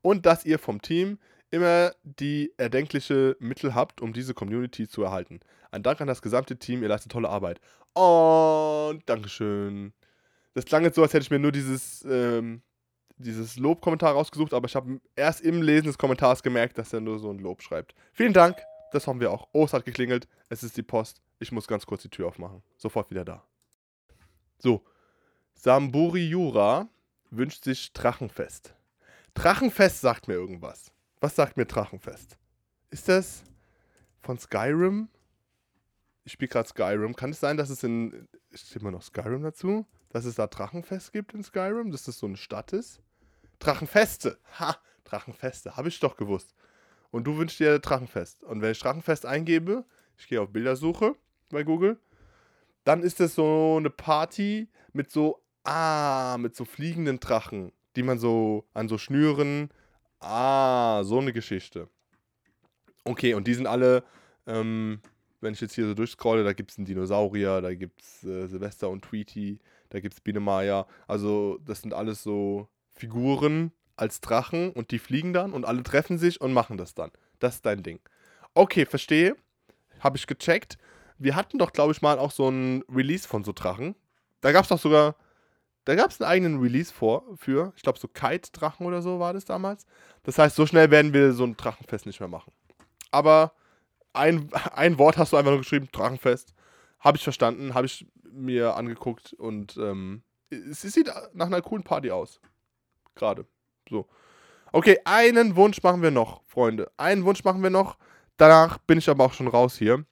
und 0.02 0.26
dass 0.26 0.46
ihr 0.46 0.60
vom 0.60 0.82
Team 0.82 1.20
immer 1.52 1.94
die 2.04 2.54
erdenkliche 2.58 3.38
Mittel 3.40 3.74
habt, 3.74 4.02
um 4.02 4.14
diese 4.14 4.34
Community 4.34 4.88
zu 4.88 5.04
erhalten. 5.04 5.40
Ein 5.72 5.84
Dank 5.84 6.02
an 6.02 6.08
das 6.08 6.22
gesamte 6.22 6.58
Team, 6.58 6.84
ihr 6.84 6.90
leistet 6.90 7.12
tolle 7.12 7.30
Arbeit. 7.30 7.60
Und 7.94 9.02
Dankeschön. 9.08 9.94
Das 10.54 10.66
klang 10.66 10.84
jetzt 10.84 10.96
so, 10.96 11.02
als 11.02 11.14
hätte 11.14 11.24
ich 11.24 11.32
mir 11.32 11.40
nur 11.40 11.52
dieses, 11.52 12.06
ähm, 12.08 12.62
dieses 13.20 13.58
Lobkommentar 13.58 14.14
rausgesucht, 14.14 14.54
aber 14.54 14.68
ich 14.68 14.76
habe 14.76 15.00
erst 15.16 15.42
im 15.42 15.62
Lesen 15.62 15.88
des 15.88 15.98
Kommentars 15.98 16.42
gemerkt, 16.42 16.78
dass 16.78 16.94
er 16.94 17.02
nur 17.02 17.20
so 17.20 17.30
ein 17.30 17.40
Lob 17.40 17.62
schreibt. 17.62 17.94
Vielen 18.14 18.34
Dank, 18.34 18.58
das 18.92 19.08
haben 19.08 19.20
wir 19.20 19.32
auch. 19.32 19.48
Oh, 19.52 19.66
es 19.66 19.74
hat 19.74 19.86
geklingelt, 19.86 20.28
es 20.50 20.64
ist 20.64 20.78
die 20.78 20.84
Post. 20.84 21.22
Ich 21.40 21.52
muss 21.52 21.68
ganz 21.68 21.86
kurz 21.86 22.02
die 22.02 22.10
Tür 22.10 22.28
aufmachen. 22.28 22.64
Sofort 22.78 23.10
wieder 23.12 23.26
da. 23.26 23.44
So, 24.58 24.84
Samburi 25.54 26.28
Jura 26.28 26.90
wünscht 27.30 27.64
sich 27.64 27.94
Drachenfest. 27.94 28.74
Drachenfest 29.34 30.02
sagt 30.02 30.28
mir 30.28 30.34
irgendwas. 30.34 30.92
Was 31.20 31.36
sagt 31.36 31.58
mir 31.58 31.66
Drachenfest? 31.66 32.38
Ist 32.90 33.08
das 33.08 33.44
von 34.22 34.38
Skyrim? 34.40 35.10
Ich 36.24 36.34
spiele 36.34 36.50
gerade 36.50 36.68
Skyrim. 36.68 37.16
Kann 37.16 37.32
es 37.32 37.40
sein, 37.40 37.58
dass 37.58 37.70
es 37.70 37.84
in. 37.84 38.28
Steht 38.54 38.82
immer 38.82 38.92
noch 38.92 39.02
Skyrim 39.02 39.44
dazu? 39.44 39.86
Dass 40.10 40.26
es 40.26 40.36
da 40.36 40.48
Drachenfest 40.48 41.12
gibt 41.12 41.34
in 41.34 41.44
Skyrim? 41.44 41.92
Dass 41.92 42.04
das 42.04 42.18
so 42.18 42.26
eine 42.26 42.38
Stadt 42.38 42.74
ist? 42.74 43.02
Drachenfeste! 43.60 44.40
Ha! 44.60 44.78
Drachenfeste. 45.04 45.76
Habe 45.76 45.90
ich 45.90 46.00
doch 46.00 46.18
gewusst. 46.18 46.56
Und 47.12 47.26
du 47.26 47.38
wünschst 47.38 47.60
dir 47.60 47.80
Drachenfest. 47.80 48.44
Und 48.44 48.62
wenn 48.62 48.72
ich 48.72 48.80
Drachenfest 48.80 49.26
eingebe, 49.26 49.86
ich 50.18 50.28
gehe 50.28 50.42
auf 50.42 50.52
Bildersuche 50.52 51.16
bei 51.50 51.64
Google, 51.64 52.00
dann 52.84 53.02
ist 53.02 53.20
das 53.20 53.36
so 53.36 53.76
eine 53.78 53.90
Party 53.90 54.70
mit 54.94 55.12
so 55.12 55.42
Ah, 55.64 56.38
mit 56.40 56.56
so 56.56 56.66
fliegenden 56.66 57.20
Drachen, 57.20 57.72
die 57.96 58.04
man 58.04 58.18
so 58.18 58.66
an 58.74 58.88
so 58.88 58.98
Schnüren. 58.98 59.70
Ah, 60.20 61.04
so 61.04 61.20
eine 61.20 61.34
Geschichte. 61.34 61.90
Okay, 63.04 63.34
und 63.34 63.48
die 63.48 63.54
sind 63.54 63.68
alle, 63.68 64.04
ähm, 64.48 65.02
wenn 65.42 65.54
ich 65.54 65.62
jetzt 65.62 65.76
hier 65.76 65.88
so 65.88 65.94
durchscrolle, 65.94 66.44
da 66.44 66.54
gibt 66.54 66.72
es 66.72 66.78
einen 66.78 66.86
Dinosaurier, 66.86 67.62
da 67.62 67.74
gibt 67.74 68.02
es 68.02 68.24
äh, 68.24 68.48
Silvester 68.48 68.90
und 68.90 69.04
Tweety, 69.04 69.60
da 69.90 70.00
gibt 70.00 70.16
es 70.16 70.22
Biene 70.22 70.40
Maya. 70.40 70.88
Also, 71.08 71.60
das 71.66 71.82
sind 71.82 71.94
alles 71.94 72.24
so 72.24 72.68
Figuren 73.00 73.72
als 73.96 74.22
Drachen 74.22 74.72
und 74.72 74.92
die 74.92 75.00
fliegen 75.00 75.34
dann 75.34 75.54
und 75.54 75.66
alle 75.66 75.84
treffen 75.84 76.18
sich 76.18 76.40
und 76.42 76.54
machen 76.54 76.78
das 76.78 76.94
dann. 76.94 77.12
Das 77.40 77.56
ist 77.56 77.66
dein 77.66 77.84
Ding. 77.84 78.00
Okay, 78.54 78.86
verstehe. 78.86 79.36
Habe 80.00 80.18
ich 80.18 80.28
gecheckt. 80.28 80.78
Wir 81.18 81.36
hatten 81.36 81.58
doch, 81.58 81.74
glaube 81.74 81.92
ich, 81.92 82.02
mal 82.02 82.20
auch 82.20 82.32
so 82.32 82.50
ein 82.50 82.84
Release 82.94 83.28
von 83.28 83.44
so 83.44 83.52
Drachen. 83.52 83.96
Da 84.42 84.52
gab 84.52 84.64
es 84.64 84.70
doch 84.70 84.80
sogar 84.80 85.16
da 85.90 85.96
gab 85.96 86.12
es 86.12 86.22
einen 86.22 86.30
eigenen 86.30 86.60
Release 86.60 86.94
vor, 86.94 87.24
für, 87.36 87.74
ich 87.76 87.82
glaube, 87.82 87.98
so 87.98 88.08
Kite-Drachen 88.08 88.86
oder 88.86 89.02
so 89.02 89.20
war 89.20 89.34
das 89.34 89.46
damals. 89.46 89.88
Das 90.22 90.38
heißt, 90.38 90.56
so 90.56 90.68
schnell 90.68 90.92
werden 90.92 91.14
wir 91.14 91.34
so 91.34 91.44
ein 91.44 91.58
Drachenfest 91.58 92.06
nicht 92.06 92.20
mehr 92.20 92.30
machen. 92.30 92.54
Aber 93.10 93.54
ein, 94.14 94.52
ein 94.76 95.00
Wort 95.00 95.18
hast 95.18 95.34
du 95.34 95.38
einfach 95.38 95.50
nur 95.50 95.62
geschrieben, 95.62 95.90
Drachenfest. 95.92 96.54
Habe 97.00 97.18
ich 97.18 97.24
verstanden, 97.24 97.74
habe 97.74 97.88
ich 97.88 98.06
mir 98.32 98.76
angeguckt 98.76 99.34
und 99.34 99.78
ähm, 99.78 100.22
es, 100.52 100.84
es 100.84 100.94
sieht 100.94 101.12
nach 101.34 101.48
einer 101.48 101.64
coolen 101.64 101.84
Party 101.84 102.12
aus. 102.12 102.40
Gerade. 103.20 103.46
So. 103.88 104.08
Okay, 104.72 105.00
einen 105.06 105.56
Wunsch 105.56 105.84
machen 105.84 106.02
wir 106.02 106.12
noch, 106.12 106.42
Freunde. 106.48 106.92
Einen 106.98 107.26
Wunsch 107.26 107.44
machen 107.44 107.62
wir 107.62 107.70
noch. 107.70 107.98
Danach 108.38 108.78
bin 108.80 108.98
ich 108.98 109.10
aber 109.10 109.26
auch 109.26 109.34
schon 109.34 109.48
raus 109.48 109.78
hier. 109.78 110.06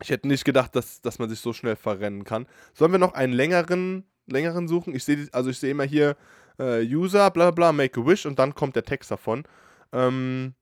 Ich 0.00 0.10
hätte 0.10 0.28
nicht 0.28 0.44
gedacht, 0.44 0.76
dass, 0.76 1.00
dass 1.00 1.18
man 1.18 1.28
sich 1.28 1.40
so 1.40 1.52
schnell 1.52 1.74
verrennen 1.74 2.24
kann. 2.24 2.46
Sollen 2.74 2.92
wir 2.92 2.98
noch 2.98 3.14
einen 3.14 3.32
längeren 3.32 4.04
längeren 4.30 4.68
suchen. 4.68 4.94
Ich 4.94 5.04
sehe, 5.04 5.28
also 5.32 5.50
ich 5.50 5.58
sehe 5.58 5.70
immer 5.70 5.84
hier 5.84 6.16
äh, 6.58 6.82
User, 6.82 7.30
bla 7.30 7.50
bla, 7.50 7.72
make 7.72 8.00
a 8.00 8.06
wish 8.06 8.26
und 8.26 8.38
dann 8.38 8.54
kommt 8.54 8.76
der 8.76 8.84
Text 8.84 9.10
davon. 9.10 9.44
Ähm, 9.92 10.54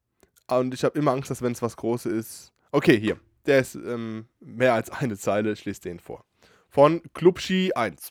und 0.49 0.75
ich 0.75 0.85
habe 0.85 0.99
immer 0.99 1.13
Angst, 1.13 1.31
dass 1.31 1.43
wenn 1.43 1.53
es 1.53 1.63
was 1.63 1.77
Großes 1.77 2.13
ist. 2.13 2.53
Okay, 2.73 2.99
hier. 2.99 3.19
Der 3.47 3.61
ist 3.61 3.75
ähm, 3.75 4.27
mehr 4.41 4.75
als 4.75 4.91
eine 4.91 5.17
Zeile. 5.17 5.53
Ich 5.53 5.65
lese 5.65 5.83
den 5.83 6.01
vor. 6.01 6.25
Von 6.69 7.03
Klubschi 7.15 7.73
1. 7.75 8.11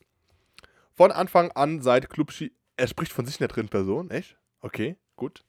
Von 0.94 1.12
Anfang 1.12 1.52
an 1.52 1.82
seit 1.82 2.10
Klubschi. 2.10 2.54
Er 2.78 2.88
spricht 2.88 3.14
von 3.14 3.26
sich 3.26 3.36
in 3.36 3.40
der 3.40 3.48
dritten 3.48 3.70
Person, 3.70 4.12
echt? 4.12 4.38
Okay, 4.62 4.98
gut. 5.16 5.44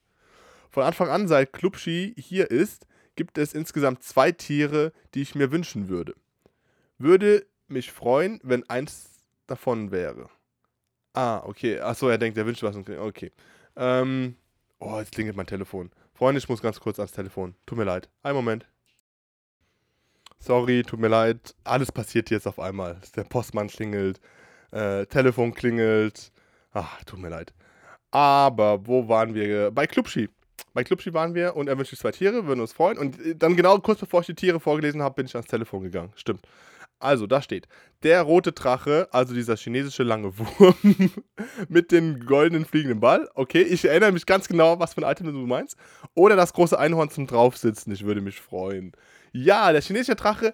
Von 0.69 0.83
Anfang 0.83 1.09
an, 1.09 1.27
seit 1.27 1.53
Klubschi 1.53 2.13
hier 2.17 2.51
ist, 2.51 2.87
gibt 3.15 3.37
es 3.37 3.53
insgesamt 3.53 4.03
zwei 4.03 4.31
Tiere, 4.31 4.93
die 5.13 5.21
ich 5.21 5.35
mir 5.35 5.51
wünschen 5.51 5.89
würde. 5.89 6.15
Würde 6.97 7.45
mich 7.67 7.91
freuen, 7.91 8.39
wenn 8.43 8.69
eins 8.69 9.09
davon 9.47 9.91
wäre. 9.91 10.29
Ah, 11.13 11.41
okay. 11.45 11.79
Achso, 11.79 12.09
er 12.09 12.17
denkt, 12.17 12.37
er 12.37 12.45
wünscht 12.45 12.63
was. 12.63 12.75
Okay. 12.75 13.31
Ähm, 13.75 14.35
oh, 14.79 14.97
jetzt 14.99 15.11
klingelt 15.11 15.35
mein 15.35 15.47
Telefon. 15.47 15.91
Freunde, 16.13 16.39
ich 16.39 16.49
muss 16.49 16.61
ganz 16.61 16.79
kurz 16.79 16.99
ans 16.99 17.11
Telefon. 17.11 17.55
Tut 17.65 17.77
mir 17.77 17.83
leid. 17.83 18.09
Einen 18.23 18.35
Moment. 18.35 18.67
Sorry, 20.39 20.83
tut 20.83 20.99
mir 20.99 21.07
leid. 21.07 21.55
Alles 21.63 21.91
passiert 21.91 22.29
jetzt 22.29 22.47
auf 22.47 22.59
einmal. 22.59 23.01
Der 23.15 23.23
Postmann 23.23 23.67
klingelt, 23.67 24.19
äh, 24.71 25.05
Telefon 25.07 25.53
klingelt. 25.53 26.31
Ach, 26.79 27.03
tut 27.05 27.19
mir 27.19 27.29
leid. 27.29 27.53
Aber 28.11 28.85
wo 28.85 29.07
waren 29.07 29.33
wir? 29.33 29.71
Bei 29.71 29.87
Klubschi. 29.87 30.29
Bei 30.73 30.83
Klubschi 30.83 31.11
waren 31.11 31.33
wir 31.33 31.55
und 31.55 31.67
er 31.67 31.77
wünscht 31.77 31.89
sich 31.89 31.99
zwei 31.99 32.11
Tiere, 32.11 32.45
würden 32.45 32.61
uns 32.61 32.71
freuen. 32.71 32.99
Und 32.99 33.19
äh, 33.19 33.35
dann 33.35 33.55
genau 33.55 33.79
kurz 33.79 33.99
bevor 33.99 34.21
ich 34.21 34.27
die 34.27 34.35
Tiere 34.35 34.59
vorgelesen 34.59 35.01
habe, 35.01 35.15
bin 35.15 35.25
ich 35.25 35.33
ans 35.33 35.47
Telefon 35.47 35.81
gegangen. 35.81 36.11
Stimmt. 36.15 36.41
Also, 36.99 37.25
da 37.25 37.41
steht, 37.41 37.67
der 38.03 38.21
rote 38.21 38.51
Drache, 38.51 39.07
also 39.11 39.33
dieser 39.33 39.55
chinesische 39.55 40.03
lange 40.03 40.37
Wurm 40.37 40.75
mit 41.67 41.91
dem 41.91 42.25
goldenen 42.25 42.65
fliegenden 42.65 42.99
Ball. 42.99 43.27
Okay, 43.33 43.61
ich 43.63 43.85
erinnere 43.85 44.11
mich 44.11 44.27
ganz 44.27 44.47
genau, 44.47 44.79
was 44.79 44.93
für 44.93 45.01
ein 45.01 45.11
Item 45.11 45.27
du 45.33 45.47
meinst. 45.47 45.77
Oder 46.13 46.35
das 46.35 46.53
große 46.53 46.77
Einhorn 46.77 47.09
zum 47.09 47.25
Draufsitzen, 47.25 47.91
ich 47.91 48.05
würde 48.05 48.21
mich 48.21 48.39
freuen. 48.39 48.91
Ja, 49.31 49.71
der 49.71 49.81
chinesische 49.81 50.15
Drache, 50.15 50.53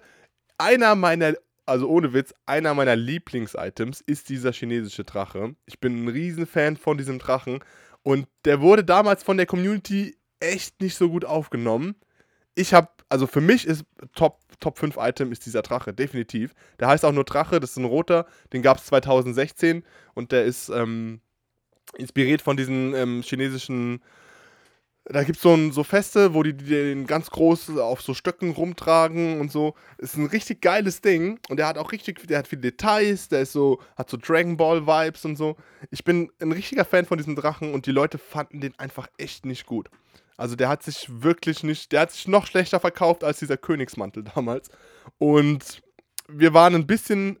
einer 0.56 0.94
meiner, 0.94 1.34
also 1.66 1.88
ohne 1.88 2.12
Witz, 2.12 2.34
einer 2.46 2.74
meiner 2.74 2.96
Lieblings-Items 2.96 4.00
ist 4.00 4.28
dieser 4.28 4.52
chinesische 4.52 5.04
Drache. 5.04 5.54
Ich 5.66 5.80
bin 5.80 6.04
ein 6.04 6.08
Riesenfan 6.08 6.76
von 6.76 6.98
diesem 6.98 7.18
Drachen 7.18 7.60
und 8.02 8.26
der 8.44 8.60
wurde 8.60 8.84
damals 8.84 9.22
von 9.22 9.36
der 9.36 9.46
Community 9.46 10.16
echt 10.40 10.80
nicht 10.80 10.94
so 10.94 11.08
gut 11.08 11.24
aufgenommen. 11.24 11.94
Ich 12.54 12.74
habe, 12.74 12.88
also 13.08 13.26
für 13.26 13.40
mich 13.40 13.66
ist 13.66 13.84
Top, 14.14 14.40
Top 14.60 14.78
5 14.78 14.96
Item 14.98 15.32
ist 15.32 15.46
dieser 15.46 15.62
Drache, 15.62 15.92
definitiv. 15.92 16.54
Der 16.78 16.88
heißt 16.88 17.04
auch 17.04 17.12
nur 17.12 17.24
Drache, 17.24 17.60
das 17.60 17.70
ist 17.70 17.78
ein 17.78 17.84
roter, 17.84 18.26
den 18.52 18.62
gab 18.62 18.78
es 18.78 18.86
2016 18.86 19.84
und 20.14 20.32
der 20.32 20.44
ist 20.44 20.68
ähm, 20.68 21.20
inspiriert 21.96 22.42
von 22.42 22.56
diesen 22.56 22.94
ähm, 22.94 23.22
chinesischen 23.22 24.02
da 25.06 25.22
gibt 25.22 25.36
es 25.36 25.42
so, 25.42 25.70
so 25.70 25.84
Feste, 25.84 26.32
wo 26.32 26.42
die, 26.42 26.54
den 26.56 27.06
ganz 27.06 27.30
groß 27.30 27.76
auf 27.78 28.00
so 28.00 28.14
Stöcken 28.14 28.52
rumtragen 28.52 29.40
und 29.40 29.52
so. 29.52 29.74
Ist 29.98 30.16
ein 30.16 30.26
richtig 30.26 30.62
geiles 30.62 31.02
Ding. 31.02 31.38
Und 31.48 31.58
der 31.58 31.66
hat 31.66 31.76
auch 31.76 31.92
richtig, 31.92 32.26
der 32.26 32.38
hat 32.38 32.48
viele 32.48 32.62
Details, 32.62 33.28
der 33.28 33.40
ist 33.42 33.52
so, 33.52 33.80
hat 33.96 34.08
so 34.08 34.16
Dragon 34.16 34.56
Ball 34.56 34.86
Vibes 34.86 35.24
und 35.24 35.36
so. 35.36 35.56
Ich 35.90 36.04
bin 36.04 36.30
ein 36.40 36.52
richtiger 36.52 36.86
Fan 36.86 37.04
von 37.04 37.18
diesem 37.18 37.36
Drachen 37.36 37.74
und 37.74 37.86
die 37.86 37.92
Leute 37.92 38.16
fanden 38.16 38.60
den 38.60 38.78
einfach 38.78 39.08
echt 39.18 39.44
nicht 39.44 39.66
gut. 39.66 39.90
Also 40.36 40.56
der 40.56 40.68
hat 40.68 40.82
sich 40.82 41.06
wirklich 41.22 41.62
nicht, 41.62 41.92
der 41.92 42.00
hat 42.00 42.12
sich 42.12 42.26
noch 42.26 42.46
schlechter 42.46 42.80
verkauft 42.80 43.24
als 43.24 43.38
dieser 43.38 43.58
Königsmantel 43.58 44.24
damals. 44.34 44.70
Und 45.18 45.82
wir 46.28 46.54
waren 46.54 46.74
ein 46.74 46.86
bisschen 46.86 47.38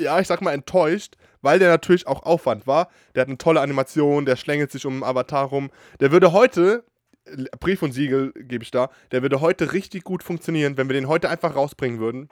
ja, 0.00 0.20
ich 0.20 0.26
sag 0.26 0.42
mal, 0.42 0.52
enttäuscht, 0.52 1.16
weil 1.42 1.58
der 1.58 1.68
natürlich 1.68 2.06
auch 2.06 2.22
Aufwand 2.22 2.66
war. 2.66 2.88
Der 3.14 3.22
hat 3.22 3.28
eine 3.28 3.38
tolle 3.38 3.60
Animation, 3.60 4.26
der 4.26 4.36
schlängelt 4.36 4.70
sich 4.70 4.86
um 4.86 4.94
den 4.94 5.04
Avatar 5.04 5.46
rum. 5.46 5.70
Der 6.00 6.12
würde 6.12 6.32
heute, 6.32 6.84
Brief 7.60 7.82
und 7.82 7.92
Siegel 7.92 8.32
gebe 8.34 8.62
ich 8.62 8.70
da, 8.70 8.90
der 9.10 9.22
würde 9.22 9.40
heute 9.40 9.72
richtig 9.72 10.04
gut 10.04 10.22
funktionieren, 10.22 10.76
wenn 10.76 10.88
wir 10.88 10.94
den 10.94 11.08
heute 11.08 11.28
einfach 11.28 11.54
rausbringen 11.56 11.98
würden. 11.98 12.28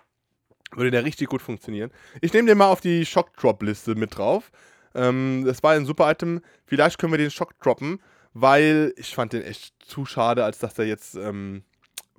Würde 0.73 0.91
der 0.91 1.05
richtig 1.05 1.29
gut 1.29 1.43
funktionieren. 1.43 1.91
Ich 2.21 2.33
nehme 2.33 2.49
den 2.49 2.59
mal 2.59 2.69
auf 2.69 2.81
die 2.81 3.07
Shock-Drop-Liste 3.07 3.95
mit 3.95 4.17
drauf. 4.17 4.51
Ähm, 4.95 5.45
das 5.47 5.63
war 5.63 5.73
ein 5.73 5.87
super 5.87 6.11
Item. 6.11 6.41
Vielleicht 6.67 6.99
können 6.99 7.13
wir 7.13 7.19
den 7.19 7.31
Shock 7.31 7.59
droppen, 7.61 8.01
weil 8.33 8.93
ich 8.97 9.15
fand 9.15 9.33
den 9.33 9.43
echt 9.43 9.75
zu 9.85 10.05
schade, 10.07 10.45
als 10.45 10.59
dass 10.59 10.79
er 10.79 10.87
jetzt 10.87 11.15
ähm, 11.15 11.63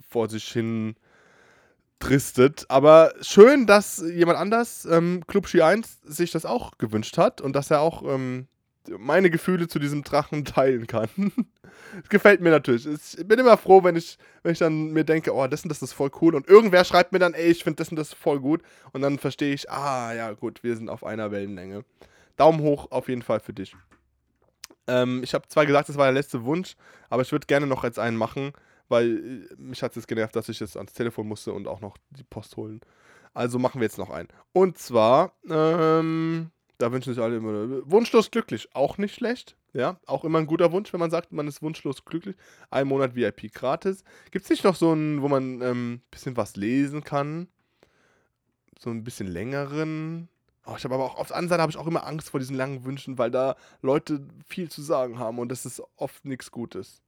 vor 0.08 0.30
sich 0.30 0.48
hin 0.48 0.96
tristet. 2.00 2.66
Aber 2.70 3.14
schön, 3.22 3.66
dass 3.66 4.04
jemand 4.14 4.38
anders, 4.38 4.86
ähm, 4.86 5.24
Club 5.28 5.48
Ski 5.48 5.62
1, 5.62 6.02
sich 6.04 6.32
das 6.32 6.46
auch 6.46 6.78
gewünscht 6.78 7.18
hat 7.18 7.42
und 7.42 7.56
dass 7.56 7.72
er 7.72 7.82
auch 7.82 8.04
ähm, 8.04 8.48
meine 8.98 9.30
Gefühle 9.30 9.68
zu 9.68 9.80
diesem 9.80 10.04
Drachen 10.04 10.46
teilen 10.46 10.88
kann. 10.88 11.10
das 12.00 12.10
gefällt 12.10 12.42
mir 12.42 12.52
natürlich. 12.52 12.86
Ich 12.88 13.28
bin 13.28 13.40
immer 13.40 13.58
froh, 13.58 13.84
wenn 13.84 13.96
ich, 13.96 14.18
wenn 14.44 14.52
ich 14.52 14.60
dann 14.60 14.92
mir 14.92 15.04
denke, 15.04 15.34
oh, 15.34 15.48
das 15.48 15.64
und 15.64 15.70
das 15.70 15.82
ist 15.82 15.94
voll 15.94 16.12
cool. 16.22 16.36
Und 16.36 16.48
irgendwer 16.48 16.84
schreibt 16.84 17.12
mir 17.12 17.20
dann, 17.20 17.34
ey, 17.34 17.50
ich 17.50 17.64
finde 17.64 17.78
das 17.78 17.90
und 17.90 17.96
das 17.96 18.14
voll 18.14 18.40
gut. 18.40 18.62
Und 18.92 19.02
dann 19.02 19.18
verstehe 19.18 19.54
ich, 19.54 19.70
ah, 19.72 20.14
ja, 20.14 20.32
gut, 20.34 20.64
wir 20.64 20.76
sind 20.76 20.90
auf 20.90 21.04
einer 21.04 21.32
Wellenlänge. 21.32 21.84
Daumen 22.38 22.60
hoch 22.62 22.92
auf 22.92 23.08
jeden 23.08 23.22
Fall 23.22 23.40
für 23.40 23.54
dich. 23.54 23.76
Ähm, 24.88 25.22
ich 25.24 25.34
habe 25.34 25.48
zwar 25.48 25.66
gesagt, 25.66 25.90
das 25.90 25.98
war 25.98 26.06
der 26.06 26.14
letzte 26.14 26.44
Wunsch, 26.44 26.76
aber 27.10 27.22
ich 27.22 27.32
würde 27.32 27.48
gerne 27.48 27.66
noch 27.66 27.84
jetzt 27.84 27.98
einen 27.98 28.18
machen 28.18 28.54
weil 28.88 29.48
äh, 29.52 29.56
mich 29.58 29.84
hat 29.84 29.96
es 29.98 30.08
genervt, 30.08 30.36
dass 30.36 30.50
ich 30.50 30.60
jetzt 30.60 30.78
ans 30.78 30.94
Telefon 30.94 31.28
musste 31.28 31.54
und 31.54 31.68
auch 31.68 31.82
noch 31.82 31.98
die 32.12 32.24
Post 32.24 32.58
holen. 32.58 32.82
Also 33.34 33.60
machen 33.60 33.82
wir 33.82 33.86
jetzt 33.86 33.98
noch 33.98 34.10
einen. 34.10 34.30
Und 34.54 34.78
zwar, 34.78 35.34
ähm, 35.50 36.52
da 36.78 36.92
wünschen 36.92 37.14
sich 37.14 37.22
alle 37.22 37.38
immer 37.38 37.90
wunschlos 37.90 38.32
glücklich. 38.32 38.70
Auch 38.74 38.98
nicht 38.98 39.16
schlecht. 39.16 39.58
Ja, 39.74 40.00
auch 40.06 40.24
immer 40.24 40.40
ein 40.40 40.48
guter 40.48 40.72
Wunsch, 40.72 40.94
wenn 40.94 41.02
man 41.02 41.12
sagt, 41.12 41.34
man 41.34 41.50
ist 41.50 41.62
wunschlos 41.62 42.06
glücklich. 42.06 42.38
Ein 42.70 42.88
Monat 42.88 43.14
VIP 43.14 43.54
gratis. 43.54 44.06
Gibt 44.32 44.46
es 44.46 44.50
nicht 44.50 44.64
noch 44.64 44.76
so 44.76 44.92
einen, 44.92 45.22
wo 45.22 45.28
man 45.28 45.58
ein 45.58 45.62
ähm, 45.62 46.02
bisschen 46.12 46.38
was 46.38 46.56
lesen 46.56 47.04
kann? 47.04 47.50
So 48.80 48.90
ein 48.90 49.04
bisschen 49.04 49.28
längeren. 49.28 50.30
Oh, 50.66 50.76
ich 50.78 50.84
habe 50.86 50.96
aber 50.96 51.04
auch 51.04 51.18
auf 51.18 51.28
der 51.28 51.36
anderen 51.36 51.50
Seite 51.50 51.62
habe 51.62 51.72
ich 51.72 51.78
auch 51.78 51.88
immer 51.88 52.08
Angst 52.08 52.30
vor 52.30 52.40
diesen 52.40 52.56
langen 52.56 52.86
Wünschen, 52.86 53.18
weil 53.18 53.32
da 53.32 53.58
Leute 53.82 54.26
viel 54.48 54.70
zu 54.70 54.82
sagen 54.82 55.20
haben 55.20 55.40
und 55.40 55.50
das 55.50 55.66
ist 55.66 55.82
oft 55.98 56.24
nichts 56.24 56.52
Gutes. 56.52 57.02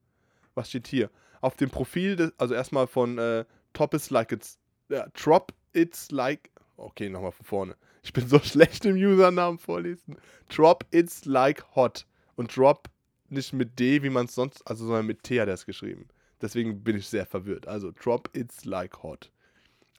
Was 0.57 0.69
steht 0.69 0.87
hier? 0.87 1.09
auf 1.41 1.55
dem 1.55 1.69
Profil, 1.69 2.15
des, 2.15 2.31
also 2.37 2.53
erstmal 2.53 2.87
von 2.87 3.17
äh, 3.17 3.45
Top 3.73 3.93
is 3.93 4.09
like 4.09 4.31
it's, 4.31 4.59
ja, 4.89 5.07
Drop 5.13 5.53
it's 5.73 6.11
like, 6.11 6.49
okay, 6.77 7.09
nochmal 7.09 7.31
von 7.31 7.45
vorne. 7.45 7.75
Ich 8.03 8.13
bin 8.13 8.27
so 8.27 8.39
schlecht 8.43 8.85
im 8.85 8.95
Usernamen 8.95 9.59
vorlesen. 9.59 10.17
Drop 10.49 10.85
it's 10.91 11.25
like 11.25 11.63
hot. 11.75 12.05
Und 12.35 12.55
Drop 12.55 12.89
nicht 13.29 13.53
mit 13.53 13.77
D, 13.79 14.03
wie 14.03 14.09
man 14.09 14.25
es 14.25 14.35
sonst, 14.35 14.65
also 14.67 14.85
sondern 14.85 15.05
mit 15.05 15.23
T 15.23 15.39
hat 15.39 15.47
er 15.47 15.53
es 15.53 15.65
geschrieben. 15.65 16.07
Deswegen 16.41 16.83
bin 16.83 16.95
ich 16.97 17.07
sehr 17.07 17.25
verwirrt. 17.25 17.67
Also 17.67 17.91
Drop 17.91 18.29
it's 18.33 18.65
like 18.65 19.03
hot. 19.03 19.31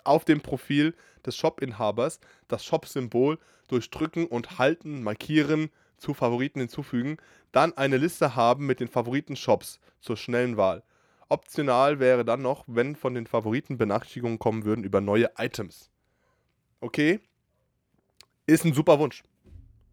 Auf 0.05 0.25
dem 0.25 0.41
Profil 0.41 0.95
des 1.27 1.37
Shop-Inhabers 1.37 2.21
das 2.47 2.65
Shop-Symbol 2.65 3.39
durch 3.69 3.91
Drücken 3.91 4.27
und 4.27 4.59
Halten 4.59 5.03
markieren, 5.03 5.71
zu 5.99 6.15
Favoriten 6.15 6.61
hinzufügen, 6.61 7.19
dann 7.53 7.77
eine 7.77 7.97
Liste 7.97 8.37
haben 8.37 8.67
mit 8.67 8.81
den 8.81 8.89
Favoriten-Shops 8.89 9.81
zur 10.01 10.17
schnellen 10.17 10.57
Wahl. 10.57 10.83
Optional 11.29 11.99
wäre 12.01 12.25
dann 12.25 12.41
noch, 12.43 12.65
wenn 12.67 12.97
von 12.97 13.15
den 13.15 13.27
Favoriten 13.27 13.77
Benachrichtigungen 13.77 14.39
kommen 14.39 14.65
würden 14.65 14.85
über 14.85 15.01
neue 15.01 15.31
Items. 15.37 15.91
Okay, 16.81 17.21
ist 18.47 18.65
ein 18.65 18.73
super 18.73 18.99
Wunsch. 18.99 19.23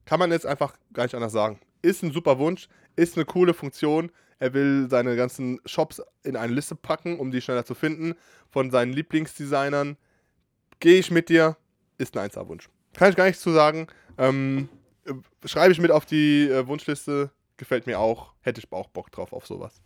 Kann 0.06 0.20
man 0.20 0.32
jetzt 0.32 0.46
einfach 0.46 0.78
gar 0.94 1.04
nicht 1.04 1.16
anders 1.16 1.34
sagen. 1.34 1.60
Ist 1.82 2.04
ein 2.04 2.14
super 2.14 2.40
Wunsch, 2.40 2.68
ist 2.96 3.18
eine 3.18 3.26
coole 3.26 3.54
Funktion. 3.54 4.12
Er 4.40 4.54
will 4.54 4.88
seine 4.90 5.16
ganzen 5.16 5.60
Shops 5.66 6.02
in 6.24 6.36
eine 6.36 6.54
Liste 6.54 6.76
packen, 6.76 7.20
um 7.20 7.32
die 7.32 7.42
schneller 7.42 7.66
zu 7.66 7.74
finden. 7.74 8.16
Von 8.50 8.72
seinen 8.72 8.94
Lieblingsdesignern. 8.94 9.98
Gehe 10.80 11.00
ich 11.00 11.12
mit 11.12 11.30
dir, 11.30 11.58
ist 11.98 12.16
ein 12.18 12.30
1A-Wunsch. 12.30 12.70
Kann 12.94 13.10
ich 13.10 13.16
gar 13.16 13.26
nichts 13.26 13.42
zu 13.42 13.52
sagen. 13.52 13.88
Ähm, 14.18 14.70
schreibe 15.46 15.72
ich 15.72 15.80
mit 15.80 15.92
auf 15.92 16.06
die 16.06 16.50
äh, 16.50 16.68
Wunschliste. 16.68 17.32
Gefällt 17.58 17.88
mir 17.88 18.00
auch. 18.00 18.34
Hätte 18.42 18.60
ich 18.60 18.72
auch 18.72 18.90
Bock 18.90 19.12
drauf 19.12 19.34
auf 19.34 19.48
sowas. 19.48 19.82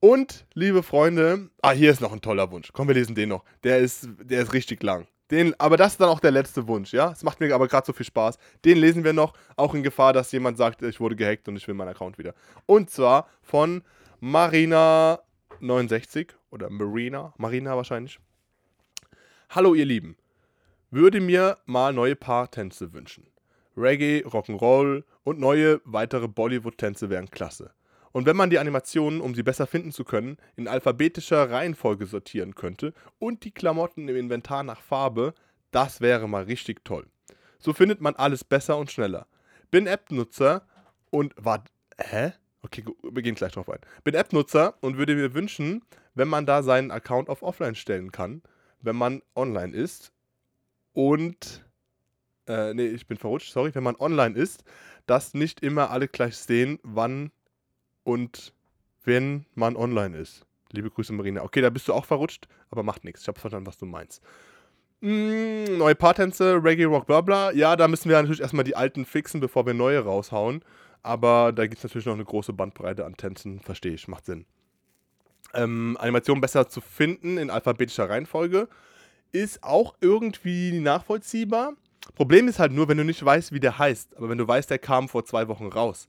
Und, 0.00 0.46
liebe 0.54 0.82
Freunde, 0.82 1.50
ah, 1.62 1.72
hier 1.72 1.90
ist 1.90 2.00
noch 2.00 2.12
ein 2.12 2.20
toller 2.20 2.50
Wunsch. 2.50 2.70
Komm, 2.72 2.88
wir 2.88 2.94
lesen 2.94 3.14
den 3.14 3.30
noch. 3.30 3.44
Der 3.64 3.78
ist, 3.78 4.08
der 4.20 4.42
ist 4.42 4.52
richtig 4.52 4.82
lang. 4.82 5.06
Den, 5.30 5.58
aber 5.58 5.76
das 5.76 5.92
ist 5.92 6.00
dann 6.00 6.08
auch 6.08 6.20
der 6.20 6.30
letzte 6.30 6.68
Wunsch, 6.68 6.92
ja? 6.92 7.10
Es 7.10 7.24
macht 7.24 7.40
mir 7.40 7.52
aber 7.54 7.66
gerade 7.66 7.86
so 7.86 7.92
viel 7.92 8.06
Spaß. 8.06 8.38
Den 8.64 8.78
lesen 8.78 9.02
wir 9.02 9.12
noch, 9.12 9.32
auch 9.56 9.74
in 9.74 9.82
Gefahr, 9.82 10.12
dass 10.12 10.30
jemand 10.30 10.56
sagt, 10.56 10.82
ich 10.82 11.00
wurde 11.00 11.16
gehackt 11.16 11.48
und 11.48 11.56
ich 11.56 11.66
will 11.66 11.74
meinen 11.74 11.88
Account 11.88 12.18
wieder. 12.18 12.32
Und 12.66 12.90
zwar 12.90 13.28
von 13.42 13.82
Marina69 14.22 16.28
oder 16.50 16.70
Marina, 16.70 17.34
Marina 17.38 17.76
wahrscheinlich. 17.76 18.20
Hallo 19.50 19.74
ihr 19.74 19.86
Lieben, 19.86 20.16
würde 20.90 21.20
mir 21.20 21.58
mal 21.66 21.92
neue 21.92 22.14
Paartänze 22.14 22.92
wünschen. 22.92 23.26
Reggae, 23.76 24.24
Rock'n'Roll 24.24 25.04
und 25.24 25.38
neue 25.38 25.80
weitere 25.84 26.28
Bollywood-Tänze 26.28 27.10
wären 27.10 27.30
klasse. 27.30 27.72
Und 28.12 28.24
wenn 28.24 28.36
man 28.36 28.48
die 28.48 28.58
Animationen, 28.58 29.20
um 29.20 29.34
sie 29.34 29.42
besser 29.42 29.66
finden 29.66 29.92
zu 29.92 30.02
können, 30.02 30.38
in 30.56 30.68
alphabetischer 30.68 31.50
Reihenfolge 31.50 32.06
sortieren 32.06 32.54
könnte 32.54 32.94
und 33.18 33.44
die 33.44 33.50
Klamotten 33.50 34.08
im 34.08 34.16
Inventar 34.16 34.62
nach 34.62 34.80
Farbe, 34.80 35.34
das 35.70 36.00
wäre 36.00 36.26
mal 36.26 36.44
richtig 36.44 36.82
toll. 36.82 37.06
So 37.58 37.74
findet 37.74 38.00
man 38.00 38.16
alles 38.16 38.42
besser 38.42 38.78
und 38.78 38.90
schneller. 38.90 39.26
Bin 39.70 39.86
App-Nutzer 39.86 40.66
und 41.10 41.34
war. 41.36 41.64
Hä? 41.98 42.32
Okay, 42.62 42.84
wir 43.02 43.22
gehen 43.22 43.34
gleich 43.34 43.52
drauf 43.52 43.68
ein. 43.68 43.80
Bin 44.02 44.14
App-Nutzer 44.14 44.74
und 44.80 44.96
würde 44.96 45.14
mir 45.14 45.34
wünschen, 45.34 45.84
wenn 46.14 46.28
man 46.28 46.46
da 46.46 46.62
seinen 46.62 46.90
Account 46.90 47.28
auf 47.28 47.42
Offline 47.42 47.74
stellen 47.74 48.12
kann, 48.12 48.42
wenn 48.80 48.96
man 48.96 49.22
online 49.34 49.74
ist. 49.76 50.12
Und. 50.94 51.65
Äh, 52.46 52.74
nee, 52.74 52.86
ich 52.86 53.06
bin 53.06 53.16
verrutscht, 53.16 53.52
sorry. 53.52 53.74
Wenn 53.74 53.82
man 53.82 53.96
online 53.96 54.36
ist, 54.36 54.64
dass 55.06 55.34
nicht 55.34 55.60
immer 55.60 55.90
alle 55.90 56.08
gleich 56.08 56.36
sehen, 56.36 56.78
wann 56.82 57.30
und 58.04 58.52
wenn 59.04 59.46
man 59.54 59.76
online 59.76 60.16
ist. 60.16 60.44
Liebe 60.72 60.90
Grüße, 60.90 61.12
Marina. 61.12 61.42
Okay, 61.42 61.60
da 61.60 61.70
bist 61.70 61.88
du 61.88 61.92
auch 61.92 62.04
verrutscht, 62.04 62.48
aber 62.70 62.82
macht 62.82 63.04
nichts. 63.04 63.22
Ich 63.22 63.28
habe 63.28 63.38
verstanden, 63.38 63.66
was 63.66 63.78
du 63.78 63.86
meinst. 63.86 64.22
Mm, 65.00 65.78
neue 65.78 65.94
Paartänze, 65.94 66.62
Reggae, 66.62 66.84
Rock, 66.84 67.06
bla 67.06 67.20
bla. 67.20 67.52
Ja, 67.52 67.76
da 67.76 67.88
müssen 67.88 68.08
wir 68.08 68.16
natürlich 68.16 68.40
erstmal 68.40 68.64
die 68.64 68.76
alten 68.76 69.04
fixen, 69.04 69.40
bevor 69.40 69.66
wir 69.66 69.74
neue 69.74 70.00
raushauen. 70.00 70.62
Aber 71.02 71.52
da 71.52 71.66
gibt 71.66 71.78
es 71.78 71.84
natürlich 71.84 72.06
noch 72.06 72.14
eine 72.14 72.24
große 72.24 72.52
Bandbreite 72.52 73.04
an 73.04 73.16
Tänzen. 73.16 73.60
Verstehe 73.60 73.92
ich, 73.92 74.08
macht 74.08 74.26
Sinn. 74.26 74.44
Ähm, 75.54 75.96
Animation 76.00 76.40
besser 76.40 76.68
zu 76.68 76.80
finden 76.80 77.38
in 77.38 77.50
alphabetischer 77.50 78.10
Reihenfolge 78.10 78.68
ist 79.32 79.62
auch 79.62 79.94
irgendwie 80.00 80.80
nachvollziehbar. 80.80 81.74
Problem 82.14 82.48
ist 82.48 82.58
halt 82.58 82.72
nur, 82.72 82.88
wenn 82.88 82.98
du 82.98 83.04
nicht 83.04 83.24
weißt, 83.24 83.52
wie 83.52 83.60
der 83.60 83.78
heißt. 83.78 84.16
Aber 84.16 84.28
wenn 84.28 84.38
du 84.38 84.46
weißt, 84.46 84.70
der 84.70 84.78
kam 84.78 85.08
vor 85.08 85.24
zwei 85.24 85.48
Wochen 85.48 85.66
raus, 85.66 86.08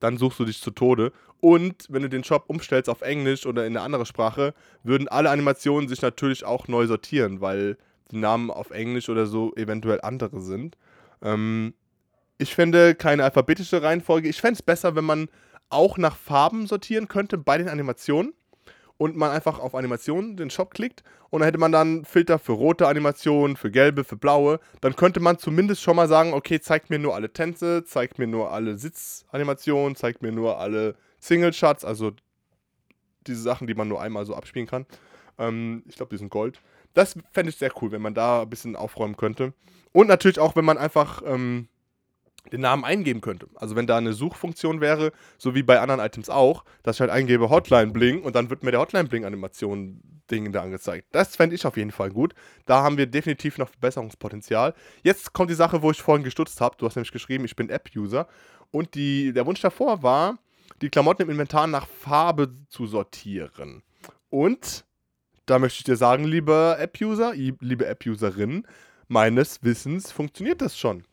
dann 0.00 0.18
suchst 0.18 0.38
du 0.38 0.44
dich 0.44 0.60
zu 0.60 0.70
Tode. 0.70 1.12
Und 1.40 1.86
wenn 1.88 2.02
du 2.02 2.08
den 2.08 2.24
Shop 2.24 2.44
umstellst 2.48 2.90
auf 2.90 3.02
Englisch 3.02 3.46
oder 3.46 3.66
in 3.66 3.76
eine 3.76 3.84
andere 3.84 4.06
Sprache, 4.06 4.54
würden 4.82 5.08
alle 5.08 5.30
Animationen 5.30 5.88
sich 5.88 6.02
natürlich 6.02 6.44
auch 6.44 6.68
neu 6.68 6.86
sortieren, 6.86 7.40
weil 7.40 7.78
die 8.10 8.18
Namen 8.18 8.50
auf 8.50 8.70
Englisch 8.70 9.08
oder 9.08 9.26
so 9.26 9.54
eventuell 9.56 10.00
andere 10.02 10.40
sind. 10.40 10.76
Ähm, 11.22 11.74
ich 12.38 12.54
fände 12.54 12.94
keine 12.94 13.24
alphabetische 13.24 13.82
Reihenfolge. 13.82 14.28
Ich 14.28 14.40
fände 14.40 14.54
es 14.54 14.62
besser, 14.62 14.94
wenn 14.94 15.04
man 15.04 15.28
auch 15.68 15.98
nach 15.98 16.16
Farben 16.16 16.66
sortieren 16.66 17.08
könnte 17.08 17.38
bei 17.38 17.58
den 17.58 17.68
Animationen 17.68 18.34
und 18.98 19.16
man 19.16 19.30
einfach 19.30 19.58
auf 19.58 19.74
Animationen 19.74 20.36
den 20.36 20.50
Shop 20.50 20.72
klickt 20.72 21.02
und 21.30 21.40
dann 21.40 21.46
hätte 21.46 21.58
man 21.58 21.72
dann 21.72 22.04
Filter 22.04 22.38
für 22.38 22.52
rote 22.52 22.88
Animationen, 22.88 23.56
für 23.56 23.70
gelbe, 23.70 24.04
für 24.04 24.16
blaue. 24.16 24.60
Dann 24.80 24.96
könnte 24.96 25.20
man 25.20 25.38
zumindest 25.38 25.82
schon 25.82 25.96
mal 25.96 26.08
sagen, 26.08 26.32
okay, 26.32 26.60
zeigt 26.60 26.90
mir 26.90 26.98
nur 26.98 27.14
alle 27.14 27.32
Tänze, 27.32 27.84
zeigt 27.84 28.18
mir 28.18 28.26
nur 28.26 28.52
alle 28.52 28.78
Sitzanimationen, 28.78 29.96
zeigt 29.96 30.22
mir 30.22 30.32
nur 30.32 30.58
alle 30.58 30.96
Single-Shots, 31.20 31.84
also 31.84 32.12
diese 33.26 33.42
Sachen, 33.42 33.66
die 33.66 33.74
man 33.74 33.88
nur 33.88 34.00
einmal 34.00 34.24
so 34.24 34.34
abspielen 34.34 34.68
kann. 34.68 34.86
Ähm, 35.38 35.82
ich 35.86 35.96
glaube, 35.96 36.10
die 36.10 36.18
sind 36.18 36.30
Gold. 36.30 36.60
Das 36.94 37.14
fände 37.32 37.50
ich 37.50 37.56
sehr 37.56 37.72
cool, 37.82 37.92
wenn 37.92 38.02
man 38.02 38.14
da 38.14 38.42
ein 38.42 38.50
bisschen 38.50 38.76
aufräumen 38.76 39.16
könnte. 39.16 39.52
Und 39.92 40.06
natürlich 40.06 40.38
auch, 40.38 40.56
wenn 40.56 40.64
man 40.64 40.78
einfach 40.78 41.22
ähm, 41.26 41.68
den 42.52 42.60
Namen 42.60 42.84
eingeben 42.84 43.20
könnte. 43.20 43.48
Also 43.54 43.76
wenn 43.76 43.86
da 43.86 43.96
eine 43.96 44.12
Suchfunktion 44.12 44.80
wäre, 44.80 45.12
so 45.38 45.54
wie 45.54 45.62
bei 45.62 45.80
anderen 45.80 46.00
Items 46.00 46.28
auch, 46.28 46.64
dass 46.82 46.96
ich 46.96 47.00
halt 47.00 47.10
eingebe 47.10 47.50
Hotline 47.50 47.92
Bling 47.92 48.22
und 48.22 48.36
dann 48.36 48.50
wird 48.50 48.62
mir 48.62 48.70
der 48.70 48.80
Hotline 48.80 49.08
Bling 49.08 49.24
Animation 49.24 50.00
Ding 50.30 50.52
da 50.52 50.62
angezeigt. 50.62 51.06
Das 51.12 51.36
fände 51.36 51.54
ich 51.54 51.66
auf 51.66 51.76
jeden 51.76 51.92
Fall 51.92 52.10
gut. 52.10 52.34
Da 52.64 52.82
haben 52.82 52.96
wir 52.96 53.06
definitiv 53.06 53.58
noch 53.58 53.68
Verbesserungspotenzial. 53.68 54.74
Jetzt 55.02 55.32
kommt 55.32 55.50
die 55.50 55.54
Sache, 55.54 55.82
wo 55.82 55.90
ich 55.90 56.02
vorhin 56.02 56.24
gestutzt 56.24 56.60
habe. 56.60 56.76
Du 56.78 56.86
hast 56.86 56.96
nämlich 56.96 57.12
geschrieben, 57.12 57.44
ich 57.44 57.56
bin 57.56 57.70
App-User. 57.70 58.26
Und 58.70 58.94
die, 58.94 59.32
der 59.32 59.46
Wunsch 59.46 59.60
davor 59.60 60.02
war, 60.02 60.38
die 60.82 60.90
Klamotten 60.90 61.22
im 61.22 61.30
Inventar 61.30 61.66
nach 61.66 61.86
Farbe 61.86 62.52
zu 62.68 62.86
sortieren. 62.86 63.82
Und 64.28 64.84
da 65.46 65.58
möchte 65.58 65.78
ich 65.78 65.84
dir 65.84 65.96
sagen, 65.96 66.24
lieber 66.24 66.78
App-User, 66.78 67.32
liebe 67.34 67.86
App-Userin, 67.86 68.66
meines 69.08 69.62
Wissens 69.62 70.10
funktioniert 70.10 70.60
das 70.60 70.76
schon. 70.76 71.04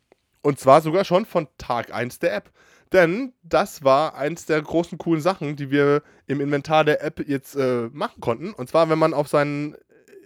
Und 0.44 0.60
zwar 0.60 0.82
sogar 0.82 1.06
schon 1.06 1.26
von 1.26 1.48
Tag 1.58 1.94
1 1.94 2.20
der 2.20 2.36
App. 2.36 2.52
Denn 2.92 3.34
das 3.42 3.84
war 3.84 4.14
eins 4.16 4.46
der 4.46 4.62
großen 4.62 5.00
coolen 5.00 5.22
Sachen, 5.22 5.56
die 5.56 5.72
wir 5.72 6.04
im 6.28 6.40
Inventar 6.40 6.84
der 6.84 7.04
App 7.04 7.28
jetzt 7.28 7.56
äh, 7.56 7.90
machen 7.92 8.22
konnten. 8.22 8.54
Und 8.54 8.70
zwar, 8.70 8.88
wenn 8.90 9.00
man 9.00 9.16
auf 9.16 9.28
seinen 9.28 9.76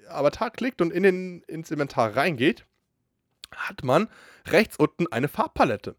Avatar 0.10 0.52
klickt 0.52 0.82
und 0.82 0.92
in 0.92 1.04
den, 1.04 1.42
ins 1.44 1.72
Inventar 1.72 2.18
reingeht, 2.18 2.66
hat 3.56 3.84
man 3.84 4.10
rechts 4.48 4.76
unten 4.76 5.08
eine 5.08 5.30
Farbpalette. 5.30 5.96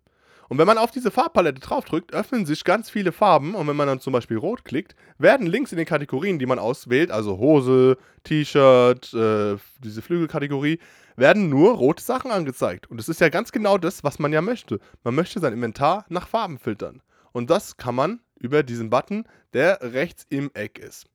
Und 0.48 0.56
wenn 0.56 0.66
man 0.66 0.78
auf 0.78 0.90
diese 0.90 1.10
Farbpalette 1.10 1.60
draufdrückt, 1.60 2.14
öffnen 2.14 2.46
sich 2.46 2.64
ganz 2.64 2.88
viele 2.88 3.12
Farben. 3.12 3.54
Und 3.54 3.66
wenn 3.66 3.76
man 3.76 3.86
dann 3.86 4.00
zum 4.00 4.14
Beispiel 4.14 4.38
rot 4.38 4.64
klickt, 4.64 4.96
werden 5.18 5.46
links 5.46 5.72
in 5.72 5.78
den 5.78 5.86
Kategorien, 5.86 6.38
die 6.38 6.46
man 6.46 6.58
auswählt, 6.58 7.10
also 7.10 7.38
Hose, 7.38 7.98
T-Shirt, 8.24 9.12
äh, 9.12 9.56
diese 9.84 10.02
Flügelkategorie, 10.02 10.78
werden 11.16 11.50
nur 11.50 11.74
rote 11.74 12.02
Sachen 12.02 12.30
angezeigt. 12.30 12.90
Und 12.90 12.96
das 12.96 13.08
ist 13.08 13.20
ja 13.20 13.28
ganz 13.28 13.52
genau 13.52 13.76
das, 13.76 14.04
was 14.04 14.18
man 14.18 14.32
ja 14.32 14.40
möchte. 14.40 14.80
Man 15.04 15.14
möchte 15.14 15.38
sein 15.40 15.52
Inventar 15.52 16.06
nach 16.08 16.28
Farben 16.28 16.58
filtern. 16.58 17.02
Und 17.32 17.50
das 17.50 17.76
kann 17.76 17.94
man 17.94 18.20
über 18.40 18.62
diesen 18.62 18.88
Button, 18.88 19.24
der 19.52 19.78
rechts 19.82 20.26
im 20.30 20.50
Eck 20.54 20.78
ist. 20.78 21.06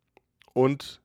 Und 0.53 1.01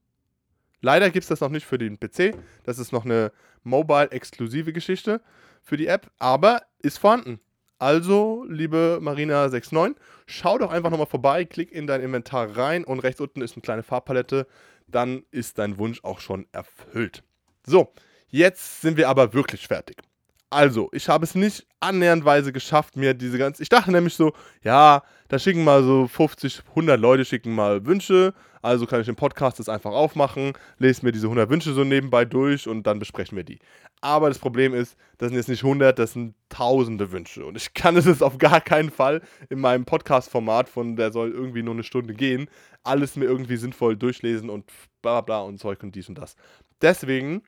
leider 0.82 1.10
gibt 1.10 1.24
es 1.24 1.28
das 1.28 1.40
noch 1.40 1.48
nicht 1.48 1.66
für 1.66 1.78
den 1.78 1.98
PC. 1.98 2.36
Das 2.64 2.78
ist 2.78 2.92
noch 2.92 3.04
eine 3.04 3.32
mobile-exklusive 3.62 4.72
Geschichte 4.72 5.22
für 5.62 5.76
die 5.76 5.86
App, 5.86 6.10
aber 6.18 6.62
ist 6.82 6.98
vorhanden. 6.98 7.40
Also, 7.78 8.44
liebe 8.48 8.98
Marina69, 9.00 9.94
schau 10.26 10.58
doch 10.58 10.72
einfach 10.72 10.90
nochmal 10.90 11.06
vorbei, 11.06 11.44
klick 11.44 11.70
in 11.70 11.86
dein 11.86 12.00
Inventar 12.00 12.56
rein 12.56 12.82
und 12.84 12.98
rechts 13.00 13.20
unten 13.20 13.40
ist 13.40 13.54
eine 13.54 13.62
kleine 13.62 13.82
Farbpalette. 13.84 14.48
Dann 14.88 15.22
ist 15.30 15.58
dein 15.58 15.78
Wunsch 15.78 16.02
auch 16.02 16.18
schon 16.18 16.46
erfüllt. 16.50 17.22
So, 17.64 17.92
jetzt 18.28 18.80
sind 18.80 18.96
wir 18.96 19.08
aber 19.08 19.32
wirklich 19.32 19.68
fertig. 19.68 20.02
Also, 20.50 20.88
ich 20.92 21.08
habe 21.08 21.24
es 21.24 21.34
nicht 21.34 21.66
annäherndweise 21.80 22.52
geschafft, 22.52 22.96
mir 22.96 23.12
diese 23.14 23.38
ganze. 23.38 23.62
Ich 23.62 23.68
dachte 23.68 23.92
nämlich 23.92 24.14
so, 24.14 24.32
ja, 24.62 25.02
da 25.28 25.38
schicken 25.38 25.62
mal 25.62 25.82
so 25.82 26.08
50, 26.08 26.62
100 26.70 26.98
Leute 26.98 27.24
schicken 27.24 27.54
mal 27.54 27.84
Wünsche. 27.84 28.32
Also 28.62 28.86
kann 28.86 29.00
ich 29.00 29.06
den 29.06 29.16
Podcast 29.16 29.58
das 29.58 29.68
einfach 29.68 29.92
aufmachen, 29.92 30.52
lese 30.78 31.04
mir 31.04 31.12
diese 31.12 31.26
100 31.26 31.48
Wünsche 31.48 31.72
so 31.72 31.84
nebenbei 31.84 32.24
durch 32.24 32.66
und 32.66 32.86
dann 32.86 32.98
besprechen 32.98 33.36
wir 33.36 33.44
die. 33.44 33.60
Aber 34.00 34.28
das 34.28 34.38
Problem 34.38 34.74
ist, 34.74 34.96
das 35.18 35.28
sind 35.28 35.36
jetzt 35.36 35.48
nicht 35.48 35.62
100, 35.62 35.98
das 35.98 36.14
sind 36.14 36.34
tausende 36.48 37.12
Wünsche. 37.12 37.44
Und 37.44 37.56
ich 37.56 37.74
kann 37.74 37.96
es 37.98 38.06
jetzt 38.06 38.22
auf 38.22 38.38
gar 38.38 38.60
keinen 38.60 38.90
Fall 38.90 39.22
in 39.48 39.60
meinem 39.60 39.84
Podcast-Format, 39.84 40.68
von 40.68 40.96
der 40.96 41.12
soll 41.12 41.30
irgendwie 41.30 41.62
nur 41.62 41.74
eine 41.74 41.84
Stunde 41.84 42.14
gehen, 42.14 42.48
alles 42.84 43.16
mir 43.16 43.26
irgendwie 43.26 43.56
sinnvoll 43.56 43.96
durchlesen 43.96 44.50
und 44.50 44.64
bla 45.02 45.20
bla 45.20 45.40
und 45.40 45.58
Zeug 45.58 45.82
und 45.82 45.94
dies 45.94 46.08
und 46.08 46.16
das. 46.16 46.36
Deswegen 46.80 47.42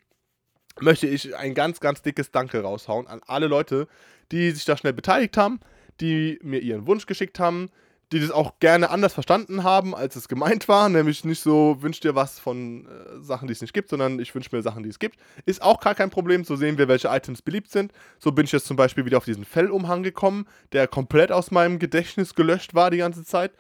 möchte 0.81 1.07
ich 1.07 1.37
ein 1.37 1.55
ganz, 1.55 1.81
ganz 1.81 2.03
dickes 2.03 2.31
Danke 2.31 2.62
raushauen 2.62 3.07
an 3.07 3.20
alle 3.26 3.47
Leute, 3.47 3.89
die 4.33 4.51
sich 4.51 4.64
da 4.64 4.76
schnell 4.76 4.93
beteiligt 4.93 5.37
haben, 5.37 5.61
die 6.01 6.39
mir 6.43 6.61
ihren 6.61 6.87
Wunsch 6.87 7.07
geschickt 7.07 7.39
haben, 7.39 7.70
die 8.12 8.20
das 8.20 8.33
auch 8.33 8.59
gerne 8.59 8.91
anders 8.91 9.14
verstanden 9.14 9.62
haben, 9.62 9.95
als 9.95 10.16
es 10.16 10.26
gemeint 10.26 10.66
war. 10.66 10.89
Nämlich 10.89 11.24
nicht 11.24 11.41
so, 11.41 11.76
wünsch 11.81 12.01
dir 12.01 12.16
was 12.16 12.41
von 12.41 12.87
äh, 12.87 13.20
Sachen, 13.22 13.47
die 13.47 13.53
es 13.53 13.61
nicht 13.61 13.72
gibt, 13.72 13.89
sondern 13.89 14.18
ich 14.18 14.35
wünsche 14.35 14.55
mir 14.55 14.62
Sachen, 14.62 14.83
die 14.83 14.89
es 14.89 14.99
gibt. 14.99 15.16
Ist 15.47 15.62
auch 15.62 15.81
gar 15.81 15.95
kein 15.95 16.11
Problem. 16.11 16.45
So 16.45 16.57
sehen 16.57 16.76
wir, 16.76 16.89
welche 16.89 17.09
Items 17.09 17.41
beliebt 17.41 17.70
sind. 17.70 17.93
So 18.18 18.33
bin 18.33 18.47
ich 18.47 18.53
jetzt 18.53 18.66
zum 18.66 18.76
Beispiel 18.76 19.05
wieder 19.05 19.18
auf 19.18 19.24
diesen 19.24 19.45
Fellumhang 19.45 20.03
gekommen, 20.03 20.47
der 20.72 20.89
komplett 20.89 21.31
aus 21.31 21.53
meinem 21.53 21.78
Gedächtnis 21.78 22.35
gelöscht 22.35 22.74
war 22.74 22.91
die 22.91 22.99
ganze 22.99 23.24
Zeit. 23.24 23.53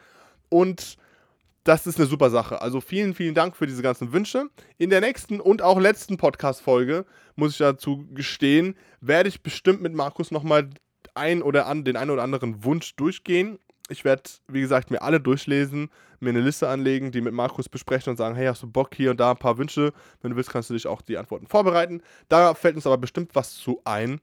Und 0.48 0.96
das 1.64 1.86
ist 1.86 1.98
eine 1.98 2.06
super 2.06 2.30
Sache. 2.30 2.62
Also 2.62 2.80
vielen, 2.80 3.14
vielen 3.14 3.34
Dank 3.34 3.56
für 3.56 3.66
diese 3.66 3.82
ganzen 3.82 4.12
Wünsche. 4.12 4.48
In 4.78 4.90
der 4.90 5.00
nächsten 5.00 5.40
und 5.40 5.62
auch 5.62 5.78
letzten 5.78 6.16
Podcast-Folge, 6.16 7.04
muss 7.36 7.52
ich 7.52 7.58
dazu 7.58 8.06
gestehen, 8.12 8.76
werde 9.00 9.28
ich 9.28 9.42
bestimmt 9.42 9.82
mit 9.82 9.94
Markus 9.94 10.30
nochmal 10.30 10.70
ein 11.14 11.42
oder 11.42 11.66
an, 11.66 11.84
den 11.84 11.96
einen 11.96 12.10
oder 12.10 12.22
anderen 12.22 12.64
Wunsch 12.64 12.96
durchgehen. 12.96 13.58
Ich 13.88 14.04
werde, 14.04 14.22
wie 14.48 14.60
gesagt, 14.60 14.90
mir 14.90 15.02
alle 15.02 15.20
durchlesen, 15.20 15.90
mir 16.20 16.30
eine 16.30 16.40
Liste 16.40 16.68
anlegen, 16.68 17.10
die 17.10 17.20
mit 17.20 17.34
Markus 17.34 17.68
besprechen 17.68 18.10
und 18.10 18.16
sagen, 18.16 18.36
hey, 18.36 18.46
hast 18.46 18.62
du 18.62 18.70
Bock 18.70 18.94
hier 18.94 19.10
und 19.10 19.20
da 19.20 19.32
ein 19.32 19.36
paar 19.36 19.58
Wünsche? 19.58 19.92
Wenn 20.22 20.30
du 20.30 20.36
willst, 20.36 20.50
kannst 20.50 20.70
du 20.70 20.74
dich 20.74 20.86
auch 20.86 21.02
die 21.02 21.18
Antworten 21.18 21.46
vorbereiten. 21.46 22.02
Da 22.28 22.54
fällt 22.54 22.76
uns 22.76 22.86
aber 22.86 22.98
bestimmt 22.98 23.34
was 23.34 23.54
zu 23.54 23.82
ein. 23.84 24.20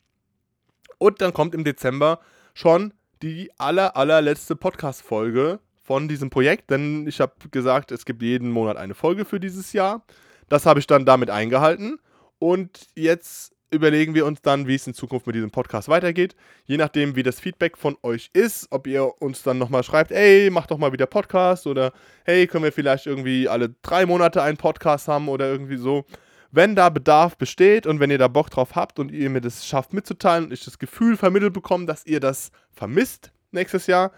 Und 0.98 1.22
dann 1.22 1.34
kommt 1.34 1.54
im 1.54 1.64
Dezember 1.64 2.20
schon 2.54 2.94
die 3.22 3.52
aller, 3.58 3.98
allerletzte 3.98 4.56
Podcast-Folge 4.56 5.60
von 5.88 6.10
diesem 6.10 6.30
Projekt, 6.30 6.70
denn 6.70 7.08
ich 7.08 7.22
habe 7.22 7.34
gesagt, 7.50 7.94
es 7.94 8.04
gibt 8.04 8.22
jeden 8.22 8.52
Monat 8.52 8.76
eine 8.76 8.94
Folge 8.94 9.24
für 9.24 9.40
dieses 9.40 9.72
Jahr. 9.72 10.04
Das 10.50 10.66
habe 10.66 10.82
ich 10.82 10.88
dann 10.88 11.06
damit 11.06 11.30
eingehalten 11.30 11.98
und 12.40 12.88
jetzt 12.94 13.54
überlegen 13.72 14.14
wir 14.14 14.26
uns 14.26 14.42
dann, 14.42 14.68
wie 14.68 14.76
es 14.76 14.86
in 14.86 14.94
Zukunft 14.94 15.28
mit 15.28 15.36
diesem 15.38 15.50
Podcast 15.50 15.88
weitergeht. 15.88 16.36
Je 16.66 16.76
nachdem, 16.76 17.16
wie 17.16 17.24
das 17.24 17.40
Feedback 17.40 17.78
von 17.78 17.96
euch 18.04 18.30
ist, 18.34 18.68
ob 18.70 18.86
ihr 18.86 19.22
uns 19.22 19.44
dann 19.44 19.58
nochmal 19.58 19.84
schreibt, 19.84 20.12
ey, 20.12 20.50
mach 20.52 20.68
doch 20.68 20.78
mal 20.78 20.92
wieder 20.92 21.06
Podcast 21.06 21.66
oder 21.68 21.94
hey, 22.26 22.48
können 22.48 22.66
wir 22.66 22.74
vielleicht 22.74 23.06
irgendwie 23.06 23.48
alle 23.48 23.74
drei 23.82 24.06
Monate 24.06 24.42
einen 24.42 24.58
Podcast 24.58 25.08
haben 25.08 25.30
oder 25.30 25.50
irgendwie 25.50 25.78
so. 25.78 26.06
Wenn 26.52 26.76
da 26.76 26.90
Bedarf 26.90 27.38
besteht 27.38 27.88
und 27.88 28.02
wenn 28.02 28.12
ihr 28.12 28.18
da 28.18 28.28
Bock 28.28 28.50
drauf 28.50 28.76
habt 28.76 29.00
und 29.00 29.10
ihr 29.10 29.30
mir 29.30 29.42
das 29.42 29.66
schafft 29.66 29.94
mitzuteilen 29.94 30.46
und 30.46 30.54
ich 30.54 30.66
das 30.66 30.80
Gefühl 30.80 31.16
vermittelt 31.16 31.54
bekomme, 31.54 31.86
dass 31.86 32.06
ihr 32.06 32.20
das 32.20 32.52
vermisst 32.74 33.32
nächstes 33.52 33.88
Jahr, 33.88 34.12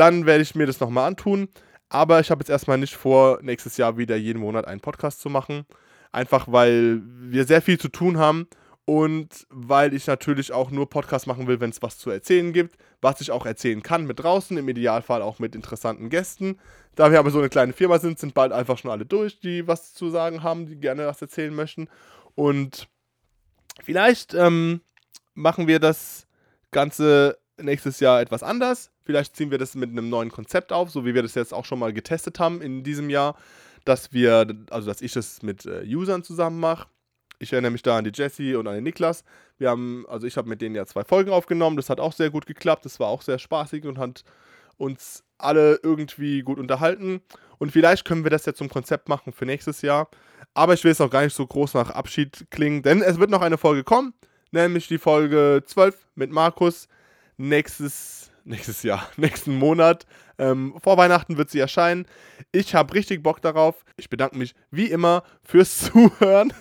dann 0.00 0.24
werde 0.24 0.42
ich 0.42 0.54
mir 0.54 0.66
das 0.66 0.80
nochmal 0.80 1.06
antun. 1.06 1.48
Aber 1.90 2.20
ich 2.20 2.30
habe 2.30 2.40
jetzt 2.40 2.48
erstmal 2.48 2.78
nicht 2.78 2.96
vor, 2.96 3.38
nächstes 3.42 3.76
Jahr 3.76 3.98
wieder 3.98 4.16
jeden 4.16 4.38
Monat 4.38 4.66
einen 4.66 4.80
Podcast 4.80 5.20
zu 5.20 5.28
machen. 5.28 5.66
Einfach 6.10 6.46
weil 6.50 7.02
wir 7.04 7.44
sehr 7.44 7.60
viel 7.60 7.78
zu 7.78 7.88
tun 7.88 8.16
haben 8.16 8.48
und 8.86 9.46
weil 9.50 9.92
ich 9.92 10.06
natürlich 10.06 10.52
auch 10.52 10.70
nur 10.70 10.88
Podcasts 10.88 11.26
machen 11.26 11.46
will, 11.46 11.60
wenn 11.60 11.70
es 11.70 11.82
was 11.82 11.98
zu 11.98 12.10
erzählen 12.10 12.52
gibt, 12.52 12.76
was 13.02 13.20
ich 13.20 13.30
auch 13.30 13.44
erzählen 13.44 13.82
kann 13.82 14.06
mit 14.06 14.20
draußen, 14.20 14.56
im 14.56 14.68
Idealfall 14.68 15.20
auch 15.20 15.38
mit 15.38 15.54
interessanten 15.54 16.08
Gästen. 16.08 16.58
Da 16.94 17.12
wir 17.12 17.18
aber 17.18 17.30
so 17.30 17.38
eine 17.38 17.50
kleine 17.50 17.72
Firma 17.72 17.98
sind, 17.98 18.18
sind 18.18 18.34
bald 18.34 18.52
einfach 18.52 18.78
schon 18.78 18.90
alle 18.90 19.04
durch, 19.04 19.38
die 19.38 19.68
was 19.68 19.92
zu 19.92 20.10
sagen 20.10 20.42
haben, 20.42 20.66
die 20.66 20.76
gerne 20.76 21.06
was 21.06 21.20
erzählen 21.20 21.54
möchten. 21.54 21.88
Und 22.34 22.88
vielleicht 23.84 24.34
ähm, 24.34 24.80
machen 25.34 25.68
wir 25.68 25.78
das 25.78 26.26
Ganze 26.70 27.39
nächstes 27.62 28.00
Jahr 28.00 28.20
etwas 28.20 28.42
anders. 28.42 28.90
Vielleicht 29.04 29.36
ziehen 29.36 29.50
wir 29.50 29.58
das 29.58 29.74
mit 29.74 29.90
einem 29.90 30.08
neuen 30.08 30.30
Konzept 30.30 30.72
auf, 30.72 30.90
so 30.90 31.04
wie 31.04 31.14
wir 31.14 31.22
das 31.22 31.34
jetzt 31.34 31.54
auch 31.54 31.64
schon 31.64 31.78
mal 31.78 31.92
getestet 31.92 32.38
haben 32.38 32.60
in 32.62 32.82
diesem 32.82 33.10
Jahr, 33.10 33.36
dass 33.84 34.12
wir, 34.12 34.46
also 34.70 34.86
dass 34.88 35.00
ich 35.00 35.12
das 35.12 35.42
mit 35.42 35.66
äh, 35.66 35.82
Usern 35.84 36.22
zusammen 36.22 36.60
mache. 36.60 36.88
Ich 37.38 37.52
erinnere 37.52 37.72
mich 37.72 37.82
da 37.82 37.96
an 37.96 38.04
die 38.04 38.12
Jessie 38.12 38.54
und 38.54 38.66
an 38.66 38.74
den 38.74 38.84
Niklas. 38.84 39.24
Wir 39.56 39.70
haben, 39.70 40.04
also 40.08 40.26
ich 40.26 40.36
habe 40.36 40.48
mit 40.48 40.60
denen 40.60 40.74
ja 40.74 40.84
zwei 40.84 41.04
Folgen 41.04 41.30
aufgenommen. 41.30 41.76
Das 41.76 41.88
hat 41.88 41.98
auch 41.98 42.12
sehr 42.12 42.30
gut 42.30 42.46
geklappt. 42.46 42.84
Das 42.84 43.00
war 43.00 43.08
auch 43.08 43.22
sehr 43.22 43.38
spaßig 43.38 43.86
und 43.86 43.98
hat 43.98 44.24
uns 44.76 45.24
alle 45.38 45.80
irgendwie 45.82 46.42
gut 46.42 46.58
unterhalten. 46.58 47.22
Und 47.58 47.72
vielleicht 47.72 48.04
können 48.04 48.24
wir 48.24 48.30
das 48.30 48.46
ja 48.46 48.54
zum 48.54 48.68
Konzept 48.68 49.08
machen 49.08 49.32
für 49.32 49.46
nächstes 49.46 49.82
Jahr. 49.82 50.08
Aber 50.54 50.74
ich 50.74 50.84
will 50.84 50.92
es 50.92 51.00
auch 51.00 51.10
gar 51.10 51.22
nicht 51.22 51.36
so 51.36 51.46
groß 51.46 51.74
nach 51.74 51.90
Abschied 51.90 52.46
klingen, 52.50 52.82
denn 52.82 53.02
es 53.02 53.18
wird 53.18 53.30
noch 53.30 53.42
eine 53.42 53.58
Folge 53.58 53.84
kommen, 53.84 54.14
nämlich 54.50 54.88
die 54.88 54.98
Folge 54.98 55.62
12 55.64 56.08
mit 56.14 56.30
Markus. 56.30 56.88
Nächstes, 57.40 58.30
nächstes 58.44 58.82
Jahr, 58.82 59.08
nächsten 59.16 59.56
Monat. 59.56 60.06
Ähm, 60.38 60.74
vor 60.82 60.98
Weihnachten 60.98 61.38
wird 61.38 61.48
sie 61.48 61.58
erscheinen. 61.58 62.06
Ich 62.52 62.74
habe 62.74 62.92
richtig 62.92 63.22
Bock 63.22 63.40
darauf. 63.40 63.84
Ich 63.96 64.10
bedanke 64.10 64.36
mich 64.36 64.54
wie 64.70 64.90
immer 64.90 65.22
fürs 65.42 65.78
Zuhören 65.92 66.52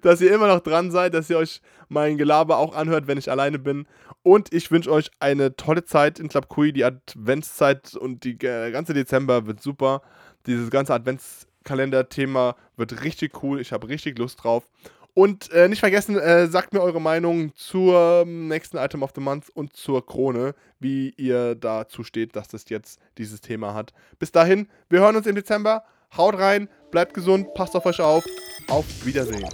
dass 0.00 0.20
ihr 0.20 0.34
immer 0.34 0.48
noch 0.48 0.60
dran 0.60 0.90
seid, 0.90 1.14
dass 1.14 1.30
ihr 1.30 1.38
euch 1.38 1.60
mein 1.88 2.18
Gelaber 2.18 2.58
auch 2.58 2.74
anhört, 2.74 3.06
wenn 3.06 3.18
ich 3.18 3.30
alleine 3.30 3.58
bin. 3.58 3.86
Und 4.22 4.52
ich 4.52 4.70
wünsche 4.70 4.90
euch 4.90 5.10
eine 5.20 5.56
tolle 5.56 5.84
Zeit 5.84 6.18
in 6.18 6.28
Club 6.28 6.48
Kui. 6.48 6.72
Die 6.72 6.84
Adventszeit 6.84 7.94
und 7.94 8.24
die, 8.24 8.36
der 8.36 8.70
ganze 8.70 8.94
Dezember 8.94 9.46
wird 9.46 9.62
super. 9.62 10.02
Dieses 10.46 10.70
ganze 10.70 10.94
Adventskalender-Thema 10.94 12.56
wird 12.76 13.04
richtig 13.04 13.42
cool. 13.42 13.60
Ich 13.60 13.72
habe 13.72 13.88
richtig 13.88 14.18
Lust 14.18 14.42
drauf. 14.42 14.68
Und 15.14 15.50
äh, 15.52 15.68
nicht 15.68 15.80
vergessen, 15.80 16.18
äh, 16.18 16.46
sagt 16.46 16.72
mir 16.72 16.80
eure 16.80 17.00
Meinung 17.00 17.54
zur 17.54 18.24
nächsten 18.24 18.78
Item 18.78 19.02
of 19.02 19.10
the 19.14 19.20
Month 19.20 19.50
und 19.50 19.76
zur 19.76 20.06
Krone, 20.06 20.54
wie 20.80 21.10
ihr 21.16 21.54
dazu 21.54 22.02
steht, 22.02 22.34
dass 22.34 22.48
das 22.48 22.68
jetzt 22.70 22.98
dieses 23.18 23.42
Thema 23.42 23.74
hat. 23.74 23.92
Bis 24.18 24.32
dahin, 24.32 24.68
wir 24.88 25.00
hören 25.00 25.16
uns 25.16 25.26
im 25.26 25.34
Dezember. 25.34 25.84
Haut 26.16 26.38
rein, 26.38 26.68
bleibt 26.90 27.14
gesund, 27.14 27.52
passt 27.54 27.74
auf 27.76 27.84
euch 27.86 28.00
auf. 28.00 28.24
Auf 28.68 28.86
Wiedersehen. 29.04 29.44